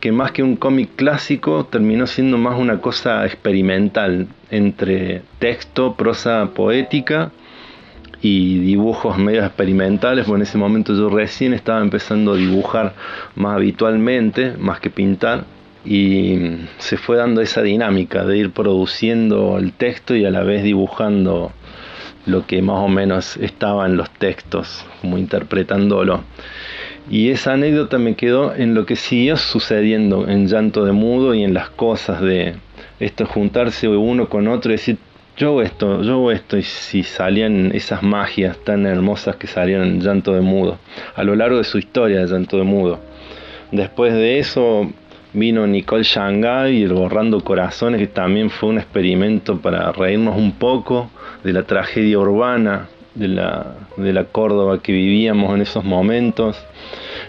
que 0.02 0.12
más 0.12 0.32
que 0.32 0.44
un 0.44 0.58
cómic 0.58 0.90
clásico 0.96 1.66
terminó 1.66 2.06
siendo 2.06 2.38
más 2.38 2.60
una 2.60 2.82
cosa 2.82 3.26
experimental 3.26 4.28
entre 4.52 5.24
texto, 5.40 5.96
prosa 5.96 6.52
poética 6.54 7.32
y 8.22 8.60
dibujos 8.60 9.18
medio 9.18 9.44
experimentales, 9.44 10.26
porque 10.26 10.38
en 10.40 10.48
ese 10.48 10.58
momento 10.58 10.96
yo 10.96 11.10
recién 11.10 11.54
estaba 11.54 11.82
empezando 11.82 12.34
a 12.34 12.38
dibujar 12.38 12.94
más 13.36 13.56
habitualmente, 13.56 14.56
más 14.58 14.80
que 14.80 14.90
pintar, 14.90 15.46
y 15.86 16.38
se 16.80 16.98
fue 16.98 17.18
dando 17.18 17.42
esa 17.42 17.62
dinámica 17.62 18.26
de 18.26 18.38
ir 18.38 18.52
produciendo 18.52 19.58
el 19.60 19.74
texto 19.74 20.16
y 20.16 20.26
a 20.26 20.32
la 20.32 20.42
vez 20.42 20.64
dibujando 20.64 21.52
lo 22.26 22.48
que 22.48 22.62
más 22.62 22.78
o 22.78 22.88
menos 22.88 23.38
estaba 23.38 23.86
en 23.86 23.98
los 23.98 24.10
textos, 24.10 24.86
como 25.02 25.18
interpretándolo. 25.18 26.24
Y 27.10 27.30
esa 27.30 27.54
anécdota 27.54 28.00
me 28.00 28.16
quedó 28.16 28.56
en 28.56 28.74
lo 28.74 28.88
que 28.88 28.96
siguió 28.96 29.38
sucediendo 29.38 30.28
en 30.28 30.48
Llanto 30.48 30.86
de 30.86 30.92
Mudo 30.92 31.36
y 31.36 31.44
en 31.44 31.54
las 31.54 31.70
cosas 31.70 32.22
de 32.22 32.56
esto 33.00 33.26
juntarse 33.26 33.88
uno 33.88 34.30
con 34.30 34.48
otro 34.48 34.72
y 34.72 34.76
decir, 34.76 34.98
yo 35.38 35.50
hago 35.50 35.62
esto, 35.62 36.02
yo 36.02 36.14
hago 36.14 36.32
esto, 36.32 36.58
y 36.58 36.64
si 36.64 37.04
salían 37.04 37.72
esas 37.74 38.04
magias 38.04 38.58
tan 38.60 38.86
hermosas 38.86 39.36
que 39.36 39.48
salían 39.48 40.00
Llanto 40.00 40.34
de 40.34 40.42
Mudo, 40.42 40.78
a 41.16 41.24
lo 41.24 41.36
largo 41.36 41.58
de 41.58 41.66
su 41.66 41.78
historia 41.78 42.22
de 42.22 42.28
Llanto 42.28 42.58
de 42.58 42.64
Mudo. 42.64 43.00
Después 43.72 44.14
de 44.14 44.40
eso 44.40 44.90
vino 45.34 45.68
Nicole 45.68 46.04
Shanghai 46.04 46.78
y 46.78 46.84
el 46.84 46.94
Borrando 46.94 47.42
Corazones, 47.42 48.00
que 48.00 48.08
también 48.08 48.50
fue 48.50 48.70
un 48.70 48.78
experimento 48.78 49.58
para 49.58 49.92
reírnos 49.92 50.38
un 50.38 50.54
poco 50.54 51.10
de 51.44 51.52
la 51.52 51.64
tragedia 51.64 52.18
urbana 52.18 52.88
de 53.16 53.28
la, 53.30 53.76
de 53.98 54.14
la 54.14 54.26
Córdoba 54.26 54.82
que 54.82 54.92
vivíamos 54.92 55.54
en 55.56 55.62
esos 55.62 55.84
momentos. 55.84 56.58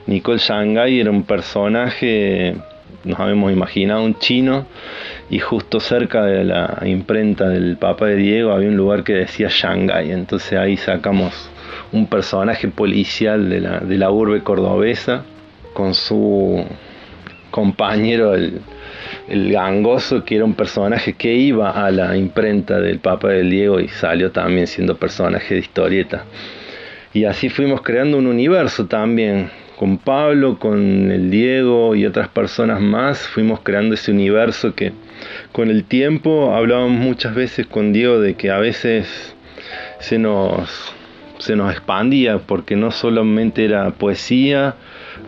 Nicole 0.06 0.38
Shanghai 0.38 1.00
era 1.00 1.10
un 1.10 1.24
personaje, 1.24 2.56
nos 3.06 3.18
habíamos 3.18 3.52
imaginado 3.52 4.02
un 4.02 4.18
chino, 4.18 4.66
y 5.30 5.38
justo 5.38 5.80
cerca 5.80 6.24
de 6.24 6.44
la 6.44 6.82
imprenta 6.84 7.48
del 7.48 7.76
Papa 7.76 8.06
de 8.06 8.16
Diego 8.16 8.52
había 8.52 8.68
un 8.68 8.76
lugar 8.76 9.04
que 9.04 9.14
decía 9.14 9.48
Shanghai, 9.50 10.10
entonces 10.10 10.58
ahí 10.58 10.76
sacamos 10.76 11.50
un 11.92 12.06
personaje 12.06 12.68
policial 12.68 13.48
de 13.48 13.60
la, 13.60 13.80
de 13.80 13.96
la 13.96 14.10
urbe 14.10 14.42
cordobesa 14.42 15.24
con 15.72 15.94
su 15.94 16.64
compañero, 17.50 18.34
el, 18.34 18.60
el 19.28 19.52
gangoso, 19.52 20.24
que 20.24 20.36
era 20.36 20.44
un 20.44 20.54
personaje 20.54 21.14
que 21.14 21.34
iba 21.34 21.70
a 21.70 21.90
la 21.90 22.16
imprenta 22.16 22.80
del 22.80 22.98
Papa 22.98 23.28
del 23.28 23.50
Diego 23.50 23.80
y 23.80 23.88
salió 23.88 24.30
también 24.30 24.66
siendo 24.66 24.96
personaje 24.96 25.54
de 25.54 25.60
historieta. 25.60 26.24
Y 27.12 27.24
así 27.24 27.48
fuimos 27.48 27.82
creando 27.82 28.18
un 28.18 28.26
universo 28.26 28.86
también. 28.86 29.50
Con 29.76 29.98
Pablo, 29.98 30.58
con 30.58 31.10
el 31.10 31.30
Diego 31.30 31.94
y 31.94 32.06
otras 32.06 32.28
personas 32.28 32.80
más, 32.80 33.28
fuimos 33.28 33.60
creando 33.60 33.94
ese 33.94 34.10
universo 34.10 34.74
que 34.74 34.92
con 35.52 35.70
el 35.70 35.84
tiempo 35.84 36.54
hablábamos 36.54 36.92
muchas 36.98 37.34
veces 37.34 37.66
con 37.66 37.92
Diego 37.92 38.18
de 38.20 38.34
que 38.34 38.50
a 38.50 38.58
veces 38.58 39.34
se 40.00 40.18
nos, 40.18 40.94
se 41.38 41.56
nos 41.56 41.70
expandía 41.72 42.38
porque 42.38 42.74
no 42.74 42.90
solamente 42.90 43.64
era 43.64 43.90
poesía, 43.90 44.76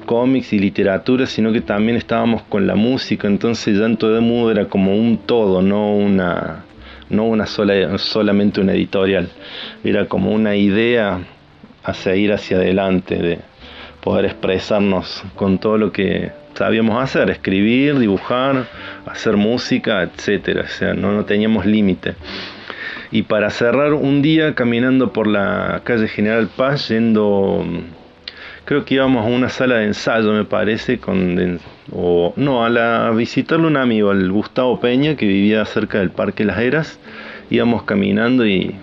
cómics 0.06 0.52
y 0.52 0.58
literatura, 0.58 1.26
sino 1.26 1.52
que 1.52 1.60
también 1.60 1.96
estábamos 1.96 2.42
con 2.42 2.66
la 2.66 2.74
música, 2.74 3.28
entonces 3.28 3.76
Llanto 3.76 4.12
de 4.12 4.20
Mudo 4.20 4.50
era 4.50 4.66
como 4.66 4.96
un 4.96 5.18
todo, 5.18 5.62
no 5.62 5.94
una, 5.94 6.64
no 7.10 7.24
una 7.24 7.46
sola, 7.46 7.98
solamente 7.98 8.60
una 8.60 8.72
editorial, 8.72 9.28
era 9.84 10.06
como 10.06 10.32
una 10.32 10.56
idea 10.56 11.20
a 11.82 11.94
seguir 11.94 12.32
hacia 12.32 12.56
adelante, 12.58 13.16
de 13.16 13.38
poder 14.00 14.24
expresarnos 14.26 15.24
con 15.34 15.58
todo 15.58 15.78
lo 15.78 15.92
que 15.92 16.32
sabíamos 16.54 17.02
hacer, 17.02 17.30
escribir, 17.30 17.98
dibujar, 17.98 18.66
hacer 19.06 19.36
música, 19.36 20.02
etcétera, 20.02 20.62
o 20.62 20.68
sea, 20.68 20.94
no, 20.94 21.12
no 21.12 21.24
teníamos 21.24 21.66
límite. 21.66 22.14
Y 23.10 23.22
para 23.22 23.48
cerrar 23.50 23.94
un 23.94 24.20
día 24.20 24.54
caminando 24.54 25.12
por 25.12 25.26
la 25.26 25.80
calle 25.84 26.08
General 26.08 26.48
Paz, 26.48 26.88
yendo 26.88 27.64
creo 28.68 28.84
que 28.84 28.96
íbamos 28.96 29.24
a 29.24 29.28
una 29.28 29.48
sala 29.48 29.76
de 29.76 29.86
ensayo, 29.86 30.30
me 30.32 30.44
parece, 30.44 31.00
o 31.90 32.34
no, 32.36 32.66
a, 32.66 32.68
la, 32.68 33.06
a 33.06 33.10
visitarle 33.12 33.66
un 33.66 33.78
amigo, 33.78 34.10
al 34.10 34.30
Gustavo 34.30 34.78
Peña, 34.78 35.16
que 35.16 35.26
vivía 35.26 35.64
cerca 35.64 36.00
del 36.00 36.10
Parque 36.10 36.44
Las 36.44 36.58
Heras. 36.58 37.00
Íbamos 37.48 37.84
caminando 37.84 38.46
y 38.46 38.74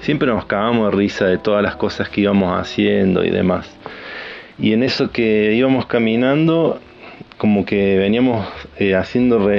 siempre 0.00 0.28
nos 0.28 0.46
cagamos 0.46 0.90
de 0.90 0.96
risa 0.96 1.26
de 1.26 1.36
todas 1.36 1.62
las 1.62 1.76
cosas 1.76 2.08
que 2.08 2.22
íbamos 2.22 2.58
haciendo 2.58 3.24
y 3.24 3.30
demás. 3.30 3.70
Y 4.58 4.72
en 4.72 4.82
eso 4.82 5.10
que 5.10 5.52
íbamos 5.54 5.86
caminando, 5.86 6.80
como 7.36 7.66
que 7.66 7.98
veníamos 7.98 8.46
eh, 8.78 8.94
haciendo 8.94 9.50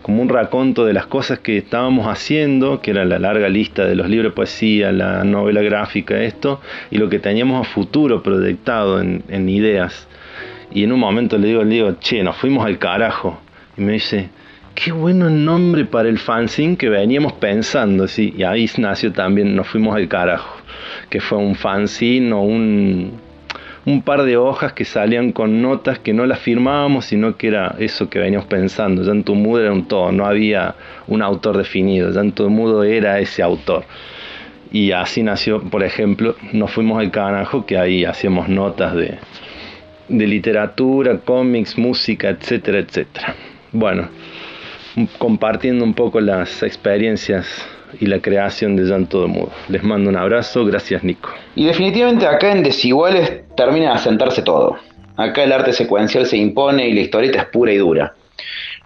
como 0.00 0.20
un 0.20 0.28
raconto 0.28 0.84
de 0.84 0.92
las 0.92 1.06
cosas 1.06 1.38
que 1.38 1.58
estábamos 1.58 2.06
haciendo, 2.06 2.80
que 2.80 2.90
era 2.90 3.04
la 3.04 3.18
larga 3.18 3.48
lista 3.48 3.86
de 3.86 3.94
los 3.94 4.08
libros 4.08 4.32
de 4.32 4.36
poesía, 4.36 4.90
la 4.90 5.22
novela 5.24 5.62
gráfica, 5.62 6.20
esto, 6.20 6.60
y 6.90 6.98
lo 6.98 7.08
que 7.08 7.18
teníamos 7.18 7.66
a 7.66 7.70
futuro 7.70 8.22
proyectado 8.22 9.00
en, 9.00 9.48
ideas. 9.48 10.08
Y 10.72 10.84
en 10.84 10.92
un 10.92 11.00
momento 11.00 11.38
le 11.38 11.48
digo 11.48 11.60
al 11.60 11.70
Diego, 11.70 11.96
che, 12.00 12.22
nos 12.22 12.36
fuimos 12.36 12.66
al 12.66 12.78
carajo. 12.78 13.40
Y 13.76 13.82
me 13.82 13.92
dice, 13.92 14.30
qué 14.74 14.90
bueno 14.90 15.30
nombre 15.30 15.84
para 15.84 16.08
el 16.08 16.18
fanzine 16.18 16.76
que 16.76 16.88
veníamos 16.88 17.34
pensando, 17.34 18.08
¿sí? 18.08 18.34
Y 18.36 18.42
ahí 18.42 18.68
nació 18.78 19.12
también, 19.12 19.54
nos 19.54 19.68
fuimos 19.68 19.94
al 19.94 20.08
carajo, 20.08 20.56
que 21.10 21.20
fue 21.20 21.38
un 21.38 21.54
fanzine 21.54 22.32
o 22.32 22.40
un, 22.40 23.20
un 23.84 24.02
par 24.02 24.22
de 24.22 24.36
hojas 24.36 24.72
que 24.72 24.84
salían 24.84 25.32
con 25.32 25.60
notas 25.60 25.98
que 25.98 26.12
no 26.12 26.24
las 26.26 26.38
firmábamos, 26.38 27.06
sino 27.06 27.36
que 27.36 27.48
era 27.48 27.74
eso 27.78 28.08
que 28.08 28.18
veníamos 28.18 28.46
pensando. 28.46 29.02
Llanto 29.02 29.34
Mudo 29.34 29.60
era 29.60 29.72
un 29.72 29.86
todo, 29.86 30.12
no 30.12 30.26
había 30.26 30.76
un 31.08 31.22
autor 31.22 31.56
definido. 31.56 32.10
Llanto 32.10 32.48
Mudo 32.48 32.84
era 32.84 33.18
ese 33.18 33.42
autor. 33.42 33.84
Y 34.70 34.92
así 34.92 35.22
nació, 35.22 35.60
por 35.62 35.82
ejemplo, 35.82 36.36
nos 36.52 36.70
fuimos 36.70 36.98
al 36.98 37.10
canajo, 37.10 37.66
que 37.66 37.76
ahí 37.76 38.04
hacíamos 38.04 38.48
notas 38.48 38.94
de, 38.94 39.18
de 40.08 40.26
literatura, 40.26 41.18
cómics, 41.18 41.76
música, 41.76 42.30
etcétera, 42.30 42.78
etcétera. 42.78 43.34
Bueno, 43.72 44.08
compartiendo 45.18 45.84
un 45.84 45.94
poco 45.94 46.20
las 46.20 46.62
experiencias 46.62 47.66
y 48.00 48.06
la 48.06 48.20
creación 48.20 48.76
de 48.76 48.84
Llanto 48.84 49.22
de 49.22 49.28
Mudo. 49.28 49.52
Les 49.68 49.82
mando 49.82 50.10
un 50.10 50.16
abrazo, 50.16 50.64
gracias 50.64 51.02
Nico. 51.04 51.30
Y 51.54 51.66
definitivamente 51.66 52.26
acá 52.26 52.52
en 52.52 52.62
Desiguales 52.62 53.42
termina 53.56 53.90
de 53.90 53.94
asentarse 53.94 54.42
todo. 54.42 54.78
Acá 55.16 55.44
el 55.44 55.52
arte 55.52 55.72
secuencial 55.72 56.26
se 56.26 56.36
impone 56.36 56.88
y 56.88 56.94
la 56.94 57.00
historieta 57.00 57.40
es 57.40 57.44
pura 57.46 57.72
y 57.72 57.76
dura. 57.76 58.14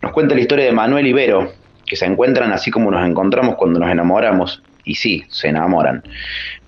Nos 0.03 0.13
cuenta 0.13 0.35
la 0.35 0.41
historia 0.41 0.65
de 0.65 0.73
Manuel 0.73 1.07
Ibero, 1.07 1.53
que 1.87 1.97
se 1.97 2.05
encuentran 2.05 2.53
así 2.53 2.71
como 2.71 2.91
nos 2.91 3.07
encontramos 3.07 3.55
cuando 3.57 3.79
nos 3.79 3.91
enamoramos. 3.91 4.63
Y 4.85 4.95
sí, 4.95 5.25
se 5.29 5.49
enamoran. 5.49 6.03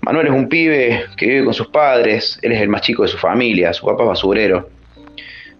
Manuel 0.01 0.27
es 0.27 0.33
un 0.33 0.49
pibe 0.49 1.05
que 1.15 1.25
vive 1.25 1.45
con 1.45 1.53
sus 1.53 1.67
padres, 1.67 2.39
él 2.41 2.51
es 2.51 2.61
el 2.61 2.67
más 2.67 2.81
chico 2.81 3.03
de 3.03 3.09
su 3.09 3.17
familia, 3.17 3.71
su 3.73 3.85
papá 3.85 4.03
es 4.03 4.09
basurero, 4.09 4.69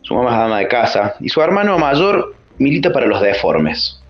su 0.02 0.14
mamá 0.14 0.32
es 0.32 0.38
dama 0.38 0.60
de 0.60 0.68
casa 0.68 1.16
y 1.20 1.30
su 1.30 1.42
hermano 1.42 1.78
mayor 1.78 2.36
milita 2.58 2.92
para 2.92 3.06
los 3.06 3.22
deformes. 3.22 4.02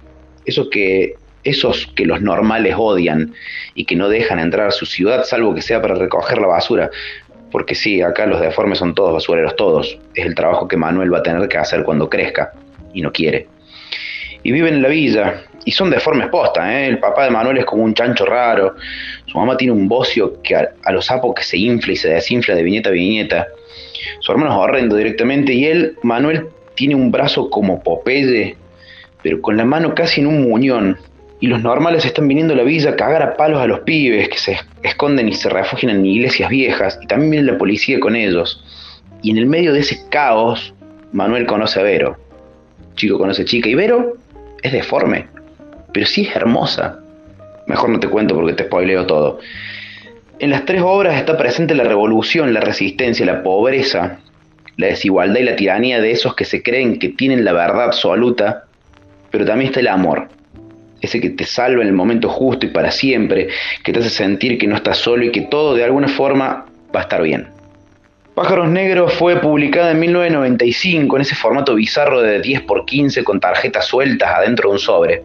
Eso 0.46 0.70
que 0.70 1.16
esos 1.44 1.88
que 1.96 2.06
los 2.06 2.22
normales 2.22 2.76
odian 2.78 3.34
y 3.76 3.86
que 3.86 3.96
no 3.96 4.10
dejan 4.10 4.40
entrar 4.40 4.68
a 4.68 4.72
su 4.72 4.86
ciudad 4.86 5.24
salvo 5.24 5.54
que 5.56 5.62
sea 5.62 5.82
para 5.82 5.96
recoger 5.96 6.40
la 6.40 6.48
basura. 6.48 6.90
Porque 7.52 7.76
sí, 7.76 8.02
acá 8.02 8.26
los 8.26 8.40
deformes 8.40 8.80
son 8.80 8.94
todos 8.94 9.14
basureros, 9.14 9.56
todos. 9.56 9.98
Es 10.14 10.26
el 10.26 10.36
trabajo 10.36 10.68
que 10.68 10.78
Manuel 10.78 11.14
va 11.14 11.20
a 11.20 11.24
tener 11.24 11.48
que 11.48 11.58
hacer 11.58 11.84
cuando 11.84 12.10
crezca 12.10 12.52
y 12.94 13.02
no 13.02 13.12
quiere. 13.12 13.48
Y 14.44 14.52
viven 14.52 14.76
en 14.76 14.82
la 14.82 14.90
villa 14.90 15.44
y 15.66 15.72
son 15.72 15.90
deformes 15.90 16.28
posta, 16.28 16.80
¿eh? 16.80 16.88
El 16.88 17.00
papá 17.00 17.26
de 17.26 17.32
Manuel 17.32 17.58
es 17.58 17.66
como 17.66 17.84
un 17.84 17.94
chancho 17.94 18.26
raro. 18.26 18.76
Su 19.26 19.38
mamá 19.38 19.58
tiene 19.58 19.74
un 19.74 19.88
bocio 19.88 20.42
que 20.42 20.56
a, 20.56 20.70
a 20.84 20.92
los 20.92 21.06
sapos 21.06 21.34
que 21.36 21.44
se 21.44 21.58
infla 21.58 21.94
y 21.94 21.96
se 21.96 22.10
desinfla 22.10 22.56
de 22.56 22.64
viñeta 22.64 22.90
a 22.90 22.92
viñeta. 22.94 23.48
Su 24.20 24.32
hermano 24.32 24.52
es 24.52 24.58
horrendo 24.58 24.96
directamente 24.96 25.54
y 25.54 25.66
él, 25.66 25.98
Manuel, 26.04 26.48
tiene 26.76 26.96
un 26.96 27.12
brazo 27.12 27.50
como 27.50 27.84
Popeye, 27.84 28.56
pero 29.22 29.42
con 29.42 29.58
la 29.58 29.66
mano 29.66 29.94
casi 29.94 30.22
en 30.22 30.28
un 30.28 30.44
muñón, 30.44 30.98
y 31.40 31.48
los 31.48 31.62
normales 31.62 32.06
están 32.06 32.28
viniendo 32.28 32.54
a 32.54 32.58
la 32.58 32.64
villa 32.64 32.92
a 32.92 32.96
cagar 32.96 33.22
a 33.22 33.38
palos 33.38 33.62
a 33.62 33.68
los 33.68 33.82
pibes 33.82 34.28
que 34.28 34.38
se 34.38 34.60
esconden 34.84 35.30
y 35.30 35.34
se 35.34 35.50
refugian 35.50 35.96
en 35.96 36.06
iglesias 36.06 36.50
viejas, 36.50 37.00
y 37.02 37.08
también 37.08 37.32
viene 37.32 37.52
la 37.52 37.58
policía 37.58 38.00
con 38.00 38.16
ellos. 38.16 38.64
Y 39.22 39.32
en 39.32 39.38
el 39.38 39.46
medio 39.46 39.74
de 39.74 39.80
ese 39.80 40.08
caos, 40.10 40.74
Manuel 41.14 41.46
conoce 41.46 41.80
a 41.80 41.84
Vero. 41.84 42.18
Chico 42.96 43.18
conoce 43.18 43.44
a 43.44 43.46
chica, 43.46 43.70
y 43.70 43.76
Vero 43.76 44.18
es 44.62 44.72
deforme, 44.74 45.28
pero 45.94 46.06
sí 46.06 46.28
es 46.28 46.36
hermosa. 46.36 47.00
Mejor 47.68 47.90
no 47.90 48.00
te 48.00 48.10
cuento 48.10 48.36
porque 48.36 48.54
te 48.54 48.66
spoileo 48.66 49.06
todo. 49.06 49.40
En 50.40 50.50
las 50.50 50.66
tres 50.66 50.82
obras 50.84 51.16
está 51.16 51.38
presente 51.38 51.76
la 51.76 51.84
revolución, 51.84 52.54
la 52.54 52.62
resistencia, 52.62 53.26
la 53.26 53.44
pobreza, 53.44 54.20
la 54.78 54.88
desigualdad 54.88 55.40
y 55.40 55.44
la 55.44 55.56
tiranía 55.56 56.02
de 56.02 56.12
esos 56.12 56.36
que 56.36 56.46
se 56.46 56.64
creen 56.64 57.00
que 57.00 57.10
tienen 57.10 57.46
la 57.46 57.54
verdad 57.54 57.84
absoluta, 57.84 58.66
pero 59.32 59.46
también 59.46 59.68
está 59.68 59.82
el 59.82 59.88
amor, 59.88 60.30
ese 61.02 61.22
que 61.22 61.30
te 61.30 61.46
salva 61.46 61.82
en 61.82 61.88
el 61.88 61.94
momento 61.94 62.30
justo 62.30 62.66
y 62.66 62.70
para 62.70 62.92
siempre, 62.92 63.48
que 63.84 63.94
te 63.94 64.00
hace 64.00 64.10
sentir 64.10 64.58
que 64.58 64.68
no 64.68 64.76
estás 64.76 64.98
solo 64.98 65.26
y 65.26 65.32
que 65.32 65.42
todo 65.42 65.76
de 65.76 65.84
alguna 65.84 66.08
forma 66.08 66.66
va 66.94 67.00
a 67.00 67.04
estar 67.04 67.22
bien. 67.22 67.48
Pájaros 68.36 68.70
Negros 68.70 69.14
fue 69.14 69.36
publicada 69.42 69.92
en 69.92 70.00
1995 70.00 71.16
en 71.18 71.22
ese 71.22 71.36
formato 71.36 71.76
bizarro 71.76 72.22
de 72.22 72.42
10x15 72.42 73.24
con 73.24 73.40
tarjetas 73.40 73.86
sueltas 73.86 74.30
adentro 74.34 74.70
de 74.70 74.74
un 74.74 74.80
sobre. 74.80 75.24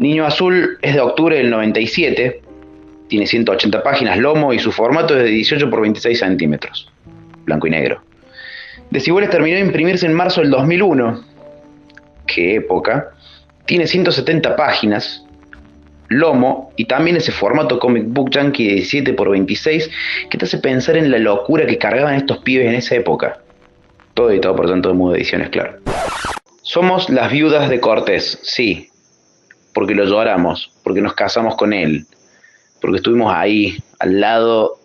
Niño 0.00 0.24
Azul 0.24 0.78
es 0.82 0.94
de 0.94 1.00
octubre 1.00 1.36
del 1.36 1.50
97 1.50 2.40
Tiene 3.08 3.26
180 3.26 3.82
páginas, 3.82 4.18
lomo 4.18 4.52
y 4.52 4.58
su 4.58 4.72
formato 4.72 5.16
es 5.16 5.22
de 5.22 5.30
18 5.30 5.70
por 5.70 5.82
26 5.82 6.18
centímetros, 6.18 6.90
blanco 7.44 7.66
y 7.68 7.70
negro. 7.70 8.02
Desiguales 8.90 9.30
terminó 9.30 9.56
de 9.56 9.62
imprimirse 9.62 10.06
en 10.06 10.14
marzo 10.14 10.40
del 10.40 10.50
2001. 10.50 11.22
¿Qué 12.26 12.56
época? 12.56 13.12
Tiene 13.68 13.86
170 13.86 14.56
páginas, 14.56 15.26
lomo 16.08 16.72
y 16.76 16.86
también 16.86 17.18
ese 17.18 17.32
formato 17.32 17.78
comic 17.78 18.04
book 18.06 18.30
yankee 18.30 18.66
de 18.66 18.74
17 18.76 19.12
por 19.12 19.28
26 19.28 19.90
que 20.30 20.38
te 20.38 20.46
hace 20.46 20.56
pensar 20.56 20.96
en 20.96 21.10
la 21.10 21.18
locura 21.18 21.66
que 21.66 21.76
cargaban 21.76 22.14
estos 22.14 22.38
pibes 22.38 22.66
en 22.66 22.76
esa 22.76 22.94
época. 22.94 23.42
Todo 24.14 24.30
editado 24.30 24.56
por 24.56 24.70
tanto 24.70 24.88
de 24.88 24.94
Mudo 24.94 25.16
Ediciones, 25.16 25.50
claro. 25.50 25.80
Somos 26.62 27.10
las 27.10 27.30
viudas 27.30 27.68
de 27.68 27.78
Cortés, 27.78 28.38
sí, 28.42 28.88
porque 29.74 29.94
lo 29.94 30.06
lloramos, 30.06 30.72
porque 30.82 31.02
nos 31.02 31.12
casamos 31.12 31.54
con 31.54 31.74
él, 31.74 32.06
porque 32.80 32.96
estuvimos 32.96 33.34
ahí, 33.34 33.76
al 33.98 34.18
lado 34.18 34.80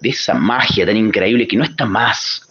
de 0.00 0.10
esa 0.10 0.34
magia 0.34 0.86
tan 0.86 0.96
increíble 0.96 1.48
que 1.48 1.56
no 1.56 1.64
está 1.64 1.86
más. 1.86 2.48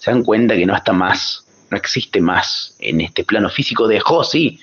Se 0.00 0.10
dan 0.10 0.24
cuenta 0.24 0.56
que 0.56 0.66
no 0.66 0.74
está 0.74 0.92
más, 0.92 1.46
no 1.70 1.76
existe 1.76 2.20
más 2.20 2.74
en 2.80 3.00
este 3.02 3.22
plano 3.22 3.48
físico. 3.48 3.86
Dejó, 3.86 4.24
sí, 4.24 4.58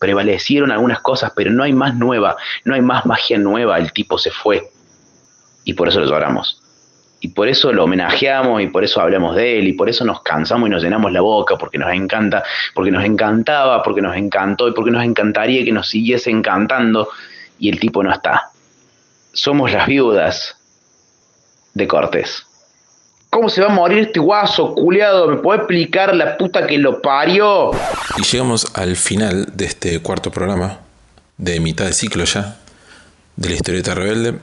prevalecieron 0.00 0.72
algunas 0.72 1.00
cosas, 1.00 1.32
pero 1.36 1.52
no 1.52 1.62
hay 1.62 1.74
más 1.74 1.94
nueva, 1.94 2.36
no 2.64 2.74
hay 2.74 2.80
más 2.80 3.04
magia 3.04 3.38
nueva, 3.38 3.78
el 3.78 3.92
tipo 3.92 4.18
se 4.18 4.30
fue. 4.30 4.70
Y 5.64 5.74
por 5.74 5.88
eso 5.88 6.00
lo 6.00 6.06
lloramos. 6.06 6.62
Y 7.20 7.28
por 7.28 7.48
eso 7.48 7.70
lo 7.70 7.84
homenajeamos 7.84 8.62
y 8.62 8.68
por 8.68 8.82
eso 8.82 9.02
hablamos 9.02 9.36
de 9.36 9.58
él 9.58 9.68
y 9.68 9.74
por 9.74 9.90
eso 9.90 10.06
nos 10.06 10.22
cansamos 10.22 10.68
y 10.68 10.72
nos 10.72 10.82
llenamos 10.82 11.12
la 11.12 11.20
boca, 11.20 11.56
porque 11.56 11.76
nos 11.76 11.92
encanta, 11.92 12.42
porque 12.74 12.90
nos 12.90 13.04
encantaba, 13.04 13.82
porque 13.82 14.00
nos 14.00 14.16
encantó 14.16 14.68
y 14.68 14.72
porque 14.72 14.90
nos 14.90 15.04
encantaría 15.04 15.62
que 15.64 15.72
nos 15.72 15.88
siguiese 15.88 16.30
encantando 16.30 17.10
y 17.58 17.68
el 17.68 17.78
tipo 17.78 18.02
no 18.02 18.10
está. 18.10 18.50
Somos 19.34 19.70
las 19.70 19.86
viudas 19.86 20.56
de 21.74 21.86
Cortés. 21.86 22.46
¿Cómo 23.30 23.48
se 23.48 23.60
va 23.60 23.68
a 23.68 23.74
morir 23.74 23.98
este 24.00 24.18
guaso, 24.18 24.74
culiado? 24.74 25.28
¿Me 25.28 25.36
puede 25.36 25.60
explicar 25.60 26.16
la 26.16 26.36
puta 26.36 26.66
que 26.66 26.78
lo 26.78 27.00
parió? 27.00 27.70
Y 28.18 28.22
llegamos 28.24 28.66
al 28.74 28.96
final 28.96 29.52
de 29.54 29.66
este 29.66 30.00
cuarto 30.00 30.32
programa, 30.32 30.80
de 31.38 31.60
mitad 31.60 31.84
de 31.84 31.92
ciclo 31.92 32.24
ya, 32.24 32.56
de 33.36 33.48
la 33.50 33.54
historieta 33.54 33.94
rebelde. 33.94 34.40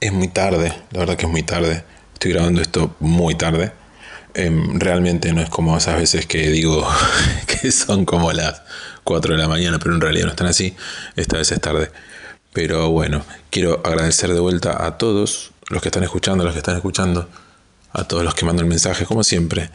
Es 0.00 0.14
muy 0.14 0.28
tarde, 0.28 0.72
la 0.92 1.00
verdad 1.00 1.16
que 1.16 1.26
es 1.26 1.30
muy 1.30 1.42
tarde. 1.42 1.84
Estoy 2.14 2.32
grabando 2.32 2.62
esto 2.62 2.96
muy 3.00 3.34
tarde. 3.34 3.72
Em, 4.32 4.80
realmente 4.80 5.30
no 5.34 5.42
es 5.42 5.50
como 5.50 5.76
esas 5.76 5.98
veces 5.98 6.24
que 6.24 6.48
digo 6.48 6.88
que 7.46 7.70
son 7.70 8.06
como 8.06 8.32
las 8.32 8.62
4 9.04 9.34
de 9.34 9.42
la 9.42 9.48
mañana, 9.48 9.78
pero 9.78 9.94
en 9.94 10.00
realidad 10.00 10.24
no 10.24 10.30
están 10.30 10.46
así. 10.46 10.74
Esta 11.16 11.36
vez 11.36 11.52
es 11.52 11.60
tarde. 11.60 11.90
Pero 12.54 12.88
bueno, 12.88 13.26
quiero 13.50 13.82
agradecer 13.84 14.32
de 14.32 14.40
vuelta 14.40 14.86
a 14.86 14.96
todos 14.96 15.52
los 15.68 15.82
que 15.82 15.88
están 15.88 16.02
escuchando, 16.02 16.44
los 16.44 16.54
que 16.54 16.60
están 16.60 16.76
escuchando, 16.76 17.28
a 17.92 18.04
todos 18.04 18.24
los 18.24 18.34
que 18.34 18.44
mandan 18.44 18.68
mensajes, 18.68 19.06
como 19.06 19.24
siempre. 19.24 19.70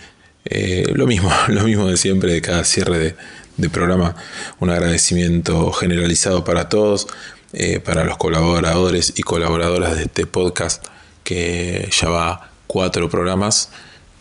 Eh, 0.45 0.91
lo 0.93 1.07
mismo, 1.07 1.31
lo 1.47 1.63
mismo 1.63 1.87
de 1.87 1.97
siempre, 1.97 2.33
de 2.33 2.41
cada 2.41 2.63
cierre 2.63 3.15
de, 3.57 3.69
programa. 3.69 4.15
Un 4.59 4.69
agradecimiento 4.69 5.71
generalizado 5.71 6.43
para 6.43 6.69
todos, 6.69 7.07
eh, 7.53 7.79
para 7.79 8.03
los 8.03 8.17
colaboradores 8.17 9.13
y 9.15 9.23
colaboradoras 9.23 9.95
de 9.95 10.03
este 10.03 10.27
podcast, 10.27 10.85
que 11.23 11.89
ya 11.91 12.09
va 12.09 12.51
cuatro 12.67 13.09
programas. 13.09 13.69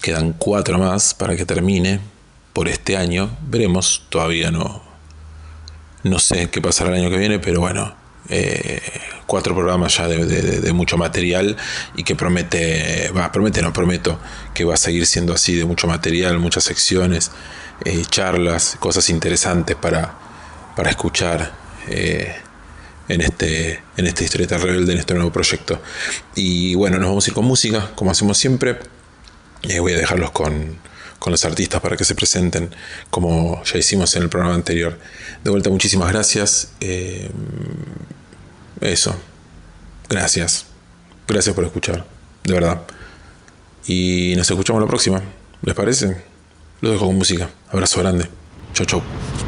Quedan 0.00 0.32
cuatro 0.32 0.78
más 0.78 1.14
para 1.14 1.36
que 1.36 1.44
termine 1.44 2.00
por 2.52 2.68
este 2.68 2.96
año. 2.96 3.36
Veremos, 3.42 4.06
todavía 4.08 4.50
no, 4.50 4.82
no 6.02 6.18
sé 6.18 6.48
qué 6.48 6.62
pasará 6.62 6.90
el 6.90 7.02
año 7.02 7.10
que 7.10 7.18
viene, 7.18 7.38
pero 7.38 7.60
bueno, 7.60 7.94
eh, 8.28 8.80
cuatro 9.26 9.54
programas 9.54 9.96
ya 9.96 10.08
de, 10.08 10.72
mucho 10.72 10.96
material 10.96 11.56
y 11.96 12.04
que 12.04 12.14
promete, 12.16 13.10
va, 13.16 13.30
promete, 13.32 13.62
no 13.62 13.72
prometo, 13.72 14.18
que 14.54 14.64
va 14.64 14.74
a 14.74 14.76
seguir 14.76 15.06
siendo 15.06 15.32
así 15.32 15.54
de 15.54 15.64
mucho 15.64 15.86
material, 15.86 16.38
muchas 16.38 16.64
secciones, 16.64 17.30
eh, 17.84 18.02
charlas, 18.08 18.76
cosas 18.80 19.08
interesantes 19.10 19.76
para, 19.76 20.14
para 20.76 20.90
escuchar 20.90 21.52
eh, 21.88 22.34
en, 23.08 23.20
este, 23.20 23.82
en 23.96 24.06
esta 24.06 24.24
historieta 24.24 24.58
rebelde, 24.58 24.92
en 24.92 24.98
este 24.98 25.14
nuevo 25.14 25.32
proyecto. 25.32 25.80
Y 26.34 26.74
bueno, 26.74 26.98
nos 26.98 27.08
vamos 27.08 27.26
a 27.26 27.30
ir 27.30 27.34
con 27.34 27.44
música, 27.44 27.90
como 27.94 28.10
hacemos 28.10 28.38
siempre. 28.38 28.78
Voy 29.78 29.92
a 29.94 29.98
dejarlos 29.98 30.30
con, 30.30 30.78
con 31.18 31.30
los 31.30 31.44
artistas 31.44 31.80
para 31.80 31.96
que 31.96 32.04
se 32.04 32.14
presenten, 32.14 32.70
como 33.10 33.62
ya 33.64 33.78
hicimos 33.78 34.14
en 34.16 34.22
el 34.22 34.28
programa 34.28 34.54
anterior. 34.54 34.98
De 35.42 35.50
vuelta, 35.50 35.70
muchísimas 35.70 36.10
gracias. 36.12 36.72
Eh, 36.80 37.30
eso. 38.80 39.16
Gracias. 40.08 40.66
Gracias 41.26 41.54
por 41.54 41.64
escuchar. 41.64 42.06
De 42.44 42.52
verdad. 42.52 42.82
Y 43.86 44.34
nos 44.36 44.50
escuchamos 44.50 44.82
la 44.82 44.88
próxima. 44.88 45.22
¿Les 45.62 45.74
parece? 45.74 46.22
Lo 46.80 46.90
dejo 46.90 47.06
con 47.06 47.16
música. 47.16 47.50
Abrazo 47.70 48.00
grande. 48.00 48.28
Chau, 48.74 48.86
chau. 48.86 49.45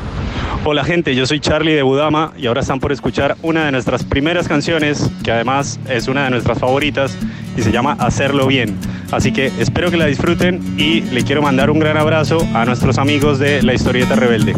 Hola 0.65 0.85
gente, 0.85 1.15
yo 1.15 1.27
soy 1.27 1.41
Charlie 1.41 1.73
de 1.73 1.83
Budama 1.83 2.33
y 2.37 2.47
ahora 2.47 2.61
están 2.61 2.81
por 2.81 2.93
escuchar 2.93 3.37
una 3.43 3.65
de 3.65 3.73
nuestras 3.73 4.05
primeras 4.05 4.49
canciones, 4.49 5.11
que 5.23 5.33
además 5.33 5.81
es 5.89 6.09
una 6.09 6.25
de 6.25 6.31
nuestras 6.31 6.59
favoritas 6.59 7.17
y 7.57 7.63
se 7.63 7.73
llama 7.73 7.97
Hacerlo 7.99 8.47
Bien. 8.47 8.77
Así 9.11 9.33
que 9.33 9.47
espero 9.59 9.91
que 9.91 9.97
la 9.97 10.07
disfruten 10.07 10.61
y 10.77 11.01
le 11.01 11.23
quiero 11.25 11.43
mandar 11.43 11.71
un 11.71 11.79
gran 11.79 11.97
abrazo 11.97 12.47
a 12.55 12.65
nuestros 12.65 12.99
amigos 12.99 13.39
de 13.39 13.63
La 13.63 13.75
Historieta 13.75 14.17
Rebelde. 14.17 14.55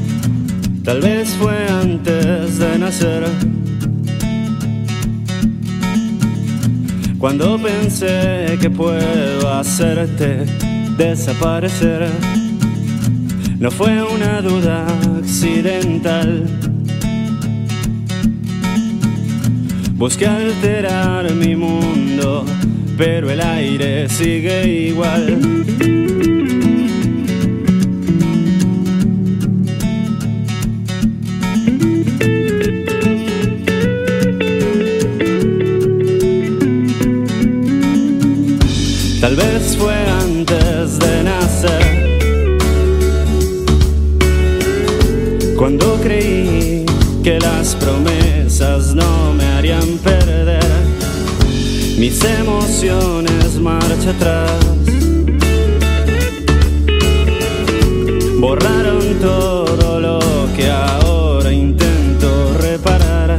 Tal 0.84 1.00
vez 1.00 1.30
fue 1.36 1.68
antes 1.68 2.58
de 2.58 2.78
nacer. 2.78 3.24
Cuando 7.18 7.58
pensé 7.58 8.56
que 8.60 8.70
puedo 8.70 9.52
hacerte 9.52 10.46
desaparecer. 10.96 12.08
No 13.60 13.70
fue 13.70 14.02
una 14.02 14.40
duda 14.40 14.86
accidental. 15.18 16.46
Busqué 19.96 20.26
alterar 20.26 21.30
mi 21.34 21.54
mundo, 21.54 22.46
pero 22.96 23.30
el 23.30 23.38
aire 23.42 24.08
sigue 24.08 24.88
igual. 24.88 25.38
Tal 39.20 39.36
vez 39.36 39.76
fue 39.76 39.94
Cuando 45.60 46.00
creí 46.00 46.86
que 47.22 47.38
las 47.38 47.76
promesas 47.76 48.94
no 48.94 49.34
me 49.34 49.44
harían 49.44 49.98
perder 49.98 50.64
mis 51.98 52.24
emociones 52.24 53.60
marcha 53.60 54.08
atrás. 54.08 54.58
Borraron 58.38 59.20
todo 59.20 60.00
lo 60.00 60.18
que 60.56 60.70
ahora 60.70 61.52
intento 61.52 62.54
reparar. 62.58 63.38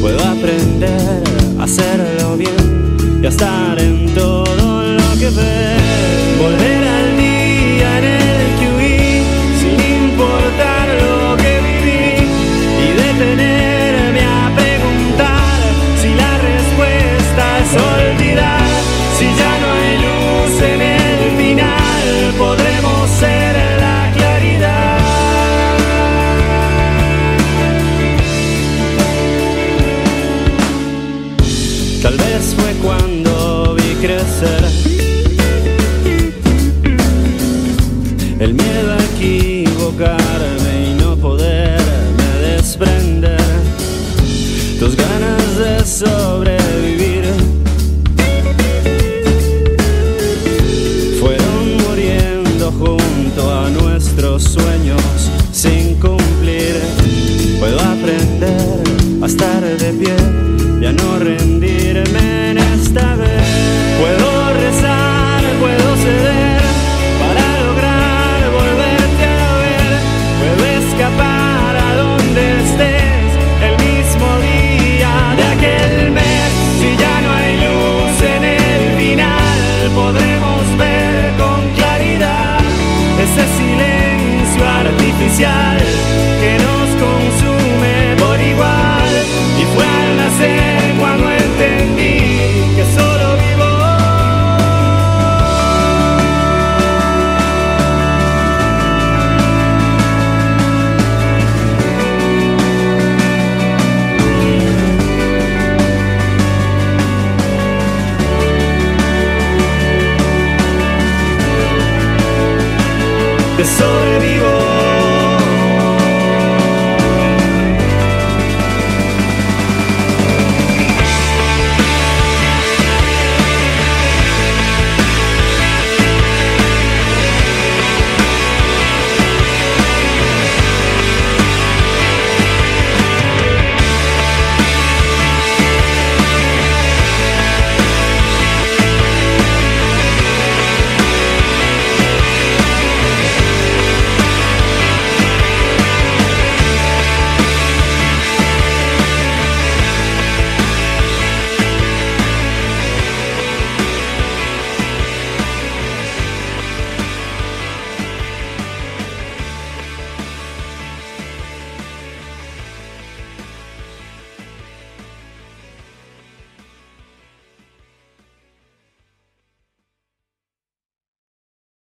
Puedo 0.00 0.20
aprender 0.22 1.24
a 1.58 1.64
hacerlo 1.64 2.36
bien 2.36 3.18
y 3.20 3.26
a 3.26 3.30
estar 3.30 3.80
en 3.80 3.97